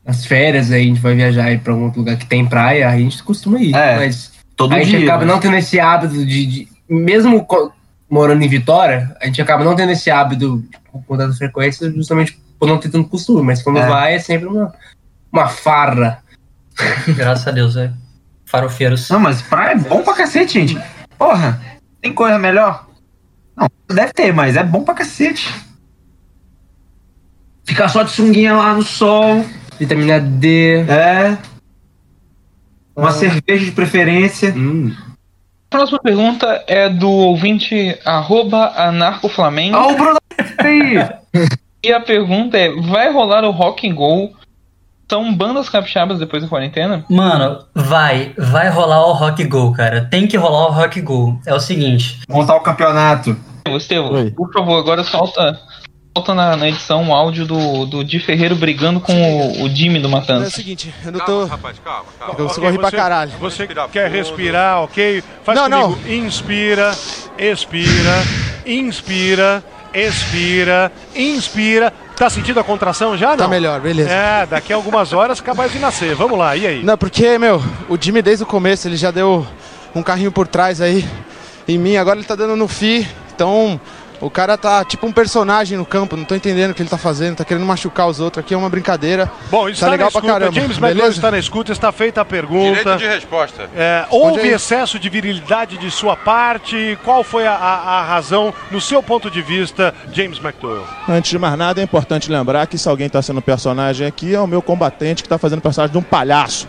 Nas 0.04 0.26
férias, 0.26 0.70
aí 0.72 0.82
a 0.82 0.84
gente 0.86 1.00
vai 1.00 1.14
viajar 1.14 1.44
aí 1.44 1.58
pra 1.58 1.72
algum 1.72 1.84
outro 1.84 2.00
lugar 2.00 2.16
que 2.16 2.26
tem 2.26 2.44
praia, 2.44 2.88
aí 2.88 2.96
a 2.96 2.98
gente 2.98 3.22
costuma 3.22 3.60
ir. 3.60 3.74
É, 3.74 3.96
mas 3.96 4.32
todo 4.56 4.74
a 4.74 4.78
gente 4.78 4.88
dia. 4.98 5.04
acaba 5.04 5.24
mas- 5.24 5.28
não 5.34 5.40
tendo 5.40 5.56
esse 5.56 5.78
hábito 5.78 6.26
de. 6.26 6.46
de- 6.46 6.68
mesmo 6.88 7.44
co- 7.44 7.72
morando 8.10 8.42
em 8.42 8.48
Vitória, 8.48 9.16
a 9.20 9.26
gente 9.26 9.40
acaba 9.40 9.62
não 9.64 9.76
tendo 9.76 9.92
esse 9.92 10.10
hábito 10.10 10.62
tipo, 10.70 11.02
com 11.06 11.16
tanta 11.16 11.34
frequência, 11.34 11.90
justamente 11.92 12.38
por 12.58 12.68
não 12.68 12.78
ter 12.78 12.88
tanto 12.90 13.08
costume. 13.08 13.42
Mas 13.42 13.62
quando 13.62 13.78
É. 13.78 13.86
vai, 13.86 14.14
é 14.14 14.18
sempre 14.18 14.46
uma, 14.48 14.74
uma 15.32 15.46
farra. 15.48 16.18
Graças 17.16 17.46
a 17.46 17.50
Deus, 17.52 17.74
velho. 17.74 17.94
Farofeiros. 18.44 19.08
Não, 19.08 19.20
mas 19.20 19.40
praia 19.40 19.72
é 19.72 19.78
bom 19.78 20.02
pra 20.02 20.14
cacete, 20.14 20.54
gente. 20.54 20.78
Porra, 21.16 21.60
tem 22.02 22.12
coisa 22.12 22.38
melhor? 22.38 22.86
Não, 23.56 23.68
deve 23.88 24.12
ter, 24.12 24.32
mas 24.34 24.56
é 24.56 24.64
bom 24.64 24.82
pra 24.82 24.94
cacete. 24.94 25.48
Ficar 27.64 27.88
só 27.88 28.02
de 28.02 28.10
sunguinha 28.10 28.54
lá 28.54 28.74
no 28.74 28.82
sol. 28.82 29.44
Vitamina 29.78 30.20
D. 30.20 30.84
É. 30.88 31.36
Uma 32.96 33.08
Ah. 33.08 33.12
cerveja 33.12 33.64
de 33.64 33.72
preferência. 33.72 34.52
Hum. 34.54 34.94
Próxima 35.70 35.98
pergunta 36.00 36.62
é 36.66 36.88
do 36.90 37.08
ouvinte 37.10 37.98
arroba 38.04 38.72
anarcoflamengo. 38.76 39.76
Ó, 39.76 39.92
o 39.92 39.96
Bruno. 39.96 40.18
E 41.84 41.92
a 41.92 41.98
pergunta 41.98 42.56
é: 42.56 42.70
vai 42.82 43.10
rolar 43.12 43.42
o 43.44 43.50
Rock 43.50 43.88
and 43.90 43.94
Go? 43.96 44.30
São 45.10 45.34
bandas 45.34 45.68
capixabas 45.68 46.18
depois 46.20 46.42
da 46.42 46.48
quarentena? 46.48 47.04
Mano, 47.10 47.58
vai. 47.74 48.32
Vai 48.38 48.68
rolar 48.70 49.04
o 49.06 49.12
Rock 49.12 49.42
Go, 49.44 49.72
cara. 49.72 50.04
Tem 50.08 50.26
que 50.28 50.36
rolar 50.36 50.68
o 50.68 50.72
Rock 50.72 51.00
Go. 51.00 51.40
É 51.44 51.52
o 51.52 51.58
seguinte. 51.58 52.20
Montar 52.28 52.54
o 52.54 52.60
campeonato. 52.60 53.36
Estevam, 53.76 54.30
por 54.30 54.52
favor, 54.52 54.78
agora 54.78 55.02
solta, 55.02 55.58
solta 56.14 56.34
na, 56.34 56.56
na 56.56 56.68
edição 56.68 57.02
um 57.02 57.14
áudio 57.14 57.46
do, 57.46 57.86
do 57.86 58.04
Di 58.04 58.18
Ferreiro 58.18 58.54
brigando 58.54 59.00
com 59.00 59.14
o, 59.14 59.64
o 59.64 59.68
Jimmy 59.74 59.98
do 59.98 60.04
É 60.04 60.08
o 60.08 60.10
Matanza. 60.10 60.50
seguinte, 60.50 60.94
eu 61.04 61.10
não 61.12 61.20
tô. 61.20 61.46
rapaz, 61.46 61.78
calma, 61.82 62.04
calma. 62.18 62.34
Eu 62.38 62.70
rir 62.70 62.78
pra 62.78 62.90
caralho. 62.90 63.32
Você 63.40 63.66
quer 63.90 64.10
respirar, 64.10 64.82
ok? 64.82 65.24
Faz 65.42 65.58
Não, 65.58 65.70
comigo. 65.94 66.08
Inspira, 66.12 66.94
expira, 67.38 68.22
inspira, 68.66 69.64
expira, 69.94 70.92
inspira. 71.16 71.92
Tá 72.14 72.28
sentindo 72.28 72.60
a 72.60 72.64
contração 72.64 73.16
já, 73.16 73.30
não? 73.30 73.36
Tá 73.38 73.48
melhor, 73.48 73.80
beleza. 73.80 74.10
É, 74.10 74.44
daqui 74.44 74.70
a 74.72 74.76
algumas 74.76 75.14
horas 75.14 75.40
capaz 75.40 75.72
de 75.72 75.78
nascer. 75.78 76.14
Vamos 76.14 76.38
lá, 76.38 76.54
e 76.54 76.66
aí? 76.66 76.82
Não, 76.84 76.98
porque, 76.98 77.38
meu, 77.38 77.62
o 77.88 77.96
Jimmy 77.98 78.20
desde 78.20 78.44
o 78.44 78.46
começo 78.46 78.86
ele 78.86 78.96
já 78.96 79.10
deu 79.10 79.46
um 79.94 80.02
carrinho 80.02 80.30
por 80.30 80.46
trás 80.46 80.78
aí 80.82 81.08
em 81.66 81.78
mim, 81.78 81.96
agora 81.96 82.18
ele 82.18 82.26
tá 82.26 82.34
dando 82.34 82.54
no 82.54 82.68
FI, 82.68 83.08
então 83.34 83.80
O 84.22 84.30
cara 84.30 84.56
tá 84.56 84.84
tipo 84.84 85.04
um 85.06 85.12
personagem 85.12 85.76
no 85.76 85.84
campo, 85.84 86.16
não 86.16 86.24
tô 86.24 86.34
entendendo 86.34 86.70
o 86.70 86.74
que 86.74 86.80
ele 86.80 86.88
tá 86.88 86.96
fazendo, 86.96 87.36
tá 87.36 87.44
querendo 87.44 87.66
machucar 87.66 88.06
os 88.08 88.20
outros 88.20 88.42
aqui, 88.44 88.54
é 88.54 88.56
uma 88.56 88.70
brincadeira. 88.70 89.30
Bom, 89.50 89.68
está 89.68 89.86
tá 89.86 89.92
legal 89.92 90.06
na 90.06 90.10
pra 90.12 90.18
escuta. 90.20 90.32
caramba. 90.32 90.52
James 90.54 90.70
McDowell 90.76 90.94
beleza? 90.94 91.16
está 91.16 91.30
na 91.32 91.38
escuta, 91.38 91.72
está 91.72 91.90
feita 91.92 92.20
a 92.20 92.24
pergunta. 92.24 92.68
Direito 92.96 92.98
de 92.98 93.06
resposta. 93.08 93.68
É, 93.76 94.06
houve 94.10 94.40
aí. 94.42 94.48
excesso 94.52 94.96
de 94.98 95.08
virilidade 95.08 95.76
de 95.76 95.90
sua 95.90 96.16
parte? 96.16 96.96
Qual 97.04 97.24
foi 97.24 97.46
a, 97.46 97.52
a- 97.54 97.98
a 98.00 98.04
razão, 98.04 98.54
no 98.70 98.80
seu 98.80 99.02
ponto 99.02 99.28
de 99.30 99.42
vista, 99.42 99.92
James 100.12 100.38
McDowell? 100.38 100.84
Antes 101.08 101.30
de 101.32 101.38
mais 101.38 101.58
nada, 101.58 101.80
é 101.80 101.84
importante 101.84 102.30
lembrar 102.30 102.66
que 102.68 102.78
se 102.78 102.88
alguém 102.88 103.08
está 103.08 103.20
sendo 103.20 103.42
personagem 103.42 104.06
aqui, 104.06 104.34
é 104.34 104.40
o 104.40 104.46
meu 104.46 104.62
combatente 104.62 105.22
que 105.22 105.26
está 105.26 105.36
fazendo 105.36 105.60
personagem 105.60 105.90
de 105.92 105.98
um 105.98 106.02
palhaço. 106.02 106.68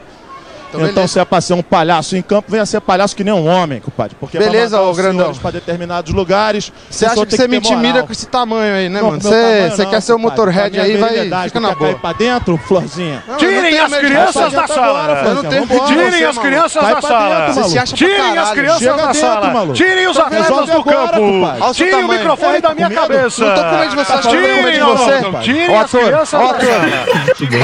Então, 0.77 0.89
Então, 0.89 1.07
se 1.07 1.19
é 1.19 1.25
pra 1.25 1.41
ser 1.41 1.53
um 1.53 1.61
palhaço 1.61 2.15
em 2.15 2.21
campo, 2.21 2.51
venha 2.51 2.65
ser 2.65 2.79
palhaço 2.81 3.15
que 3.15 3.23
nem 3.23 3.33
um 3.33 3.47
homem, 3.47 3.79
compadre. 3.79 4.15
Porque 4.19 4.37
Beleza, 4.37 4.77
é 4.77 4.79
pra 4.79 4.89
ô 4.89 4.93
grandão. 4.93 5.33
pra 5.35 5.51
determinados 5.51 6.13
lugares. 6.13 6.71
Você 6.89 7.05
acha 7.05 7.25
que 7.25 7.35
você 7.35 7.47
me 7.47 7.57
intimida 7.57 8.03
com 8.03 8.11
esse 8.11 8.27
tamanho 8.27 8.75
aí, 8.75 8.89
né, 8.89 9.01
mano? 9.01 9.19
Você 9.21 9.85
quer 9.85 10.01
ser 10.01 10.13
o 10.13 10.19
motorhead 10.19 10.79
aí, 10.79 10.97
vai, 10.97 11.47
fica 11.47 11.59
na 11.59 11.75
boa. 11.75 11.95
pra 11.95 12.13
dentro, 12.13 12.57
florzinha. 12.57 13.23
Não, 13.27 13.33
não 13.33 13.39
Tirem 13.39 13.79
as 13.79 13.93
crianças 13.93 14.53
da 14.53 14.67
sala! 14.67 15.23
Eu 15.25 15.35
não 15.35 15.43
tenho 15.43 15.67
Tirem 15.87 16.23
as 16.25 16.37
crianças 16.37 16.83
da 16.83 17.01
sala! 17.01 17.53
Tirem 17.85 18.37
as 18.37 18.51
crianças 18.51 18.95
da 18.97 19.13
sala! 19.13 19.73
Tirem 19.73 20.07
os 20.07 20.17
Tá 20.17 20.23
atletas 20.23 20.69
do 20.69 20.83
campo! 20.83 21.73
Tirem 21.73 22.03
o 22.03 22.07
microfone 22.07 22.61
da 22.61 22.73
minha 22.73 22.89
cabeça! 22.89 23.45
Não 23.45 23.55
tô 23.55 23.63
com 23.63 23.77
medo 23.77 23.89
de 23.89 23.95
você, 23.95 24.13
tô 24.13 24.29
com 24.29 24.33
medo 24.35 24.71
de 24.71 24.71
Tirem, 24.71 24.83
você. 24.83 25.43
Tirem 25.43 25.75
as 25.75 25.91
crianças 25.91 26.13
da 26.13 26.25
sala! 26.25 26.53
Tirem 27.35 27.59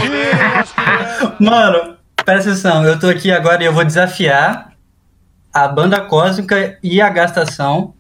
as 0.60 0.72
crianças! 0.72 1.34
Mano, 1.40 1.99
presta 2.30 2.52
atenção, 2.52 2.84
eu 2.84 3.00
tô 3.00 3.08
aqui 3.08 3.32
agora 3.32 3.64
e 3.64 3.66
eu 3.66 3.74
vou 3.74 3.84
desafiar 3.84 4.74
a 5.52 5.68
banda 5.68 6.00
cósmica 6.00 6.78
e 6.84 7.02
a 7.02 7.10
gastação 7.10 7.96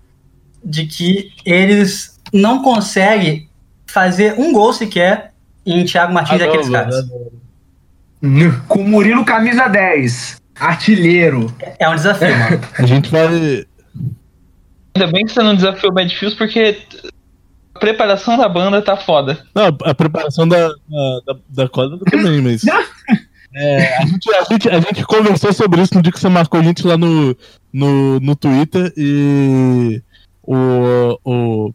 de 0.63 0.85
que 0.85 1.31
eles 1.43 2.19
não 2.31 2.61
conseguem 2.61 3.49
fazer 3.87 4.35
um 4.37 4.53
gol 4.53 4.71
sequer 4.71 5.33
em 5.65 5.83
Thiago 5.83 6.13
Martins 6.13 6.39
e 6.39 6.43
aqueles 6.43 6.69
caras. 6.69 6.95
Com 8.67 8.81
o 8.81 8.87
Murilo 8.87 9.25
camisa 9.25 9.67
10. 9.67 10.39
Artilheiro. 10.59 11.51
É 11.79 11.89
um 11.89 11.95
desafio, 11.95 12.37
mano. 12.37 12.61
A 12.77 12.85
gente 12.85 13.09
vai. 13.09 13.25
Ainda 14.93 15.11
bem 15.11 15.25
que 15.25 15.31
você 15.31 15.41
não 15.41 15.55
desafiou 15.55 15.91
o 15.91 15.95
Bad 15.95 16.15
Fields, 16.15 16.37
porque 16.37 16.77
a 17.73 17.79
preparação 17.79 18.37
da 18.37 18.47
banda 18.47 18.79
tá 18.79 18.95
foda. 18.95 19.43
Não, 19.55 19.75
a 19.85 19.95
preparação 19.95 20.47
da, 20.47 20.67
da, 20.67 21.33
da, 21.49 21.63
da 21.63 21.69
também, 22.11 22.41
mas. 22.41 22.61
É, 23.53 23.97
a, 23.97 24.05
gente, 24.05 24.29
a, 24.33 24.43
gente, 24.43 24.69
a 24.69 24.79
gente 24.79 25.03
conversou 25.05 25.51
sobre 25.51 25.81
isso 25.81 25.95
no 25.95 26.01
dia 26.01 26.11
que 26.11 26.19
você 26.19 26.29
marcou 26.29 26.59
a 26.59 26.63
gente 26.63 26.85
lá 26.85 26.97
no, 26.97 27.35
no, 27.73 28.19
no 28.19 28.35
Twitter 28.35 28.93
e 28.95 30.01
o, 30.43 31.19
o, 31.23 31.73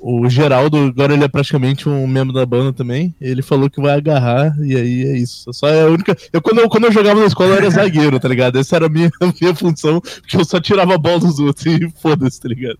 o 0.00 0.28
Geraldo, 0.28 0.76
agora 0.76 1.14
ele 1.14 1.24
é 1.24 1.28
praticamente 1.28 1.88
um 1.88 2.06
membro 2.06 2.34
da 2.34 2.44
banda 2.44 2.72
também. 2.72 3.14
Ele 3.20 3.40
falou 3.40 3.70
que 3.70 3.80
vai 3.80 3.96
agarrar 3.96 4.54
e 4.60 4.76
aí 4.76 5.06
é 5.06 5.16
isso. 5.16 5.50
Só 5.52 5.68
é 5.68 5.82
a 5.82 5.86
única. 5.86 6.16
Eu, 6.32 6.42
quando, 6.42 6.60
eu, 6.60 6.68
quando 6.68 6.84
eu 6.84 6.92
jogava 6.92 7.20
na 7.20 7.26
escola 7.26 7.50
eu 7.50 7.56
era 7.56 7.70
zagueiro, 7.70 8.20
tá 8.20 8.28
ligado? 8.28 8.58
Essa 8.58 8.76
era 8.76 8.86
a 8.86 8.90
minha, 8.90 9.10
a 9.20 9.26
minha 9.40 9.54
função, 9.54 10.00
porque 10.00 10.36
eu 10.36 10.44
só 10.44 10.60
tirava 10.60 10.94
a 10.94 10.98
bola 10.98 11.20
dos 11.20 11.38
outros 11.38 11.66
e 11.66 11.90
foda-se, 12.00 12.40
tá 12.40 12.48
ligado? 12.48 12.78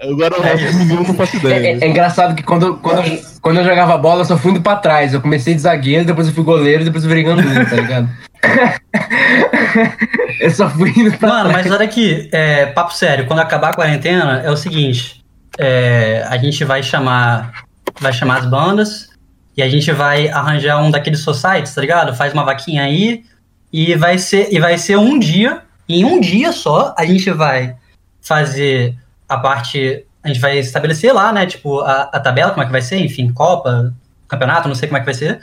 Agora 0.00 0.38
o 0.38 0.42
resto 0.42 0.64
dos 0.66 0.74
meninos 0.76 1.08
não 1.08 1.14
faço 1.14 1.36
É, 1.36 1.40
ideia. 1.40 1.78
é- 1.80 1.84
é 1.84 1.88
engraçado 1.88 2.34
que 2.34 2.42
quando, 2.42 2.76
quando, 2.76 3.04
eu- 3.04 3.20
quando 3.42 3.58
eu 3.58 3.64
jogava 3.64 3.98
bola, 3.98 4.20
eu 4.20 4.24
só 4.24 4.38
fui 4.38 4.52
indo 4.52 4.62
pra 4.62 4.76
trás. 4.76 5.12
Eu 5.12 5.20
comecei 5.20 5.54
de 5.54 5.60
zagueiro, 5.60 6.04
depois 6.04 6.28
eu 6.28 6.34
fui 6.34 6.44
goleiro, 6.44 6.84
depois 6.84 7.02
eu 7.02 7.08
virei 7.08 7.24
gandulo, 7.24 7.66
tá 7.66 7.76
ligado? 7.76 8.08
eu 10.40 10.50
só 10.50 10.68
fui 10.70 10.90
indo 10.96 11.16
pra 11.18 11.28
Mano, 11.28 11.50
trás. 11.50 11.66
mas 11.66 11.74
olha 11.74 11.84
aqui, 11.84 12.28
é, 12.32 12.66
papo 12.66 12.94
sério, 12.94 13.26
quando 13.26 13.40
acabar 13.40 13.70
a 13.70 13.74
quarentena, 13.74 14.40
é 14.44 14.50
o 14.50 14.56
seguinte, 14.56 15.24
é, 15.58 16.24
a 16.28 16.36
gente 16.36 16.64
vai 16.64 16.82
chamar, 16.82 17.52
vai 18.00 18.12
chamar 18.12 18.38
as 18.38 18.46
bandas 18.46 19.08
e 19.56 19.62
a 19.62 19.68
gente 19.68 19.90
vai 19.92 20.28
arranjar 20.28 20.80
um 20.82 20.90
daqueles 20.90 21.20
societies, 21.20 21.74
tá 21.74 21.80
ligado? 21.80 22.14
Faz 22.14 22.32
uma 22.32 22.44
vaquinha 22.44 22.84
aí 22.84 23.24
e 23.72 23.94
vai 23.96 24.18
ser, 24.18 24.48
e 24.52 24.60
vai 24.60 24.78
ser 24.78 24.96
um 24.96 25.18
dia, 25.18 25.62
em 25.88 26.04
um 26.04 26.20
dia 26.20 26.52
só, 26.52 26.94
a 26.96 27.04
gente 27.04 27.30
vai 27.30 27.74
fazer 28.20 28.94
a 29.28 29.36
parte, 29.36 30.04
a 30.22 30.28
gente 30.28 30.40
vai 30.40 30.58
estabelecer 30.58 31.12
lá, 31.12 31.32
né, 31.32 31.46
tipo, 31.46 31.80
a, 31.80 32.02
a 32.12 32.20
tabela, 32.20 32.50
como 32.50 32.62
é 32.62 32.66
que 32.66 32.72
vai 32.72 32.82
ser, 32.82 32.98
enfim, 32.98 33.30
Copa, 33.32 33.92
campeonato, 34.26 34.68
não 34.68 34.74
sei 34.74 34.88
como 34.88 34.96
é 34.96 35.00
que 35.00 35.06
vai 35.06 35.14
ser, 35.14 35.40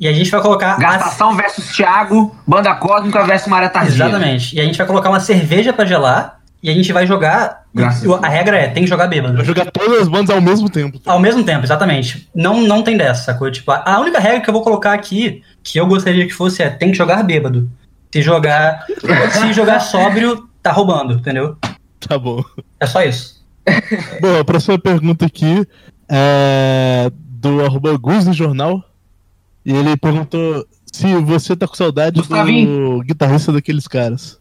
e 0.00 0.06
a 0.06 0.12
gente 0.12 0.30
vai 0.30 0.40
colocar... 0.40 0.72
as- 0.74 0.78
Gastação 0.78 1.34
versus 1.36 1.74
Thiago, 1.74 2.36
Banda 2.46 2.74
Cósmica 2.74 3.24
versus 3.24 3.48
Maré 3.48 3.68
Tardia. 3.68 3.94
Exatamente. 4.06 4.54
E 4.56 4.60
a 4.60 4.64
gente 4.64 4.78
vai 4.78 4.86
colocar 4.86 5.08
uma 5.08 5.20
cerveja 5.20 5.72
pra 5.72 5.84
gelar 5.84 6.38
e 6.62 6.70
a 6.70 6.72
gente 6.72 6.92
vai 6.92 7.04
jogar. 7.06 7.64
Graças 7.74 8.04
e 8.04 8.14
A 8.24 8.28
regra 8.28 8.56
é, 8.56 8.68
tem 8.68 8.84
que 8.84 8.88
jogar 8.88 9.08
bêbado. 9.08 9.36
Vai 9.36 9.44
jogar 9.44 9.66
todas 9.72 10.02
as 10.02 10.08
bandas 10.08 10.30
ao 10.34 10.40
mesmo 10.40 10.68
tempo. 10.70 11.00
Ao 11.04 11.18
mesmo 11.18 11.42
tempo, 11.44 11.64
exatamente. 11.64 12.28
Não, 12.34 12.60
não 12.60 12.82
tem 12.82 12.96
dessa, 12.96 13.24
sacou? 13.24 13.50
Tipo, 13.50 13.72
a 13.72 13.82
a 13.94 14.00
única 14.00 14.20
regra 14.20 14.40
que 14.40 14.48
eu 14.48 14.54
vou 14.54 14.62
colocar 14.62 14.92
aqui, 14.92 15.42
que 15.64 15.78
eu 15.80 15.86
gostaria 15.86 16.26
que 16.26 16.32
fosse, 16.32 16.62
é 16.62 16.70
tem 16.70 16.92
que 16.92 16.96
jogar 16.96 17.22
bêbado. 17.24 17.68
Se 18.12 18.22
jogar. 18.22 18.84
se 19.32 19.52
jogar 19.52 19.80
sóbrio, 19.80 20.48
tá 20.62 20.70
roubando, 20.70 21.14
entendeu? 21.14 21.56
Tá 22.00 22.16
bom. 22.16 22.42
É 22.80 22.86
só 22.86 23.02
isso. 23.02 23.38
Bom, 24.20 24.38
a 24.40 24.44
próxima 24.44 24.78
pergunta 24.78 25.26
aqui 25.26 25.66
é 26.08 27.10
do 27.14 27.64
arroba 27.64 27.96
Gus 27.96 28.24
do 28.24 28.32
Jornal. 28.32 28.82
E 29.64 29.72
ele 29.72 29.96
perguntou 29.96 30.66
se 30.92 31.14
você 31.16 31.54
tá 31.54 31.66
com 31.68 31.74
saudade 31.74 32.14
do 32.14 32.20
Gustavinho. 32.20 33.00
guitarrista 33.00 33.52
daqueles 33.52 33.86
caras. 33.86 34.38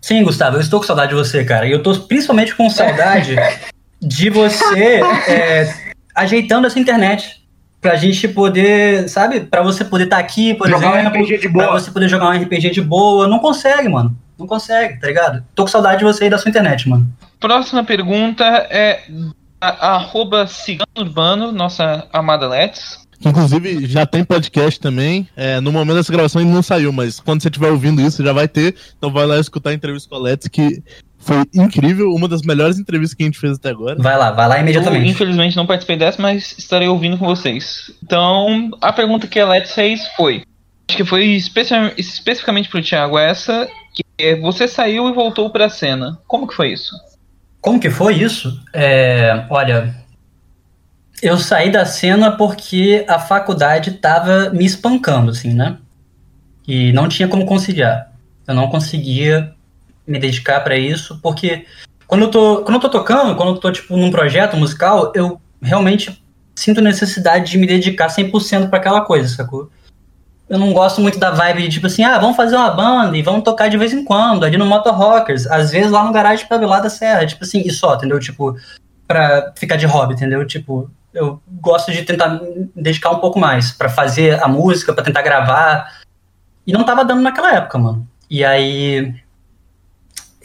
Sim, 0.00 0.24
Gustavo, 0.24 0.56
eu 0.56 0.60
estou 0.60 0.80
com 0.80 0.86
saudade 0.86 1.10
de 1.10 1.14
você, 1.14 1.44
cara. 1.44 1.66
E 1.66 1.72
eu 1.72 1.82
tô 1.82 1.94
principalmente 2.00 2.54
com 2.56 2.68
saudade 2.70 3.36
de 4.00 4.30
você 4.30 5.00
é, 5.28 5.92
ajeitando 6.14 6.66
essa 6.66 6.78
internet. 6.80 7.40
Pra 7.80 7.96
gente 7.96 8.28
poder, 8.28 9.08
sabe? 9.08 9.40
Pra 9.40 9.60
você 9.60 9.84
poder 9.84 10.04
estar 10.04 10.18
aqui, 10.18 10.54
por 10.54 10.68
Jogar 10.68 10.92
um 10.92 10.98
exemplo. 11.00 11.20
RPG 11.20 11.38
de 11.38 11.48
Pra 11.48 11.66
boa. 11.66 11.80
você 11.80 11.90
poder 11.90 12.08
jogar 12.08 12.28
um 12.28 12.40
RPG 12.40 12.70
de 12.70 12.80
boa. 12.80 13.26
Não 13.26 13.40
consegue, 13.40 13.88
mano. 13.88 14.16
Não 14.42 14.48
consegue, 14.48 15.00
tá 15.00 15.06
ligado? 15.06 15.44
Tô 15.54 15.62
com 15.64 15.68
saudade 15.68 15.98
de 15.98 16.04
você 16.04 16.26
e 16.26 16.30
da 16.30 16.38
sua 16.38 16.48
internet, 16.50 16.88
mano. 16.88 17.06
Próxima 17.40 17.82
pergunta 17.84 18.44
é 18.44 19.02
a, 19.60 19.94
arroba 19.94 20.46
Cigano 20.46 20.86
Urbano, 20.98 21.50
nossa 21.52 22.06
amada 22.12 22.48
Let's. 22.48 23.00
Que 23.20 23.28
inclusive 23.28 23.86
já 23.86 24.04
tem 24.04 24.24
podcast 24.24 24.80
também. 24.80 25.28
É, 25.36 25.60
no 25.60 25.70
momento 25.70 25.94
dessa 25.96 26.12
gravação 26.12 26.40
ele 26.42 26.50
não 26.50 26.62
saiu, 26.62 26.92
mas 26.92 27.20
quando 27.20 27.40
você 27.40 27.48
estiver 27.48 27.70
ouvindo 27.70 28.00
isso 28.02 28.24
já 28.24 28.32
vai 28.32 28.48
ter. 28.48 28.74
Então 28.98 29.12
vai 29.12 29.26
lá 29.26 29.38
escutar 29.38 29.70
a 29.70 29.74
entrevista 29.74 30.08
com 30.08 30.16
a 30.16 30.18
Let's, 30.18 30.48
que 30.48 30.82
foi 31.18 31.44
incrível, 31.54 32.10
uma 32.12 32.26
das 32.26 32.42
melhores 32.42 32.80
entrevistas 32.80 33.14
que 33.16 33.22
a 33.22 33.26
gente 33.26 33.38
fez 33.38 33.56
até 33.56 33.70
agora. 33.70 33.94
Vai 34.02 34.18
lá, 34.18 34.32
vai 34.32 34.48
lá 34.48 34.56
Eu, 34.56 34.62
imediatamente. 34.62 35.08
infelizmente 35.08 35.56
não 35.56 35.66
participei 35.66 35.96
dessa, 35.96 36.20
mas 36.20 36.56
estarei 36.58 36.88
ouvindo 36.88 37.16
com 37.16 37.26
vocês. 37.26 37.92
Então, 38.02 38.70
a 38.80 38.92
pergunta 38.92 39.28
que 39.28 39.38
a 39.38 39.46
Let's 39.48 39.72
fez 39.72 40.00
foi: 40.16 40.42
acho 40.88 40.96
que 40.96 41.04
foi 41.04 41.24
especi- 41.26 41.74
especificamente 41.96 42.68
pro 42.68 42.82
Thiago 42.82 43.16
essa, 43.16 43.52
é, 43.52 43.68
você 44.40 44.68
saiu 44.68 45.08
e 45.08 45.12
voltou 45.12 45.50
pra 45.50 45.68
cena. 45.68 46.18
Como 46.26 46.46
que 46.46 46.54
foi 46.54 46.72
isso? 46.72 46.94
Como 47.60 47.78
que 47.78 47.90
foi 47.90 48.14
isso? 48.14 48.60
É, 48.72 49.46
olha, 49.48 49.94
eu 51.22 51.38
saí 51.38 51.70
da 51.70 51.84
cena 51.84 52.32
porque 52.32 53.04
a 53.08 53.18
faculdade 53.18 53.92
tava 53.92 54.50
me 54.50 54.64
espancando, 54.64 55.30
assim, 55.30 55.54
né? 55.54 55.78
E 56.66 56.92
não 56.92 57.08
tinha 57.08 57.28
como 57.28 57.46
conciliar. 57.46 58.10
Eu 58.46 58.54
não 58.54 58.68
conseguia 58.68 59.54
me 60.06 60.18
dedicar 60.18 60.60
pra 60.60 60.76
isso, 60.76 61.18
porque 61.22 61.64
quando 62.06 62.22
eu 62.22 62.30
tô, 62.30 62.62
quando 62.62 62.74
eu 62.74 62.80
tô 62.80 62.90
tocando, 62.90 63.36
quando 63.36 63.50
eu 63.50 63.58
tô 63.58 63.70
tipo 63.70 63.96
num 63.96 64.10
projeto 64.10 64.56
musical, 64.56 65.12
eu 65.14 65.40
realmente 65.62 66.22
sinto 66.54 66.80
necessidade 66.80 67.52
de 67.52 67.58
me 67.58 67.66
dedicar 67.66 68.08
100% 68.08 68.68
pra 68.68 68.78
aquela 68.78 69.02
coisa, 69.02 69.28
sacou? 69.28 69.70
Eu 70.48 70.58
não 70.58 70.72
gosto 70.72 71.00
muito 71.00 71.18
da 71.18 71.30
vibe 71.30 71.62
de 71.62 71.68
tipo 71.70 71.86
assim, 71.86 72.04
ah, 72.04 72.18
vamos 72.18 72.36
fazer 72.36 72.56
uma 72.56 72.70
banda 72.70 73.16
e 73.16 73.22
vamos 73.22 73.42
tocar 73.42 73.68
de 73.68 73.78
vez 73.78 73.92
em 73.92 74.04
quando, 74.04 74.44
ali 74.44 74.58
no 74.58 74.66
Moto 74.66 74.90
Rockers, 74.90 75.46
às 75.46 75.70
vezes 75.70 75.90
lá 75.90 76.04
no 76.04 76.12
garagem 76.12 76.46
pra 76.46 76.58
lá 76.58 76.78
da 76.80 76.90
Serra, 76.90 77.26
tipo 77.26 77.42
assim, 77.42 77.62
e 77.64 77.70
só, 77.70 77.94
entendeu? 77.94 78.20
Tipo, 78.20 78.56
pra 79.06 79.52
ficar 79.56 79.76
de 79.76 79.86
hobby, 79.86 80.14
entendeu? 80.14 80.46
Tipo, 80.46 80.90
eu 81.12 81.40
gosto 81.60 81.92
de 81.92 82.02
tentar 82.02 82.40
dedicar 82.74 83.10
um 83.10 83.18
pouco 83.18 83.38
mais 83.38 83.72
pra 83.72 83.88
fazer 83.88 84.42
a 84.42 84.48
música, 84.48 84.92
pra 84.92 85.04
tentar 85.04 85.22
gravar. 85.22 86.00
E 86.66 86.72
não 86.72 86.84
tava 86.84 87.04
dando 87.04 87.22
naquela 87.22 87.54
época, 87.54 87.78
mano. 87.78 88.08
E 88.30 88.44
aí, 88.44 89.14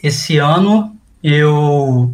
esse 0.04 0.38
ano, 0.38 0.96
eu. 1.24 2.14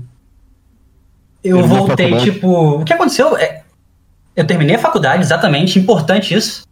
Eu 1.44 1.58
Terminou 1.58 1.88
voltei, 1.88 2.18
tipo. 2.20 2.82
O 2.82 2.86
que 2.86 2.94
aconteceu? 2.94 3.36
É, 3.38 3.64
eu 4.36 4.46
terminei 4.46 4.76
a 4.76 4.80
faculdade, 4.80 5.24
exatamente, 5.24 5.80
importante 5.80 6.34
isso. 6.34 6.64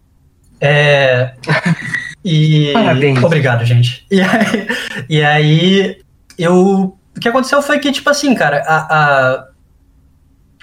É, 0.61 1.33
e. 2.23 2.71
Parabéns. 2.73 3.23
Obrigado, 3.23 3.65
gente. 3.65 4.05
E 4.11 4.21
aí, 4.21 4.67
e 5.09 5.23
aí, 5.23 6.01
eu. 6.37 6.95
O 7.15 7.19
que 7.19 7.27
aconteceu 7.27 7.61
foi 7.61 7.79
que, 7.79 7.91
tipo 7.91 8.09
assim, 8.09 8.33
cara, 8.35 8.63
a, 8.65 8.77
a- 8.77 9.47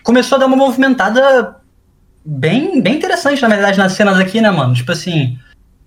começou 0.02 0.36
a 0.36 0.38
dar 0.38 0.46
uma 0.46 0.56
movimentada 0.56 1.56
bem, 2.24 2.80
bem 2.80 2.94
interessante, 2.94 3.42
na 3.42 3.48
verdade, 3.48 3.76
nas 3.76 3.92
cenas 3.92 4.18
aqui, 4.18 4.40
né, 4.40 4.50
mano? 4.50 4.72
Tipo 4.72 4.92
assim, 4.92 5.38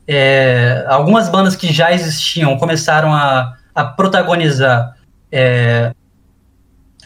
é, 0.07 0.85
algumas 0.87 1.29
bandas 1.29 1.55
que 1.55 1.73
já 1.73 1.91
existiam 1.91 2.57
começaram 2.57 3.11
a, 3.13 3.55
a 3.73 3.83
protagonizar 3.85 4.95
é, 5.31 5.91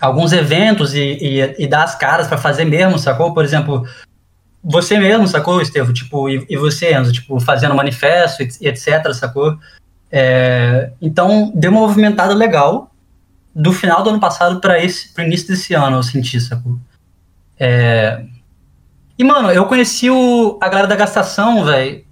alguns 0.02 0.34
eventos 0.34 0.94
e, 0.94 1.18
e, 1.22 1.64
e 1.64 1.68
dar 1.68 1.84
as 1.84 1.96
caras 1.96 2.28
para 2.28 2.38
fazer 2.38 2.66
mesmo, 2.66 3.00
sacou? 3.00 3.34
Por 3.34 3.46
exemplo, 3.46 3.88
você 4.68 4.98
mesmo, 4.98 5.28
sacou, 5.28 5.62
Estevam? 5.62 5.94
Tipo, 5.94 6.28
e, 6.28 6.44
e, 6.50 6.58
você, 6.58 6.92
Enzo, 6.98 7.14
tipo, 7.14 7.40
fazendo 7.40 7.76
manifesto 7.76 8.42
e 8.42 8.68
etc, 8.68 9.14
sacou? 9.14 9.58
É, 10.12 10.92
então, 11.00 11.52
deu 11.54 11.70
uma 11.70 11.82
movimentada 11.82 12.34
legal 12.34 12.92
do 13.54 13.72
final 13.72 14.02
do 14.04 14.10
ano 14.10 14.20
passado 14.20 14.60
para 14.60 14.84
esse 14.84 15.14
pro 15.14 15.24
início 15.24 15.48
desse 15.48 15.76
ano, 15.76 15.98
eu 15.98 16.04
senti, 16.04 16.42
sacou? 16.42 16.80
É, 17.60 18.24
e, 19.18 19.24
mano, 19.24 19.52
eu 19.52 19.66
conheci 19.66 20.10
o, 20.10 20.58
a 20.60 20.68
galera 20.68 20.88
da 20.88 20.96
gastação, 20.96 21.64
velho. 21.64 22.04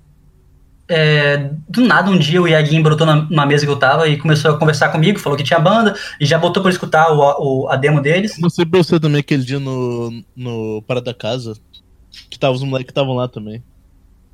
É, 0.88 1.50
do 1.68 1.82
nada, 1.82 2.12
um 2.12 2.20
dia 2.20 2.42
o 2.42 2.48
Iaguinho 2.48 2.84
brotou 2.84 3.08
na, 3.08 3.28
na, 3.30 3.46
mesa 3.46 3.66
que 3.66 3.72
eu 3.72 3.80
tava 3.80 4.08
e 4.08 4.18
começou 4.18 4.52
a 4.52 4.60
conversar 4.60 4.90
comigo, 4.90 5.18
falou 5.18 5.38
que 5.38 5.44
tinha 5.44 5.58
banda 5.58 5.96
e 6.20 6.26
já 6.26 6.38
botou 6.38 6.62
pra 6.62 6.72
escutar 6.72 7.10
o, 7.12 7.64
o, 7.64 7.70
a 7.70 7.78
demo 7.78 8.02
deles. 8.02 8.38
Mostrei 8.38 8.66
pra 8.66 8.84
você 8.84 9.00
também 9.00 9.22
aquele 9.22 9.44
dia 9.44 9.60
no, 9.60 10.24
no 10.36 10.84
Parada 10.86 11.14
Casa, 11.14 11.56
que 12.30 12.40
tava 12.40 12.54
os 12.54 12.64
moleques 12.64 12.88
que 12.88 12.92
estavam 12.92 13.16
lá 13.16 13.28
também. 13.28 13.64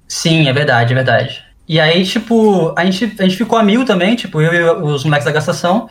Sim, 0.08 0.48
é 0.48 0.54
verdade, 0.54 0.94
é 0.94 0.96
verdade. 0.96 1.44
E 1.68 1.80
aí, 1.80 2.04
tipo, 2.04 2.74
a 2.76 2.84
gente, 2.84 3.16
a 3.20 3.24
gente 3.24 3.38
ficou 3.38 3.58
amigo 3.58 3.86
também, 3.86 4.16
tipo, 4.16 4.42
eu 4.42 4.54
e 4.54 4.82
os 4.82 5.04
moleques 5.04 5.26
da 5.26 5.32
gastação. 5.32 5.88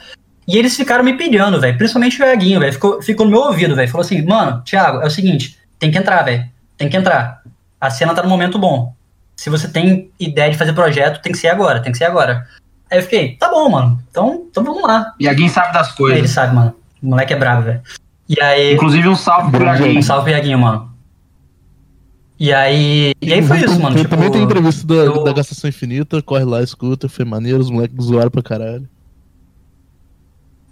E 0.46 0.56
eles 0.56 0.76
ficaram 0.76 1.04
me 1.04 1.16
pedindo, 1.16 1.60
velho. 1.60 1.78
Principalmente 1.78 2.20
o 2.20 2.24
Iaguinho, 2.24 2.58
velho. 2.58 2.72
Ficou, 2.72 3.02
ficou 3.02 3.26
no 3.26 3.30
meu 3.30 3.42
ouvido, 3.42 3.76
velho. 3.76 3.88
Falou 3.88 4.04
assim, 4.04 4.20
mano, 4.22 4.62
Thiago, 4.62 5.02
é 5.02 5.06
o 5.06 5.10
seguinte, 5.10 5.56
tem 5.78 5.90
que 5.90 5.98
entrar, 5.98 6.22
velho. 6.22 6.44
Tem 6.76 6.88
que 6.88 6.96
entrar. 6.96 7.42
A 7.80 7.90
cena 7.90 8.14
tá 8.14 8.22
no 8.22 8.28
momento 8.28 8.58
bom. 8.58 8.92
Se 9.36 9.50
você 9.50 9.68
tem 9.68 10.10
ideia 10.18 10.50
de 10.50 10.58
fazer 10.58 10.72
projeto, 10.72 11.22
tem 11.22 11.30
que 11.30 11.38
ser 11.38 11.48
agora, 11.48 11.80
tem 11.80 11.92
que 11.92 11.98
ser 11.98 12.06
agora. 12.06 12.44
Aí 12.90 12.98
eu 12.98 13.02
fiquei, 13.02 13.36
tá 13.36 13.48
bom, 13.48 13.68
mano. 13.68 14.02
Então, 14.10 14.46
então 14.50 14.64
vamos 14.64 14.82
lá. 14.82 15.14
Iaguinho 15.20 15.50
sabe 15.50 15.72
das 15.72 15.92
coisas. 15.92 16.18
Ele 16.18 16.26
sabe, 16.26 16.56
mano. 16.56 16.74
O 17.00 17.06
moleque 17.06 17.34
é 17.34 17.36
bravo, 17.36 17.62
velho. 17.62 17.82
E 18.28 18.40
aí. 18.40 18.74
Inclusive 18.74 19.08
um 19.08 19.14
salve 19.14 19.52
pro 19.52 19.64
Iaguinho. 19.64 19.98
Um 19.98 20.02
salve 20.02 20.24
pro 20.24 20.32
Iaguinho, 20.32 20.58
mano. 20.58 20.90
E 22.38 22.52
aí. 22.52 23.12
E 23.20 23.32
aí 23.32 23.42
foi 23.42 23.58
isso, 23.58 23.80
mano. 23.80 23.96
Tipo, 23.96 24.10
também 24.10 24.30
tem 24.30 24.42
entrevista 24.42 24.86
da, 24.86 24.94
eu... 24.94 25.24
da 25.24 25.32
Gastação 25.32 25.68
Infinita, 25.68 26.22
corre 26.22 26.44
lá, 26.44 26.62
escuta, 26.62 27.08
foi 27.08 27.24
maneiro, 27.24 27.58
os 27.58 27.70
moleques 27.70 28.04
zoaram 28.04 28.30
pra 28.30 28.42
caralho. 28.42 28.88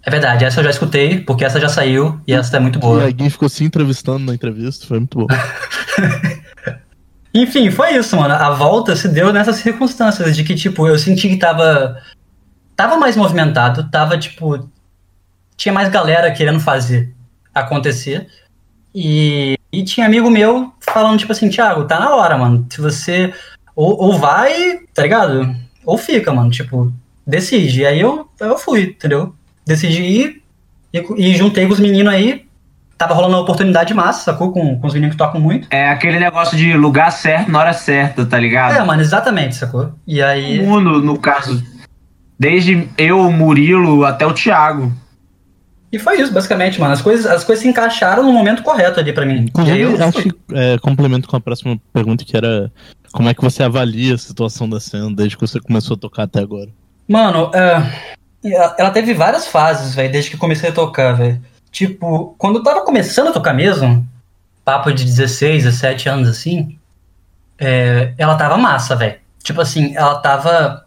É 0.01 0.09
verdade, 0.09 0.45
essa 0.45 0.61
eu 0.61 0.63
já 0.63 0.69
escutei, 0.69 1.19
porque 1.19 1.43
essa 1.43 1.59
já 1.59 1.67
saiu 1.67 2.21
e 2.25 2.31
essa 2.31 2.55
é 2.55 2.59
muito 2.61 2.79
boa. 2.79 3.01
E 3.01 3.05
alguém 3.07 3.29
ficou 3.29 3.49
se 3.49 3.65
entrevistando 3.65 4.19
na 4.19 4.33
entrevista, 4.33 4.87
foi 4.87 4.99
muito 4.99 5.17
bom. 5.17 5.27
Enfim, 7.33 7.69
foi 7.69 7.97
isso, 7.97 8.15
mano. 8.15 8.33
A 8.33 8.51
volta 8.51 8.95
se 8.95 9.09
deu 9.09 9.33
nessas 9.33 9.57
circunstâncias 9.57 10.33
de 10.35 10.45
que, 10.45 10.55
tipo, 10.55 10.87
eu 10.87 10.97
senti 10.97 11.27
que 11.27 11.37
tava. 11.37 12.01
Tava 12.75 12.95
mais 12.95 13.17
movimentado, 13.17 13.89
tava, 13.91 14.17
tipo. 14.17 14.69
Tinha 15.57 15.73
mais 15.73 15.89
galera 15.89 16.31
querendo 16.31 16.61
fazer 16.61 17.13
acontecer. 17.53 18.27
E, 18.95 19.56
e 19.79 19.83
tinha 19.83 20.05
amigo 20.05 20.29
meu 20.29 20.73
falando, 20.79 21.19
tipo 21.19 21.31
assim, 21.31 21.49
Thiago, 21.49 21.85
tá 21.85 21.99
na 21.99 22.15
hora, 22.15 22.37
mano. 22.37 22.65
Se 22.69 22.81
você. 22.81 23.33
Ou, 23.75 23.95
ou 24.01 24.17
vai, 24.17 24.79
tá 24.93 25.03
ligado? 25.03 25.55
Ou 25.85 25.97
fica, 25.97 26.33
mano. 26.33 26.49
Tipo, 26.49 26.91
decide. 27.25 27.81
E 27.81 27.85
aí 27.85 27.99
eu, 27.99 28.27
eu 28.39 28.57
fui, 28.57 28.83
entendeu? 28.83 29.35
decidi 29.67 30.01
ir 30.01 30.41
e, 30.93 31.03
e 31.17 31.35
juntei 31.35 31.67
com 31.67 31.73
os 31.73 31.79
meninos 31.79 32.13
aí. 32.13 32.47
Tava 32.97 33.13
rolando 33.13 33.35
uma 33.35 33.43
oportunidade 33.43 33.93
massa, 33.93 34.23
sacou? 34.23 34.51
Com, 34.51 34.79
com 34.79 34.87
os 34.87 34.93
meninos 34.93 35.13
que 35.13 35.19
tocam 35.19 35.39
muito. 35.39 35.67
É 35.69 35.89
aquele 35.89 36.17
negócio 36.17 36.57
de 36.57 36.73
lugar 36.73 37.11
certo 37.11 37.51
na 37.51 37.59
hora 37.59 37.73
certa, 37.73 38.25
tá 38.25 38.39
ligado? 38.39 38.75
É, 38.75 38.83
mano, 38.83 39.01
exatamente, 39.01 39.55
sacou? 39.55 39.91
E 40.07 40.19
aí. 40.19 40.59
O 40.61 40.65
mundo, 40.65 40.99
no 41.03 41.19
caso. 41.19 41.61
Desde 42.39 42.89
eu, 42.97 43.19
o 43.19 43.31
Murilo, 43.31 44.03
até 44.03 44.25
o 44.25 44.33
Thiago. 44.33 44.91
E 45.91 45.97
foi 45.97 46.19
isso, 46.19 46.33
basicamente, 46.33 46.79
mano. 46.79 46.93
As 46.93 47.01
coisas, 47.01 47.25
as 47.25 47.43
coisas 47.43 47.63
se 47.63 47.69
encaixaram 47.69 48.23
no 48.23 48.33
momento 48.33 48.61
correto 48.61 48.99
ali 48.99 49.13
para 49.13 49.25
mim. 49.25 49.45
Inclusive, 49.47 49.81
eu 49.81 50.03
acho 50.03 50.23
que 50.23 50.31
é, 50.53 50.77
complemento 50.79 51.27
com 51.27 51.37
a 51.37 51.41
próxima 51.41 51.79
pergunta, 51.93 52.25
que 52.25 52.35
era 52.35 52.71
como 53.11 53.29
é 53.29 53.33
que 53.33 53.41
você 53.41 53.63
avalia 53.63 54.15
a 54.15 54.17
situação 54.17 54.69
da 54.69 54.79
cena 54.79 55.13
desde 55.13 55.37
que 55.37 55.47
você 55.47 55.59
começou 55.59 55.95
a 55.95 55.99
tocar 55.99 56.23
até 56.23 56.39
agora? 56.39 56.69
Mano, 57.07 57.51
é, 57.53 58.53
ela 58.77 58.91
teve 58.91 59.13
várias 59.13 59.47
fases, 59.47 59.95
velho, 59.95 60.11
desde 60.11 60.31
que 60.31 60.37
comecei 60.37 60.69
a 60.69 60.73
tocar, 60.73 61.13
velho. 61.13 61.41
Tipo, 61.71 62.35
quando 62.37 62.57
eu 62.57 62.63
tava 62.63 62.81
começando 62.83 63.27
a 63.27 63.31
tocar 63.31 63.53
mesmo, 63.53 64.05
papo 64.65 64.91
de 64.91 65.05
16, 65.05 65.63
17 65.63 66.09
anos 66.09 66.27
assim, 66.27 66.77
é, 67.57 68.13
ela 68.17 68.35
tava 68.35 68.57
massa, 68.57 68.95
velho. 68.95 69.15
Tipo 69.41 69.61
assim, 69.61 69.95
ela 69.95 70.15
tava. 70.15 70.85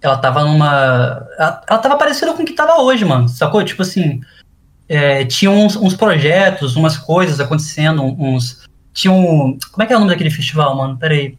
Ela 0.00 0.16
tava 0.18 0.44
numa. 0.44 1.26
Ela, 1.38 1.62
ela 1.68 1.78
tava 1.78 1.96
parecida 1.96 2.32
com 2.32 2.42
o 2.42 2.46
que 2.46 2.52
tava 2.52 2.80
hoje, 2.82 3.04
mano. 3.04 3.28
Sacou? 3.28 3.64
Tipo 3.64 3.82
assim. 3.82 4.20
É, 4.88 5.24
tinha 5.26 5.50
uns, 5.50 5.76
uns, 5.76 5.94
projetos, 5.94 6.74
umas 6.74 6.96
coisas 6.96 7.40
acontecendo, 7.40 8.02
uns. 8.02 8.66
Tinha 8.92 9.12
um. 9.12 9.58
Como 9.72 9.82
é 9.82 9.86
que 9.86 9.92
é 9.92 9.96
o 9.96 9.98
nome 9.98 10.10
daquele 10.10 10.30
festival, 10.30 10.76
mano? 10.76 10.96
Pera 10.96 11.14
aí. 11.14 11.36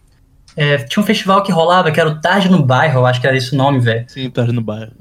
É, 0.56 0.78
tinha 0.78 1.02
um 1.02 1.06
festival 1.06 1.42
que 1.42 1.52
rolava, 1.52 1.92
que 1.92 2.00
era 2.00 2.10
o 2.10 2.20
Tarde 2.20 2.50
no 2.50 2.62
Bairro, 2.62 3.00
eu 3.00 3.06
acho 3.06 3.22
que 3.22 3.28
era 3.28 3.38
esse 3.38 3.54
o 3.54 3.58
nome, 3.58 3.80
velho. 3.80 4.06
Sim, 4.10 4.30
Tarde 4.30 4.52
no 4.52 4.62
Bairro. 4.62 4.92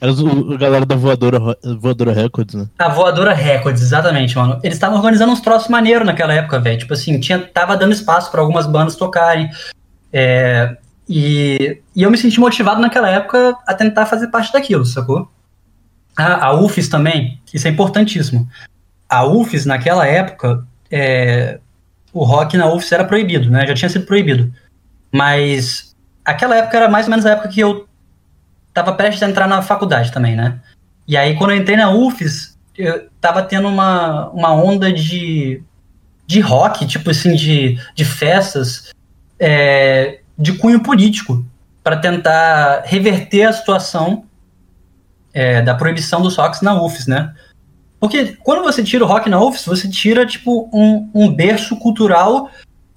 Era 0.00 0.12
a 0.12 0.56
galera 0.56 0.86
da 0.86 0.94
Voadora, 0.94 1.38
Voadora 1.78 2.12
Records, 2.12 2.54
né? 2.54 2.68
A 2.78 2.88
Voadora 2.88 3.34
Records, 3.34 3.82
exatamente, 3.82 4.36
mano. 4.36 4.60
Eles 4.62 4.76
estavam 4.76 4.96
organizando 4.96 5.32
uns 5.32 5.40
troços 5.40 5.68
maneiros 5.68 6.06
naquela 6.06 6.32
época, 6.32 6.60
velho. 6.60 6.78
Tipo 6.78 6.94
assim, 6.94 7.18
tinha, 7.18 7.38
tava 7.38 7.76
dando 7.76 7.92
espaço 7.92 8.30
para 8.30 8.40
algumas 8.40 8.66
bandas 8.66 8.96
tocarem. 8.96 9.50
É, 10.12 10.76
e, 11.12 11.82
e 11.96 12.04
eu 12.04 12.10
me 12.10 12.16
senti 12.16 12.38
motivado 12.38 12.80
naquela 12.80 13.10
época 13.10 13.56
a 13.66 13.74
tentar 13.74 14.06
fazer 14.06 14.28
parte 14.28 14.52
daquilo, 14.52 14.86
sacou? 14.86 15.28
A, 16.16 16.46
a 16.46 16.52
UFES 16.52 16.88
também, 16.88 17.40
isso 17.52 17.66
é 17.66 17.70
importantíssimo. 17.70 18.48
A 19.08 19.24
UFES, 19.24 19.66
naquela 19.66 20.06
época, 20.06 20.64
é, 20.88 21.58
o 22.12 22.22
rock 22.22 22.56
na 22.56 22.72
UFES 22.72 22.92
era 22.92 23.04
proibido, 23.04 23.50
né? 23.50 23.66
Já 23.66 23.74
tinha 23.74 23.88
sido 23.88 24.06
proibido. 24.06 24.54
Mas 25.10 25.96
aquela 26.24 26.54
época 26.54 26.76
era 26.76 26.88
mais 26.88 27.06
ou 27.06 27.10
menos 27.10 27.26
a 27.26 27.30
época 27.30 27.48
que 27.48 27.58
eu 27.58 27.88
tava 28.72 28.92
prestes 28.92 29.24
a 29.24 29.28
entrar 29.28 29.48
na 29.48 29.62
faculdade 29.62 30.12
também, 30.12 30.36
né? 30.36 30.60
E 31.08 31.16
aí, 31.16 31.36
quando 31.36 31.50
eu 31.50 31.56
entrei 31.56 31.76
na 31.76 31.90
UFES, 31.90 32.56
eu 32.78 33.08
tava 33.20 33.42
tendo 33.42 33.66
uma, 33.66 34.28
uma 34.28 34.52
onda 34.54 34.92
de, 34.92 35.60
de 36.24 36.38
rock, 36.38 36.86
tipo 36.86 37.10
assim, 37.10 37.34
de, 37.34 37.80
de 37.96 38.04
festas 38.04 38.92
é, 39.40 40.20
de 40.40 40.54
cunho 40.54 40.80
político, 40.80 41.44
para 41.82 41.96
tentar 41.96 42.82
reverter 42.86 43.44
a 43.44 43.52
situação 43.52 44.24
é, 45.32 45.62
da 45.62 45.74
proibição 45.74 46.20
dos 46.22 46.36
rocks 46.36 46.60
na 46.60 46.80
UFES, 46.82 47.06
né? 47.06 47.34
Porque 47.98 48.36
quando 48.42 48.62
você 48.62 48.82
tira 48.82 49.04
o 49.04 49.06
rock 49.06 49.28
na 49.28 49.42
UFES, 49.42 49.66
você 49.66 49.88
tira, 49.88 50.26
tipo, 50.26 50.68
um, 50.72 51.10
um 51.14 51.32
berço 51.32 51.76
cultural 51.76 52.50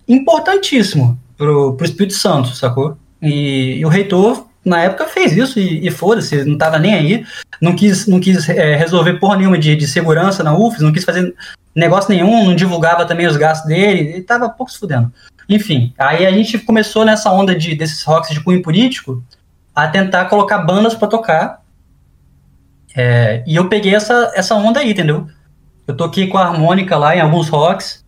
importantíssimo 0.07 1.19
pro, 1.37 1.75
pro 1.75 1.85
Espírito 1.85 2.15
Santo, 2.15 2.55
sacou? 2.55 2.97
E, 3.21 3.77
e 3.77 3.85
o 3.85 3.89
reitor 3.89 4.47
na 4.63 4.79
época 4.81 5.05
fez 5.07 5.35
isso 5.35 5.59
e, 5.59 5.85
e 5.85 5.91
foda-se, 5.91 6.45
não 6.45 6.57
tava 6.57 6.79
nem 6.79 6.93
aí, 6.93 7.25
não 7.61 7.75
quis, 7.75 8.07
não 8.07 8.19
quis 8.19 8.47
é, 8.47 8.75
resolver 8.75 9.19
porra 9.19 9.37
nenhuma 9.37 9.57
de, 9.57 9.75
de 9.75 9.87
segurança 9.87 10.41
na 10.43 10.57
UFES, 10.57 10.81
não 10.81 10.93
quis 10.93 11.03
fazer 11.03 11.35
negócio 11.79 12.09
nenhum, 12.09 12.45
não 12.45 12.55
divulgava 12.55 13.05
também 13.05 13.25
os 13.25 13.37
gastos 13.37 13.67
dele, 13.67 14.01
ele 14.01 14.21
tava 14.21 14.49
pouco 14.49 14.71
se 14.71 14.79
fudendo. 14.79 15.11
Enfim, 15.49 15.93
aí 15.97 16.25
a 16.25 16.31
gente 16.31 16.57
começou 16.59 17.03
nessa 17.03 17.31
onda 17.31 17.55
de, 17.55 17.75
desses 17.75 18.03
rocks 18.03 18.31
de 18.31 18.39
cunho 18.39 18.61
político 18.61 19.23
a 19.75 19.87
tentar 19.87 20.25
colocar 20.25 20.59
bandas 20.59 20.93
para 20.93 21.07
tocar. 21.07 21.61
É, 22.95 23.43
e 23.47 23.55
eu 23.55 23.67
peguei 23.67 23.95
essa, 23.95 24.31
essa 24.35 24.55
onda 24.55 24.79
aí, 24.79 24.91
entendeu? 24.91 25.27
Eu 25.87 25.97
toquei 25.97 26.27
com 26.27 26.37
a 26.37 26.45
harmônica 26.45 26.95
lá 26.97 27.15
em 27.15 27.19
alguns 27.19 27.49
rocks. 27.49 28.03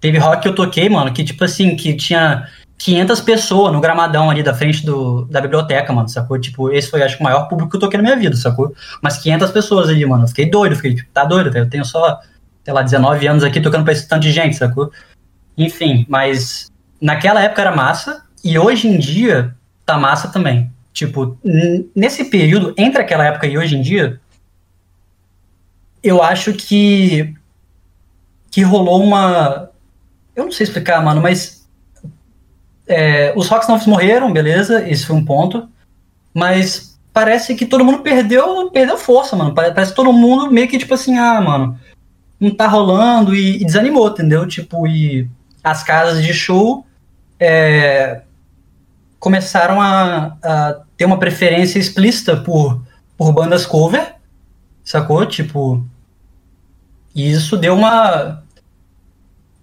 Teve 0.00 0.18
rock 0.18 0.42
que 0.42 0.48
eu 0.48 0.54
toquei, 0.54 0.88
mano, 0.88 1.12
que 1.12 1.24
tipo 1.24 1.42
assim, 1.42 1.74
que 1.74 1.94
tinha 1.94 2.46
500 2.78 3.20
pessoas 3.22 3.72
no 3.72 3.80
gramadão 3.80 4.30
ali 4.30 4.42
da 4.42 4.54
frente 4.54 4.84
do, 4.84 5.24
da 5.24 5.40
biblioteca, 5.40 5.92
mano, 5.92 6.08
sacou? 6.08 6.38
Tipo, 6.38 6.70
esse 6.70 6.90
foi, 6.90 7.02
acho 7.02 7.16
que, 7.16 7.22
o 7.22 7.24
maior 7.24 7.48
público 7.48 7.70
que 7.70 7.76
eu 7.76 7.80
toquei 7.80 7.96
na 7.96 8.02
minha 8.02 8.16
vida, 8.16 8.36
sacou? 8.36 8.74
Mas 9.02 9.16
500 9.18 9.50
pessoas 9.50 9.88
ali, 9.88 10.04
mano. 10.04 10.24
Eu 10.24 10.28
fiquei 10.28 10.50
doido, 10.50 10.76
fiquei, 10.76 10.94
tipo, 10.94 11.10
tá 11.12 11.24
doido. 11.24 11.56
Eu 11.56 11.68
tenho 11.68 11.84
só, 11.84 12.20
sei 12.66 12.72
lá, 12.74 12.82
19 12.82 13.28
anos 13.28 13.44
aqui 13.44 13.60
tocando 13.60 13.84
pra 13.84 13.92
esse 13.92 14.08
tanto 14.08 14.22
de 14.22 14.32
gente, 14.32 14.56
sacou? 14.56 14.90
Enfim, 15.56 16.04
mas 16.08 16.68
naquela 17.00 17.40
época 17.40 17.62
era 17.62 17.70
massa 17.70 18.24
e 18.42 18.58
hoje 18.58 18.88
em 18.88 18.98
dia 18.98 19.54
tá 19.84 19.96
massa 19.96 20.26
também. 20.26 20.68
Tipo, 20.92 21.38
nesse 21.94 22.24
período, 22.24 22.74
entre 22.76 23.00
aquela 23.00 23.24
época 23.24 23.46
e 23.46 23.56
hoje 23.56 23.76
em 23.76 23.82
dia, 23.82 24.20
eu 26.02 26.20
acho 26.20 26.54
que 26.54 27.32
que 28.50 28.62
rolou 28.62 29.00
uma. 29.00 29.70
Eu 30.34 30.46
não 30.46 30.50
sei 30.50 30.64
explicar, 30.64 31.00
mano, 31.04 31.22
mas 31.22 31.68
é, 32.88 33.32
os 33.36 33.46
Rocks 33.46 33.68
Novos 33.68 33.86
morreram, 33.86 34.32
beleza, 34.32 34.88
esse 34.88 35.06
foi 35.06 35.14
um 35.14 35.24
ponto. 35.24 35.68
Mas 36.34 36.98
parece 37.12 37.54
que 37.54 37.64
todo 37.64 37.84
mundo 37.84 38.00
perdeu, 38.00 38.72
perdeu 38.72 38.98
força, 38.98 39.36
mano. 39.36 39.54
Parece 39.54 39.92
que 39.92 39.96
todo 39.96 40.12
mundo 40.12 40.50
meio 40.50 40.66
que, 40.66 40.78
tipo 40.78 40.94
assim, 40.94 41.16
ah, 41.16 41.40
mano, 41.40 41.78
não 42.38 42.50
tá 42.54 42.66
rolando 42.66 43.34
e, 43.34 43.60
e 43.62 43.64
desanimou, 43.64 44.08
entendeu? 44.08 44.46
Tipo, 44.46 44.86
e 44.86 45.28
as 45.64 45.82
casas 45.82 46.22
de 46.22 46.32
show 46.34 46.86
é, 47.40 48.22
começaram 49.18 49.80
a, 49.80 50.36
a, 50.42 50.80
ter 50.96 51.04
uma 51.04 51.18
preferência 51.18 51.78
explícita 51.78 52.36
por, 52.36 52.82
por 53.16 53.32
bandas 53.32 53.66
cover, 53.66 54.14
sacou? 54.84 55.24
Tipo, 55.26 55.84
E 57.14 57.30
isso 57.30 57.56
deu 57.56 57.74
uma. 57.74 58.42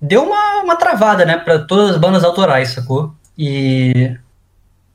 Deu 0.01 0.23
uma, 0.23 0.61
uma 0.63 0.75
travada, 0.75 1.25
né, 1.25 1.37
pra 1.37 1.59
todas 1.59 1.91
as 1.91 1.97
bandas 1.97 2.23
autorais, 2.23 2.69
sacou? 2.69 3.13
E. 3.37 4.17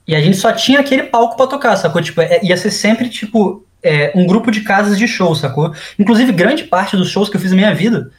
E 0.06 0.14
a 0.14 0.20
gente 0.22 0.36
só 0.38 0.52
tinha 0.52 0.80
aquele 0.80 1.05
palco 1.05 1.36
pra 1.36 1.46
tocar, 1.46 1.76
sacou? 1.76 2.00
Tipo, 2.02 2.20
é- 2.22 2.40
ia 2.42 2.56
ser 2.56 2.70
sempre, 2.70 3.09
tipo, 3.10 3.64
é, 3.82 4.12
um 4.14 4.26
grupo 4.26 4.50
de 4.50 4.60
casas 4.60 4.98
de 4.98 5.06
show, 5.06 5.34
sacou? 5.34 5.72
Inclusive, 5.98 6.32
grande 6.32 6.64
parte 6.64 6.96
dos 6.96 7.10
shows 7.10 7.28
que 7.28 7.36
eu 7.36 7.40
fiz 7.40 7.50
na 7.50 7.56
minha 7.56 7.74
vida 7.74 8.10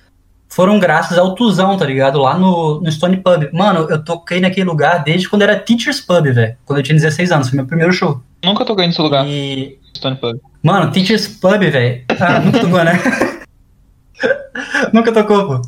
foram 0.50 0.80
graças 0.80 1.18
ao 1.18 1.36
Tuzão, 1.36 1.78
tá 1.78 1.86
ligado? 1.86 2.20
Lá 2.20 2.38
no, 2.38 2.82
no 2.82 2.92
Stone 2.92 3.18
Pub. 3.18 3.50
Mano, 3.54 3.88
eu 3.90 4.04
toquei 4.04 4.42
naquele 4.42 4.66
lugar 4.66 5.04
desde 5.04 5.30
quando 5.30 5.44
era 5.44 5.58
Teachers 5.58 6.02
Pub, 6.02 6.26
velho. 6.26 6.58
Quando 6.66 6.80
eu 6.80 6.84
tinha 6.84 6.96
16 6.96 7.32
anos, 7.32 7.50
foi 7.50 7.58
meu 7.58 7.68
primeiro 7.68 7.94
show. 7.94 8.22
Nunca 8.44 8.66
toquei 8.66 8.88
nesse 8.88 9.02
lugar. 9.02 9.26
E. 9.28 9.78
Stone 9.96 10.16
Pub. 10.16 10.40
Mano, 10.64 10.92
Teachers 10.92 11.28
Pub, 11.28 11.60
velho. 11.60 12.04
Ah, 12.20 12.40
nunca 12.40 12.60
tocou, 12.60 12.84
né? 12.84 12.94
nunca 14.92 15.12
tocou, 15.12 15.48
pô. 15.48 15.62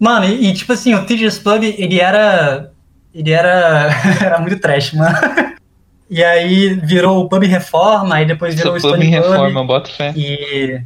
Mano, 0.00 0.24
e, 0.26 0.48
e, 0.48 0.54
tipo 0.54 0.72
assim, 0.72 0.94
o 0.94 1.04
Teachers 1.04 1.38
Pub, 1.38 1.62
ele 1.62 2.00
era. 2.00 2.72
Ele 3.14 3.30
era. 3.30 3.90
era 4.24 4.40
muito 4.40 4.58
trash, 4.58 4.94
mano. 4.94 5.16
E 6.10 6.24
aí 6.24 6.74
virou 6.74 7.22
o 7.24 7.28
Pub 7.28 7.44
Reforma, 7.44 8.14
aí 8.16 8.24
depois 8.26 8.54
virou 8.54 8.74
o 8.74 8.78
Stone 8.80 9.04
Pub. 9.04 9.10
reforma, 9.10 9.64
bota 9.64 9.90
fé. 9.90 10.12
E. 10.16 10.80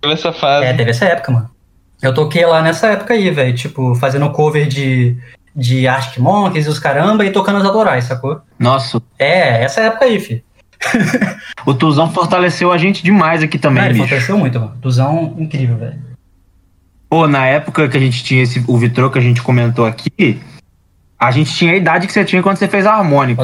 Teve 0.00 0.14
essa 0.14 0.32
fase. 0.32 0.66
É, 0.66 0.72
teve 0.72 0.90
essa 0.90 1.04
época, 1.04 1.32
mano. 1.32 1.50
Eu 2.02 2.12
toquei 2.12 2.44
lá 2.44 2.60
nessa 2.62 2.88
época 2.88 3.14
aí, 3.14 3.30
velho. 3.30 3.54
Tipo, 3.54 3.94
fazendo 3.94 4.28
cover 4.30 4.66
de, 4.66 5.16
de 5.54 5.86
Arctic 5.88 6.18
Monkeys 6.18 6.66
e 6.66 6.68
os 6.68 6.78
caramba 6.78 7.24
e 7.24 7.30
tocando 7.30 7.58
as 7.58 7.64
autorais, 7.64 8.04
sacou? 8.04 8.40
Nossa, 8.58 9.00
É, 9.18 9.62
essa 9.62 9.80
época 9.82 10.04
aí, 10.04 10.20
fi. 10.20 10.44
o 11.64 11.72
Tuzão 11.72 12.10
fortaleceu 12.12 12.70
a 12.70 12.76
gente 12.76 13.02
demais 13.02 13.42
aqui 13.42 13.58
também, 13.58 13.82
Não, 13.82 13.86
ele 13.86 13.94
bicho. 13.94 14.04
fortaleceu 14.08 14.36
muito, 14.38 14.60
mano. 14.60 14.76
Tuzão 14.82 15.34
incrível, 15.38 15.76
velho. 15.78 15.98
Pô, 17.08 17.26
na 17.26 17.46
época 17.46 17.88
que 17.88 17.96
a 17.96 18.00
gente 18.00 18.22
tinha 18.22 18.42
esse, 18.42 18.62
o 18.66 18.76
Vitrô 18.76 19.08
que 19.10 19.18
a 19.18 19.22
gente 19.22 19.40
comentou 19.40 19.86
aqui, 19.86 20.38
a 21.18 21.30
gente 21.30 21.52
tinha 21.54 21.72
a 21.72 21.76
idade 21.76 22.06
que 22.06 22.12
você 22.12 22.24
tinha 22.24 22.42
quando 22.42 22.56
você 22.56 22.68
fez 22.68 22.86
a 22.86 22.92
harmônica. 22.94 23.42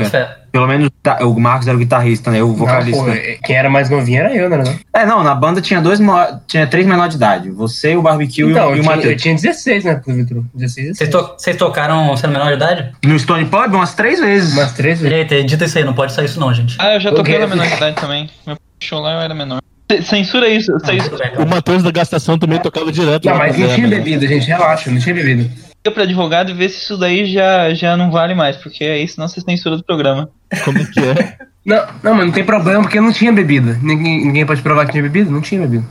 Pelo 0.53 0.67
menos 0.67 0.91
tá, 1.03 1.25
o 1.25 1.41
Marcos 1.41 1.67
era 1.67 1.75
o 1.75 1.81
guitarrista, 1.81 2.31
né? 2.31 2.41
Eu 2.41 2.51
o 2.51 2.55
vocalista. 2.55 3.03
Não, 3.03 3.11
pô, 3.11 3.19
quem 3.43 3.57
era 3.57 3.71
mais 3.71 3.89
novinho 3.89 4.19
era 4.21 4.35
eu, 4.37 4.51
né? 4.51 4.63
É, 4.93 5.07
não, 5.07 5.23
na 5.25 5.35
banda 5.35 5.63
tinha 5.63 5.81
dois, 5.81 5.99
tinha 6.47 6.67
três 6.67 6.87
menores 6.87 7.13
de 7.13 7.17
idade. 7.17 7.51
Você, 7.51 7.97
o 7.97 8.03
Barbecue 8.03 8.43
Então, 8.51 8.75
e 8.75 8.79
eu 8.79 8.83
o 8.83 8.85
eu 8.85 8.85
Matheus. 8.85 9.23
tinha 9.23 9.35
16, 9.35 9.85
né, 9.85 9.95
pro 9.95 10.13
Vitor? 10.15 10.45
16, 10.55 10.89
Vocês, 10.89 11.09
16. 11.09 11.11
to- 11.11 11.35
vocês 11.39 11.57
tocaram 11.57 12.15
sendo 12.19 12.35
menor 12.35 12.49
de 12.49 12.55
idade? 12.57 12.93
No 13.03 13.19
Stone 13.19 13.47
Pub, 13.47 13.73
umas 13.75 13.95
três 13.95 14.21
vezes. 14.21 14.53
Umas 14.53 14.73
três 14.73 15.01
vezes. 15.01 15.17
Eita, 15.17 15.43
dita 15.43 15.65
isso 15.65 15.79
aí, 15.79 15.85
não 15.85 15.95
pode 15.95 16.13
sair 16.13 16.27
isso 16.27 16.39
não, 16.39 16.53
gente. 16.53 16.77
Ah, 16.79 16.95
eu 16.97 17.01
já 17.01 17.11
toquei 17.13 17.39
na 17.39 17.47
menor 17.47 17.67
de 17.67 17.75
idade 17.75 17.97
também. 17.97 18.29
Meu 18.47 18.57
show 18.83 19.01
lá 19.01 19.15
eu 19.15 19.21
era 19.21 19.35
menor. 19.35 19.61
Censura 20.03 20.49
isso. 20.49 20.71
Ah, 20.75 20.87
Censura 20.87 21.25
O 21.25 21.29
então. 21.33 21.47
Matheus 21.47 21.83
da 21.83 21.91
gastação 21.91 22.39
também 22.39 22.59
tocava 22.59 22.93
direto. 22.93 23.25
Não, 23.25 23.37
mas 23.39 23.57
não 23.57 23.69
tinha 23.75 23.87
né? 23.87 23.97
bebida, 23.97 24.27
gente, 24.27 24.47
relaxa, 24.47 24.91
não 24.91 24.99
tinha 25.01 25.15
bebida. 25.15 25.49
Pra 25.91 26.05
advogado 26.05 26.51
e 26.51 26.55
ver 26.55 26.69
se 26.69 26.83
isso 26.83 26.97
daí 26.97 27.27
já, 27.27 27.75
já 27.75 27.97
não 27.97 28.11
vale 28.11 28.35
mais, 28.35 28.57
porque 28.57 28.85
aí 28.85 29.07
senão 29.09 29.27
você 29.27 29.41
censura 29.41 29.77
do 29.77 29.85
programa. 29.85 30.29
Como 30.65 30.79
é 30.79 30.85
que 30.85 31.01
é? 31.01 31.39
Não, 31.65 31.87
não, 32.03 32.15
mas 32.15 32.27
não 32.27 32.33
tem 32.33 32.43
problema 32.43 32.83
porque 32.83 33.01
não 33.01 33.13
tinha 33.13 33.33
bebida. 33.33 33.79
Ninguém, 33.81 34.27
ninguém 34.27 34.45
pode 34.45 34.61
provar 34.63 34.85
que 34.85 34.91
tinha 34.91 35.03
bebida? 35.05 35.31
Não 35.31 35.41
tinha 35.41 35.61
bebida. 35.61 35.85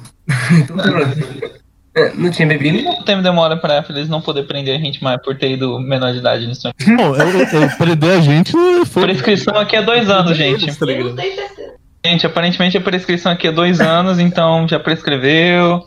Então, 0.51 0.75
não. 0.75 0.83
É, 1.93 2.13
não 2.15 2.31
tinha 2.31 2.47
bebida. 2.47 2.83
Quanto 2.83 3.03
tempo 3.03 3.21
demora 3.21 3.57
pra 3.57 3.83
eles 3.89 4.07
não 4.07 4.21
poder 4.21 4.43
prender 4.43 4.77
a 4.77 4.79
gente 4.79 5.03
mais 5.03 5.21
por 5.21 5.37
ter 5.37 5.51
ido 5.51 5.77
menor 5.77 6.13
de 6.13 6.19
idade 6.19 6.47
nisso? 6.47 6.69
Bom, 6.87 7.15
eu, 7.15 7.61
eu 7.61 7.69
prender 7.77 8.17
a 8.17 8.21
gente 8.21 8.53
foi. 8.85 9.03
Prescrição 9.11 9.57
aqui 9.57 9.75
é 9.75 9.81
dois 9.81 10.09
anos, 10.09 10.37
gente. 10.37 10.65
Tá? 10.67 10.85
Gente, 12.05 12.25
aparentemente 12.25 12.77
a 12.77 12.81
prescrição 12.81 13.33
aqui 13.33 13.47
é 13.47 13.51
dois 13.51 13.81
anos, 13.81 14.19
então 14.19 14.65
já 14.67 14.79
prescreveu. 14.79 15.85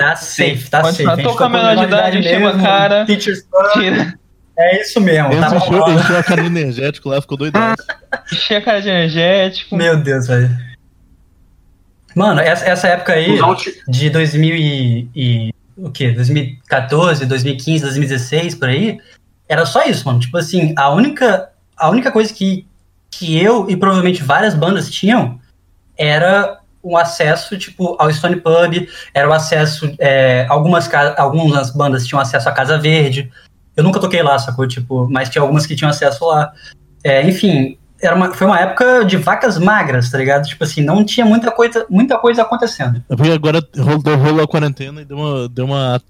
Tá 0.00 0.16
safe, 0.16 0.70
tá 0.70 0.80
Pode 0.80 0.96
safe. 0.96 1.04
falar, 1.04 1.12
A 1.12 1.16
gente 1.16 1.26
tô 1.30 1.36
com 1.36 1.44
a 1.44 1.48
menor 1.50 1.76
de 1.76 1.84
idade, 1.84 2.18
encheu 2.18 2.48
a 2.48 2.52
cara. 2.58 3.04
Teachers 3.04 3.46
Tira, 3.74 4.14
é 4.58 4.80
isso 4.80 4.98
mesmo, 4.98 5.28
tá 5.30 5.46
Enzo 5.48 5.56
encheu, 5.56 5.78
rolando. 5.78 6.00
encheu 6.00 6.16
a 6.18 6.22
cara 6.22 6.40
de 6.40 6.46
energético 6.46 7.08
lá, 7.10 7.20
ficou 7.20 7.36
doidão. 7.36 7.74
encher 8.32 8.56
a 8.56 8.62
cara 8.62 8.80
de 8.80 8.88
energético. 8.88 9.76
Meu 9.76 9.98
Deus, 9.98 10.26
velho. 10.26 10.48
Mano, 12.14 12.40
essa, 12.40 12.64
essa 12.64 12.88
época 12.88 13.12
aí, 13.12 13.38
de 13.88 14.08
2000 14.10 14.56
e, 14.56 15.08
e- 15.14 15.54
o 15.76 15.90
quê? 15.90 16.12
2014, 16.12 17.26
2015, 17.26 17.82
2016, 17.84 18.54
por 18.54 18.68
aí, 18.68 18.98
era 19.48 19.66
só 19.66 19.84
isso, 19.84 20.06
mano. 20.06 20.18
Tipo 20.18 20.38
assim, 20.38 20.72
a 20.78 20.90
única, 20.90 21.50
a 21.76 21.90
única 21.90 22.10
coisa 22.10 22.32
que, 22.32 22.66
que 23.10 23.38
eu 23.38 23.68
e 23.68 23.76
provavelmente 23.76 24.22
várias 24.22 24.54
bandas 24.54 24.90
tinham 24.90 25.38
era 25.96 26.58
o 26.82 26.96
acesso, 26.96 27.58
tipo, 27.58 27.96
ao 27.98 28.12
Stone 28.12 28.36
Pub, 28.36 28.88
era 29.12 29.28
o 29.28 29.32
acesso, 29.32 29.92
é, 29.98 30.46
algumas, 30.48 30.88
algumas 31.16 31.70
bandas 31.70 32.06
tinham 32.06 32.20
acesso 32.20 32.48
à 32.48 32.52
Casa 32.52 32.78
Verde, 32.78 33.30
eu 33.76 33.84
nunca 33.84 34.00
toquei 34.00 34.22
lá, 34.22 34.38
sacou? 34.38 34.66
Tipo, 34.66 35.08
mas 35.10 35.28
tinha 35.28 35.42
algumas 35.42 35.66
que 35.66 35.76
tinham 35.76 35.90
acesso 35.90 36.26
lá. 36.26 36.52
É, 37.04 37.26
enfim, 37.26 37.78
era 38.02 38.14
uma, 38.14 38.32
foi 38.34 38.46
uma 38.46 38.58
época 38.58 39.04
de 39.04 39.16
vacas 39.16 39.58
magras, 39.58 40.10
tá 40.10 40.18
ligado? 40.18 40.46
Tipo 40.46 40.64
assim, 40.64 40.82
não 40.82 41.04
tinha 41.04 41.24
muita 41.24 41.50
coisa, 41.50 41.86
muita 41.88 42.18
coisa 42.18 42.42
acontecendo. 42.42 43.02
É 43.08 43.16
porque 43.16 43.30
agora 43.32 43.62
rolou, 43.78 44.16
rolou 44.16 44.44
a 44.44 44.48
quarentena 44.48 45.00
e 45.02 45.04
deu 45.04 45.16
uma, 45.18 45.48
deu 45.48 45.64
uma 45.66 46.00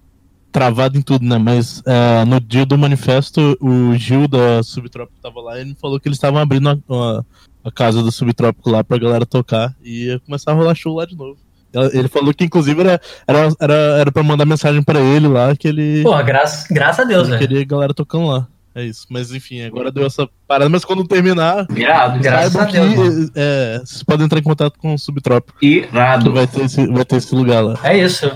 travada 0.51 0.99
em 0.99 1.03
tudo, 1.03 1.25
né? 1.25 1.39
Mas 1.39 1.83
é, 1.87 2.25
no 2.25 2.41
dia 2.41 2.67
do 2.67 2.77
manifesto, 2.79 3.57
o 3.61 3.95
Gil 3.97 4.27
da 4.27 4.63
Subtrópico 4.63 5.19
tava 5.23 5.41
lá 5.41 5.59
e 5.59 5.61
ele 5.63 5.77
falou 5.81 6.01
que 6.01 6.09
eles 6.09 6.17
estavam 6.17 6.41
abrindo 6.41 6.69
a, 6.71 6.73
a- 6.73 7.25
a 7.65 7.71
casa 7.71 8.03
do 8.03 8.11
Subtrópico 8.13 8.71
lá 8.71 8.83
pra 8.83 8.99
galera 8.99 9.27
tocar 9.27 9.75
e 9.83 10.07
ia 10.07 10.21
começar 10.21 10.53
a 10.53 10.55
rolar 10.55 10.75
show 10.75 10.97
lá 10.97 11.05
de 11.07 11.17
novo. 11.17 11.37
Ele 11.93 12.09
falou 12.09 12.35
que, 12.35 12.45
inclusive, 12.45 12.81
era, 12.81 13.01
era, 13.29 13.49
era, 13.61 13.75
era 14.01 14.13
pra 14.13 14.23
mandar 14.25 14.45
mensagem 14.45 14.83
pra 14.83 14.99
ele 15.01 15.29
lá 15.29 15.55
que 15.55 15.69
ele, 15.69 16.03
Porra, 16.03 16.23
graças, 16.23 16.67
graças 16.69 17.05
a 17.05 17.09
Deus, 17.09 17.29
velho. 17.29 17.39
queria 17.41 17.61
a 17.63 17.65
galera 17.65 17.95
tocando 17.95 18.27
lá. 18.27 18.47
É 18.75 18.85
isso. 18.85 19.05
Mas 19.11 19.33
enfim, 19.33 19.63
agora 19.63 19.91
deu 19.91 20.07
essa 20.07 20.29
parada. 20.49 20.69
Mas 20.69 20.85
quando 20.85 21.05
terminar, 21.07 21.67
Irado. 21.77 22.19
Graças 22.21 22.57
a 22.57 22.65
Deus, 22.65 22.71
que 22.71 23.33
é, 23.37 23.81
vocês 23.85 24.03
podem 24.03 24.27
entrar 24.27 24.39
em 24.39 24.43
contato 24.45 24.79
com 24.79 24.95
o 24.95 24.99
Subtrópico. 24.99 25.59
Irado. 25.65 26.33
vai 26.33 26.47
ter, 26.47 26.65
esse, 26.65 26.87
vai 26.87 27.05
ter 27.05 27.17
esse 27.17 27.35
lugar 27.35 27.63
lá. 27.65 27.79
É 27.83 27.97
isso. 27.99 28.31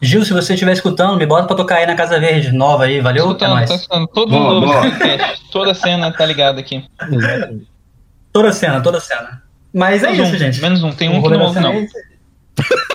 Gil, 0.00 0.24
se 0.24 0.32
você 0.34 0.52
estiver 0.54 0.72
escutando, 0.72 1.16
me 1.18 1.24
bota 1.26 1.46
pra 1.46 1.56
tocar 1.56 1.76
aí 1.76 1.86
na 1.86 1.94
Casa 1.94 2.18
Verde, 2.20 2.52
nova 2.52 2.84
aí, 2.84 3.00
valeu? 3.00 3.24
É 3.24 3.26
Escutando, 3.28 3.50
nóis. 3.54 3.68
tá 3.70 3.74
escutando. 3.76 4.06
Todo 4.08 4.30
Boa, 4.30 4.54
mundo 4.54 4.66
boa. 4.66 4.82
Toda 5.50 5.70
a 5.72 5.74
cena 5.74 6.12
tá 6.12 6.26
ligada 6.26 6.60
aqui. 6.60 6.84
Exatamente. 7.10 7.66
Toda 8.36 8.52
cena, 8.52 8.80
toda 8.82 9.00
cena. 9.00 9.42
Mas 9.72 10.02
é 10.02 10.10
Menos 10.10 10.26
isso, 10.28 10.36
um, 10.36 10.38
gente. 10.38 10.60
Menos 10.60 10.82
um. 10.82 10.92
Tem 10.92 11.08
O 11.08 11.12
um 11.12 11.14
que 11.16 11.20
rolê 11.22 11.36
não 11.38 11.44
ouve, 11.46 11.60
não. 11.60 11.72
é. 11.72 11.86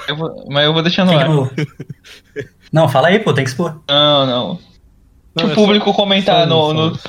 Eu 0.08 0.16
vou- 0.16 0.46
mas 0.50 0.66
eu 0.66 0.74
vou 0.74 0.82
deixar 0.82 1.06
no 1.06 1.18
ar. 1.18 1.30
no- 1.30 1.52
Não, 2.72 2.88
fala 2.90 3.10
aí, 3.10 3.20
pô, 3.20 3.34
tem 3.34 3.44
que 3.44 3.50
expor. 3.52 3.82
Não, 3.88 4.26
não. 4.26 4.60
Não, 5.36 5.44
Se 5.46 5.50
é 5.50 5.54
o 5.54 5.56
público 5.56 5.94
comentar 5.94 6.42
só- 6.42 6.46
no, 6.48 6.56
só- 6.68 6.74
no. 6.74 7.00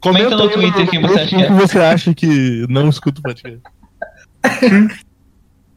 Comenta 0.00 0.36
no 0.36 0.48
Twitter 0.48 0.88
quem 0.88 1.00
você 1.00 1.20
acha 1.20 1.28
que 1.28 1.42
é. 1.42 1.46
que 1.46 1.52
você 1.52 1.78
acha 1.78 2.14
que 2.14 2.66
não 2.68 2.88
escuta 2.88 3.20
o 3.20 3.22
podcast. 3.22 3.60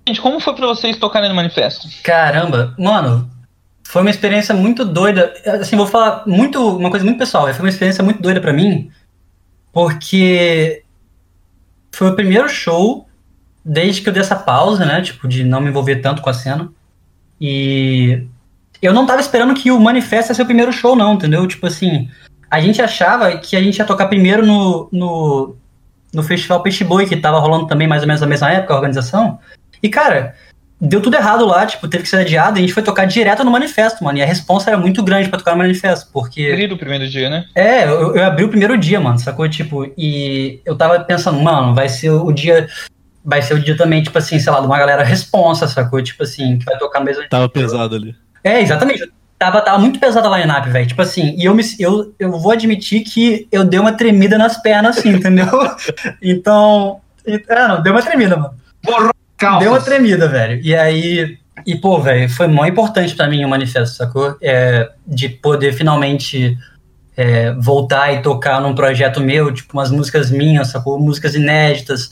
Gente, 0.07 0.21
como 0.21 0.39
foi 0.39 0.53
pra 0.55 0.67
vocês 0.67 0.97
tocarem 0.97 1.29
no 1.29 1.35
manifesto? 1.35 1.87
Caramba, 2.03 2.73
mano, 2.77 3.29
foi 3.83 4.01
uma 4.01 4.09
experiência 4.11 4.53
muito 4.55 4.83
doida. 4.85 5.33
Assim, 5.61 5.75
vou 5.75 5.87
falar 5.87 6.23
muito, 6.25 6.77
uma 6.77 6.89
coisa 6.89 7.05
muito 7.05 7.17
pessoal. 7.19 7.43
Foi 7.53 7.59
uma 7.65 7.69
experiência 7.69 8.03
muito 8.03 8.21
doida 8.21 8.39
pra 8.41 8.53
mim, 8.53 8.89
porque 9.71 10.83
foi 11.95 12.09
o 12.09 12.15
primeiro 12.15 12.49
show 12.49 13.07
desde 13.63 14.01
que 14.01 14.09
eu 14.09 14.13
dei 14.13 14.21
essa 14.21 14.35
pausa, 14.35 14.85
né? 14.85 15.01
Tipo, 15.01 15.27
de 15.27 15.43
não 15.43 15.61
me 15.61 15.69
envolver 15.69 15.97
tanto 15.97 16.21
com 16.21 16.29
a 16.29 16.33
cena. 16.33 16.69
E 17.39 18.27
eu 18.81 18.93
não 18.93 19.05
tava 19.05 19.21
esperando 19.21 19.53
que 19.53 19.71
o 19.71 19.79
Manifesto 19.79 20.31
ia 20.31 20.35
ser 20.35 20.43
o 20.43 20.45
primeiro 20.45 20.71
show, 20.71 20.95
não, 20.95 21.13
entendeu? 21.13 21.47
Tipo 21.47 21.67
assim, 21.67 22.09
a 22.51 22.59
gente 22.59 22.81
achava 22.81 23.37
que 23.37 23.55
a 23.55 23.61
gente 23.61 23.77
ia 23.77 23.85
tocar 23.85 24.07
primeiro 24.07 24.45
no, 24.45 24.89
no, 24.91 25.55
no 26.13 26.23
Festival 26.23 26.61
Peixe 26.61 26.83
Boi, 26.83 27.07
que 27.07 27.15
tava 27.17 27.39
rolando 27.39 27.67
também 27.67 27.87
mais 27.87 28.01
ou 28.01 28.07
menos 28.07 28.21
na 28.21 28.27
mesma 28.27 28.51
época, 28.51 28.73
a 28.73 28.77
organização. 28.77 29.39
E, 29.81 29.89
cara, 29.89 30.35
deu 30.79 31.01
tudo 31.01 31.15
errado 31.15 31.45
lá, 31.45 31.65
tipo, 31.65 31.87
teve 31.87 32.03
que 32.03 32.09
ser 32.09 32.17
adiado 32.17 32.57
e 32.57 32.59
a 32.59 32.61
gente 32.61 32.73
foi 32.73 32.83
tocar 32.83 33.05
direto 33.05 33.43
no 33.43 33.51
Manifesto, 33.51 34.03
mano. 34.03 34.17
E 34.17 34.21
a 34.21 34.25
responsa 34.25 34.69
era 34.69 34.77
muito 34.77 35.03
grande 35.03 35.29
pra 35.29 35.39
tocar 35.39 35.51
no 35.51 35.59
Manifesto, 35.59 36.09
porque. 36.11 36.49
Abrir 36.51 36.71
o 36.71 36.77
primeiro 36.77 37.07
dia, 37.07 37.29
né? 37.29 37.45
É, 37.55 37.85
eu, 37.85 38.15
eu 38.15 38.25
abri 38.25 38.43
o 38.43 38.49
primeiro 38.49 38.77
dia, 38.77 38.99
mano, 38.99 39.19
sacou? 39.19 39.47
Tipo, 39.47 39.91
e 39.97 40.59
eu 40.65 40.75
tava 40.75 40.99
pensando, 40.99 41.39
mano, 41.39 41.73
vai 41.73 41.89
ser 41.89 42.11
o 42.11 42.31
dia. 42.31 42.67
Vai 43.23 43.41
ser 43.41 43.55
o 43.55 43.59
dia 43.59 43.75
também, 43.75 44.03
tipo 44.03 44.15
assim, 44.17 44.37
sei 44.37 44.51
lá, 44.51 44.59
de 44.59 44.67
uma 44.67 44.77
galera 44.77 45.03
responsa, 45.03 45.67
sacou? 45.67 46.01
Tipo 46.01 46.23
assim, 46.23 46.59
que 46.59 46.65
vai 46.65 46.77
tocar 46.77 46.99
no 46.99 47.05
mesmo 47.05 47.21
dia. 47.21 47.29
Tava 47.29 47.49
pesado 47.49 47.95
ali. 47.95 48.15
É, 48.43 48.61
exatamente. 48.61 49.11
Tava, 49.39 49.61
tava 49.61 49.79
muito 49.79 49.99
pesada 49.99 50.29
a 50.29 50.37
line-up, 50.37 50.69
velho. 50.69 50.85
Tipo 50.85 51.01
assim, 51.01 51.35
e 51.35 51.45
eu, 51.45 51.55
me, 51.55 51.63
eu, 51.79 52.13
eu 52.19 52.31
vou 52.31 52.51
admitir 52.51 53.03
que 53.03 53.47
eu 53.51 53.65
dei 53.65 53.79
uma 53.79 53.93
tremida 53.93 54.37
nas 54.37 54.61
pernas, 54.61 54.97
assim, 54.97 55.09
entendeu? 55.17 55.47
então. 56.21 57.01
É, 57.25 57.67
não, 57.67 57.81
deu 57.81 57.93
uma 57.93 58.03
tremida, 58.03 58.37
mano. 58.37 58.53
Deu 59.59 59.71
uma 59.71 59.81
tremida, 59.81 60.27
velho. 60.27 60.59
E 60.63 60.75
aí. 60.75 61.37
E, 61.65 61.75
pô, 61.75 61.99
velho, 61.99 62.29
foi 62.29 62.47
muito 62.47 62.71
importante 62.71 63.15
pra 63.15 63.27
mim 63.27 63.43
o 63.43 63.49
manifesto, 63.49 63.95
sacou? 63.95 64.35
É, 64.41 64.91
de 65.07 65.29
poder 65.29 65.73
finalmente 65.73 66.57
é, 67.15 67.53
voltar 67.53 68.13
e 68.13 68.21
tocar 68.21 68.61
num 68.61 68.75
projeto 68.75 69.21
meu, 69.21 69.53
tipo, 69.53 69.73
umas 69.73 69.89
músicas 69.89 70.29
minhas, 70.29 70.67
sacou? 70.67 70.99
Músicas 70.99 71.33
inéditas, 71.33 72.11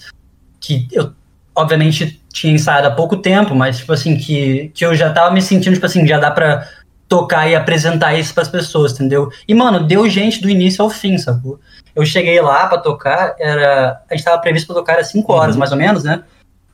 que 0.59 0.87
eu 0.91 1.13
obviamente 1.55 2.21
tinha 2.31 2.53
ensaiado 2.53 2.87
há 2.87 2.91
pouco 2.91 3.17
tempo, 3.17 3.53
mas 3.53 3.77
tipo 3.77 3.93
assim, 3.93 4.17
que, 4.17 4.71
que 4.73 4.83
eu 4.83 4.95
já 4.95 5.11
tava 5.13 5.31
me 5.31 5.41
sentindo, 5.41 5.73
tipo 5.73 5.85
assim, 5.85 6.07
já 6.07 6.19
dá 6.19 6.31
pra 6.31 6.67
tocar 7.07 7.47
e 7.47 7.55
apresentar 7.55 8.15
isso 8.15 8.33
pras 8.33 8.47
pessoas, 8.47 8.93
entendeu? 8.93 9.29
E, 9.47 9.53
mano, 9.53 9.85
deu 9.85 10.09
gente 10.09 10.41
do 10.41 10.49
início 10.49 10.83
ao 10.83 10.89
fim, 10.89 11.17
sacou? 11.17 11.59
Eu 11.95 12.05
cheguei 12.05 12.41
lá 12.41 12.65
pra 12.67 12.79
tocar, 12.79 13.35
era. 13.37 14.01
A 14.09 14.15
gente 14.15 14.25
tava 14.25 14.41
previsto 14.41 14.67
pra 14.67 14.75
tocar 14.75 14.99
às 14.99 15.07
5 15.07 15.31
horas, 15.31 15.55
mais 15.55 15.71
ou 15.71 15.77
menos, 15.77 16.03
né? 16.03 16.23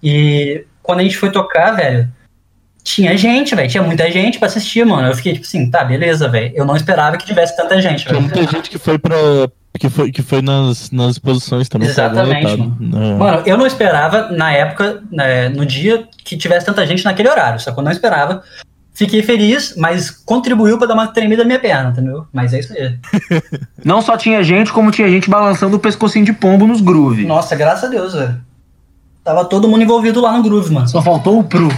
E 0.02 0.66
quando 0.82 1.00
a 1.00 1.04
gente 1.04 1.18
foi 1.18 1.32
tocar, 1.32 1.72
velho, 1.72 2.10
tinha 2.84 3.16
gente, 3.18 3.54
velho. 3.56 3.70
Tinha 3.70 3.84
muita 3.84 4.10
gente 4.12 4.40
pra 4.40 4.48
assistir, 4.48 4.86
mano. 4.86 5.08
Eu 5.08 5.16
fiquei 5.16 5.34
tipo 5.34 5.46
assim, 5.46 5.70
tá, 5.70 5.84
beleza, 5.84 6.28
velho. 6.28 6.52
Eu 6.56 6.66
não 6.66 6.76
esperava 6.76 7.18
que 7.18 7.26
tivesse 7.26 7.56
tanta 7.56 7.80
gente, 7.82 8.06
Tinha 8.06 8.20
velho. 8.20 8.24
muita 8.24 8.52
gente 8.52 8.70
que 8.70 8.78
foi 8.78 8.98
pra. 8.98 9.16
que 9.78 9.90
foi, 9.90 10.12
que 10.12 10.22
foi 10.22 10.42
nas, 10.42 10.90
nas 10.92 11.12
exposições 11.12 11.70
também. 11.70 11.94
tava 11.94 12.22
Exatamente, 12.22 12.56
lotado. 12.56 12.98
É. 12.98 13.14
Mano, 13.16 13.44
eu 13.46 13.58
não 13.58 13.68
esperava, 13.68 14.30
na 14.32 14.52
época, 14.52 15.04
né, 15.12 15.50
no 15.50 15.66
dia, 15.66 16.08
que 16.24 16.38
tivesse 16.38 16.66
tanta 16.66 16.86
gente 16.88 17.06
naquele 17.06 17.30
horário, 17.30 17.60
só 17.60 17.72
que 17.72 17.80
eu 17.80 17.84
não 17.84 17.92
esperava. 17.92 18.42
Fiquei 18.92 19.24
feliz, 19.24 19.76
mas 19.78 20.10
contribuiu 20.10 20.78
pra 20.78 20.86
dar 20.86 20.94
uma 20.94 21.08
tremida 21.08 21.44
na 21.44 21.48
minha 21.48 21.60
perna, 21.60 21.92
entendeu? 21.92 22.28
Mas 22.34 22.54
é 22.54 22.60
isso 22.60 22.74
aí. 22.74 22.98
Não 23.86 24.02
só 24.02 24.18
tinha 24.18 24.44
gente, 24.44 24.74
como 24.74 24.92
tinha 24.92 25.08
gente 25.08 25.30
balançando 25.30 25.78
o 25.78 25.80
pescocinho 25.80 26.26
de 26.26 26.34
pombo 26.34 26.68
nos 26.68 26.82
groove. 26.82 27.24
Nossa, 27.26 27.56
graças 27.56 27.86
a 27.86 27.88
Deus, 27.88 28.14
velho. 28.14 28.42
Tava 29.30 29.46
todo 29.46 29.68
mundo 29.68 29.84
envolvido 29.84 30.20
lá 30.20 30.36
no 30.36 30.42
groove, 30.42 30.74
mano. 30.74 30.90
Só 30.90 31.04
faltou 31.04 31.38
o 31.38 31.44
Pro. 31.44 31.70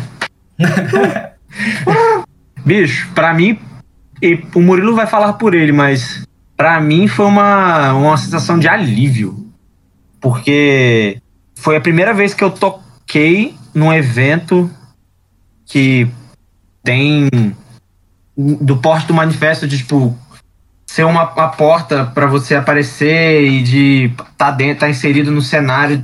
Bicho, 2.65 3.10
pra 3.14 3.34
mim, 3.34 3.60
e 4.22 4.41
o 4.56 4.61
Murilo 4.61 4.95
vai 4.95 5.06
falar 5.06 5.34
por 5.34 5.53
ele, 5.53 5.73
mas 5.73 6.26
pra 6.56 6.80
mim 6.80 7.10
foi 7.10 7.26
uma, 7.26 7.91
uma 7.91 8.15
sensação 8.15 8.57
de 8.57 8.69
alívio. 8.69 9.52
Porque 10.22 11.22
foi 11.53 11.76
a 11.76 11.82
primeira 11.82 12.14
vez 12.14 12.34
que 12.34 12.41
eu 12.41 12.52
toquei 12.52 13.53
num 13.76 13.91
evento 13.91 14.72
que 15.65 16.07
tem 16.82 17.28
do 18.38 18.78
porte 18.78 19.07
do 19.07 19.14
manifesto 19.14 19.68
de 19.68 19.80
tipo 19.80 20.18
ser 20.86 21.03
uma, 21.03 21.30
uma 21.34 21.49
porta 21.49 22.06
pra 22.06 22.28
você 22.28 22.56
aparecer 22.56 23.44
e 23.44 23.61
de 23.61 24.14
tá 24.38 24.52
dentro, 24.52 24.80
tá 24.80 24.90
inserido 24.90 25.32
no 25.32 25.41
cenário 25.41 26.02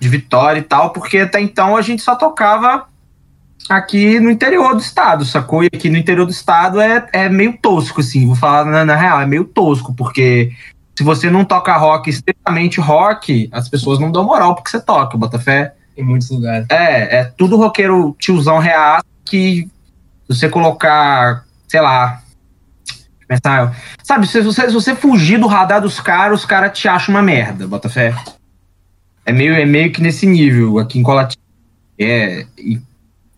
de 0.00 0.08
Vitória 0.08 0.58
e 0.58 0.62
tal, 0.62 0.90
porque 0.90 1.18
até 1.18 1.40
então 1.40 1.76
a 1.76 1.82
gente 1.82 2.02
só 2.02 2.16
tocava 2.16 2.86
aqui 3.68 4.18
no 4.18 4.30
interior 4.30 4.74
do 4.74 4.80
estado, 4.80 5.24
sacou? 5.24 5.62
E 5.62 5.66
aqui 5.66 5.90
no 5.90 5.98
interior 5.98 6.24
do 6.24 6.32
estado 6.32 6.80
é, 6.80 7.06
é 7.12 7.28
meio 7.28 7.56
tosco, 7.58 8.00
assim, 8.00 8.26
vou 8.26 8.34
falar 8.34 8.64
na, 8.64 8.84
na 8.84 8.96
real, 8.96 9.20
é 9.20 9.26
meio 9.26 9.44
tosco, 9.44 9.94
porque 9.94 10.52
se 10.96 11.04
você 11.04 11.30
não 11.30 11.44
toca 11.44 11.76
rock, 11.76 12.08
estritamente 12.08 12.80
rock, 12.80 13.48
as 13.52 13.68
pessoas 13.68 13.98
não 13.98 14.10
dão 14.10 14.24
moral 14.24 14.54
porque 14.54 14.70
você 14.70 14.80
toca, 14.80 15.16
Botafé. 15.18 15.74
Em 15.96 16.02
muitos 16.02 16.30
lugares. 16.30 16.66
É, 16.70 17.18
é 17.18 17.24
tudo 17.24 17.56
roqueiro 17.56 18.16
tiozão 18.18 18.58
reaço 18.58 19.04
que 19.24 19.68
você 20.26 20.48
colocar, 20.48 21.44
sei 21.68 21.80
lá, 21.80 22.22
sabe, 24.02 24.26
se 24.26 24.40
você, 24.40 24.68
se 24.68 24.74
você 24.74 24.94
fugir 24.94 25.38
do 25.38 25.46
radar 25.46 25.80
dos 25.80 26.00
caras, 26.00 26.40
os 26.40 26.46
caras 26.46 26.76
te 26.76 26.88
acham 26.88 27.14
uma 27.14 27.22
merda, 27.22 27.66
Botafé. 27.66 28.14
É 29.24 29.32
meio, 29.32 29.54
é 29.54 29.64
meio 29.64 29.92
que 29.92 30.02
nesse 30.02 30.26
nível 30.26 30.78
aqui 30.78 30.98
em 30.98 31.02
Colatina. 31.02 31.42
É, 31.98 32.46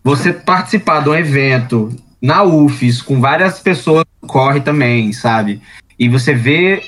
você 0.03 0.31
participar 0.31 1.01
de 1.01 1.09
um 1.09 1.15
evento 1.15 1.95
na 2.21 2.43
UFES 2.43 3.01
com 3.01 3.19
várias 3.19 3.59
pessoas 3.59 4.05
corre 4.21 4.61
também, 4.61 5.11
sabe? 5.11 5.61
E 5.99 6.07
você 6.07 6.33
vê 6.33 6.81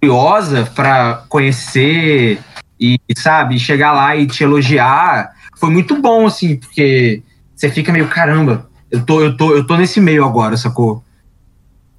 curiosa 0.00 0.64
para 0.74 1.24
conhecer 1.28 2.40
e, 2.80 2.98
sabe, 3.16 3.58
chegar 3.58 3.92
lá 3.92 4.16
e 4.16 4.26
te 4.26 4.42
elogiar, 4.42 5.32
foi 5.56 5.70
muito 5.70 6.00
bom, 6.00 6.26
assim, 6.26 6.56
porque 6.56 7.22
você 7.54 7.70
fica 7.70 7.92
meio, 7.92 8.08
caramba, 8.08 8.68
eu 8.90 9.04
tô, 9.04 9.20
eu 9.20 9.36
tô, 9.36 9.54
eu 9.54 9.64
tô 9.64 9.76
nesse 9.76 10.00
meio 10.00 10.24
agora, 10.24 10.56
sacou? 10.56 11.04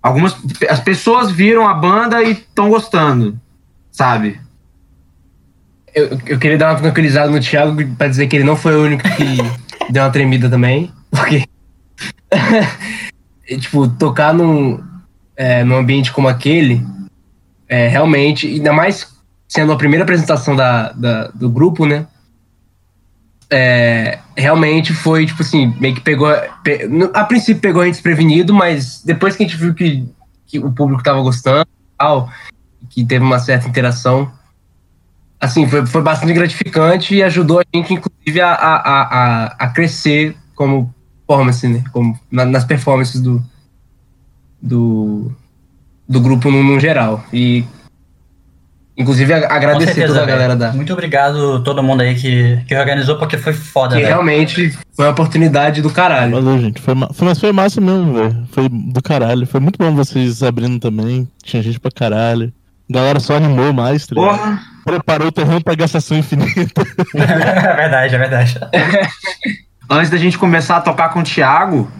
Algumas 0.01 0.35
as 0.69 0.81
pessoas 0.81 1.31
viram 1.31 1.65
a 1.65 1.73
banda 1.73 2.21
e 2.21 2.31
estão 2.31 2.69
gostando, 2.69 3.39
sabe? 3.89 4.37
Eu, 5.95 6.17
eu 6.25 6.39
queria 6.39 6.57
dar 6.57 6.71
uma 6.73 6.79
tranquilizada 6.79 7.29
no 7.29 7.39
Thiago 7.39 7.75
pra 7.95 8.07
dizer 8.07 8.27
que 8.27 8.35
ele 8.35 8.43
não 8.43 8.55
foi 8.55 8.75
o 8.75 8.83
único 8.83 9.03
que 9.03 9.37
deu 9.91 10.03
uma 10.03 10.09
tremida 10.11 10.49
também. 10.49 10.91
Porque. 11.11 11.43
e, 13.47 13.57
tipo, 13.57 13.87
tocar 13.87 14.33
num, 14.33 14.83
é, 15.35 15.63
num 15.63 15.77
ambiente 15.77 16.11
como 16.11 16.27
aquele, 16.27 16.85
é, 17.67 17.87
realmente, 17.87 18.47
ainda 18.47 18.73
mais 18.73 19.07
sendo 19.47 19.71
a 19.71 19.77
primeira 19.77 20.03
apresentação 20.03 20.55
da, 20.55 20.91
da- 20.93 21.27
do 21.27 21.47
grupo, 21.49 21.85
né? 21.85 22.07
É, 23.51 24.17
realmente 24.35 24.93
foi, 24.93 25.27
tipo 25.27 25.43
assim, 25.43 25.75
meio 25.79 25.93
que 25.93 26.01
pegou. 26.01 26.27
pe- 26.63 26.89
a 27.13 27.23
princípio 27.23 27.61
pegou 27.61 27.83
a 27.83 27.85
gente 27.85 27.95
desprevenido, 27.95 28.51
mas 28.51 29.03
depois 29.03 29.35
que 29.35 29.43
a 29.43 29.47
gente 29.47 29.57
viu 29.59 29.75
que, 29.75 30.07
que 30.47 30.57
o 30.57 30.71
público 30.71 31.03
tava 31.03 31.21
gostando 31.21 31.61
e 31.61 31.97
tal, 31.99 32.31
que 32.89 33.05
teve 33.05 33.23
uma 33.23 33.37
certa 33.37 33.67
interação, 33.67 34.31
assim, 35.43 35.67
foi, 35.67 35.85
foi 35.85 36.01
bastante 36.01 36.33
gratificante 36.33 37.15
e 37.15 37.23
ajudou 37.23 37.59
a 37.59 37.63
gente, 37.73 37.93
inclusive, 37.93 38.41
a, 38.41 38.51
a, 38.53 38.75
a, 38.75 39.45
a- 39.59 39.67
crescer 39.69 40.35
como 40.55 40.93
performance, 41.27 41.67
né? 41.67 41.83
Como 41.91 42.17
na- 42.31 42.45
nas 42.45 42.63
performances 42.65 43.21
do, 43.21 43.43
do, 44.61 45.31
do 46.07 46.21
grupo 46.21 46.49
no, 46.51 46.63
no 46.63 46.79
geral. 46.79 47.23
E, 47.33 47.63
inclusive, 48.97 49.33
a- 49.33 49.47
agradecer 49.53 49.93
certeza, 49.93 50.07
toda 50.19 50.23
a 50.23 50.25
galera 50.25 50.55
da. 50.55 50.71
Muito 50.73 50.93
obrigado 50.93 51.63
todo 51.63 51.83
mundo 51.83 52.01
aí 52.01 52.15
que, 52.15 52.57
que 52.67 52.75
organizou, 52.75 53.17
porque 53.17 53.37
foi 53.37 53.53
foda, 53.53 53.95
Que 53.95 54.01
velho. 54.01 54.07
realmente 54.13 54.71
foi 54.95 55.05
uma 55.05 55.11
oportunidade 55.11 55.81
do 55.81 55.89
caralho. 55.89 56.31
Valeu, 56.41 56.59
gente. 56.59 56.81
Foi, 56.81 56.95
foi- 57.13 57.27
mas 57.27 57.39
foi 57.39 57.51
massa 57.51 57.81
mesmo, 57.81 58.13
velho. 58.13 58.47
Foi 58.51 58.69
do 58.69 59.01
caralho. 59.01 59.45
Foi 59.47 59.59
muito 59.59 59.77
bom 59.77 59.93
vocês 59.95 60.41
abrindo 60.43 60.79
também. 60.79 61.27
Tinha 61.43 61.61
gente 61.63 61.79
pra 61.79 61.91
caralho. 61.91 62.53
A 62.89 62.93
galera 62.93 63.19
só 63.19 63.35
animou 63.37 63.73
mais, 63.73 64.05
tá 64.05 64.15
ligado? 64.15 64.37
Porra! 64.37 64.72
Preparou 64.85 65.27
o 65.27 65.31
terreno 65.31 65.63
pra 65.63 65.75
gastação 65.75 66.17
infinita. 66.17 66.81
é 67.15 67.75
verdade, 67.75 68.15
é 68.15 68.17
verdade. 68.17 68.59
Antes 69.89 70.09
da 70.09 70.17
gente 70.17 70.37
começar 70.37 70.77
a 70.77 70.81
tocar 70.81 71.09
com 71.09 71.19
o 71.19 71.23
Thiago, 71.23 71.91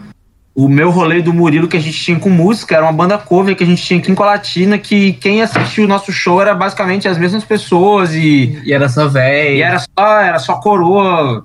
o 0.54 0.68
meu 0.68 0.90
rolê 0.90 1.20
do 1.20 1.32
Murilo 1.32 1.66
que 1.66 1.76
a 1.76 1.80
gente 1.80 1.98
tinha 1.98 2.18
com 2.18 2.30
música 2.30 2.76
era 2.76 2.84
uma 2.84 2.92
banda 2.92 3.18
cover 3.18 3.56
que 3.56 3.64
a 3.64 3.66
gente 3.66 3.82
tinha 3.82 3.98
aqui 3.98 4.10
em 4.10 4.14
Colatina, 4.14 4.78
que 4.78 5.14
quem 5.14 5.42
assistiu 5.42 5.84
o 5.84 5.88
nosso 5.88 6.12
show 6.12 6.40
era 6.40 6.54
basicamente 6.54 7.08
as 7.08 7.18
mesmas 7.18 7.44
pessoas 7.44 8.14
e, 8.14 8.60
E 8.64 8.72
era 8.72 8.88
só 8.88 9.08
véi. 9.08 9.58
e 9.58 9.62
era 9.62 9.78
só 9.78 10.20
era 10.20 10.38
só 10.38 10.54
coroa, 10.60 11.44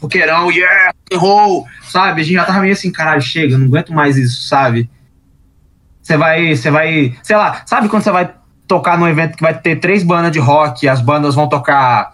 roqueirão, 0.00 0.50
yeah, 0.50 0.92
roll, 1.14 1.66
sabe? 1.84 2.22
A 2.22 2.24
gente 2.24 2.34
já 2.34 2.44
tava 2.44 2.60
meio 2.60 2.72
assim, 2.72 2.90
caralho, 2.90 3.22
chega, 3.22 3.56
não 3.56 3.66
aguento 3.66 3.92
mais 3.92 4.16
isso, 4.16 4.48
sabe? 4.48 4.90
Você 6.02 6.16
vai, 6.16 6.56
você 6.56 6.70
vai, 6.70 7.14
sei 7.22 7.36
lá, 7.36 7.62
sabe 7.66 7.88
quando 7.88 8.02
você 8.02 8.10
vai 8.10 8.30
tocar 8.70 8.96
num 8.96 9.08
evento 9.08 9.36
que 9.36 9.42
vai 9.42 9.52
ter 9.52 9.76
três 9.76 10.02
bandas 10.04 10.30
de 10.30 10.38
rock, 10.38 10.88
as 10.88 11.00
bandas 11.00 11.34
vão 11.34 11.48
tocar 11.48 12.12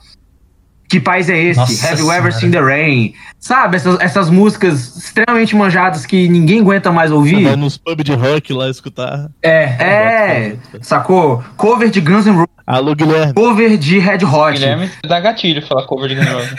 que 0.88 1.00
país 1.00 1.28
é 1.28 1.36
esse? 1.36 1.58
Nossa 1.58 1.88
Have 1.88 2.00
you 2.00 2.12
ever 2.12 2.32
seen 2.32 2.50
the 2.50 2.60
rain? 2.60 3.12
Sabe, 3.40 3.76
essas, 3.76 3.98
essas 4.00 4.30
músicas 4.30 4.96
extremamente 4.96 5.54
manjadas 5.54 6.06
que 6.06 6.28
ninguém 6.28 6.60
aguenta 6.60 6.90
mais 6.92 7.10
Vai 7.10 7.18
ouvir. 7.18 7.56
nos 7.56 7.76
pubs 7.76 8.04
de 8.04 8.14
rock 8.14 8.52
lá 8.52 8.70
escutar. 8.70 9.28
É. 9.42 9.64
É, 9.80 10.56
sacou? 10.80 11.42
Cover 11.56 11.90
de 11.90 12.00
Guns 12.00 12.26
N' 12.26 12.32
Roses, 12.36 12.48
Alô, 12.66 12.94
Guilherme. 12.94 13.34
cover 13.34 13.76
de 13.76 13.98
Red 13.98 14.24
Hot. 14.24 14.52
Guilherme 14.54 14.90
dá 15.06 15.20
gatilho 15.20 15.66
falar 15.66 15.84
cover 15.86 16.08
de 16.08 16.14
Guns 16.14 16.26
N' 16.26 16.32
Roses. 16.34 16.54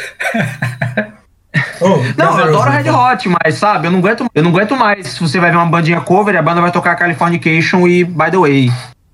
Oh, 1.81 1.97
Não, 2.17 2.39
eu 2.39 2.49
adoro 2.49 2.69
Red 2.69 2.89
Hot. 2.89 3.27
Hot, 3.29 3.35
mas 3.43 3.55
sabe, 3.55 3.87
eu 3.87 3.91
não 3.91 3.99
aguento, 3.99 4.25
eu 4.33 4.43
não 4.43 4.51
aguento 4.51 4.75
mais. 4.75 5.07
Se 5.07 5.19
você 5.19 5.39
vai 5.39 5.49
ver 5.49 5.57
uma 5.57 5.65
bandinha 5.65 6.01
cover, 6.01 6.35
a 6.35 6.41
banda 6.41 6.61
vai 6.61 6.71
tocar 6.71 6.95
Californication 6.95 7.87
e 7.87 8.03
By 8.03 8.29
the 8.29 8.37
Way. 8.37 8.71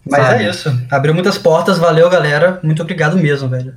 Mas 0.10 0.26
sabe? 0.28 0.44
é 0.44 0.50
isso. 0.50 0.82
Abriu 0.90 1.14
muitas 1.14 1.38
portas, 1.38 1.78
valeu, 1.78 2.10
galera. 2.10 2.60
Muito 2.64 2.82
obrigado 2.82 3.18
mesmo, 3.18 3.48
velho. 3.50 3.76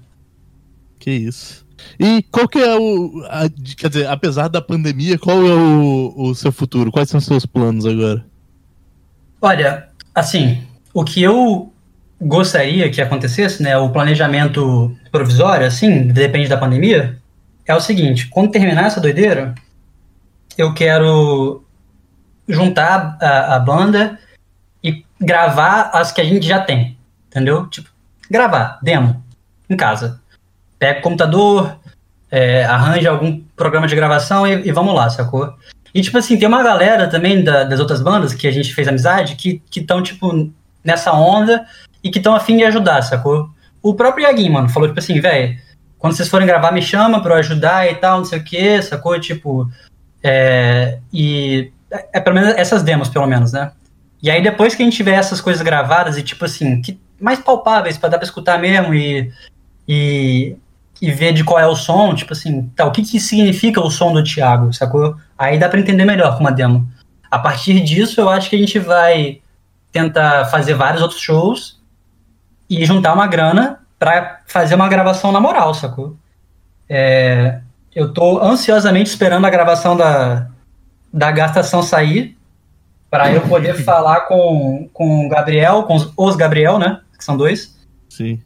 Que 0.99 1.11
isso. 1.11 1.65
E 1.99 2.23
qual 2.31 2.49
que 2.49 2.59
é 2.59 2.77
o. 2.77 3.23
a- 3.29 3.49
quer 3.77 3.89
dizer, 3.89 4.07
apesar 4.09 4.49
da 4.49 4.61
pandemia, 4.61 5.19
qual 5.19 5.39
é 5.47 5.55
o, 5.55 6.15
o 6.17 6.35
seu 6.35 6.51
futuro? 6.51 6.91
Quais 6.91 7.09
são 7.09 7.19
os 7.19 7.25
seus 7.25 7.47
planos 7.47 7.87
agora? 7.87 8.25
Olha, 9.41 9.89
assim, 10.15 10.63
o 10.93 11.05
que 11.05 11.23
eu 11.23 11.73
gostaria 12.21 12.91
que 12.91 13.01
acontecesse, 13.01 13.63
né, 13.63 13.77
o 13.77 13.91
planejamento 13.91 14.97
provisório, 15.13 15.67
assim, 15.67 16.09
depende 16.09 16.49
da 16.49 16.57
pandemia, 16.57 17.19
é 17.67 17.75
o 17.75 17.81
seguinte, 17.81 18.29
quando 18.29 18.51
terminar 18.51 18.87
essa 18.87 19.01
doideira, 19.01 19.55
eu 20.57 20.73
quero 20.73 21.63
juntar 22.49 23.19
a, 23.21 23.57
a 23.57 23.59
banda 23.59 24.19
gravar 25.21 25.91
as 25.93 26.13
que 26.13 26.21
a 26.21 26.25
gente 26.25 26.47
já 26.47 26.61
tem, 26.61 26.97
entendeu? 27.29 27.67
Tipo, 27.69 27.89
gravar, 28.31 28.79
demo, 28.83 29.23
em 29.69 29.77
casa. 29.77 30.21
Pega 30.79 30.99
o 31.01 31.03
computador, 31.03 31.77
é, 32.31 32.65
arranja 32.65 33.11
algum 33.11 33.41
programa 33.57 33.87
de 33.87 33.97
gravação 33.97 34.47
e, 34.47 34.69
e 34.69 34.73
vamos 34.73 34.95
lá, 34.95 35.09
sacou? 35.09 35.55
E, 35.95 36.03
tipo 36.03 36.19
assim, 36.19 36.39
tem 36.39 36.47
uma 36.47 36.63
galera 36.63 37.09
também 37.09 37.43
da- 37.43 37.65
das 37.65 37.81
outras 37.81 38.03
bandas 38.03 38.35
que 38.35 38.47
a 38.47 38.51
gente 38.53 38.75
fez 38.75 38.87
amizade 38.87 39.35
que 39.37 39.63
estão, 39.75 40.03
tipo, 40.03 40.51
nessa 40.85 41.13
onda 41.13 41.67
e 42.05 42.11
que 42.11 42.19
estão 42.19 42.35
afim 42.35 42.57
de 42.59 42.65
ajudar, 42.65 43.01
sacou? 43.03 43.49
O 43.83 43.95
próprio 43.95 44.25
Iaguinho, 44.25 44.53
mano, 44.53 44.69
falou, 44.69 44.89
tipo 44.89 44.99
assim, 45.01 45.19
velho, 45.21 45.57
quando 45.99 46.15
vocês 46.15 46.29
forem 46.29 46.47
gravar, 46.47 46.73
me 46.73 46.83
chama 46.83 47.23
pra 47.23 47.35
eu 47.35 47.39
ajudar 47.39 47.91
e 47.91 47.95
tal, 47.95 48.19
não 48.19 48.25
sei 48.27 48.39
o 48.39 48.45
que, 48.45 48.83
sacou? 48.83 49.19
Tipo, 49.19 49.71
é, 50.23 50.99
e 51.13 51.73
é, 51.91 52.07
é 52.15 52.21
pelo 52.21 52.35
menos 52.37 52.55
essas 52.57 52.83
demos, 52.83 53.09
pelo 53.09 53.27
menos, 53.27 53.53
né? 53.53 53.73
E 54.27 54.31
aí 54.31 54.43
depois 54.43 54.75
que 54.75 54.83
a 54.83 54.85
gente 54.85 54.97
tiver 54.97 55.15
essas 55.15 55.41
coisas 55.41 55.63
gravadas 55.63 56.19
e, 56.19 56.23
tipo 56.23 56.45
assim, 56.45 56.83
que, 56.83 56.99
mais 57.21 57.39
palpáveis 57.39 57.97
pra 57.97 58.09
dar 58.09 58.19
pra 58.19 58.25
escutar 58.25 58.59
mesmo 58.59 58.93
e, 58.93 59.33
e, 59.87 60.57
e 61.01 61.13
ver 61.13 61.33
de 61.33 61.45
qual 61.45 61.61
é 61.61 61.67
o 61.69 61.77
som, 61.77 62.13
tipo 62.13 62.33
assim, 62.33 62.69
tá, 62.75 62.85
o 62.85 62.91
que 62.91 63.03
que 63.03 63.21
significa 63.21 63.81
o 63.81 63.89
som 63.89 64.13
do 64.13 64.25
Thiago, 64.25 64.73
sacou? 64.73 65.17
Aí 65.39 65.57
dá 65.61 65.69
pra 65.69 65.79
entender 65.79 66.05
melhor 66.05 66.35
com 66.35 66.41
uma 66.41 66.51
demo. 66.51 66.89
A 67.31 67.39
partir 67.39 67.79
disso, 67.85 68.21
eu 68.21 68.29
acho 68.29 68.51
que 68.51 68.57
a 68.57 68.59
gente 68.59 68.81
vai 68.81 69.41
tentar 69.93 70.47
fazer 70.47 70.75
vários 70.75 71.03
outros 71.03 71.21
shows 71.21 71.81
e 72.69 72.85
juntar 72.85 73.15
uma 73.15 73.29
grana 73.29 73.79
pra 73.97 74.41
fazer 74.45 74.75
uma 74.75 74.89
gravação 74.89 75.31
na 75.31 75.39
moral, 75.39 75.73
sacou? 75.73 76.17
É, 76.89 77.61
eu 77.95 78.13
tô 78.13 78.43
ansiosamente 78.43 79.09
esperando 79.09 79.47
a 79.47 79.51
gravação 79.51 79.97
da, 79.97 80.49
da 81.13 81.31
gastação 81.31 81.81
sair 81.81 82.36
para 83.17 83.33
eu 83.33 83.41
poder 83.43 83.75
falar 83.83 84.23
com, 84.23 84.91
com 84.93 85.27
o 85.27 85.29
Gabriel, 85.31 85.85
com 85.85 85.95
os, 85.95 86.13
os 86.15 86.37
Gabriel, 86.37 86.79
né? 86.79 87.01
Que 87.17 87.25
são 87.25 87.35
dois. 87.35 87.75
Sim. 88.11 88.39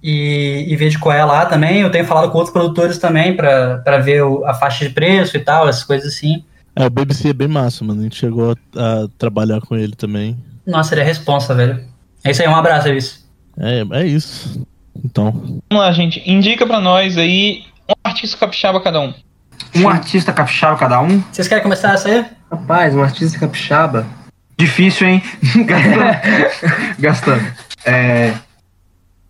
E, 0.00 0.66
e 0.68 0.76
ver 0.76 0.90
de 0.90 0.98
qual 0.98 1.14
é 1.14 1.24
lá 1.24 1.44
também. 1.44 1.80
Eu 1.80 1.90
tenho 1.90 2.04
falado 2.04 2.30
com 2.30 2.38
outros 2.38 2.52
produtores 2.52 2.98
também 2.98 3.36
para 3.36 3.98
ver 3.98 4.22
o, 4.22 4.44
a 4.44 4.54
faixa 4.54 4.86
de 4.86 4.94
preço 4.94 5.36
e 5.36 5.40
tal, 5.40 5.68
essas 5.68 5.82
coisas 5.82 6.14
assim. 6.14 6.44
É, 6.76 6.86
o 6.86 6.90
BBC 6.90 7.30
é 7.30 7.32
bem 7.32 7.48
massa, 7.48 7.84
mano. 7.84 8.00
A 8.00 8.04
gente 8.04 8.16
chegou 8.16 8.52
a, 8.52 8.54
a 8.80 9.08
trabalhar 9.18 9.60
com 9.60 9.76
ele 9.76 9.96
também. 9.96 10.36
Nossa, 10.64 10.94
ele 10.94 11.00
é 11.00 11.04
responsa, 11.04 11.52
velho. 11.52 11.84
É 12.22 12.30
isso 12.30 12.42
aí, 12.42 12.48
um 12.48 12.54
abraço, 12.54 12.86
Elvis. 12.86 13.28
É, 13.58 13.84
é 13.90 14.06
isso. 14.06 14.64
Então. 15.04 15.32
Vamos 15.32 15.84
lá, 15.84 15.90
gente. 15.90 16.22
Indica 16.30 16.64
pra 16.64 16.80
nós 16.80 17.18
aí 17.18 17.64
um 17.88 17.94
artista 18.04 18.38
capixaba 18.38 18.80
cada 18.80 19.00
um. 19.00 19.12
Um 19.74 19.88
artista 19.88 20.32
capixaba 20.32 20.76
cada 20.76 21.00
um? 21.00 21.22
Vocês 21.32 21.48
querem 21.48 21.62
começar 21.62 21.94
essa 21.94 22.08
aí? 22.08 22.24
Rapaz, 22.50 22.94
um 22.94 23.02
artista 23.02 23.38
capixaba. 23.38 24.06
Difícil, 24.58 25.08
hein? 25.08 25.22
Gastando. 25.66 26.96
Gastando. 26.98 27.44
É... 27.84 28.32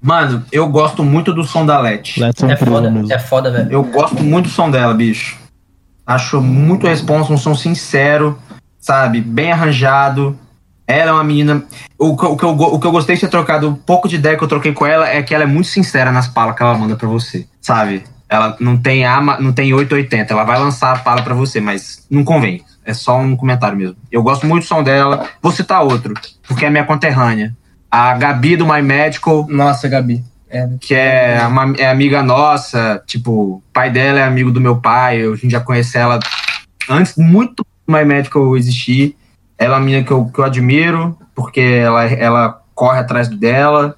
Mano, 0.00 0.44
eu 0.50 0.68
gosto 0.68 1.04
muito 1.04 1.32
do 1.32 1.44
som 1.44 1.64
da 1.64 1.78
Let. 1.78 2.18
Let's 2.18 2.42
É 2.42 2.56
foda, 2.56 2.92
é 3.08 3.18
foda, 3.18 3.50
velho. 3.50 3.70
Eu 3.70 3.84
gosto 3.84 4.22
muito 4.22 4.46
do 4.46 4.52
som 4.52 4.68
dela, 4.68 4.92
bicho. 4.92 5.38
Acho 6.04 6.40
muito 6.40 6.88
responsa, 6.88 7.32
um 7.32 7.38
som 7.38 7.54
sincero, 7.54 8.36
sabe? 8.80 9.20
Bem 9.20 9.52
arranjado. 9.52 10.36
Ela 10.86 11.10
é 11.10 11.12
uma 11.12 11.22
menina. 11.22 11.64
O 11.96 12.16
que, 12.16 12.26
o, 12.26 12.36
que 12.36 12.44
eu, 12.44 12.50
o 12.50 12.80
que 12.80 12.86
eu 12.86 12.90
gostei 12.90 13.14
de 13.14 13.20
ter 13.20 13.28
trocado, 13.28 13.68
um 13.68 13.74
pouco 13.74 14.08
de 14.08 14.16
ideia 14.16 14.36
que 14.36 14.42
eu 14.42 14.48
troquei 14.48 14.72
com 14.72 14.84
ela 14.84 15.08
é 15.08 15.22
que 15.22 15.32
ela 15.32 15.44
é 15.44 15.46
muito 15.46 15.68
sincera 15.68 16.10
nas 16.10 16.26
palas 16.26 16.56
que 16.56 16.62
ela 16.62 16.76
manda 16.76 16.96
pra 16.96 17.08
você, 17.08 17.46
sabe? 17.60 18.02
Ela 18.32 18.56
não 18.58 18.78
tem 18.78 19.04
ama, 19.04 19.36
não 19.38 19.52
tem 19.52 19.74
880, 19.74 20.32
ela 20.32 20.42
vai 20.42 20.58
lançar 20.58 20.96
a 20.96 20.98
pala 20.98 21.20
pra 21.20 21.34
você, 21.34 21.60
mas 21.60 22.06
não 22.10 22.24
convém. 22.24 22.64
É 22.82 22.94
só 22.94 23.18
um 23.18 23.36
comentário 23.36 23.76
mesmo. 23.76 23.94
Eu 24.10 24.22
gosto 24.22 24.46
muito 24.46 24.62
do 24.62 24.66
som 24.66 24.82
dela. 24.82 25.28
Vou 25.42 25.52
citar 25.52 25.82
outro, 25.82 26.14
porque 26.48 26.64
é 26.64 26.70
minha 26.70 26.86
conterrânea. 26.86 27.54
A 27.90 28.14
Gabi 28.14 28.56
do 28.56 28.66
My 28.66 28.80
Medical, 28.80 29.46
Nossa, 29.50 29.86
Gabi. 29.86 30.24
É, 30.48 30.66
que 30.80 30.94
é, 30.94 31.46
uma, 31.46 31.74
é 31.76 31.90
amiga 31.90 32.22
nossa, 32.22 33.02
tipo, 33.06 33.32
o 33.32 33.62
pai 33.70 33.90
dela 33.90 34.20
é 34.20 34.24
amigo 34.24 34.50
do 34.50 34.62
meu 34.62 34.76
pai, 34.76 35.18
eu, 35.18 35.34
a 35.34 35.36
gente 35.36 35.50
já 35.50 35.60
conhece 35.60 35.98
ela 35.98 36.18
antes, 36.88 37.14
muito 37.18 37.66
do 37.86 37.94
My 37.94 38.02
Medical 38.02 38.56
existir. 38.56 39.14
Ela 39.58 39.74
é 39.74 39.78
uma 39.78 39.84
menina 39.84 40.04
que 40.04 40.10
eu, 40.10 40.24
que 40.24 40.38
eu 40.38 40.44
admiro, 40.44 41.18
porque 41.34 41.60
ela, 41.60 42.04
ela 42.04 42.62
corre 42.74 42.98
atrás 42.98 43.28
dela, 43.28 43.94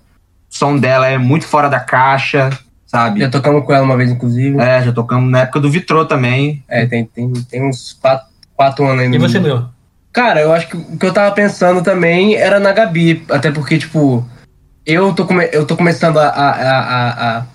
o 0.50 0.56
som 0.56 0.76
dela 0.76 1.06
é 1.06 1.18
muito 1.18 1.46
fora 1.46 1.68
da 1.68 1.78
caixa, 1.78 2.50
sabe? 2.94 3.20
Já 3.20 3.28
tocamos 3.28 3.64
com 3.64 3.72
ela 3.74 3.84
uma 3.84 3.96
vez, 3.96 4.08
inclusive. 4.10 4.56
É, 4.60 4.80
já 4.84 4.92
tocamos 4.92 5.28
na 5.28 5.40
época 5.40 5.58
do 5.58 5.68
Vitrô 5.70 6.04
também. 6.04 6.62
É, 6.68 6.86
tem, 6.86 7.04
tem, 7.04 7.32
tem 7.32 7.68
uns 7.68 7.92
quatro, 8.00 8.26
quatro 8.56 8.86
anos 8.86 9.02
ainda. 9.02 9.16
E 9.16 9.18
você, 9.18 9.40
Leo? 9.40 9.68
Cara, 10.12 10.40
eu 10.40 10.52
acho 10.52 10.68
que 10.68 10.76
o 10.76 10.96
que 10.96 11.04
eu 11.04 11.12
tava 11.12 11.34
pensando 11.34 11.82
também 11.82 12.36
era 12.36 12.60
na 12.60 12.70
Gabi. 12.70 13.24
Até 13.28 13.50
porque, 13.50 13.78
tipo, 13.78 14.24
eu 14.86 15.12
tô, 15.12 15.26
come 15.26 15.48
eu 15.52 15.66
tô 15.66 15.76
começando 15.76 16.18
a, 16.18 16.28
a, 16.28 16.50
a, 16.52 17.38
a, 17.40 17.46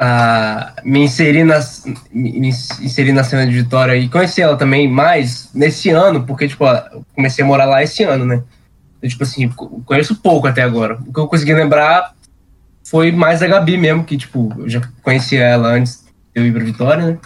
a 0.00 0.72
me 0.82 0.98
inserir 1.04 1.44
nas, 1.44 1.84
me 2.12 2.48
inserir 2.48 3.12
na 3.12 3.22
cena 3.22 3.46
de 3.46 3.52
Vitória 3.52 3.94
e 3.94 4.08
conhecer 4.08 4.40
ela 4.42 4.56
também 4.56 4.88
mais 4.90 5.48
nesse 5.54 5.90
ano, 5.90 6.24
porque, 6.24 6.48
tipo, 6.48 6.64
eu 6.66 7.04
comecei 7.14 7.44
a 7.44 7.46
morar 7.46 7.66
lá 7.66 7.84
esse 7.84 8.02
ano, 8.02 8.24
né? 8.24 8.42
Eu, 9.00 9.08
tipo 9.08 9.22
assim, 9.22 9.48
co- 9.48 9.80
conheço 9.86 10.16
pouco 10.16 10.48
até 10.48 10.62
agora. 10.62 10.98
O 11.06 11.12
que 11.12 11.20
eu 11.20 11.28
consegui 11.28 11.54
lembrar 11.54 12.12
foi 12.84 13.12
mais 13.12 13.42
a 13.42 13.46
Gabi 13.46 13.76
mesmo, 13.76 14.04
que, 14.04 14.16
tipo, 14.16 14.52
eu 14.58 14.68
já 14.68 14.80
conhecia 15.02 15.42
ela 15.44 15.68
antes 15.68 16.04
de 16.34 16.40
eu 16.40 16.46
ir 16.46 16.52
pra 16.52 16.64
Vitória, 16.64 17.06
né? 17.06 17.18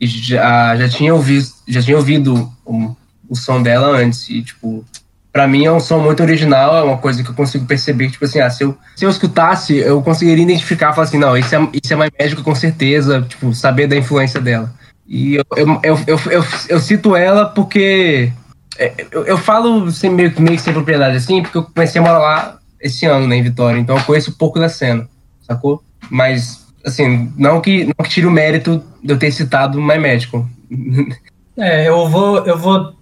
E 0.00 0.06
já, 0.06 0.76
já 0.76 0.88
tinha 0.88 1.14
ouvido, 1.14 1.46
já 1.66 1.82
tinha 1.82 1.96
ouvido 1.96 2.52
o, 2.64 2.96
o 3.28 3.36
som 3.36 3.62
dela 3.62 3.88
antes. 3.96 4.28
E, 4.28 4.42
tipo, 4.42 4.84
pra 5.32 5.46
mim 5.46 5.64
é 5.64 5.72
um 5.72 5.80
som 5.80 5.98
muito 6.00 6.22
original, 6.22 6.76
é 6.76 6.82
uma 6.82 6.98
coisa 6.98 7.22
que 7.22 7.30
eu 7.30 7.34
consigo 7.34 7.66
perceber 7.66 8.10
tipo 8.10 8.24
assim, 8.24 8.40
ah, 8.40 8.50
se 8.50 8.64
eu, 8.64 8.76
se 8.96 9.04
eu 9.04 9.10
escutasse, 9.10 9.76
eu 9.76 10.02
conseguiria 10.02 10.42
identificar, 10.42 10.92
falar 10.92 11.06
assim, 11.06 11.18
não, 11.18 11.36
isso 11.36 11.54
é, 11.54 11.68
isso 11.72 11.92
é 11.92 11.96
mais 11.96 12.10
médico 12.18 12.42
com 12.42 12.54
certeza, 12.54 13.22
tipo, 13.22 13.54
saber 13.54 13.86
da 13.86 13.96
influência 13.96 14.40
dela. 14.40 14.72
E 15.06 15.36
eu, 15.36 15.44
eu, 15.56 15.80
eu, 15.82 16.20
eu, 16.30 16.44
eu, 16.68 16.80
cito 16.80 17.16
ela 17.16 17.46
porque 17.46 18.30
é, 18.76 19.06
eu, 19.10 19.24
eu 19.24 19.38
falo 19.38 19.90
sem, 19.90 20.10
meio, 20.10 20.32
meio 20.38 20.56
que 20.56 20.62
sem 20.62 20.72
propriedade 20.72 21.16
assim, 21.16 21.42
porque 21.42 21.58
eu 21.58 21.62
comecei 21.62 22.00
a 22.00 22.04
morar 22.04 22.18
lá 22.18 22.57
esse 22.80 23.06
ano, 23.06 23.26
né, 23.26 23.36
em 23.36 23.42
Vitória, 23.42 23.78
então 23.78 23.96
eu 23.96 24.04
conheço 24.04 24.36
pouco 24.36 24.58
da 24.58 24.68
cena, 24.68 25.08
sacou? 25.40 25.82
Mas, 26.10 26.66
assim, 26.84 27.32
não 27.36 27.60
que, 27.60 27.84
não 27.84 28.04
que 28.04 28.10
tire 28.10 28.26
o 28.26 28.30
mérito 28.30 28.82
de 29.02 29.12
eu 29.12 29.18
ter 29.18 29.30
citado 29.32 29.80
My 29.80 29.98
Medical. 29.98 30.46
É, 31.60 31.88
eu 31.88 32.08
vou, 32.08 32.46
eu 32.46 32.56
vou 32.56 32.94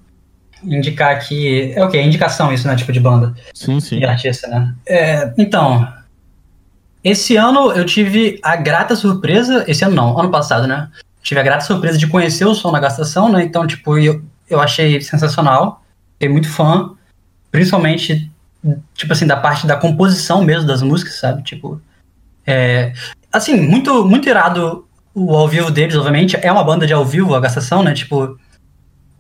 indicar 0.65 1.15
aqui. 1.15 1.73
É 1.75 1.85
o 1.85 1.89
quê? 1.89 2.01
Indicação 2.01 2.53
isso, 2.53 2.67
né? 2.67 2.75
Tipo 2.75 2.93
de 2.93 3.01
banda. 3.01 3.35
Sim, 3.55 3.79
sim. 3.81 3.99
E 3.99 4.05
artista, 4.05 4.49
né? 4.49 4.75
É, 4.87 5.33
então. 5.37 5.87
Esse 7.05 7.37
ano 7.37 7.71
eu 7.73 7.85
tive 7.85 8.41
a 8.43 8.57
grata 8.57 8.97
surpresa. 8.97 9.65
Esse 9.69 9.85
ano 9.85 9.95
não, 9.95 10.19
ano 10.19 10.31
passado, 10.31 10.67
né? 10.67 10.89
Tive 11.23 11.41
a 11.41 11.43
grata 11.43 11.65
surpresa 11.65 11.99
de 11.99 12.07
conhecer 12.07 12.47
o 12.47 12.55
som 12.55 12.71
na 12.71 12.81
gastação, 12.81 13.31
né? 13.31 13.45
Então, 13.45 13.67
tipo, 13.67 13.99
eu, 13.99 14.23
eu 14.49 14.61
achei 14.61 15.01
sensacional. 15.01 15.83
Fiquei 16.15 16.29
muito 16.29 16.49
fã. 16.49 16.93
Principalmente, 17.51 18.31
tipo 18.95 19.13
assim, 19.13 19.27
da 19.27 19.37
parte 19.37 19.67
da 19.67 19.77
composição 19.77 20.43
mesmo 20.43 20.67
das 20.67 20.83
músicas, 20.83 21.19
sabe? 21.19 21.43
Tipo. 21.43 21.81
É, 22.47 22.93
assim, 23.33 23.57
muito, 23.61 24.05
muito 24.05 24.29
irado 24.29 24.87
o 25.15 25.35
ao 25.35 25.49
vivo 25.49 25.71
deles, 25.71 25.97
obviamente. 25.97 26.37
É 26.41 26.51
uma 26.53 26.63
banda 26.65 26.87
de 26.87 26.93
ao 26.93 27.05
vivo, 27.05 27.35
a 27.35 27.41
gastação, 27.41 27.83
né? 27.83 27.93
Tipo, 27.95 28.39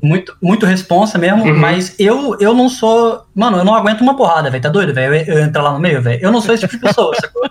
muito, 0.02 0.36
muito 0.42 0.66
responsa 0.66 1.16
mesmo, 1.18 1.42
Uhum. 1.44 1.58
mas 1.58 1.94
eu, 1.98 2.36
eu 2.38 2.52
não 2.54 2.68
sou. 2.68 3.24
Mano, 3.34 3.56
eu 3.58 3.64
não 3.64 3.74
aguento 3.74 4.02
uma 4.02 4.16
porrada, 4.16 4.50
velho. 4.50 4.62
Tá 4.62 4.68
doido, 4.68 4.92
velho? 4.94 5.14
Eu, 5.14 5.36
eu 5.38 5.44
entrar 5.44 5.62
lá 5.62 5.72
no 5.72 5.78
meio, 5.80 6.02
velho. 6.02 6.22
Eu 6.22 6.30
não 6.30 6.40
sou 6.40 6.54
esse 6.54 6.66
tipo 6.66 6.74
de 6.76 6.82
pessoa, 6.86 7.14
sacou? 7.20 7.50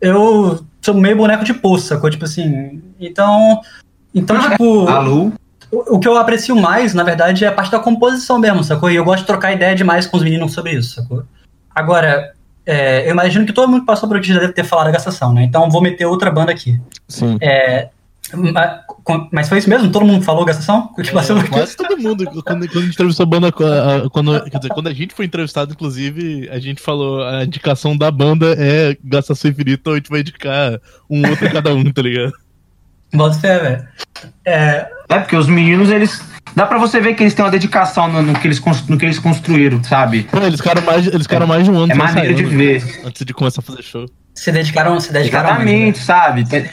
Eu 0.00 0.64
sou 0.82 0.94
meio 0.94 1.16
boneco 1.16 1.44
de 1.44 1.54
poço, 1.54 1.86
sacou? 1.86 2.10
Tipo 2.10 2.24
assim. 2.24 2.82
Então. 3.00 3.60
Então, 4.14 4.38
tipo. 4.50 4.86
Alô? 4.88 5.32
O, 5.72 5.96
o 5.96 5.98
que 5.98 6.06
eu 6.06 6.16
aprecio 6.16 6.54
mais, 6.54 6.92
na 6.92 7.02
verdade, 7.02 7.44
é 7.44 7.48
a 7.48 7.52
parte 7.52 7.72
da 7.72 7.78
composição 7.78 8.38
mesmo, 8.38 8.62
sacou? 8.62 8.90
E 8.90 8.96
eu 8.96 9.04
gosto 9.04 9.20
de 9.20 9.26
trocar 9.26 9.52
ideia 9.52 9.74
demais 9.74 10.06
com 10.06 10.18
os 10.18 10.22
meninos 10.22 10.52
sobre 10.52 10.72
isso, 10.72 10.94
sacou? 10.94 11.24
Agora, 11.74 12.34
é, 12.66 13.06
eu 13.06 13.12
imagino 13.12 13.46
que 13.46 13.52
todo 13.52 13.68
mundo 13.68 13.80
que 13.80 13.86
passou 13.86 14.08
por 14.08 14.18
aqui 14.18 14.28
já 14.28 14.38
deve 14.38 14.52
ter 14.52 14.64
falado 14.64 14.86
da 14.86 14.92
gastação, 14.92 15.32
né? 15.32 15.42
Então 15.42 15.70
vou 15.70 15.80
meter 15.80 16.04
outra 16.04 16.30
banda 16.30 16.52
aqui. 16.52 16.78
Sim. 17.08 17.38
É, 17.40 17.88
mas 19.30 19.48
foi 19.48 19.58
isso 19.58 19.68
mesmo? 19.68 19.90
Todo 19.90 20.06
mundo 20.06 20.24
falou 20.24 20.44
gastação? 20.44 20.90
Aqui? 20.96 21.10
Quase 21.10 21.76
todo 21.76 21.98
mundo. 21.98 22.24
Quando, 22.42 22.42
quando 22.42 22.62
a 22.62 22.80
gente 22.82 22.94
entrevistou 22.94 23.24
a 23.24 23.26
banda, 23.26 23.52
quando, 23.52 24.44
quer 24.44 24.58
dizer, 24.58 24.68
quando 24.70 24.86
a 24.88 24.94
gente 24.94 25.14
foi 25.14 25.26
entrevistado, 25.26 25.72
inclusive, 25.72 26.48
a 26.50 26.58
gente 26.58 26.80
falou 26.80 27.22
a 27.24 27.44
indicação 27.44 27.96
da 27.96 28.10
banda 28.10 28.54
é 28.58 28.96
Gastação 29.02 29.50
Infinita, 29.50 29.90
ou 29.90 29.94
a 29.94 29.98
gente 29.98 30.10
vai 30.10 30.20
indicar 30.20 30.80
um 31.10 31.28
outro 31.28 31.50
cada 31.50 31.74
um, 31.74 31.84
tá 31.92 32.02
ligado? 32.02 32.32
Bota 33.12 33.38
fé, 33.38 33.58
velho. 33.58 33.88
É, 34.44 34.88
É, 35.08 35.18
porque 35.18 35.36
os 35.36 35.46
meninos, 35.46 35.90
eles. 35.90 36.22
Dá 36.54 36.66
pra 36.66 36.78
você 36.78 37.00
ver 37.00 37.14
que 37.14 37.22
eles 37.22 37.32
têm 37.34 37.44
uma 37.44 37.50
dedicação 37.50 38.08
no, 38.08 38.20
no 38.22 38.34
que, 38.38 38.46
eles, 38.46 38.60
no 38.88 38.98
que 38.98 39.04
eles 39.06 39.18
construíram, 39.18 39.82
sabe? 39.84 40.24
Pô, 40.24 40.38
eles 40.38 40.60
ficaram 40.60 40.82
mais, 40.82 41.06
eles 41.06 41.22
ficaram 41.22 41.46
mais 41.46 41.64
de 41.64 41.70
um 41.70 41.76
ano 41.78 41.92
É 41.92 41.94
maneiro 41.94 42.34
de 42.34 42.42
ensaiando, 42.42 42.58
ver. 42.58 43.00
Antes 43.06 43.24
de 43.24 43.32
começar 43.32 43.60
a 43.60 43.64
fazer 43.64 43.82
show. 43.82 44.06
se 44.34 44.52
dedicaram, 44.52 44.98
se 45.00 45.12
dedicaram 45.12 45.48
Exatamente, 45.50 45.98
sabe? 45.98 46.44
Tem- 46.46 46.68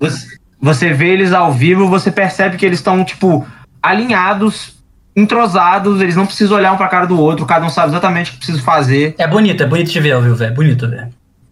Você, 0.00 0.26
você 0.60 0.92
vê 0.94 1.08
eles 1.10 1.32
ao 1.32 1.52
vivo, 1.52 1.88
você 1.88 2.10
percebe 2.10 2.56
que 2.56 2.64
eles 2.64 2.78
estão, 2.78 3.04
tipo, 3.04 3.46
alinhados, 3.82 4.76
entrosados, 5.14 6.00
eles 6.00 6.16
não 6.16 6.24
precisam 6.26 6.56
olhar 6.56 6.72
um 6.72 6.76
pra 6.78 6.88
cara 6.88 7.06
do 7.06 7.18
outro, 7.20 7.44
cada 7.44 7.66
um 7.66 7.70
sabe 7.70 7.88
exatamente 7.88 8.30
o 8.30 8.32
que 8.32 8.38
precisa 8.38 8.62
fazer. 8.62 9.14
É 9.18 9.26
bonito, 9.26 9.62
é 9.62 9.66
bonito 9.66 9.90
de 9.90 10.00
ver, 10.00 10.18
viu, 10.22 10.34
velho? 10.34 10.54
Bonito, 10.54 10.88
velho. 10.88 11.08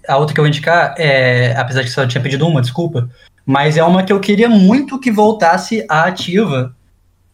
A 0.09 0.17
outra 0.17 0.33
que 0.35 0.41
eu 0.41 0.45
vou 0.45 0.49
indicar 0.49 0.95
é, 0.97 1.55
apesar 1.59 1.83
de 1.83 1.89
que 1.89 1.93
só 1.93 2.07
tinha 2.07 2.23
pedido 2.23 2.47
uma, 2.49 2.63
desculpa, 2.63 3.09
mas 3.51 3.77
é 3.77 3.83
uma 3.83 4.05
que 4.05 4.13
eu 4.13 4.21
queria 4.21 4.49
muito 4.49 4.97
que 4.97 5.11
voltasse 5.11 5.85
à 5.89 6.05
ativa, 6.05 6.73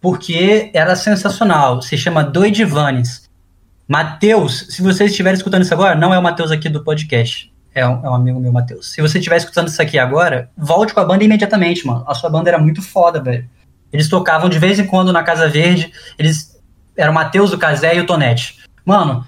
porque 0.00 0.70
era 0.72 0.96
sensacional. 0.96 1.82
Se 1.82 1.94
chama 1.98 2.24
Doidivanes. 2.24 3.28
Matheus, 3.86 4.66
se 4.70 4.80
vocês 4.80 5.10
estiverem 5.10 5.36
escutando 5.36 5.62
isso 5.62 5.74
agora, 5.74 5.94
não 5.94 6.14
é 6.14 6.18
o 6.18 6.22
Matheus 6.22 6.50
aqui 6.50 6.70
do 6.70 6.82
podcast. 6.82 7.52
É 7.74 7.86
um, 7.86 8.02
é 8.02 8.08
um 8.08 8.14
amigo 8.14 8.40
meu, 8.40 8.50
Matheus. 8.50 8.94
Se 8.94 9.02
você 9.02 9.18
estiver 9.18 9.36
escutando 9.36 9.68
isso 9.68 9.82
aqui 9.82 9.98
agora, 9.98 10.48
volte 10.56 10.94
com 10.94 11.00
a 11.00 11.04
banda 11.04 11.22
imediatamente, 11.22 11.86
mano. 11.86 12.02
A 12.08 12.14
sua 12.14 12.30
banda 12.30 12.48
era 12.48 12.58
muito 12.58 12.80
foda, 12.80 13.22
velho. 13.22 13.46
Eles 13.92 14.08
tocavam 14.08 14.48
de 14.48 14.58
vez 14.58 14.78
em 14.78 14.86
quando 14.86 15.12
na 15.12 15.22
Casa 15.22 15.50
Verde. 15.50 15.92
Eles. 16.18 16.58
Era 16.96 17.10
o 17.10 17.14
Matheus, 17.14 17.52
o 17.52 17.58
Casé 17.58 17.94
e 17.94 18.00
o 18.00 18.06
Tonete. 18.06 18.56
Mano, 18.86 19.22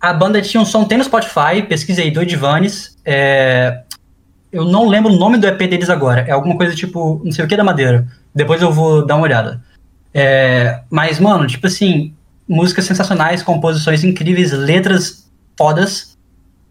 a 0.00 0.12
banda 0.12 0.40
tinha 0.40 0.60
um 0.60 0.64
som, 0.64 0.84
tem 0.84 0.96
no 0.96 1.02
Spotify, 1.02 1.60
pesquisei, 1.68 2.12
do 2.12 2.22
Edvanes. 2.22 2.96
É, 3.04 3.81
eu 4.52 4.64
não 4.64 4.86
lembro 4.88 5.12
o 5.12 5.16
nome 5.18 5.38
do 5.38 5.46
EP 5.46 5.58
deles 5.60 5.88
agora. 5.90 6.20
É 6.28 6.30
alguma 6.32 6.56
coisa 6.56 6.74
tipo, 6.74 7.20
não 7.24 7.32
sei 7.32 7.44
o 7.44 7.48
que 7.48 7.56
da 7.56 7.64
Madeira. 7.64 8.06
Depois 8.34 8.60
eu 8.62 8.70
vou 8.72 9.04
dar 9.06 9.16
uma 9.16 9.24
olhada. 9.24 9.62
É, 10.14 10.82
mas, 10.90 11.18
mano, 11.18 11.46
tipo 11.46 11.66
assim, 11.66 12.14
músicas 12.48 12.84
sensacionais, 12.84 13.42
composições 13.42 14.04
incríveis, 14.04 14.52
letras 14.52 15.28
fodas 15.56 16.16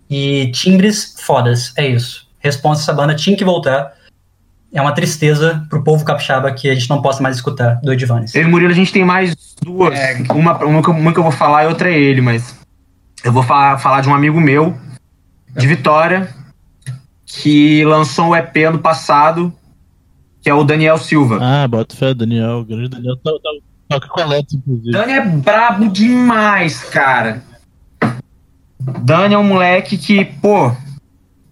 e 0.09 0.51
timbres 0.53 1.15
fodas. 1.19 1.73
É 1.75 1.87
isso. 1.87 2.27
Resposta 2.39 2.83
essa 2.83 2.93
banda 2.93 3.15
tinha 3.15 3.35
que 3.35 3.43
voltar. 3.45 3.93
É 4.73 4.81
uma 4.81 4.93
tristeza 4.93 5.65
pro 5.69 5.83
povo 5.83 6.05
capixaba 6.05 6.51
que 6.53 6.69
a 6.69 6.73
gente 6.73 6.89
não 6.89 7.01
possa 7.01 7.21
mais 7.21 7.35
escutar 7.35 7.75
do 7.81 7.91
Edvanes. 7.91 8.33
Eu 8.33 8.43
e 8.43 8.45
Murilo, 8.47 8.71
a 8.71 8.75
gente 8.75 8.93
tem 8.93 9.03
mais 9.03 9.35
duas. 9.61 9.93
Uma, 10.29 10.57
uma, 10.63 10.81
que 10.81 10.89
eu- 10.89 10.93
uma 10.93 11.11
que 11.13 11.19
eu 11.19 11.23
vou 11.23 11.31
falar 11.31 11.65
e 11.65 11.67
outra 11.67 11.89
é 11.91 11.99
ele, 11.99 12.21
mas. 12.21 12.55
Eu 13.23 13.31
vou 13.33 13.43
falar, 13.43 13.77
falar 13.79 14.01
de 14.01 14.09
um 14.09 14.15
amigo 14.15 14.39
meu, 14.39 14.75
de 15.55 15.67
Vitória, 15.67 16.29
que 17.39 17.83
lançou 17.85 18.29
um 18.29 18.35
EP 18.35 18.55
ano 18.67 18.79
passado, 18.79 19.53
que 20.41 20.49
é 20.49 20.53
o 20.53 20.63
Daniel 20.63 20.97
Silva. 20.97 21.39
Ah, 21.41 21.67
bota 21.67 21.95
fé, 21.95 22.13
Daniel. 22.13 22.59
O 22.59 22.65
grande 22.65 22.89
Daniel. 22.89 23.15
Toca, 23.17 23.39
toca, 23.41 23.59
toca 23.87 24.07
com 24.07 24.21
a 24.21 24.25
Leto, 24.25 24.55
inclusive. 24.55 24.91
Dani 24.91 25.13
é 25.13 25.25
brabo 25.25 25.87
demais, 25.89 26.83
cara. 26.83 27.43
Dani 28.79 29.35
é 29.35 29.37
um 29.37 29.43
moleque 29.43 29.97
que, 29.97 30.25
pô, 30.25 30.75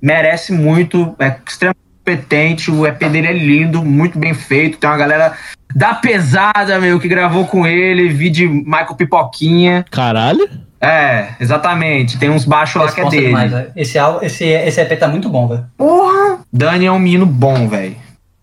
merece 0.02 0.52
muito, 0.52 1.16
é 1.20 1.40
extremamente 1.48 1.90
competente, 2.04 2.72
o 2.72 2.88
EP 2.88 3.00
dele 3.00 3.28
é 3.28 3.34
lindo, 3.34 3.84
muito 3.84 4.18
bem 4.18 4.34
feito, 4.34 4.80
tem 4.80 4.90
uma 4.90 4.98
galera 4.98 5.38
da 5.76 5.94
pesada, 5.94 6.80
meu, 6.80 7.00
que 7.00 7.08
gravou 7.08 7.46
com 7.46 7.68
ele, 7.68 8.10
vi 8.10 8.30
de 8.30 8.48
Michael 8.48 8.96
Pipoquinha. 8.96 9.86
Caralho? 9.92 10.50
É, 10.82 11.36
exatamente, 11.40 12.18
tem 12.18 12.30
uns 12.30 12.46
baixos 12.46 12.82
lá 12.82 12.92
que 12.92 13.02
é 13.02 13.10
dele. 13.10 13.28
demais, 13.28 13.52
esse, 13.76 13.98
esse, 14.22 14.46
esse 14.46 14.82
EP 14.82 14.98
tá 14.98 15.08
muito 15.08 15.30
bom, 15.30 15.48
velho. 15.48 15.66
Porra! 15.76 16.40
Dani 16.52 16.86
é 16.86 16.92
um 16.92 17.00
menino 17.00 17.26
bom, 17.26 17.68
velho. 17.68 17.96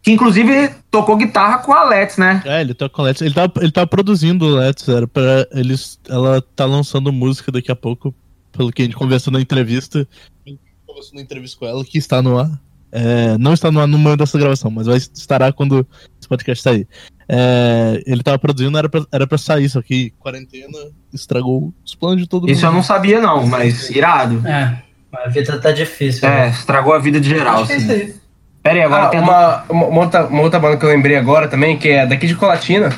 Que 0.03 0.13
inclusive 0.13 0.71
tocou 0.89 1.17
guitarra 1.17 1.59
com 1.59 1.73
a 1.73 1.81
Alex, 1.81 2.17
né? 2.17 2.41
É, 2.45 2.61
ele 2.61 2.75
toca 2.75 2.95
com 2.95 3.03
Let's. 3.03 3.21
Ele 3.23 3.35
tá, 3.35 3.51
ele 3.57 3.73
tá 3.73 3.85
produzindo 3.85 4.45
o 4.45 4.55
Let's, 4.55 4.89
era 4.89 5.09
pra 5.09 5.47
eles. 5.51 5.99
Ela 6.09 6.41
tá 6.55 6.65
lançando 6.65 7.13
música 7.13 7.51
daqui 7.51 7.73
a 7.73 7.77
pouco, 7.77 8.15
pelo 8.53 8.71
que 8.71 8.83
a 8.83 8.85
gente 8.85 8.97
conversou 8.97 9.33
na 9.33 9.41
entrevista. 9.41 10.07
A 10.47 10.49
gente 10.49 10.61
conversou 10.87 11.17
na 11.17 11.23
entrevista 11.23 11.59
com 11.59 11.67
ela, 11.67 11.85
que 11.85 11.99
está 11.99 12.23
no 12.23 12.39
ar. 12.39 12.49
É, 12.93 13.37
não 13.37 13.53
está 13.53 13.73
no 13.73 13.81
ar 13.81 13.89
no 13.89 13.99
momento 13.99 14.21
dessa 14.21 14.39
gravação, 14.39 14.71
mas 14.71 14.87
vai 14.87 14.97
estará 14.97 15.53
quando 15.53 15.85
esse 16.21 16.29
podcast 16.29 16.63
sair. 16.63 16.87
É, 17.29 18.03
ele 18.07 18.23
tava 18.23 18.39
produzindo, 18.39 18.79
era 18.79 18.89
pra, 18.89 19.05
era 19.13 19.27
pra 19.27 19.37
sair, 19.39 19.69
só 19.69 19.83
que 19.83 20.11
quarentena 20.19 20.79
estragou 21.13 21.73
os 21.85 21.95
planos 21.95 22.23
de 22.23 22.29
todo 22.29 22.43
mundo. 22.43 22.51
Isso 22.53 22.65
eu 22.65 22.73
não 22.73 22.83
sabia, 22.83 23.21
não, 23.21 23.47
mas 23.47 23.91
irado. 23.91 24.47
É, 24.47 24.79
a 25.13 25.29
vida 25.29 25.59
tá 25.59 25.73
difícil. 25.73 26.29
É, 26.29 26.43
velho. 26.43 26.51
estragou 26.53 26.95
a 26.95 26.99
vida 26.99 27.21
de 27.21 27.29
geral. 27.29 27.63
Acho 27.63 27.73
é 27.73 27.77
assim. 27.77 27.85
isso 27.85 27.93
aí. 27.93 28.15
Pera 28.63 28.75
aí, 28.77 28.83
agora 28.85 29.05
Ah, 29.05 29.09
tem 29.09 29.21
uma, 29.21 29.63
uma, 29.69 29.87
uma 29.87 30.01
outra, 30.03 30.27
uma 30.27 30.43
outra 30.43 30.59
banda 30.61 30.77
que 30.77 30.85
eu 30.85 30.89
lembrei 30.89 31.17
agora 31.17 31.49
também, 31.49 31.77
que 31.79 31.89
é 31.89 32.07
daqui 32.07 32.27
de 32.27 32.35
Colatina, 32.35 32.91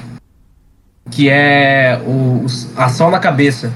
que 1.10 1.28
é 1.28 2.00
o, 2.06 2.42
os- 2.44 2.76
Ação 2.78 3.10
na 3.10 3.18
Cabeça, 3.18 3.72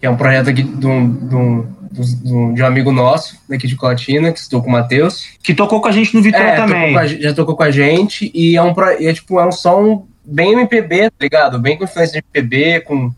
que 0.00 0.06
é 0.06 0.10
um 0.10 0.16
projeto 0.16 0.50
aqui 0.50 0.62
de 0.62 0.86
um, 0.86 1.12
de 1.28 1.34
um, 1.34 1.66
de 1.90 2.32
um- 2.32 2.54
de 2.54 2.62
um 2.62 2.66
amigo 2.66 2.90
nosso, 2.92 3.36
daqui 3.48 3.66
de 3.66 3.76
Colatina, 3.76 4.32
que 4.32 4.38
estou 4.38 4.62
com 4.62 4.68
o 4.68 4.72
Matheus. 4.72 5.26
Que 5.42 5.54
tocou 5.54 5.80
com 5.80 5.88
a 5.88 5.92
gente 5.92 6.14
no 6.14 6.22
Vitor 6.22 6.40
É, 6.40 6.52
tocou 6.56 6.66
também. 6.68 6.92
com 6.92 6.98
a 6.98 7.06
já 7.06 7.34
tocou 7.34 7.56
com 7.56 7.62
a 7.62 7.70
gente, 7.70 8.30
e 8.34 8.56
é 8.56 8.62
um, 8.62 8.74
é, 9.00 9.12
tipo, 9.12 9.38
é 9.40 9.46
um 9.46 9.52
som 9.52 10.06
bem 10.24 10.52
MPB, 10.52 11.10
tá 11.10 11.16
ligado? 11.22 11.58
Bem 11.58 11.76
com 11.78 11.84
influência 11.84 12.12
de 12.12 12.18
MPB, 12.18 12.80
com 12.80 13.12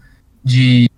de 0.45 0.89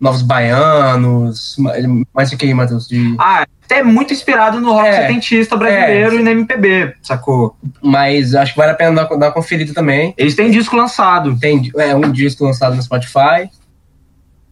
Novos 0.00 0.22
Baianos, 0.22 1.54
ma- 1.58 1.72
mais 2.14 2.32
o 2.32 2.36
que 2.36 2.46
aí, 2.46 2.54
Matheus? 2.54 2.88
De... 2.88 3.14
Ah, 3.18 3.46
até 3.64 3.82
muito 3.82 4.12
inspirado 4.12 4.60
no 4.60 4.72
rock 4.72 4.88
É. 4.88 5.02
setentista 5.06 5.56
brasileiro 5.56 6.18
e 6.18 6.22
na 6.22 6.32
MPB, 6.32 6.94
sacou? 7.02 7.56
Mas 7.82 8.34
acho 8.34 8.52
que 8.52 8.58
vale 8.58 8.72
a 8.72 8.74
pena 8.74 8.94
dar, 8.94 9.04
dar 9.16 9.26
uma 9.26 9.32
conferida 9.32 9.72
também. 9.72 10.12
Eles 10.18 10.34
têm 10.34 10.50
disco 10.50 10.76
lançado. 10.76 11.38
Tem 11.38 11.70
é, 11.78 11.94
um 11.94 12.10
disco 12.10 12.44
lançado 12.44 12.74
no 12.74 12.82
Spotify. 12.82 13.48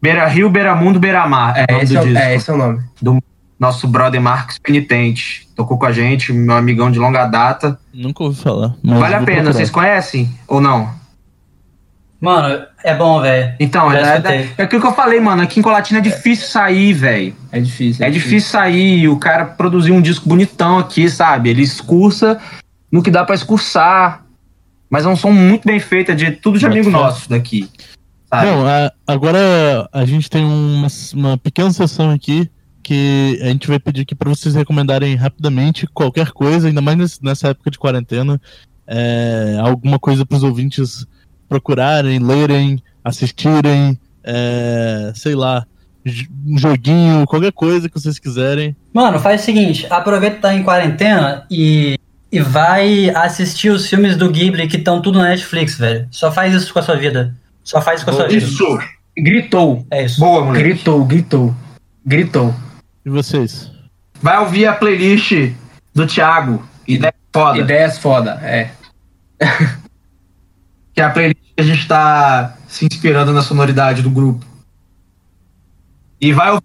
Beira 0.01 0.27
Rio, 0.27 0.48
Beira 0.51 0.74
Mundo, 0.74 0.98
Beira 0.98 1.27
Mar. 1.27 1.55
É, 1.56 1.66
É, 1.68 1.82
esse 1.82 1.93
do 1.93 1.98
é, 1.98 2.02
o- 2.02 2.05
disco. 2.06 2.18
é, 2.18 2.35
esse 2.35 2.51
é 2.51 2.55
o 2.55 2.56
nome. 2.56 2.81
Do 3.01 3.22
nosso 3.59 3.86
brother 3.86 4.20
Marcos 4.20 4.59
Penitente. 4.59 5.47
Tocou 5.55 5.77
com 5.78 5.86
a 5.86 5.93
gente, 5.93 6.32
meu 6.32 6.56
amigão 6.56 6.90
de 6.90 6.98
longa 6.98 7.27
data. 7.27 7.78
Nunca 7.93 8.24
ouvi 8.24 8.40
falar. 8.40 8.74
mas 8.82 8.98
vale 8.98 9.14
a 9.14 9.18
pena, 9.18 9.27
procurar. 9.27 9.52
vocês 9.52 9.70
conhecem 9.70 10.31
ou 10.48 10.60
não? 10.60 10.98
Mano, 12.20 12.64
é 12.85 12.94
bom, 12.94 13.20
velho. 13.22 13.55
Então, 13.59 13.90
é, 13.90 13.98
é, 13.98 14.48
é 14.59 14.62
aquilo 14.64 14.81
que 14.82 14.86
eu 14.86 14.93
falei, 14.94 15.18
mano. 15.20 15.40
Aqui 15.43 15.59
em 15.59 15.62
Colatina 15.62 16.01
é 16.01 16.02
difícil 16.02 16.48
sair, 16.48 16.93
velho. 16.93 17.35
É 17.51 17.59
difícil. 17.60 18.05
É 18.05 18.10
difícil 18.10 18.51
sair 18.51 18.98
e 19.01 19.09
o 19.09 19.16
cara 19.18 19.47
produzir 19.47 19.93
um 19.93 20.02
disco 20.02 20.28
bonitão 20.28 20.78
aqui, 20.78 21.09
sabe? 21.09 21.48
Ele 21.48 21.62
excursa 21.62 22.39
no 22.93 23.02
que 23.02 23.10
dá 23.10 23.24
pra 23.24 23.35
excursar. 23.35 24.22
Mas 24.90 25.06
é 25.06 25.09
um 25.09 25.16
som 25.16 25.31
muito 25.31 25.64
bem 25.66 25.81
feito, 25.81 26.10
é 26.10 26.14
de 26.14 26.31
tudo 26.32 26.59
de 26.59 26.66
amigo 26.66 26.90
nosso 26.90 27.28
daqui. 27.31 27.70
Sabe? 28.31 28.47
Bom, 28.47 28.65
a- 28.66 28.93
agora 29.07 29.89
a 29.93 30.05
gente 30.05 30.31
tem 30.31 30.44
uma, 30.44 30.86
uma 31.15 31.36
pequena 31.39 31.73
sessão 31.73 32.11
aqui 32.11 32.48
que 32.82 33.39
a 33.43 33.47
gente 33.47 33.69
vai 33.69 33.78
pedir 33.78 34.02
aqui 34.02 34.15
para 34.15 34.31
vocês 34.31 34.55
recomendarem 34.55 35.15
rapidamente 35.15 35.86
qualquer 35.86 36.31
coisa, 36.31 36.69
ainda 36.69 36.81
mais 36.81 37.20
nessa 37.20 37.48
época 37.48 37.70
de 37.70 37.78
quarentena, 37.78 38.40
é, 38.86 39.59
alguma 39.61 39.98
coisa 39.98 40.24
para 40.24 40.36
os 40.36 40.43
ouvintes 40.43 41.07
procurarem, 41.48 42.19
lerem, 42.19 42.82
assistirem, 43.05 43.98
é, 44.24 45.12
sei 45.15 45.35
lá, 45.35 45.66
um 46.47 46.57
joguinho, 46.57 47.27
qualquer 47.27 47.52
coisa 47.52 47.89
que 47.89 48.01
vocês 48.01 48.19
quiserem. 48.19 48.74
Mano, 48.94 49.19
faz 49.19 49.43
o 49.43 49.44
seguinte, 49.44 49.86
aproveita 49.90 50.36
que 50.36 50.43
tá 50.43 50.55
em 50.55 50.62
quarentena 50.62 51.44
e, 51.51 51.98
e 52.32 52.40
vai 52.40 53.11
assistir 53.11 53.69
os 53.70 53.86
filmes 53.86 54.16
do 54.16 54.31
Ghibli 54.31 54.66
que 54.66 54.77
estão 54.78 55.02
tudo 55.02 55.19
na 55.19 55.28
Netflix, 55.28 55.77
velho. 55.77 56.09
Só 56.11 56.32
faz 56.32 56.55
isso 56.55 56.73
com 56.73 56.78
a 56.78 56.82
sua 56.82 56.97
vida. 56.97 57.36
Só 57.65 57.81
faz 57.81 58.01
isso 58.01 58.05
com 58.05 58.11
a 58.12 58.15
sua 58.15 58.28
vida. 58.28 58.45
Isso! 58.45 58.78
Gritou. 59.16 59.87
É 59.91 60.05
isso. 60.05 60.20
Boa, 60.20 60.45
moleque. 60.45 60.65
Gritou, 60.65 61.05
gritou. 61.05 61.55
Gritou. 62.05 62.55
E 63.05 63.11
vocês? 63.11 63.70
Vai 64.20 64.39
ouvir 64.39 64.66
a 64.66 64.74
playlist 64.74 65.53
do 65.95 66.07
Thiago. 66.07 66.62
Ideia 66.87 67.15
foda. 67.32 67.59
Ideias 67.59 67.99
foda, 67.99 68.41
é. 68.43 68.70
Que 70.93 71.01
é 71.01 71.05
a 71.05 71.11
playlist 71.11 71.41
que 71.55 71.61
a 71.61 71.65
gente 71.65 71.87
tá 71.87 72.57
se 72.66 72.85
inspirando 72.85 73.32
na 73.32 73.43
sonoridade 73.43 74.03
do 74.03 74.11
grupo. 74.11 74.45
E 76.20 76.32
vai 76.32 76.51
ouvir 76.51 76.65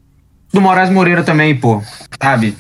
do 0.52 0.60
Moraes 0.60 0.90
Moreira 0.90 1.24
também, 1.24 1.56
pô. 1.56 1.82
Sabe? 2.22 2.58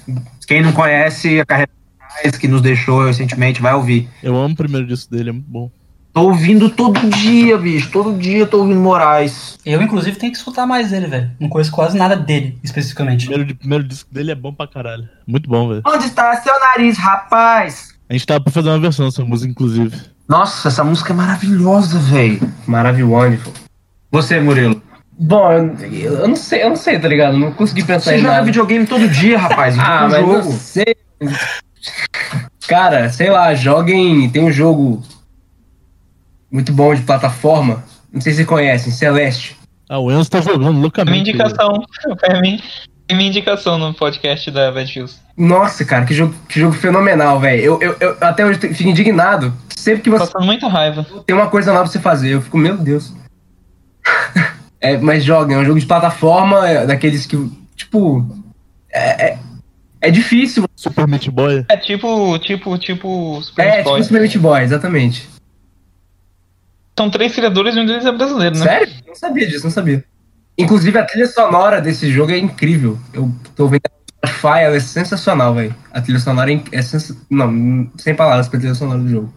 Quem 0.48 0.62
não 0.62 0.72
conhece 0.72 1.40
a 1.40 1.45
carreira 1.45 1.72
do 1.72 2.03
Moraes, 2.03 2.38
que 2.38 2.48
nos 2.48 2.62
deixou 2.62 3.06
recentemente, 3.06 3.62
vai 3.62 3.74
ouvir. 3.74 4.07
Eu 4.22 4.36
amo 4.36 4.53
o 4.53 4.57
primeiro 4.57 4.86
disco 4.86 5.12
dele, 5.12 5.30
é 5.30 5.34
muito 5.34 5.49
bom. 5.49 5.72
Tô 6.16 6.22
ouvindo 6.30 6.70
todo 6.70 6.98
dia, 7.10 7.58
bicho. 7.58 7.92
Todo 7.92 8.18
dia 8.18 8.38
eu 8.38 8.48
tô 8.48 8.60
ouvindo 8.60 8.80
Moraes. 8.80 9.58
Eu, 9.66 9.82
inclusive, 9.82 10.16
tenho 10.16 10.32
que 10.32 10.38
escutar 10.38 10.66
mais 10.66 10.90
dele, 10.90 11.08
velho. 11.08 11.30
Não 11.38 11.50
conheço 11.50 11.74
quase 11.74 11.98
nada 11.98 12.16
dele, 12.16 12.58
especificamente. 12.64 13.26
O 13.26 13.30
primeiro, 13.30 13.54
primeiro 13.56 13.84
disco 13.84 14.14
dele 14.14 14.32
é 14.32 14.36
bom 14.36 14.54
pra 14.54 14.66
caralho. 14.66 15.10
Muito 15.28 15.50
bom, 15.50 15.68
velho. 15.68 15.82
Onde 15.86 16.06
está 16.06 16.34
seu 16.38 16.58
nariz, 16.58 16.98
rapaz? 16.98 17.90
A 18.10 18.14
gente 18.14 18.26
tava 18.26 18.40
pra 18.40 18.54
fazer 18.54 18.70
uma 18.70 18.80
versão 18.80 19.06
dessa 19.08 19.26
música, 19.26 19.52
inclusive. 19.52 19.94
Nossa, 20.26 20.70
essa 20.70 20.86
música 20.86 21.12
é 21.12 21.16
maravilhosa, 21.18 22.00
velho. 22.00 22.50
Maravilhoso. 22.66 23.52
Você, 24.10 24.40
Murilo. 24.40 24.82
Bom, 25.20 25.52
eu, 25.92 26.14
eu 26.20 26.28
não 26.30 26.36
sei, 26.38 26.64
eu 26.64 26.70
não 26.70 26.78
sei, 26.78 26.98
tá 26.98 27.10
ligado? 27.10 27.38
Não 27.38 27.52
consegui 27.52 27.84
pensar 27.84 28.12
Você 28.12 28.16
em 28.16 28.20
joga 28.20 28.32
nada. 28.36 28.46
videogame 28.46 28.86
todo 28.88 29.06
dia, 29.10 29.38
rapaz. 29.38 29.76
Ah, 29.78 30.08
mas 30.10 30.22
jogo. 30.22 30.34
não 30.34 30.52
sei. 30.54 30.96
Cara, 32.70 33.10
sei 33.10 33.30
lá, 33.30 33.54
joguem. 33.54 34.30
Tem 34.30 34.46
um 34.46 34.52
jogo 34.52 35.04
muito 36.51 36.72
bom 36.72 36.93
de 36.93 37.01
plataforma. 37.01 37.84
Não 38.11 38.22
sei 38.22 38.31
se 38.31 38.38
vocês 38.38 38.47
conhecem, 38.47 38.91
Celeste. 38.91 39.57
Ah, 39.89 39.99
o 39.99 40.11
Enzo 40.11 40.30
tá 40.30 40.41
jogando 40.41 40.69
Minha 40.72 40.81
loucamente. 40.81 41.19
indicação. 41.30 41.84
Foi 42.19 42.38
a 42.38 42.41
minha, 42.41 42.59
minha 43.11 43.30
indicação 43.30 43.77
no 43.77 43.93
podcast 43.93 44.49
da 44.51 44.72
Bad 44.72 44.91
Hills. 44.97 45.17
Nossa, 45.38 45.84
cara, 45.85 46.05
que 46.05 46.13
jogo, 46.13 46.34
que 46.47 46.59
jogo 46.59 46.73
fenomenal, 46.73 47.39
velho. 47.39 47.61
Eu, 47.61 47.81
eu, 47.81 47.95
eu 47.99 48.17
até 48.22 48.45
hoje 48.45 48.59
fico 48.73 48.89
indignado. 48.89 49.53
Sempre 49.76 50.01
que 50.03 50.09
você 50.09 50.26
Passando 50.26 50.45
muita 50.45 50.67
raiva. 50.67 51.05
tem 51.26 51.35
uma 51.35 51.47
coisa 51.49 51.72
lá 51.72 51.80
pra 51.81 51.88
você 51.88 51.99
fazer, 51.99 52.30
eu 52.34 52.41
fico, 52.41 52.57
meu 52.57 52.77
Deus. 52.77 53.13
é, 54.81 54.97
mas 54.97 55.23
joguem, 55.23 55.55
é 55.55 55.59
um 55.59 55.65
jogo 55.65 55.80
de 55.80 55.85
plataforma, 55.85 56.67
é 56.67 56.85
daqueles 56.85 57.26
que, 57.26 57.38
tipo. 57.76 58.26
É, 58.91 59.27
é, 59.34 59.39
é 60.01 60.09
difícil. 60.11 60.63
Super 60.76 61.07
Meat 61.07 61.30
Boy. 61.30 61.65
É 61.69 61.77
tipo, 61.77 62.38
tipo, 62.39 62.77
tipo 62.77 63.41
Super 63.43 63.61
É, 63.63 63.65
Meat 63.65 63.77
tipo 63.80 63.89
Boy. 63.89 64.03
Super 64.03 64.22
Meat 64.22 64.38
Boy, 64.38 64.61
exatamente. 64.63 65.27
São 66.97 67.09
três 67.09 67.34
criadores 67.34 67.76
e 67.76 67.80
um 67.80 67.85
deles 67.85 68.05
é 68.05 68.11
brasileiro, 68.11 68.57
né? 68.57 68.63
Sério? 68.63 68.93
Não 69.07 69.15
sabia 69.15 69.47
disso, 69.47 69.63
não 69.65 69.72
sabia. 69.72 70.03
Inclusive 70.57 70.97
a 70.97 71.03
trilha 71.03 71.27
sonora 71.27 71.81
desse 71.81 72.09
jogo 72.11 72.31
é 72.31 72.38
incrível. 72.38 72.97
Eu 73.13 73.30
tô 73.55 73.67
vendo 73.67 73.81
no 73.84 74.30
Spotify 74.30 74.59
ela 74.63 74.76
é 74.76 74.80
sensacional, 74.80 75.53
velho. 75.53 75.76
A 75.91 75.99
trilha 76.01 76.19
sonora 76.19 76.53
é, 76.53 76.61
é 76.72 76.81
sens... 76.81 77.13
Não, 77.30 77.89
sem 77.97 78.15
palavras 78.15 78.47
pra 78.47 78.59
trilha 78.59 78.73
sonora 78.76 78.99
do 78.99 79.09
jogo. 79.09 79.34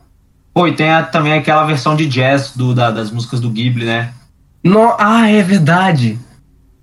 Pô, 0.55 0.69
e 0.69 0.73
tem 0.77 0.91
a- 0.91 1.03
também 1.03 1.33
aquela 1.33 1.65
versão 1.67 1.97
de 1.97 2.07
jazz 2.07 2.53
do, 2.55 2.75
da- 2.75 2.93
das 2.93 3.11
músicas 3.11 3.41
do 3.41 3.51
Ghibli, 3.51 3.85
né? 3.85 4.13
No... 4.63 4.95
Ah, 4.99 5.29
é 5.29 5.43
verdade. 5.43 6.19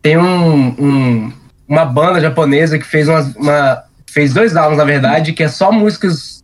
Tem 0.01 0.17
um, 0.17 0.67
um- 0.77 1.33
uma 1.67 1.85
banda 1.85 2.19
japonesa 2.19 2.77
que 2.77 2.85
fez 2.85 3.07
umas- 3.07 3.33
uma. 3.35 3.83
fez 4.07 4.33
dois 4.33 4.55
álbuns, 4.55 4.77
na 4.77 4.83
verdade, 4.85 5.31
que 5.33 5.43
é 5.43 5.47
só 5.47 5.71
músicas 5.71 6.34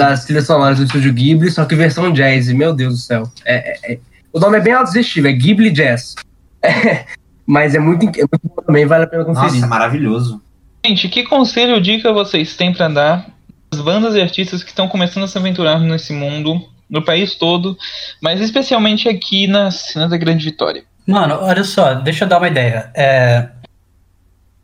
das 0.00 0.24
trilhas 0.24 0.46
sonoras 0.46 0.78
do 0.78 0.84
estúdio 0.84 1.12
Ghibli, 1.12 1.50
só 1.50 1.64
que 1.66 1.74
versão 1.74 2.10
jazz. 2.10 2.48
Meu 2.52 2.72
Deus 2.74 2.94
do 2.94 3.00
céu. 3.00 3.30
É, 3.44 3.90
é- 3.90 3.92
é- 3.94 3.98
O 4.32 4.38
nome 4.40 4.56
é 4.58 4.60
bem 4.60 4.72
autosugestivo, 4.72 5.26
é 5.28 5.32
Ghibli 5.32 5.70
Jazz. 5.70 6.14
É, 6.62 7.04
Mas 7.46 7.74
é 7.74 7.78
muito, 7.78 8.04
é 8.06 8.20
muito 8.20 8.40
bom 8.44 8.62
também, 8.62 8.84
vale 8.86 9.04
a 9.04 9.06
pena 9.06 9.24
conferir. 9.24 9.52
Nossa, 9.54 9.64
é 9.64 9.68
maravilhoso. 9.68 10.40
Gente, 10.86 11.08
que 11.08 11.24
conselho 11.24 11.74
ou 11.74 11.80
dica 11.80 12.12
vocês 12.12 12.54
têm 12.56 12.72
pra 12.72 12.86
dar 12.88 13.26
às 13.72 13.80
bandas 13.80 14.14
e 14.14 14.20
artistas 14.20 14.62
que 14.62 14.68
estão 14.70 14.86
começando 14.86 15.24
a 15.24 15.26
se 15.28 15.36
aventurar 15.38 15.78
nesse 15.80 16.12
mundo, 16.12 16.62
no 16.88 17.02
país 17.04 17.34
todo, 17.34 17.76
mas 18.22 18.40
especialmente 18.40 19.08
aqui 19.08 19.46
na 19.46 19.70
cena 19.70 20.08
da 20.08 20.16
Grande 20.16 20.44
Vitória? 20.44 20.84
Mano, 21.06 21.38
olha 21.40 21.64
só, 21.64 21.94
deixa 21.94 22.24
eu 22.24 22.28
dar 22.28 22.38
uma 22.38 22.48
ideia. 22.48 22.90
É, 22.94 23.48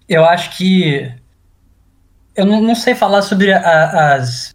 eu 0.09 0.25
acho 0.25 0.57
que. 0.57 1.11
Eu 2.37 2.45
não, 2.47 2.61
não 2.61 2.75
sei 2.75 2.95
falar 2.95 3.23
sobre 3.23 3.53
a- 3.53 4.15
as 4.17 4.55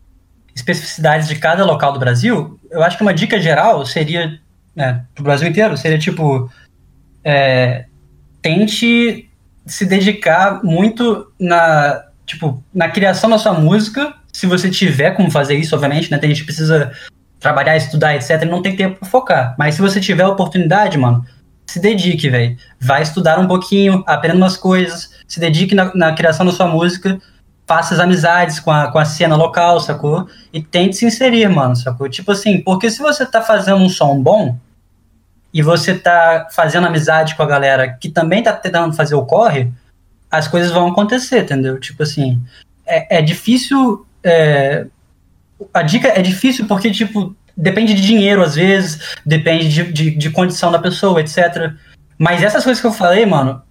especificidades 0.62 1.28
de 1.28 1.36
cada 1.36 1.66
local 1.66 1.94
do 1.94 2.00
Brasil. 2.00 2.60
Eu 2.70 2.84
acho 2.84 2.98
que 2.98 3.04
uma 3.04 3.14
dica 3.14 3.40
geral 3.42 3.86
seria, 3.86 4.40
né, 4.76 5.04
pro 5.14 5.24
Brasil 5.24 5.48
inteiro, 5.48 5.76
seria 5.78 6.00
tipo. 6.00 6.50
é, 7.24 7.86
tente 8.42 9.30
se 9.66 9.86
dedicar 9.86 10.64
muito 10.64 11.32
na, 11.40 12.04
tipo, 12.26 12.64
na 12.74 12.90
criação 12.90 13.30
da 13.30 13.38
sua 13.38 13.54
música, 13.54 14.14
se 14.34 14.48
você 14.48 14.70
tiver 14.72 15.12
como 15.12 15.30
fazer 15.30 15.56
isso, 15.56 15.76
obviamente, 15.76 16.10
né? 16.10 16.18
Tem 16.18 16.30
gente 16.30 16.40
que 16.40 16.46
precisa 16.48 16.92
trabalhar, 17.40 17.78
estudar, 17.78 18.16
etc, 18.16 18.44
não 18.44 18.62
tem 18.62 18.76
tempo 18.76 19.00
pra 19.00 19.10
focar. 19.10 19.56
Mas 19.58 19.76
se 19.76 19.82
você 19.82 20.00
tiver 20.00 20.24
a 20.24 20.30
oportunidade, 20.30 20.98
mano, 20.98 21.24
se 21.68 21.80
dedique, 21.80 22.30
velho. 22.30 22.58
Vai 22.80 23.04
estudar 23.04 23.40
um 23.40 23.48
pouquinho, 23.48 24.04
aprenda 24.08 24.38
umas 24.38 24.58
coisas, 24.58 25.12
se 25.28 25.40
dedique 25.40 25.76
na, 25.76 25.94
na 25.94 26.14
criação 26.14 26.46
da 26.46 26.52
sua 26.52 26.68
música, 26.68 27.20
faça 27.72 27.94
as 27.94 28.02
amizades 28.02 28.60
com 28.60 28.70
a, 28.70 28.92
com 28.92 29.00
a 29.00 29.06
cena 29.06 29.34
local, 29.34 29.80
sacou? 29.80 30.28
E 30.52 30.62
tente 30.62 30.98
se 30.98 31.06
inserir, 31.06 31.48
mano, 31.48 31.74
sacou? 31.74 32.10
Tipo 32.10 32.34
assim, 32.34 32.60
porque 32.60 32.92
se 32.92 33.00
você 33.00 33.26
tá 33.26 33.42
fazendo 33.42 33.78
um 33.78 33.88
som 33.88 34.22
bom 34.22 34.58
e 35.54 35.62
você 35.62 35.98
tá 35.98 36.50
fazendo 36.52 36.88
amizade 36.88 37.34
com 37.34 37.44
a 37.44 37.46
galera 37.46 37.88
que 37.88 38.10
também 38.10 38.44
tá 38.44 38.52
tentando 38.52 38.94
fazer 38.94 39.16
o 39.16 39.26
corre, 39.26 39.72
as 40.30 40.50
coisas 40.50 40.70
vão 40.70 40.90
acontecer, 40.90 41.44
entendeu? 41.44 41.80
Tipo 41.80 42.04
assim, 42.04 42.42
é, 42.86 43.20
é 43.20 43.22
difícil. 43.22 44.06
é, 44.22 44.88
a 45.74 45.82
dica 45.82 46.10
é 46.10 46.22
difícil 46.22 46.68
porque, 46.68 46.92
tipo, 46.92 47.34
depende 47.56 47.94
de 47.94 48.02
dinheiro 48.02 48.44
às 48.44 48.56
vezes, 48.56 49.16
depende 49.26 49.70
de, 49.70 49.94
de, 49.94 50.12
de 50.12 50.30
condição 50.30 50.74
da 50.74 50.80
pessoa, 50.80 51.22
etc. 51.22 51.72
Mas 52.18 52.44
essas 52.44 52.66
coisas 52.66 52.82
que 52.82 52.88
eu 52.88 52.92
falei, 52.92 53.26
mano, 53.26 53.64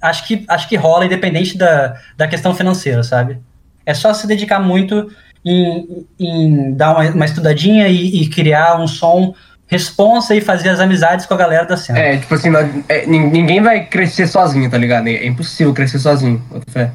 acho 0.00 0.26
que, 0.26 0.44
acho 0.48 0.68
que 0.68 0.76
rola 0.76 1.06
independente 1.06 1.56
da, 1.56 1.96
da 2.16 2.26
questão 2.28 2.54
financeira, 2.54 3.02
sabe? 3.02 3.38
É 3.84 3.94
só 3.94 4.12
se 4.14 4.26
dedicar 4.26 4.58
muito 4.60 5.10
em, 5.44 6.06
em 6.18 6.74
dar 6.74 6.92
uma, 6.92 7.10
uma 7.10 7.24
estudadinha 7.24 7.88
e, 7.88 8.22
e 8.22 8.28
criar 8.28 8.80
um 8.80 8.86
som 8.86 9.34
responsa 9.68 10.34
e 10.34 10.40
fazer 10.40 10.68
as 10.68 10.78
amizades 10.80 11.26
com 11.26 11.34
a 11.34 11.36
galera 11.36 11.64
da 11.66 11.76
cena. 11.76 11.98
É, 11.98 12.16
tipo 12.18 12.34
assim, 12.34 12.50
não- 12.50 12.84
é, 12.88 13.04
nin- 13.06 13.30
ninguém 13.30 13.60
vai 13.60 13.84
crescer 13.84 14.26
sozinho, 14.28 14.70
tá 14.70 14.78
ligado? 14.78 15.08
É 15.08 15.26
impossível 15.26 15.72
crescer 15.74 15.98
sozinho. 15.98 16.38
bota 16.50 16.70
fé. 16.70 16.90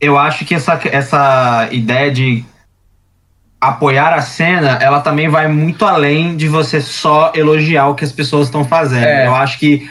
eu 0.00 0.16
acho 0.18 0.44
que 0.44 0.54
essa, 0.54 0.80
essa 0.90 1.68
ideia 1.70 2.10
de 2.10 2.44
apoiar 3.60 4.14
a 4.14 4.22
cena, 4.22 4.78
ela 4.80 5.00
também 5.00 5.28
vai 5.28 5.46
muito 5.46 5.84
além 5.84 6.36
de 6.36 6.48
você 6.48 6.80
só 6.80 7.30
elogiar 7.34 7.88
o 7.88 7.94
que 7.94 8.04
as 8.04 8.10
pessoas 8.12 8.46
estão 8.46 8.64
fazendo. 8.64 9.04
É. 9.04 9.26
Eu 9.26 9.34
acho 9.34 9.58
que 9.58 9.88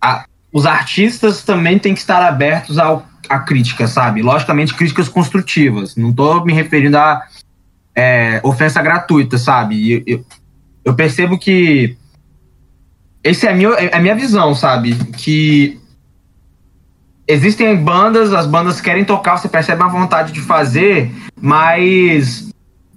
a- 0.00 0.24
os 0.52 0.66
artistas 0.66 1.42
também 1.42 1.78
têm 1.78 1.94
que 1.94 2.00
estar 2.00 2.22
abertos 2.22 2.78
ao, 2.78 3.06
à 3.28 3.38
crítica, 3.38 3.86
sabe? 3.86 4.22
Logicamente, 4.22 4.74
críticas 4.74 5.08
construtivas. 5.08 5.96
Não 5.96 6.12
tô 6.12 6.44
me 6.44 6.52
referindo 6.52 6.96
a 6.96 7.22
é, 7.94 8.40
ofensa 8.42 8.80
gratuita, 8.80 9.36
sabe? 9.36 9.74
E 9.74 10.04
Eu, 10.06 10.24
eu 10.84 10.94
percebo 10.94 11.38
que 11.38 11.96
essa 13.22 13.46
é 13.46 13.50
a 13.50 13.54
minha, 13.54 13.68
é 13.70 13.96
a 13.96 14.00
minha 14.00 14.14
visão, 14.14 14.54
sabe? 14.54 14.94
Que 15.16 15.78
existem 17.26 17.76
bandas, 17.76 18.32
as 18.32 18.46
bandas 18.46 18.80
querem 18.80 19.04
tocar, 19.04 19.36
você 19.36 19.48
percebe 19.48 19.82
uma 19.82 19.90
vontade 19.90 20.32
de 20.32 20.40
fazer, 20.40 21.12
mas 21.38 22.47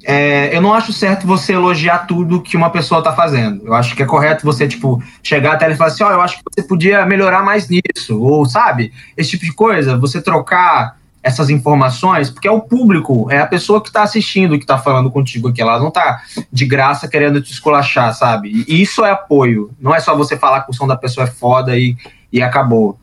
é, 0.03 0.55
eu 0.55 0.61
não 0.61 0.73
acho 0.73 0.91
certo 0.91 1.27
você 1.27 1.53
elogiar 1.53 1.99
tudo 1.99 2.41
que 2.41 2.57
uma 2.57 2.69
pessoa 2.69 3.03
tá 3.03 3.13
fazendo. 3.13 3.65
Eu 3.65 3.73
acho 3.73 3.95
que 3.95 4.03
é 4.03 4.05
correto 4.05 4.45
você, 4.45 4.67
tipo, 4.67 5.01
chegar 5.21 5.53
até 5.53 5.65
ela 5.65 5.73
e 5.73 5.77
falar 5.77 5.89
assim, 5.89 6.03
ó, 6.03 6.11
eu 6.11 6.21
acho 6.21 6.37
que 6.37 6.43
você 6.53 6.67
podia 6.67 7.05
melhorar 7.05 7.43
mais 7.43 7.69
nisso, 7.69 8.19
ou 8.19 8.45
sabe? 8.45 8.91
Esse 9.15 9.31
tipo 9.31 9.45
de 9.45 9.53
coisa, 9.53 9.97
você 9.97 10.21
trocar 10.21 10.97
essas 11.23 11.49
informações, 11.49 12.29
porque 12.29 12.47
é 12.47 12.51
o 12.51 12.61
público, 12.61 13.27
é 13.29 13.39
a 13.39 13.45
pessoa 13.45 13.81
que 13.81 13.91
tá 13.91 14.01
assistindo, 14.01 14.57
que 14.57 14.65
tá 14.65 14.77
falando 14.77 15.11
contigo 15.11 15.49
aqui, 15.49 15.61
ela 15.61 15.79
não 15.79 15.91
tá 15.91 16.21
de 16.51 16.65
graça 16.65 17.07
querendo 17.07 17.41
te 17.41 17.51
esculachar, 17.51 18.13
sabe? 18.15 18.65
E 18.67 18.81
isso 18.81 19.05
é 19.05 19.11
apoio, 19.11 19.69
não 19.79 19.93
é 19.93 19.99
só 19.99 20.15
você 20.15 20.35
falar 20.35 20.61
que 20.61 20.71
o 20.71 20.73
som 20.73 20.87
da 20.87 20.95
pessoa 20.95 21.25
é 21.27 21.29
foda 21.29 21.77
e, 21.77 21.95
e 22.31 22.41
acabou. 22.41 22.99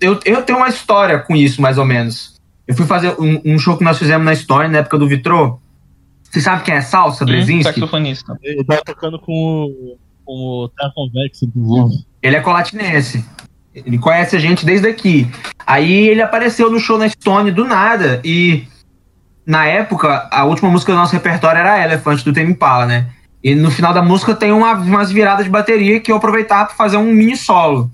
Eu, 0.00 0.20
eu 0.24 0.42
tenho 0.42 0.58
uma 0.58 0.68
história 0.68 1.18
com 1.18 1.34
isso, 1.34 1.62
mais 1.62 1.78
ou 1.78 1.86
menos. 1.86 2.34
Eu 2.68 2.76
fui 2.76 2.86
fazer 2.86 3.14
um, 3.18 3.40
um 3.44 3.58
show 3.58 3.76
que 3.76 3.84
nós 3.84 3.98
fizemos 3.98 4.24
na 4.24 4.34
Stone, 4.34 4.68
na 4.68 4.78
época 4.78 4.98
do 4.98 5.08
Vitrô. 5.08 5.58
Você 6.32 6.40
sabe 6.40 6.62
quem 6.62 6.74
é 6.74 6.80
Salsa, 6.80 7.26
Brezinski? 7.26 7.74
saxofonista. 7.74 8.38
Ele 8.42 8.64
tava 8.64 8.82
tocando 8.82 9.18
com 9.18 9.66
o, 9.66 9.98
com 10.24 10.32
o 10.32 10.68
Terra 10.70 10.90
Convex, 10.94 11.42
inclusive. 11.42 12.06
Ele 12.22 12.36
é 12.36 12.40
colatinense. 12.40 13.22
Ele 13.74 13.98
conhece 13.98 14.34
a 14.34 14.38
gente 14.38 14.64
desde 14.64 14.88
aqui. 14.88 15.30
Aí 15.66 16.08
ele 16.08 16.22
apareceu 16.22 16.70
no 16.70 16.80
show 16.80 16.96
na 16.96 17.06
Stone 17.06 17.50
do 17.50 17.66
nada. 17.66 18.18
E 18.24 18.66
na 19.44 19.66
época, 19.66 20.26
a 20.32 20.44
última 20.44 20.70
música 20.70 20.92
do 20.92 20.98
nosso 20.98 21.12
repertório 21.12 21.58
era 21.58 21.84
Elephant, 21.84 22.22
do 22.24 22.32
Tame 22.32 22.52
Impala, 22.52 22.86
né? 22.86 23.10
E 23.44 23.54
no 23.54 23.70
final 23.70 23.92
da 23.92 24.00
música 24.00 24.34
tem 24.34 24.52
uma, 24.52 24.72
umas 24.72 25.12
viradas 25.12 25.44
de 25.44 25.50
bateria 25.50 26.00
que 26.00 26.10
eu 26.10 26.16
aproveitava 26.16 26.66
pra 26.66 26.74
fazer 26.74 26.96
um 26.96 27.12
mini 27.12 27.36
solo. 27.36 27.90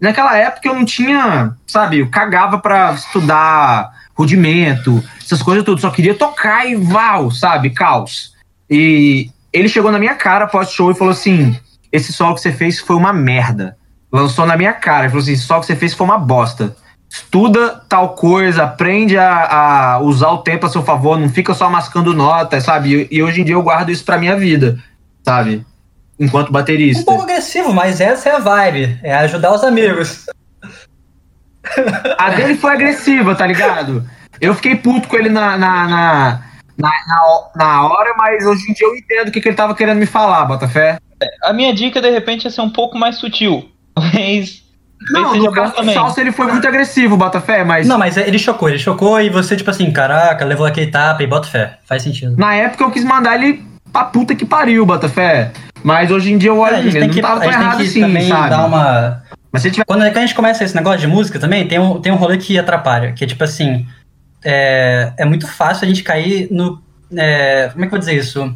Naquela 0.00 0.34
época 0.34 0.66
eu 0.66 0.74
não 0.74 0.84
tinha, 0.84 1.54
sabe, 1.66 1.98
eu 1.98 2.08
cagava 2.08 2.58
pra 2.58 2.92
estudar 2.92 3.95
rudimento, 4.16 5.02
essas 5.22 5.42
coisas 5.42 5.64
tudo. 5.64 5.80
Só 5.80 5.90
queria 5.90 6.14
tocar 6.14 6.68
e 6.68 6.74
val, 6.74 7.30
sabe, 7.30 7.70
caos. 7.70 8.32
E 8.68 9.30
ele 9.52 9.68
chegou 9.68 9.92
na 9.92 9.98
minha 9.98 10.14
cara 10.14 10.46
pós-show 10.46 10.90
e 10.90 10.94
falou 10.94 11.12
assim: 11.12 11.56
esse 11.92 12.12
solo 12.12 12.34
que 12.34 12.40
você 12.40 12.52
fez 12.52 12.80
foi 12.80 12.96
uma 12.96 13.12
merda. 13.12 13.76
Lançou 14.10 14.46
na 14.46 14.56
minha 14.56 14.72
cara. 14.72 15.04
Ele 15.04 15.10
falou 15.10 15.22
assim: 15.22 15.32
esse 15.32 15.42
solo 15.42 15.60
que 15.60 15.66
você 15.66 15.76
fez 15.76 15.94
foi 15.94 16.06
uma 16.06 16.18
bosta. 16.18 16.74
Estuda 17.08 17.80
tal 17.88 18.10
coisa, 18.10 18.64
aprende 18.64 19.16
a, 19.16 19.94
a 19.94 20.00
usar 20.00 20.30
o 20.30 20.38
tempo 20.38 20.66
a 20.66 20.68
seu 20.68 20.82
favor, 20.82 21.16
não 21.18 21.28
fica 21.28 21.54
só 21.54 21.70
mascando 21.70 22.12
notas, 22.12 22.64
sabe? 22.64 23.06
E, 23.10 23.16
e 23.18 23.22
hoje 23.22 23.40
em 23.40 23.44
dia 23.44 23.54
eu 23.54 23.62
guardo 23.62 23.90
isso 23.90 24.04
pra 24.04 24.18
minha 24.18 24.36
vida, 24.36 24.78
sabe? 25.24 25.64
Enquanto 26.18 26.48
Um 26.48 26.52
baterista. 26.52 27.04
pouco 27.04 27.22
agressivo, 27.22 27.72
mas 27.72 28.00
essa 28.00 28.28
é 28.28 28.32
a 28.32 28.38
vibe. 28.38 28.98
É 29.02 29.14
ajudar 29.14 29.52
os 29.54 29.62
amigos. 29.62 30.26
A 32.18 32.30
dele 32.30 32.54
foi 32.56 32.72
agressiva, 32.72 33.34
tá 33.34 33.46
ligado? 33.46 34.04
Eu 34.40 34.54
fiquei 34.54 34.76
puto 34.76 35.08
com 35.08 35.16
ele 35.16 35.28
na, 35.28 35.56
na, 35.56 35.88
na, 35.88 36.40
na, 36.78 36.90
na- 36.90 37.50
na 37.56 37.82
hora, 37.86 38.14
mas 38.18 38.44
hoje 38.46 38.70
em 38.70 38.74
dia 38.74 38.86
eu 38.86 38.94
entendo 38.96 39.28
o 39.28 39.32
que, 39.32 39.40
que 39.40 39.48
ele 39.48 39.56
tava 39.56 39.74
querendo 39.74 39.98
me 39.98 40.06
falar, 40.06 40.44
Botafé. 40.44 40.98
A 41.44 41.52
minha 41.52 41.72
dica, 41.74 42.00
de 42.00 42.10
repente, 42.10 42.46
é 42.46 42.50
ser 42.50 42.60
um 42.60 42.70
pouco 42.70 42.98
mais 42.98 43.16
sutil. 43.16 43.68
Talvez. 43.94 44.62
Não, 45.10 45.34
no 45.36 45.52
caso 45.52 45.72
do 45.72 45.76
também. 45.76 45.94
Salsa 45.94 46.20
ele 46.20 46.32
foi 46.32 46.46
muito 46.50 46.66
agressivo, 46.66 47.16
Botafé, 47.16 47.62
mas 47.64 47.86
Não, 47.86 47.98
mas 47.98 48.16
ele 48.16 48.38
chocou, 48.38 48.68
ele 48.68 48.78
chocou 48.78 49.20
e 49.20 49.28
você, 49.28 49.54
tipo 49.54 49.70
assim, 49.70 49.90
caraca, 49.92 50.44
levou 50.44 50.66
aquele 50.66 50.90
tapa 50.90 51.22
e 51.22 51.26
bota 51.26 51.48
fé. 51.48 51.78
Faz 51.86 52.02
sentido. 52.02 52.34
na 52.38 52.54
época 52.54 52.82
eu 52.84 52.90
quis 52.90 53.04
mandar 53.04 53.34
ele 53.36 53.62
pra 53.92 54.04
puta 54.04 54.34
que 54.34 54.44
pariu, 54.46 54.84
Botafé. 54.86 55.52
Mas 55.84 56.10
hoje 56.10 56.32
em 56.32 56.38
dia 56.38 56.50
eu 56.50 56.56
É, 56.56 56.60
olho, 56.60 56.76
a 56.76 56.82
gente 56.82 56.96
ele 56.96 56.98
tem 57.00 57.08
não 57.08 57.14
que, 57.14 57.20
tava 57.22 57.36
a 57.36 57.40
tão 57.40 57.50
errado 57.52 57.76
que 57.76 57.82
assim, 57.84 58.00
também 58.00 58.28
sabe? 58.28 58.50
dar 58.50 58.64
uma. 58.66 59.22
Mas 59.56 59.62
se 59.62 59.70
tiver 59.70 59.86
Quando, 59.86 60.02
quando 60.02 60.18
a 60.18 60.20
gente 60.20 60.34
começa 60.34 60.64
esse 60.64 60.76
negócio 60.76 61.00
de 61.00 61.06
música 61.06 61.38
também, 61.38 61.66
tem 61.66 61.78
um, 61.78 61.98
tem 61.98 62.12
um 62.12 62.16
rolê 62.16 62.36
que 62.36 62.58
atrapalha, 62.58 63.12
que 63.12 63.24
é 63.24 63.26
tipo 63.26 63.42
assim. 63.42 63.86
É, 64.44 65.14
é 65.16 65.24
muito 65.24 65.48
fácil 65.48 65.86
a 65.86 65.88
gente 65.88 66.02
cair 66.02 66.46
no. 66.50 66.82
é, 67.16 67.70
como 67.72 67.82
é 67.82 67.88
que 67.88 67.94
eu 67.94 67.98
vou 67.98 67.98
dizer 67.98 68.14
isso? 68.14 68.54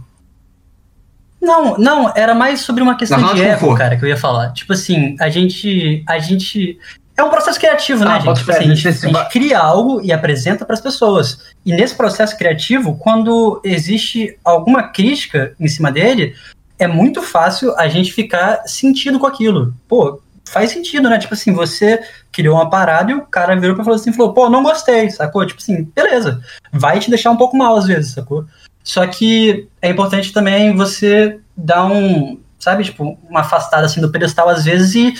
Não, 1.40 1.78
não, 1.78 2.12
era 2.14 2.34
mais 2.34 2.60
sobre 2.60 2.82
uma 2.82 2.98
questão 2.98 3.32
de 3.32 3.40
ego, 3.40 3.74
cara, 3.74 3.96
que 3.96 4.04
eu 4.04 4.08
ia 4.10 4.16
falar. 4.16 4.52
Tipo 4.52 4.74
assim, 4.74 5.16
a 5.18 5.30
gente. 5.30 6.04
A 6.06 6.18
gente. 6.18 6.78
É 7.16 7.24
um 7.24 7.30
processo 7.30 7.58
criativo, 7.58 8.04
né, 8.04 8.10
Ah, 8.10 8.14
gente? 8.16 8.24
bota 8.26 8.40
Tipo 8.40 8.52
assim, 8.52 8.70
a, 8.70 8.74
gente, 8.74 8.88
a 8.88 8.92
gente 8.92 9.28
cria 9.30 9.58
algo 9.58 10.02
e 10.02 10.12
apresenta 10.12 10.66
para 10.66 10.74
as 10.74 10.82
pessoas. 10.82 11.38
E 11.64 11.72
nesse 11.72 11.94
processo 11.94 12.36
criativo, 12.36 12.98
quando 12.98 13.58
existe 13.64 14.38
alguma 14.44 14.82
crítica 14.82 15.54
em 15.58 15.66
cima 15.66 15.90
dele, 15.90 16.34
é 16.78 16.86
muito 16.86 17.22
fácil 17.22 17.74
a 17.78 17.88
gente 17.88 18.12
ficar 18.12 18.64
sentido 18.66 19.18
com 19.18 19.26
aquilo. 19.26 19.74
Pô, 19.88 20.20
faz 20.48 20.70
sentido, 20.70 21.08
né? 21.08 21.18
Tipo 21.18 21.34
assim, 21.34 21.52
você 21.52 22.00
criou 22.32 22.56
uma 22.56 22.68
parada 22.68 23.12
e 23.12 23.14
o 23.14 23.22
cara 23.22 23.54
virou 23.54 23.74
pra 23.74 23.84
falar 23.84 23.96
assim, 23.96 24.12
falou, 24.12 24.32
pô, 24.32 24.48
não 24.48 24.62
gostei, 24.62 25.10
sacou? 25.10 25.46
Tipo 25.46 25.60
assim, 25.60 25.84
beleza. 25.94 26.40
Vai 26.72 26.98
te 26.98 27.10
deixar 27.10 27.30
um 27.30 27.36
pouco 27.36 27.56
mal 27.56 27.76
às 27.76 27.86
vezes, 27.86 28.12
sacou? 28.12 28.44
Só 28.82 29.06
que 29.06 29.68
é 29.80 29.90
importante 29.90 30.32
também 30.32 30.74
você 30.74 31.38
dar 31.56 31.86
um, 31.86 32.40
sabe, 32.58 32.84
tipo, 32.84 33.18
uma 33.28 33.40
afastada 33.40 33.86
assim 33.86 34.00
do 34.00 34.10
pedestal 34.10 34.48
às 34.48 34.64
vezes 34.64 34.94
e 34.94 35.14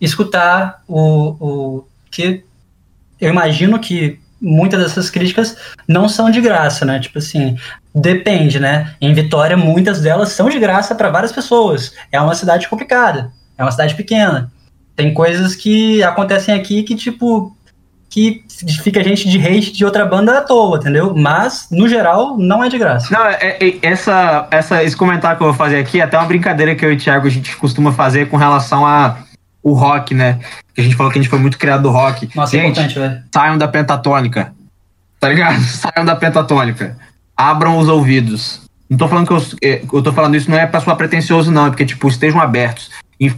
escutar 0.00 0.82
o, 0.86 1.36
o 1.40 1.84
que 2.10 2.44
eu 3.20 3.30
imagino 3.30 3.78
que 3.78 4.20
muitas 4.40 4.80
dessas 4.80 5.10
críticas 5.10 5.56
não 5.86 6.08
são 6.08 6.30
de 6.30 6.40
graça, 6.40 6.84
né? 6.84 7.00
Tipo 7.00 7.18
assim, 7.18 7.56
depende, 7.94 8.60
né? 8.60 8.94
Em 9.00 9.12
Vitória, 9.12 9.56
muitas 9.56 10.00
delas 10.00 10.30
são 10.30 10.48
de 10.48 10.58
graça 10.58 10.94
para 10.94 11.10
várias 11.10 11.32
pessoas. 11.32 11.92
É 12.12 12.20
uma 12.20 12.34
cidade 12.34 12.68
complicada, 12.68 13.32
é 13.56 13.62
uma 13.62 13.72
cidade 13.72 13.94
pequena. 13.94 14.52
Tem 14.98 15.14
coisas 15.14 15.54
que 15.54 16.02
acontecem 16.02 16.52
aqui 16.52 16.82
que, 16.82 16.96
tipo, 16.96 17.56
que 18.10 18.42
fica 18.82 19.00
gente 19.04 19.28
de 19.28 19.38
hate 19.38 19.70
de 19.70 19.84
outra 19.84 20.04
banda 20.04 20.36
à 20.36 20.40
toa, 20.40 20.76
entendeu? 20.76 21.14
Mas, 21.14 21.68
no 21.70 21.88
geral, 21.88 22.36
não 22.36 22.64
é 22.64 22.68
de 22.68 22.76
graça. 22.78 23.06
Não, 23.16 23.24
é, 23.24 23.58
é- 23.60 23.78
essa, 23.80 24.48
essa, 24.50 24.82
esse 24.82 24.96
comentário 24.96 25.36
que 25.38 25.44
eu 25.44 25.46
vou 25.50 25.56
fazer 25.56 25.78
aqui 25.78 26.00
é 26.00 26.02
até 26.02 26.18
uma 26.18 26.26
brincadeira 26.26 26.74
que 26.74 26.84
eu 26.84 26.92
e 26.92 26.96
o 26.96 26.98
Thiago 26.98 27.28
a 27.28 27.30
gente 27.30 27.54
costuma 27.58 27.92
fazer 27.92 28.28
com 28.28 28.36
relação 28.36 28.84
a 28.84 29.18
o 29.62 29.72
rock, 29.72 30.14
né? 30.14 30.40
Que 30.74 30.80
a 30.80 30.84
gente 30.84 30.96
falou 30.96 31.12
que 31.12 31.18
a 31.20 31.22
gente 31.22 31.30
foi 31.30 31.38
muito 31.38 31.58
criado 31.58 31.82
do 31.82 31.90
rock. 31.90 32.28
Nossa, 32.34 32.56
é 32.56 32.60
gente, 32.62 32.70
importante, 32.72 32.98
velho. 32.98 33.22
saiam 33.32 33.56
da 33.56 33.68
pentatônica. 33.68 34.52
Tá 35.20 35.28
ligado? 35.28 35.60
Saiam 35.62 36.04
da 36.04 36.16
pentatônica. 36.16 36.98
Abram 37.36 37.78
os 37.78 37.88
ouvidos. 37.88 38.62
Não 38.90 38.98
tô 38.98 39.06
falando 39.06 39.28
que 39.28 39.32
eu, 39.32 39.42
eh, 39.62 39.82
eu 39.92 40.02
tô 40.02 40.12
falando 40.12 40.34
isso 40.34 40.50
não 40.50 40.58
é 40.58 40.66
pra 40.66 40.80
soar 40.80 40.96
pretencioso, 40.96 41.52
não, 41.52 41.66
é 41.66 41.70
porque, 41.70 41.86
tipo, 41.86 42.08
estejam 42.08 42.40
abertos. 42.40 42.90
E 43.20 43.32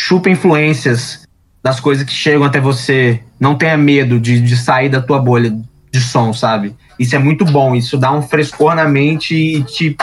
chupem 0.00 0.32
influências 0.32 1.26
das 1.62 1.78
coisas 1.78 2.04
que 2.04 2.12
chegam 2.12 2.44
até 2.44 2.58
você. 2.58 3.22
Não 3.38 3.54
tenha 3.54 3.76
medo 3.76 4.18
de, 4.18 4.40
de 4.40 4.56
sair 4.56 4.88
da 4.88 5.00
tua 5.00 5.18
bolha 5.18 5.54
de 5.92 6.00
som, 6.00 6.32
sabe? 6.32 6.74
Isso 6.98 7.14
é 7.14 7.18
muito 7.18 7.44
bom. 7.44 7.74
Isso 7.74 7.98
dá 7.98 8.10
um 8.12 8.22
frescor 8.22 8.74
na 8.74 8.86
mente 8.88 9.34
e 9.34 9.62
te, 9.62 9.96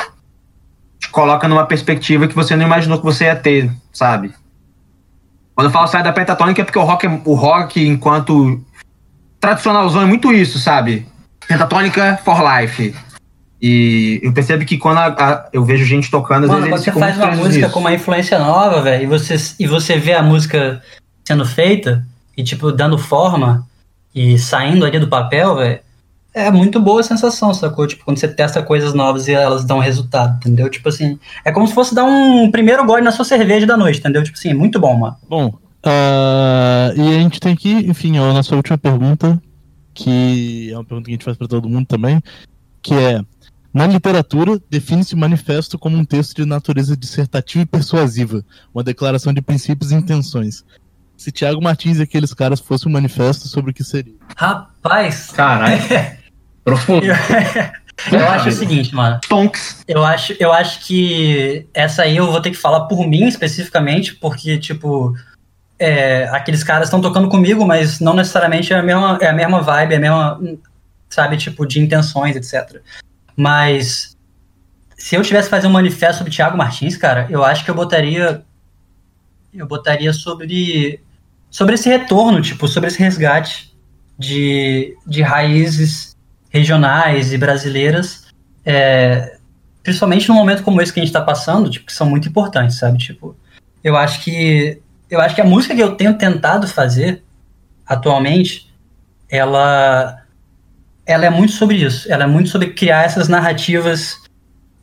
te 1.00 1.10
coloca 1.10 1.48
numa 1.48 1.66
perspectiva 1.66 2.28
que 2.28 2.36
você 2.36 2.56
não 2.56 2.66
imaginou 2.66 3.00
que 3.00 3.06
você 3.06 3.26
ia 3.26 3.36
ter, 3.36 3.72
sabe? 3.92 4.32
Quando 5.56 5.68
eu 5.68 5.72
falo 5.72 5.88
sair 5.88 6.04
da 6.04 6.14
pentatônica 6.14 6.62
é 6.62 6.66
porque 6.66 6.78
o 6.78 6.84
rock, 6.84 7.08
é- 7.08 7.22
o 7.26 7.34
rock 7.34 7.88
enquanto 7.88 8.64
tradicionalzão 9.40 10.04
é 10.04 10.06
muito 10.06 10.32
isso, 10.32 10.60
sabe? 10.60 11.08
Pentatônica 11.48 12.20
for 12.24 12.38
life. 12.44 12.94
E 13.62 14.20
eu 14.24 14.32
percebo 14.34 14.64
que 14.66 14.78
quando 14.78 15.00
a- 15.00 15.08
a- 15.08 15.50
eu 15.52 15.64
vejo 15.66 15.84
gente 15.84 16.12
tocando, 16.12 16.44
às 16.44 16.50
Mano, 16.52 16.66
vezes 16.68 16.86
você 16.86 16.92
faz 16.92 17.18
uma 17.18 17.32
música 17.32 17.58
nisso. 17.66 17.72
com 17.72 17.80
uma 17.80 17.94
influência 17.94 18.38
nova, 18.38 18.82
velho, 18.82 19.04
e 19.04 19.08
você, 19.08 19.36
e 19.60 19.66
você 19.66 19.98
vê 19.98 20.14
a 20.14 20.22
música 20.22 20.82
sendo 21.26 21.44
feita 21.46 22.06
e, 22.38 22.44
tipo, 22.44 22.72
dando 22.72 22.98
forma 23.00 23.66
e 24.14 24.38
saindo 24.38 24.86
ali 24.86 25.00
do 25.00 25.08
papel, 25.08 25.56
velho, 25.56 25.80
é 26.36 26.52
muito 26.52 26.80
boa 26.80 27.00
a 27.00 27.04
sensação, 27.04 27.52
sacou? 27.52 27.88
Tipo, 27.88 28.06
quando 28.06 28.18
você 28.20 28.28
testa 28.28 28.62
coisas 28.62 28.94
novas 28.94 29.28
e 29.28 29.32
elas 29.34 29.66
dão 29.66 29.80
resultado, 29.80 30.38
entendeu? 30.38 30.70
Tipo 30.70 30.90
assim, 30.90 31.18
é 31.44 31.52
como 31.52 31.68
se 31.68 31.74
fosse 31.74 31.96
dar 31.96 32.06
um 32.06 32.52
primeiro 32.52 32.86
gole 32.86 33.02
na 33.02 33.12
sua 33.12 33.26
cerveja 33.26 33.66
da 33.66 33.76
noite, 33.76 34.00
entendeu? 34.00 34.24
Tipo 34.24 34.38
assim, 34.38 34.50
é 34.50 34.54
muito 34.54 34.80
bom, 34.80 34.96
mano. 34.96 35.16
Bom, 35.28 35.52
ah, 35.84 36.92
e 36.96 37.02
a 37.02 37.20
gente 37.22 37.40
tem 37.40 37.54
aqui, 37.54 37.72
enfim, 37.90 38.18
a 38.20 38.34
nossa 38.34 38.56
última 38.56 38.78
pergunta, 38.78 39.42
que 39.96 40.70
é 40.72 40.76
uma 40.78 40.84
pergunta 40.86 41.06
que 41.06 41.12
a 41.12 41.16
gente 41.16 41.26
faz 41.26 41.36
para 41.38 41.48
todo 41.48 41.68
mundo 41.68 41.88
também, 41.88 42.22
que 42.84 42.94
é: 42.94 43.20
na 43.78 43.86
literatura, 43.86 44.60
define-se 44.72 45.16
manifesto 45.16 45.78
como 45.78 45.96
um 45.96 46.04
texto 46.04 46.36
de 46.36 46.46
natureza 46.46 46.98
dissertativa 46.98 47.62
e 47.62 47.66
persuasiva, 47.66 48.44
uma 48.74 48.84
declaração 48.84 49.32
de 49.32 49.40
princípios 49.40 49.92
e 49.92 49.96
intenções. 49.96 50.66
Se 51.16 51.32
Tiago 51.32 51.62
Martins 51.62 52.00
e 52.00 52.02
aqueles 52.02 52.34
caras 52.34 52.60
fosse 52.60 52.88
um 52.88 52.92
manifesto 52.92 53.48
sobre 53.48 53.70
o 53.70 53.74
que 53.76 53.84
seria? 53.84 54.16
Rapaz. 54.36 55.30
Caralho. 55.30 55.80
Profundo. 56.66 57.06
Eu 57.06 58.28
acho 58.30 58.50
o 58.50 58.52
seguinte, 58.52 58.96
mano. 58.96 59.20
Tonks. 59.30 59.84
Eu 59.88 60.04
acho, 60.04 60.36
eu 60.40 60.52
acho 60.52 60.84
que 60.84 61.68
essa 61.72 62.02
aí 62.02 62.18
eu 62.18 62.32
vou 62.32 62.42
ter 62.42 62.50
que 62.50 62.58
falar 62.58 62.82
por 62.82 63.08
mim 63.08 63.28
especificamente, 63.28 64.16
porque, 64.16 64.58
tipo, 64.58 65.16
é, 65.78 66.28
aqueles 66.30 66.64
caras 66.64 66.88
estão 66.88 67.00
tocando 67.00 67.30
comigo, 67.30 67.64
mas 67.64 68.00
não 68.00 68.16
necessariamente 68.16 68.74
é 68.74 68.78
a 68.78 68.82
mesma, 68.82 69.20
é 69.22 69.28
a 69.28 69.34
mesma 69.34 69.62
vibe, 69.62 69.94
é 69.94 69.98
a 69.98 70.00
mesma, 70.00 70.42
sabe, 71.10 71.38
tipo, 71.38 71.64
de 71.64 71.80
intenções, 71.80 72.36
etc. 72.36 72.82
Mas 73.38 74.18
se 74.98 75.16
eu 75.16 75.22
tivesse 75.22 75.48
que 75.48 75.52
fazer 75.52 75.68
um 75.68 75.72
manifesto 75.72 76.18
sobre 76.18 76.34
Thiago 76.34 76.58
Martins, 76.58 76.98
cara, 76.98 77.28
eu 77.30 77.46
acho 77.46 77.64
que 77.64 77.70
eu 77.70 77.76
botaria. 77.76 78.44
Eu 79.54 79.68
botaria 79.68 80.12
sobre. 80.12 81.00
Sobre 81.50 81.76
esse 81.76 81.88
retorno, 81.88 82.42
tipo, 82.42 82.68
sobre 82.68 82.90
esse 82.90 83.00
resgate 83.00 83.74
de, 84.20 84.98
de 85.06 85.22
raízes 85.22 86.18
regionais 86.50 87.32
e 87.32 87.38
brasileiras, 87.38 88.28
é, 88.66 89.38
principalmente 89.82 90.28
num 90.28 90.36
momento 90.36 90.64
como 90.64 90.82
esse 90.82 90.92
que 90.92 91.00
a 91.00 91.04
gente 91.04 91.14
tá 91.14 91.22
passando, 91.22 91.70
tipo, 91.70 91.86
que 91.86 91.94
são 91.94 92.10
muito 92.10 92.28
importantes, 92.28 92.78
sabe? 92.78 92.98
Tipo, 92.98 93.38
eu 93.82 93.96
acho 93.96 94.24
que 94.24 94.82
eu 95.10 95.22
acho 95.22 95.36
que 95.36 95.42
a 95.42 95.46
música 95.46 95.74
que 95.74 95.82
eu 95.82 95.96
tenho 95.96 96.18
tentado 96.18 96.68
fazer 96.68 97.24
atualmente, 97.86 98.74
ela 99.30 100.22
ela 101.08 101.26
é 101.26 101.30
muito 101.30 101.54
sobre 101.54 101.78
isso. 101.78 102.12
Ela 102.12 102.26
é 102.26 102.28
muito 102.28 102.50
sobre 102.50 102.72
criar 102.72 103.04
essas 103.06 103.28
narrativas 103.28 104.18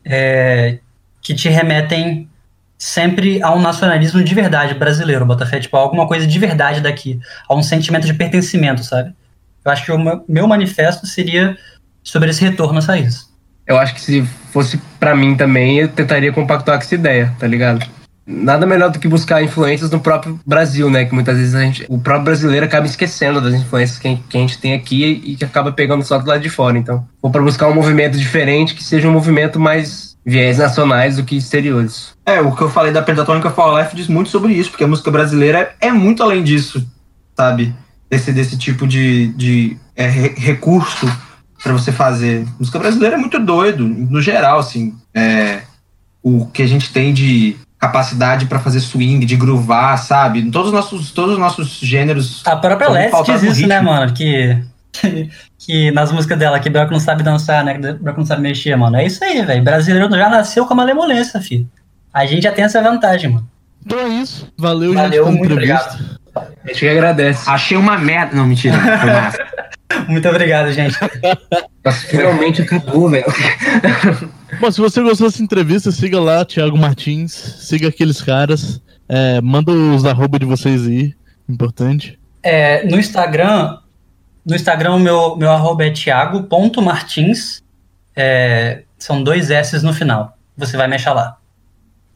é, 0.04 0.78
que 1.20 1.34
te 1.34 1.48
remetem 1.48 2.28
sempre 2.78 3.42
a 3.42 3.52
um 3.54 3.60
nacionalismo 3.60 4.22
de 4.22 4.34
verdade 4.34 4.74
brasileiro, 4.74 5.24
Botafé, 5.24 5.60
tipo, 5.60 5.76
a 5.76 5.80
alguma 5.80 6.06
coisa 6.08 6.26
de 6.26 6.38
verdade 6.38 6.80
daqui, 6.80 7.20
a 7.48 7.54
um 7.54 7.62
sentimento 7.62 8.06
de 8.06 8.14
pertencimento, 8.14 8.82
sabe? 8.82 9.14
Eu 9.64 9.70
acho 9.70 9.84
que 9.84 9.92
o 9.92 10.24
meu- 10.28 10.48
manifesto 10.48 11.06
seria 11.06 11.56
sobre 12.02 12.30
esse 12.30 12.44
retorno 12.44 12.78
às 12.78 12.86
raízes. 12.86 13.32
Eu 13.66 13.78
acho 13.78 13.94
que 13.94 14.00
se 14.00 14.22
fosse 14.52 14.78
pra 15.00 15.14
mim 15.14 15.36
também, 15.36 15.78
eu 15.78 15.88
tentaria 15.88 16.32
compactuar 16.32 16.76
com 16.78 16.84
essa 16.84 16.94
ideia, 16.94 17.34
tá 17.38 17.46
ligado? 17.46 17.86
Nada 18.26 18.64
melhor 18.66 18.90
do 18.90 18.98
que 18.98 19.06
buscar 19.06 19.42
influências 19.42 19.90
no 19.90 20.00
próprio 20.00 20.40
Brasil, 20.46 20.88
né? 20.88 21.04
Que 21.04 21.14
muitas 21.14 21.36
vezes 21.36 21.54
a 21.54 21.60
gente, 21.60 21.84
o 21.88 21.98
próprio 21.98 22.24
brasileiro 22.24 22.64
acaba 22.64 22.86
esquecendo 22.86 23.40
das 23.40 23.52
influências 23.54 23.98
que, 23.98 24.08
a 24.08 24.10
gente- 24.10 24.24
a 24.36 24.40
tem 24.58 24.72
aqui 24.72 25.22
e 25.24 25.36
que 25.36 25.44
acaba 25.44 25.70
pegando 25.72 26.02
só 26.02 26.18
do 26.18 26.26
lado 26.26 26.40
de 26.40 26.48
fora. 26.48 26.78
Então, 26.78 27.06
vou 27.20 27.30
pra 27.30 27.42
buscar 27.42 27.68
um 27.68 27.74
movimento 27.74 28.16
diferente, 28.18 28.74
que 28.74 28.82
seja 28.82 29.08
um 29.08 29.12
movimento 29.12 29.60
mais 29.60 30.16
viés 30.24 30.56
nacionais 30.56 31.16
do 31.16 31.24
que 31.24 31.36
exteriores. 31.36 32.14
É, 32.24 32.40
o 32.40 32.52
que 32.56 32.62
eu 32.62 32.70
falei 32.70 32.92
da 32.92 33.02
Pentatônica 33.02 33.50
For 33.50 33.78
Life 33.78 33.94
diz 33.94 34.08
muito 34.08 34.30
sobre 34.30 34.54
isso, 34.54 34.70
porque 34.70 34.84
a 34.84 34.88
música 34.88 35.10
brasileira 35.10 35.74
é, 35.78 35.92
muito 35.92 36.22
além 36.22 36.42
disso, 36.42 36.86
sabe? 37.36 37.74
Desse, 38.08 38.32
desse 38.32 38.56
tipo 38.56 38.86
de, 38.86 39.28
de 39.34 39.76
é, 39.94 40.06
re- 40.06 40.34
recurso 40.36 41.06
pra 41.62 41.74
você 41.74 41.92
fazer. 41.92 42.46
música 42.58 42.78
brasileira 42.78 43.16
é 43.16 43.18
muito 43.18 43.38
doido, 43.38 43.86
no 43.86 44.22
geral, 44.22 44.58
assim. 44.60 44.94
É, 45.14 45.60
o 46.22 46.46
que 46.46 46.62
a 46.62 46.66
gente 46.66 46.90
tem 46.90 47.12
de 47.12 47.56
capacidade 47.86 48.46
pra 48.46 48.58
fazer 48.58 48.80
swing, 48.80 49.24
de 49.24 49.36
groovar, 49.36 49.98
sabe? 49.98 50.50
Todos 50.50 50.68
os 50.68 50.74
nossos, 50.74 51.10
todos 51.10 51.32
os 51.32 51.38
nossos 51.38 51.78
gêneros. 51.80 52.42
A 52.46 52.56
própria 52.56 53.10
pautados 53.10 53.42
diz 53.42 53.58
isso, 53.58 53.68
né, 53.68 53.76
ritmo. 53.78 53.90
mano? 53.90 54.12
Que, 54.12 54.58
que, 54.92 55.30
que 55.58 55.90
nas 55.90 56.10
músicas 56.10 56.38
dela, 56.38 56.58
que 56.58 56.70
Branco 56.70 56.92
não 56.92 57.00
sabe 57.00 57.22
dançar, 57.22 57.64
né? 57.64 57.74
Que 57.74 57.92
Branco 57.94 58.20
não 58.20 58.26
sabe 58.26 58.42
mexer, 58.42 58.74
mano. 58.76 58.96
É 58.96 59.06
isso 59.06 59.22
aí, 59.22 59.44
velho. 59.44 59.62
Brasileiro 59.62 60.10
já 60.10 60.28
nasceu 60.28 60.66
com 60.66 60.72
a 60.72 60.76
malemolência, 60.76 61.40
filho. 61.40 61.68
A 62.12 62.24
gente 62.26 62.42
já 62.42 62.52
tem 62.52 62.64
essa 62.64 62.80
vantagem, 62.82 63.30
mano. 63.30 63.48
Então 63.84 63.98
é 63.98 64.08
isso. 64.08 64.48
Valeu, 64.56 64.94
Valeu, 64.94 65.26
gente, 65.26 65.36
muito 65.36 65.52
entrevista. 65.52 65.98
A 66.34 66.68
gente 66.68 66.80
que 66.80 66.88
agradece. 66.88 67.48
Achei 67.48 67.76
uma 67.76 67.98
merda. 67.98 68.34
Não, 68.34 68.46
mentira. 68.46 68.78
Foi 68.78 69.10
massa. 69.10 69.38
Muito 70.08 70.28
obrigado, 70.28 70.72
gente. 70.72 70.96
Nossa, 71.84 72.06
finalmente 72.06 72.62
acabou, 72.62 73.08
velho. 73.10 73.26
Bom, 74.60 74.70
se 74.70 74.80
você 74.80 75.02
gostou 75.02 75.28
dessa 75.28 75.42
entrevista, 75.42 75.90
siga 75.90 76.20
lá, 76.20 76.44
Thiago 76.44 76.76
Martins. 76.76 77.32
Siga 77.32 77.88
aqueles 77.88 78.22
caras. 78.22 78.80
É, 79.08 79.40
manda 79.40 79.72
os 79.72 80.04
arroba 80.04 80.38
de 80.38 80.46
vocês 80.46 80.86
aí. 80.86 81.14
Importante. 81.48 82.18
É, 82.42 82.86
no 82.86 82.98
Instagram, 82.98 83.78
no 84.44 84.54
Instagram, 84.54 84.98
meu, 84.98 85.36
meu 85.36 85.50
arroba 85.50 85.84
é 85.84 85.90
thiago.martins. 85.90 87.62
É, 88.16 88.82
são 88.98 89.22
dois 89.22 89.50
S 89.50 89.82
no 89.84 89.92
final. 89.92 90.38
Você 90.56 90.76
vai 90.76 90.88
me 90.88 90.94
achar 90.94 91.12
lá. 91.12 91.36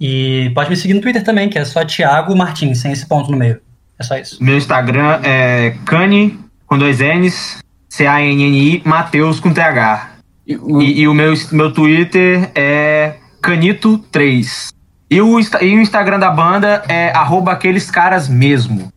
E 0.01 0.51
pode 0.55 0.71
me 0.71 0.77
seguir 0.77 0.95
no 0.95 1.01
Twitter 1.01 1.25
também, 1.25 1.49
que 1.49 1.59
é 1.59 1.65
só 1.65 1.85
Thiago 1.85 2.37
Martins, 2.37 2.79
sem 2.79 2.93
esse 2.93 3.07
ponto 3.07 3.31
no 3.31 3.37
meio. 3.37 3.61
É 3.99 4.05
só 4.05 4.17
isso. 4.17 4.43
Meu 4.43 4.57
Instagram 4.57 5.21
é 5.25 5.77
Cani, 5.85 6.39
com 6.69 6.79
dois 6.79 6.99
N's, 7.01 7.59
C-A-N-N-I, 7.89 8.83
Mateus 8.85 9.41
com 9.41 9.53
TH. 9.53 10.11
E, 10.47 10.53
e 11.01 11.09
o 11.09 11.15
meu, 11.15 11.35
meu 11.51 11.73
Twitter 11.73 12.51
é 12.55 13.17
Canito3. 13.43 14.69
E 15.11 15.21
o, 15.21 15.41
e 15.41 15.77
o 15.77 15.81
Instagram 15.81 16.19
da 16.19 16.31
banda 16.31 16.85
é 16.89 17.11
arroba 17.17 17.51
aqueles 17.53 17.91
caras 17.91 18.29
mesmo. 18.29 18.93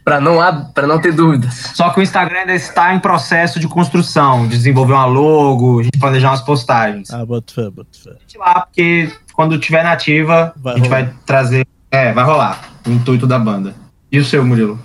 pra, 0.03 0.19
não, 0.19 0.41
há- 0.41 0.65
pra 0.73 0.85
não 0.85 0.99
ter 0.99 1.13
dúvidas. 1.13 1.71
Só 1.73 1.89
que 1.89 1.99
o 1.99 2.03
Instagram 2.03 2.39
ainda 2.41 2.53
está 2.53 2.93
em 2.93 2.99
processo 2.99 3.59
de 3.59 3.67
construção, 3.67 4.43
de 4.47 4.57
desenvolver 4.57 4.93
uma 4.93 5.05
logo, 5.05 5.79
a 5.79 5.83
gente 5.83 5.97
planejar 5.97 6.29
umas 6.31 6.41
postagens. 6.41 7.09
Ah, 7.11 7.25
bota 7.25 7.53
fé, 7.53 7.69
bota 7.69 7.89
fé. 7.97 8.11
lá, 8.37 8.61
porque 8.61 9.09
quando 9.33 9.57
tiver 9.57 9.83
nativa, 9.83 10.53
Vai 10.57 10.73
a 10.73 10.77
gente 10.77 10.87
rolar. 10.89 11.01
vai 11.05 11.13
trazer. 11.25 11.65
É, 11.89 12.11
vai 12.11 12.23
rolar. 12.25 12.69
O 12.85 12.89
intuito 12.91 13.25
da 13.25 13.39
banda. 13.39 13.73
E 14.13 14.19
o 14.19 14.23
seu, 14.23 14.45
Murilo? 14.45 14.79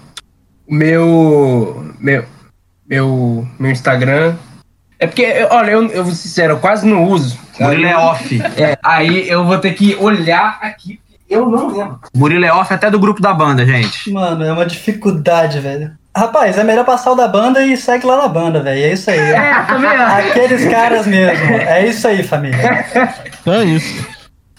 Meu. 0.66 1.92
Meu. 2.00 2.24
Meu, 2.88 3.46
meu 3.58 3.70
Instagram. 3.70 4.34
É 4.98 5.06
porque, 5.06 5.46
olha, 5.50 5.72
eu, 5.72 5.86
eu 5.88 6.02
vou 6.02 6.14
ser 6.14 6.22
sincero, 6.22 6.54
eu 6.54 6.58
quase 6.58 6.86
não 6.86 7.04
uso. 7.04 7.38
Murilo 7.60 7.84
é 7.84 7.94
off. 7.94 8.40
É, 8.56 8.78
aí 8.82 9.28
eu 9.28 9.44
vou 9.44 9.58
ter 9.58 9.74
que 9.74 9.94
olhar 9.96 10.58
aqui. 10.62 10.98
Eu 11.28 11.46
não 11.46 11.68
lembro. 11.68 12.00
Murilo 12.16 12.46
é 12.46 12.50
off 12.50 12.72
até 12.72 12.90
do 12.90 12.98
grupo 12.98 13.20
da 13.20 13.34
banda, 13.34 13.66
gente. 13.66 14.10
Mano, 14.10 14.42
é 14.42 14.50
uma 14.50 14.64
dificuldade, 14.64 15.60
velho. 15.60 15.92
Rapaz, 16.16 16.56
é 16.56 16.64
melhor 16.64 16.86
passar 16.86 17.12
o 17.12 17.14
da 17.14 17.28
banda 17.28 17.62
e 17.66 17.76
segue 17.76 18.06
lá 18.06 18.16
na 18.16 18.28
banda, 18.28 18.62
velho. 18.62 18.82
É 18.82 18.92
isso 18.94 19.10
aí. 19.10 19.18
É, 19.18 19.62
também. 19.68 19.90
Aqueles 19.90 20.64
caras 20.70 21.06
mesmo. 21.06 21.54
É 21.54 21.86
isso 21.86 22.08
aí, 22.08 22.22
família. 22.22 22.86
É 23.44 23.64
isso. 23.64 24.08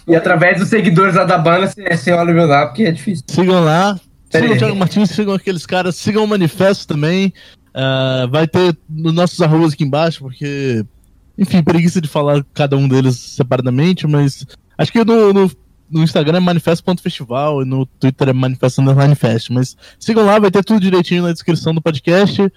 E 0.07 0.15
através 0.15 0.59
dos 0.59 0.69
seguidores 0.69 1.15
lá 1.15 1.23
da 1.23 1.39
banda, 1.39 1.65
você, 1.65 1.97
você 1.97 2.11
olha 2.11 2.31
o 2.31 2.35
meu 2.35 2.45
lá, 2.45 2.67
porque 2.67 2.83
é 2.83 2.91
difícil. 2.91 3.25
Sigam 3.27 3.63
lá. 3.63 3.95
Sigam 4.29 4.51
o. 4.51 4.57
Thiago 4.57 4.75
Martins, 4.75 5.09
sigam 5.09 5.33
aqueles 5.33 5.65
caras, 5.65 5.95
sigam 5.95 6.23
o 6.23 6.27
manifesto 6.27 6.87
também. 6.87 7.33
Ah, 7.73 8.27
vai 8.29 8.47
ter 8.47 8.77
nos 8.89 9.13
nossos 9.13 9.41
arrobas 9.41 9.73
aqui 9.73 9.83
embaixo, 9.83 10.19
porque. 10.21 10.85
Enfim, 11.37 11.63
preguiça 11.63 12.01
de 12.01 12.07
falar 12.07 12.45
cada 12.53 12.75
um 12.75 12.87
deles 12.87 13.15
separadamente, 13.17 14.05
mas 14.05 14.45
acho 14.77 14.91
que 14.91 15.05
no, 15.05 15.31
no, 15.31 15.49
no 15.89 16.03
Instagram 16.03 16.37
é 16.37 16.41
manifesto.festival 16.41 17.61
e 17.61 17.65
no 17.65 17.85
Twitter 17.85 18.27
é 18.27 18.33
manifesto 18.33 18.81
underline 18.81 19.15
fest. 19.15 19.49
Mas 19.49 19.77
sigam 19.97 20.25
lá, 20.25 20.37
vai 20.37 20.51
ter 20.51 20.63
tudo 20.65 20.81
direitinho 20.81 21.23
na 21.23 21.31
descrição 21.31 21.73
do 21.73 21.81
podcast. 21.81 22.51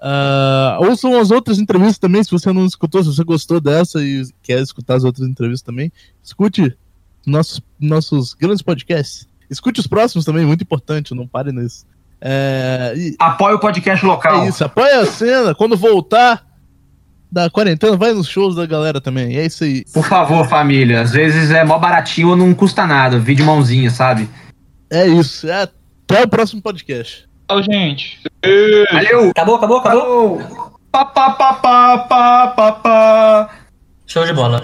Ah, 0.00 0.78
ouçam 0.80 1.18
as 1.18 1.30
outras 1.30 1.58
entrevistas 1.58 1.98
também, 1.98 2.22
se 2.22 2.30
você 2.30 2.52
não 2.52 2.64
escutou, 2.64 3.02
se 3.02 3.12
você 3.12 3.24
gostou 3.24 3.60
dessa 3.60 4.00
e 4.00 4.24
quer 4.42 4.62
escutar 4.62 4.94
as 4.94 5.04
outras 5.04 5.26
entrevistas 5.26 5.62
também, 5.62 5.92
escute 6.22 6.76
nossos, 7.26 7.60
nossos 7.78 8.34
grandes 8.34 8.62
podcasts. 8.62 9.27
Escute 9.50 9.80
os 9.80 9.86
próximos 9.86 10.24
também, 10.24 10.44
muito 10.44 10.62
importante, 10.62 11.14
não 11.14 11.26
pare 11.26 11.52
nisso. 11.52 11.86
É, 12.20 12.94
e- 12.96 13.16
Apoie 13.18 13.54
o 13.54 13.58
podcast 13.58 14.04
local. 14.04 14.42
é 14.44 14.48
isso, 14.48 14.64
apoia 14.64 15.00
a 15.00 15.06
cena. 15.06 15.54
Quando 15.54 15.76
voltar 15.76 16.44
da 17.30 17.48
quarentena, 17.50 17.96
vai 17.96 18.12
nos 18.12 18.26
shows 18.28 18.54
da 18.56 18.66
galera 18.66 19.00
também. 19.00 19.36
É 19.36 19.44
isso 19.46 19.62
aí. 19.64 19.84
Por 19.92 20.04
favor, 20.04 20.48
família. 20.48 21.02
Às 21.02 21.12
vezes 21.12 21.50
é 21.50 21.64
mó 21.64 21.78
baratinho 21.78 22.30
ou 22.30 22.36
não 22.36 22.54
custa 22.54 22.86
nada. 22.86 23.18
Vídeo 23.18 23.44
mãozinha, 23.44 23.90
sabe? 23.90 24.28
É 24.90 25.06
isso. 25.06 25.48
É, 25.48 25.62
até 25.62 26.22
o 26.24 26.28
próximo 26.28 26.62
podcast. 26.62 27.28
Tchau, 27.48 27.62
gente. 27.62 28.20
Valeu! 28.92 29.30
Acabou, 29.30 29.56
acabou, 29.56 29.76
acabou. 29.78 30.70
Pá, 30.90 31.04
pá, 31.04 31.30
pá, 31.30 31.52
pá, 31.54 31.98
pá, 31.98 32.46
pá, 32.48 32.72
pá. 32.72 33.50
Show 34.06 34.24
de 34.24 34.32
bola. 34.32 34.58